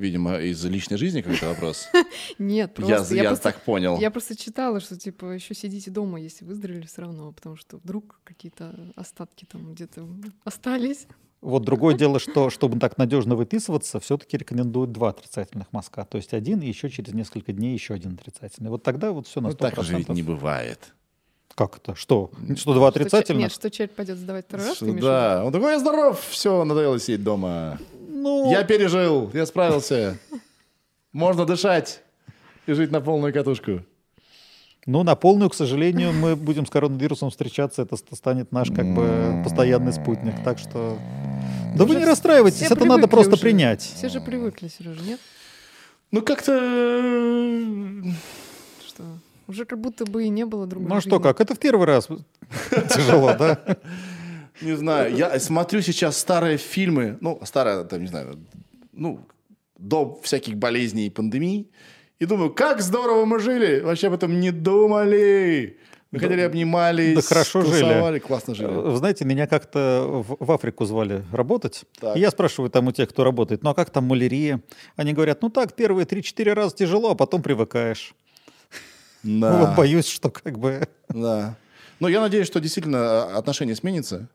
Видимо, 0.00 0.38
из 0.38 0.64
личной 0.64 0.96
жизни 0.96 1.20
какой-то 1.20 1.48
вопрос. 1.48 1.88
Нет, 2.38 2.70
Я, 2.78 2.86
просто... 2.86 3.14
я 3.14 3.24
просто- 3.24 3.42
так 3.42 3.60
понял. 3.62 3.98
Я 3.98 4.10
просто 4.10 4.34
читала, 4.36 4.80
что 4.80 4.96
типа 4.98 5.26
еще 5.26 5.54
сидите 5.54 5.90
дома, 5.90 6.18
если 6.18 6.44
выздоровели 6.44 6.86
все 6.86 7.02
равно, 7.02 7.30
потому 7.32 7.56
что 7.56 7.76
вдруг 7.76 8.20
какие-то 8.24 8.74
остатки 8.96 9.44
там 9.44 9.74
где-то 9.74 10.06
остались. 10.44 11.06
Вот 11.42 11.64
другое 11.64 11.94
дело, 11.96 12.18
что 12.18 12.50
чтобы 12.50 12.78
так 12.78 12.98
надежно 12.98 13.34
выписываться, 13.36 13.98
все-таки 14.00 14.36
рекомендуют 14.36 14.92
два 14.92 15.10
отрицательных 15.10 15.72
мазка. 15.72 16.04
То 16.04 16.16
есть 16.16 16.34
один 16.34 16.60
и 16.60 16.66
еще 16.66 16.90
через 16.90 17.12
несколько 17.14 17.52
дней 17.52 17.72
еще 17.74 17.94
один 17.94 18.14
отрицательный. 18.14 18.70
Вот 18.70 18.82
тогда 18.82 19.12
вот 19.12 19.26
все 19.26 19.40
на 19.40 19.48
Ну, 19.48 19.54
100%. 19.54 19.58
так 19.58 19.84
же 19.84 19.96
ведь 19.96 20.08
не 20.08 20.22
бывает. 20.22 20.92
Как 21.54 21.76
это? 21.76 21.94
Что? 21.94 22.30
Что 22.56 22.74
два 22.74 22.90
Что 22.90 23.00
отрицательных? 23.00 23.42
Нет, 23.44 23.52
что 23.52 23.70
человек 23.70 23.94
пойдет 23.94 24.16
сдавать 24.18 24.46
второй 24.46 24.66
раз? 24.66 24.78
Да, 24.80 25.42
он 25.44 25.52
такой, 25.52 25.72
я 25.72 25.78
здоров, 25.78 26.20
все, 26.30 26.64
надоело 26.64 26.98
сидеть 26.98 27.22
дома. 27.22 27.78
Ну, 28.22 28.50
Я 28.50 28.64
пережил, 28.64 29.30
я 29.34 29.46
справился. 29.46 30.18
Можно 31.12 31.44
дышать 31.46 32.02
и 32.66 32.72
жить 32.72 32.90
на 32.90 33.00
полную 33.00 33.32
катушку. 33.32 33.82
ну, 34.86 35.02
на 35.02 35.14
полную, 35.14 35.50
к 35.50 35.54
сожалению, 35.54 36.12
мы 36.12 36.36
будем 36.36 36.66
с 36.66 36.70
коронавирусом 36.70 37.30
встречаться. 37.30 37.82
Это 37.82 37.96
ст- 37.96 38.14
станет 38.16 38.52
наш 38.52 38.68
как 38.70 38.86
бы 38.94 39.40
постоянный 39.44 39.92
спутник. 39.92 40.34
Так 40.44 40.58
что... 40.58 40.98
Да 41.76 41.84
вы 41.84 41.94
не 41.96 42.04
расстраивайтесь, 42.04 42.62
это 42.62 42.84
надо 42.84 43.06
просто 43.08 43.34
уже. 43.34 43.42
принять. 43.42 43.80
Все 43.82 44.08
же 44.08 44.20
привыкли, 44.20 44.68
Сережа, 44.68 45.02
нет? 45.02 45.20
Ну, 46.10 46.22
как-то... 46.22 46.52
э, 46.52 48.02
Что 48.86 49.04
уже 49.46 49.64
как 49.64 49.80
будто 49.80 50.04
бы 50.04 50.24
и 50.24 50.28
не 50.28 50.44
было 50.44 50.66
другой 50.66 50.88
Ну 50.88 50.96
а 50.96 51.00
что, 51.00 51.18
как? 51.20 51.40
Это 51.40 51.54
в 51.54 51.58
первый 51.58 51.86
раз 51.86 52.08
тяжело, 52.94 53.34
да? 53.38 53.58
Не 54.60 54.76
знаю, 54.76 55.14
я 55.16 55.38
смотрю 55.40 55.82
сейчас 55.82 56.18
старые 56.18 56.56
фильмы, 56.56 57.18
ну, 57.20 57.40
старые, 57.44 57.84
там, 57.84 58.00
не 58.00 58.08
знаю, 58.08 58.38
ну, 58.92 59.26
до 59.78 60.20
всяких 60.22 60.56
болезней 60.56 61.06
и 61.06 61.10
пандемий, 61.10 61.70
и 62.18 62.26
думаю, 62.26 62.50
как 62.50 62.82
здорово 62.82 63.24
мы 63.24 63.40
жили, 63.40 63.80
вообще 63.80 64.08
об 64.08 64.14
этом 64.14 64.40
не 64.40 64.50
думали. 64.50 65.78
Мы 66.10 66.18
ходили, 66.18 66.40
обнимались, 66.40 67.14
да 67.14 67.22
хорошо 67.22 67.62
жили. 67.62 67.82
тусовали, 67.82 68.18
классно 68.18 68.54
жили. 68.54 68.66
Вы 68.68 68.96
знаете, 68.96 69.24
меня 69.24 69.46
как-то 69.46 70.24
в, 70.26 70.44
в 70.44 70.52
Африку 70.52 70.84
звали 70.84 71.24
работать. 71.32 71.84
Так. 72.00 72.16
И 72.16 72.20
я 72.20 72.30
спрашиваю 72.32 72.68
там 72.68 72.88
у 72.88 72.92
тех, 72.92 73.08
кто 73.08 73.22
работает, 73.22 73.62
ну 73.62 73.70
а 73.70 73.74
как 73.74 73.90
там 73.90 74.04
малярия? 74.04 74.60
Они 74.96 75.12
говорят, 75.12 75.40
ну 75.40 75.50
так, 75.50 75.74
первые 75.74 76.06
3-4 76.06 76.52
раза 76.52 76.74
тяжело, 76.74 77.12
а 77.12 77.14
потом 77.14 77.42
привыкаешь. 77.42 78.14
Да, 79.22 79.66
Вот 79.66 79.76
боюсь, 79.76 80.08
что 80.08 80.30
как 80.30 80.58
бы... 80.58 80.88
да. 81.08 81.56
Но 82.00 82.08
я 82.08 82.20
надеюсь, 82.20 82.46
что 82.46 82.60
действительно 82.60 82.98
а, 83.24 83.36
отношение 83.38 83.76
сменится, 83.76 84.28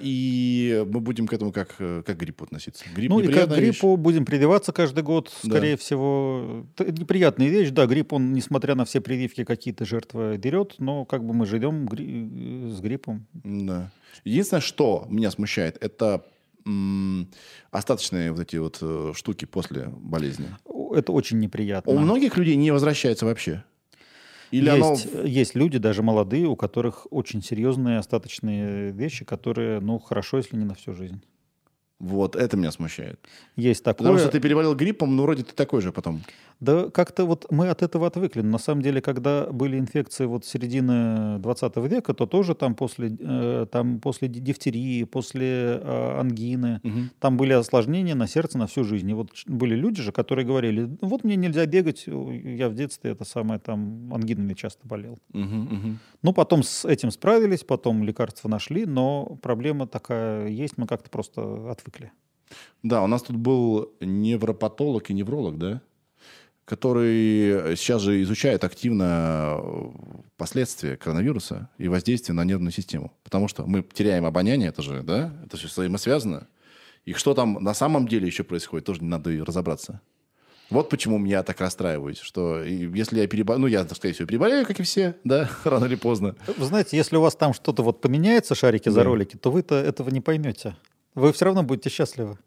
и 0.00 0.84
мы 0.90 1.00
будем 1.00 1.26
к 1.26 1.32
этому 1.32 1.52
как, 1.52 1.74
э, 1.78 2.02
как 2.06 2.16
к 2.16 2.20
гриппу 2.20 2.44
относиться. 2.44 2.84
Грипп 2.94 3.10
Ну 3.10 3.20
и 3.20 3.22
как 3.22 3.26
к 3.26 3.28
неприятная 3.32 3.60
вещь. 3.60 3.70
гриппу 3.80 3.96
будем 3.96 4.24
прививаться 4.24 4.72
каждый 4.72 5.02
год, 5.02 5.30
Да. 5.42 5.50
скорее 5.50 5.76
всего. 5.76 6.66
Т- 6.76 6.86
Неприятная 6.92 7.48
вещь, 7.48 7.70
да, 7.70 7.86
грипп, 7.86 8.12
он, 8.12 8.32
несмотря 8.32 8.74
на 8.74 8.84
все 8.84 9.00
прививки, 9.00 9.44
какие-то 9.44 9.84
жертвы 9.84 10.36
берет, 10.36 10.74
но 10.78 11.04
как 11.04 11.24
бы 11.24 11.32
мы 11.34 11.46
живем 11.46 11.86
гри- 11.86 12.70
с 12.70 12.80
гриппом. 12.80 13.26
Да. 13.32 13.90
Единственное, 14.24 14.60
что 14.60 15.06
меня 15.08 15.30
смущает, 15.30 15.76
это 15.80 16.24
остаточные 17.70 18.30
вот 18.32 18.40
эти 18.40 18.56
вот 18.56 18.78
э, 18.80 19.12
штуки 19.14 19.44
после 19.46 19.88
болезни. 19.88 20.46
Это 20.94 21.12
очень 21.12 21.38
неприятно. 21.40 21.92
У 21.92 21.98
многих 21.98 22.36
людей 22.36 22.56
не 22.56 22.70
возвращается 22.70 23.26
вообще. 23.26 23.64
Или 24.52 24.68
оно... 24.68 24.90
есть, 24.90 25.08
есть 25.24 25.54
люди, 25.54 25.78
даже 25.78 26.02
молодые, 26.02 26.46
у 26.46 26.56
которых 26.56 27.06
очень 27.10 27.42
серьезные 27.42 27.98
остаточные 27.98 28.92
вещи, 28.92 29.24
которые, 29.24 29.80
ну, 29.80 29.98
хорошо, 29.98 30.36
если 30.36 30.56
не 30.56 30.64
на 30.64 30.74
всю 30.74 30.92
жизнь. 30.92 31.22
Вот, 32.02 32.34
это 32.34 32.56
меня 32.56 32.72
смущает. 32.72 33.20
Есть 33.54 33.84
такое. 33.84 34.08
Потому 34.08 34.18
что 34.18 34.28
ты 34.28 34.40
переболел 34.40 34.74
гриппом, 34.74 35.14
ну, 35.14 35.22
вроде 35.22 35.44
ты 35.44 35.54
такой 35.54 35.80
же 35.80 35.92
потом. 35.92 36.20
Да 36.58 36.90
как-то 36.90 37.24
вот 37.26 37.46
мы 37.50 37.68
от 37.68 37.82
этого 37.82 38.08
отвыкли. 38.08 38.40
Но 38.40 38.50
на 38.50 38.58
самом 38.58 38.82
деле, 38.82 39.00
когда 39.00 39.46
были 39.46 39.78
инфекции 39.78 40.26
вот 40.26 40.44
середины 40.44 41.38
20 41.38 41.76
века, 41.76 42.12
то 42.12 42.26
тоже 42.26 42.56
там 42.56 42.74
после, 42.74 43.16
э, 43.20 43.66
там 43.70 44.00
после 44.00 44.26
ди- 44.26 44.40
дифтерии, 44.40 45.04
после 45.04 45.80
э, 45.80 46.18
ангины, 46.18 46.80
там 47.20 47.36
были 47.36 47.52
осложнения 47.52 48.16
на 48.16 48.26
сердце 48.26 48.58
на 48.58 48.66
всю 48.66 48.82
жизнь. 48.82 49.08
И 49.08 49.14
вот 49.14 49.30
были 49.46 49.76
люди 49.76 50.02
же, 50.02 50.10
которые 50.10 50.44
говорили, 50.44 50.82
«Ну 51.00 51.08
вот 51.08 51.22
мне 51.22 51.36
нельзя 51.36 51.66
бегать, 51.66 52.06
я 52.06 52.68
в 52.68 52.74
детстве 52.74 53.12
это 53.12 53.24
самое 53.24 53.60
там 53.60 54.12
ангинами 54.12 54.54
часто 54.54 54.88
болел. 54.88 55.18
Мгм, 55.32 55.60
мгм. 55.60 55.98
Ну, 56.22 56.32
потом 56.32 56.64
с 56.64 56.84
этим 56.84 57.12
справились, 57.12 57.62
потом 57.62 58.02
лекарства 58.02 58.48
нашли, 58.48 58.86
но 58.86 59.38
проблема 59.40 59.86
такая 59.86 60.48
есть, 60.48 60.78
мы 60.78 60.86
как-то 60.86 61.10
просто 61.10 61.70
отвыкли. 61.70 61.91
Да, 62.82 63.02
у 63.02 63.06
нас 63.06 63.22
тут 63.22 63.36
был 63.36 63.92
невропатолог 64.00 65.10
и 65.10 65.14
невролог, 65.14 65.56
да? 65.58 65.80
Который 66.64 67.76
сейчас 67.76 68.02
же 68.02 68.22
изучает 68.22 68.62
активно 68.64 69.56
э, 69.58 69.90
последствия 70.36 70.96
коронавируса 70.96 71.68
и 71.76 71.88
воздействие 71.88 72.34
на 72.36 72.44
нервную 72.44 72.72
систему. 72.72 73.12
Потому 73.24 73.48
что 73.48 73.66
мы 73.66 73.82
теряем 73.82 74.24
обоняние, 74.24 74.68
это 74.68 74.80
же, 74.80 75.02
да? 75.02 75.32
Это 75.44 75.56
все 75.56 75.66
взаимосвязано. 75.66 76.46
И 77.04 77.14
что 77.14 77.34
там 77.34 77.54
на 77.60 77.74
самом 77.74 78.06
деле 78.06 78.26
еще 78.26 78.44
происходит, 78.44 78.86
тоже 78.86 79.02
надо 79.02 79.30
и 79.30 79.40
разобраться. 79.40 80.00
Вот 80.70 80.88
почему 80.88 81.22
я 81.26 81.42
так 81.42 81.60
расстраиваюсь, 81.60 82.18
что 82.20 82.62
если 82.62 83.20
я 83.20 83.26
переболею, 83.26 83.60
ну, 83.60 83.66
я, 83.66 83.86
скорее 83.88 84.14
всего, 84.14 84.26
переболею, 84.28 84.64
как 84.64 84.78
и 84.80 84.82
все, 84.84 85.16
да, 85.24 85.50
рано 85.64 85.84
или 85.86 85.96
поздно. 85.96 86.36
Вы 86.56 86.64
знаете, 86.64 86.96
если 86.96 87.16
у 87.16 87.20
вас 87.20 87.34
там 87.34 87.52
что-то 87.52 87.82
вот 87.82 88.00
поменяется, 88.00 88.54
шарики 88.54 88.88
за 88.88 89.00
Да. 89.00 89.04
ролики, 89.04 89.36
то 89.36 89.50
вы-то 89.50 89.74
этого 89.74 90.08
не 90.10 90.20
поймете. 90.20 90.76
Вы 91.14 91.32
все 91.32 91.44
равно 91.44 91.62
будете 91.62 91.90
счастливы. 91.90 92.38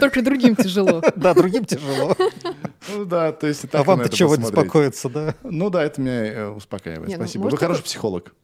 Только 0.00 0.22
другим 0.22 0.56
тяжело. 0.56 1.02
Да, 1.16 1.34
другим 1.34 1.64
тяжело. 1.64 2.16
Ну 2.88 3.04
да, 3.04 3.32
то 3.32 3.46
есть 3.46 3.64
и 3.64 3.66
А 3.66 3.70
так 3.70 3.86
на 3.86 3.96
вам-то 3.96 4.16
чего 4.16 4.36
беспокоиться, 4.36 5.08
да? 5.08 5.34
Ну 5.42 5.70
да, 5.70 5.84
это 5.84 6.00
меня 6.00 6.26
э, 6.26 6.48
успокаивает. 6.48 7.08
Ну, 7.08 7.16
Спасибо. 7.16 7.48
Вы 7.48 7.56
хороший 7.56 7.84
психолог. 7.84 8.34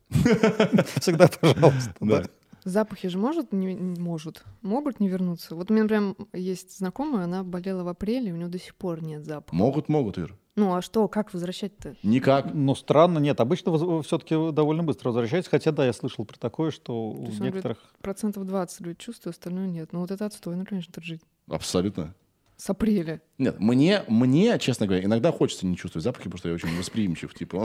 Всегда 1.00 1.28
пожалуйста. 1.28 1.94
Да. 2.00 2.24
Запахи 2.66 3.06
же 3.06 3.16
может 3.16 3.52
не, 3.52 3.74
не- 3.74 4.00
может, 4.00 4.42
могут 4.60 4.98
не 4.98 5.08
вернуться. 5.08 5.54
Вот 5.54 5.70
у 5.70 5.74
меня 5.74 5.84
прям 5.86 6.16
есть 6.32 6.76
знакомая, 6.78 7.24
она 7.24 7.44
болела 7.44 7.84
в 7.84 7.88
апреле, 7.88 8.32
у 8.32 8.36
нее 8.36 8.48
до 8.48 8.58
сих 8.58 8.74
пор 8.74 9.04
нет 9.04 9.24
запаха. 9.24 9.54
Могут, 9.54 9.88
могут, 9.88 10.18
Ир. 10.18 10.36
Ну 10.56 10.74
а 10.74 10.82
что, 10.82 11.06
как 11.06 11.32
возвращать-то? 11.32 11.94
Никак. 12.02 12.52
Ну, 12.52 12.74
странно, 12.74 13.18
нет. 13.20 13.40
Обычно 13.40 14.02
все-таки 14.02 14.34
довольно 14.52 14.82
быстро 14.82 15.10
возвращается. 15.10 15.48
Хотя, 15.48 15.70
да, 15.70 15.86
я 15.86 15.92
слышал 15.92 16.24
про 16.24 16.36
такое, 16.38 16.72
что 16.72 17.10
у 17.10 17.26
есть 17.26 17.32
он 17.34 17.36
говорит, 17.36 17.54
некоторых... 17.54 17.78
Процентов 18.00 18.44
20 18.44 18.80
люди 18.80 18.98
чувствуют, 18.98 19.36
остальное 19.36 19.68
нет. 19.68 19.92
Ну 19.92 20.00
вот 20.00 20.10
это 20.10 20.26
отстойно, 20.26 20.64
конечно, 20.64 20.92
так 20.92 21.04
жить. 21.04 21.20
Абсолютно. 21.48 22.14
С 22.56 22.68
апреля. 22.68 23.22
Нет, 23.38 23.60
мне, 23.60 24.02
мне, 24.08 24.58
честно 24.58 24.86
говоря, 24.86 25.04
иногда 25.04 25.30
хочется 25.30 25.66
не 25.66 25.76
чувствовать 25.76 26.02
запахи, 26.02 26.24
потому 26.24 26.38
что 26.38 26.48
я 26.48 26.54
очень 26.56 26.76
восприимчив. 26.76 27.32
Типа. 27.32 27.62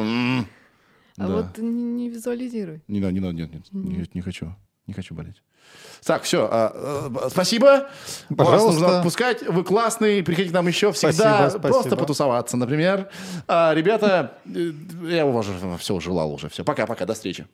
А 1.18 1.28
Да. 1.28 1.36
вот 1.38 1.58
не, 1.58 1.82
не 1.84 2.10
визуализируй. 2.10 2.84
Не 2.88 3.00
надо, 3.00 3.14
не 3.14 3.20
надо, 3.20 3.34
нет, 3.34 3.52
нет, 3.54 3.66
нет, 3.72 4.14
не 4.16 4.22
хочу. 4.22 4.54
Не 4.88 4.94
хочу 4.94 5.14
болеть. 5.16 5.42
Так, 6.04 6.24
все. 6.24 6.50
а, 6.52 7.10
э, 7.24 7.30
спасибо. 7.30 7.88
Вас 8.30 8.48
Пожалуйста. 8.48 8.72
нужно 8.82 8.98
отпускать. 8.98 9.44
Вы 9.44 9.64
классный. 9.64 10.24
Приходите 10.24 10.52
к 10.52 10.54
нам 10.54 10.68
еще 10.68 10.92
всегда. 10.92 11.50
Спасибо, 11.50 11.62
Просто 11.62 11.82
спасибо. 11.82 11.96
потусоваться, 11.98 12.58
например. 12.58 13.10
А, 13.48 13.74
ребята, 13.74 14.34
э, 14.46 14.72
я 15.04 15.26
уважаю, 15.26 15.78
все, 15.78 16.00
желал 16.00 16.34
уже. 16.34 16.50
Все. 16.50 16.64
Пока-пока. 16.64 17.06
До 17.06 17.14
встречи. 17.14 17.48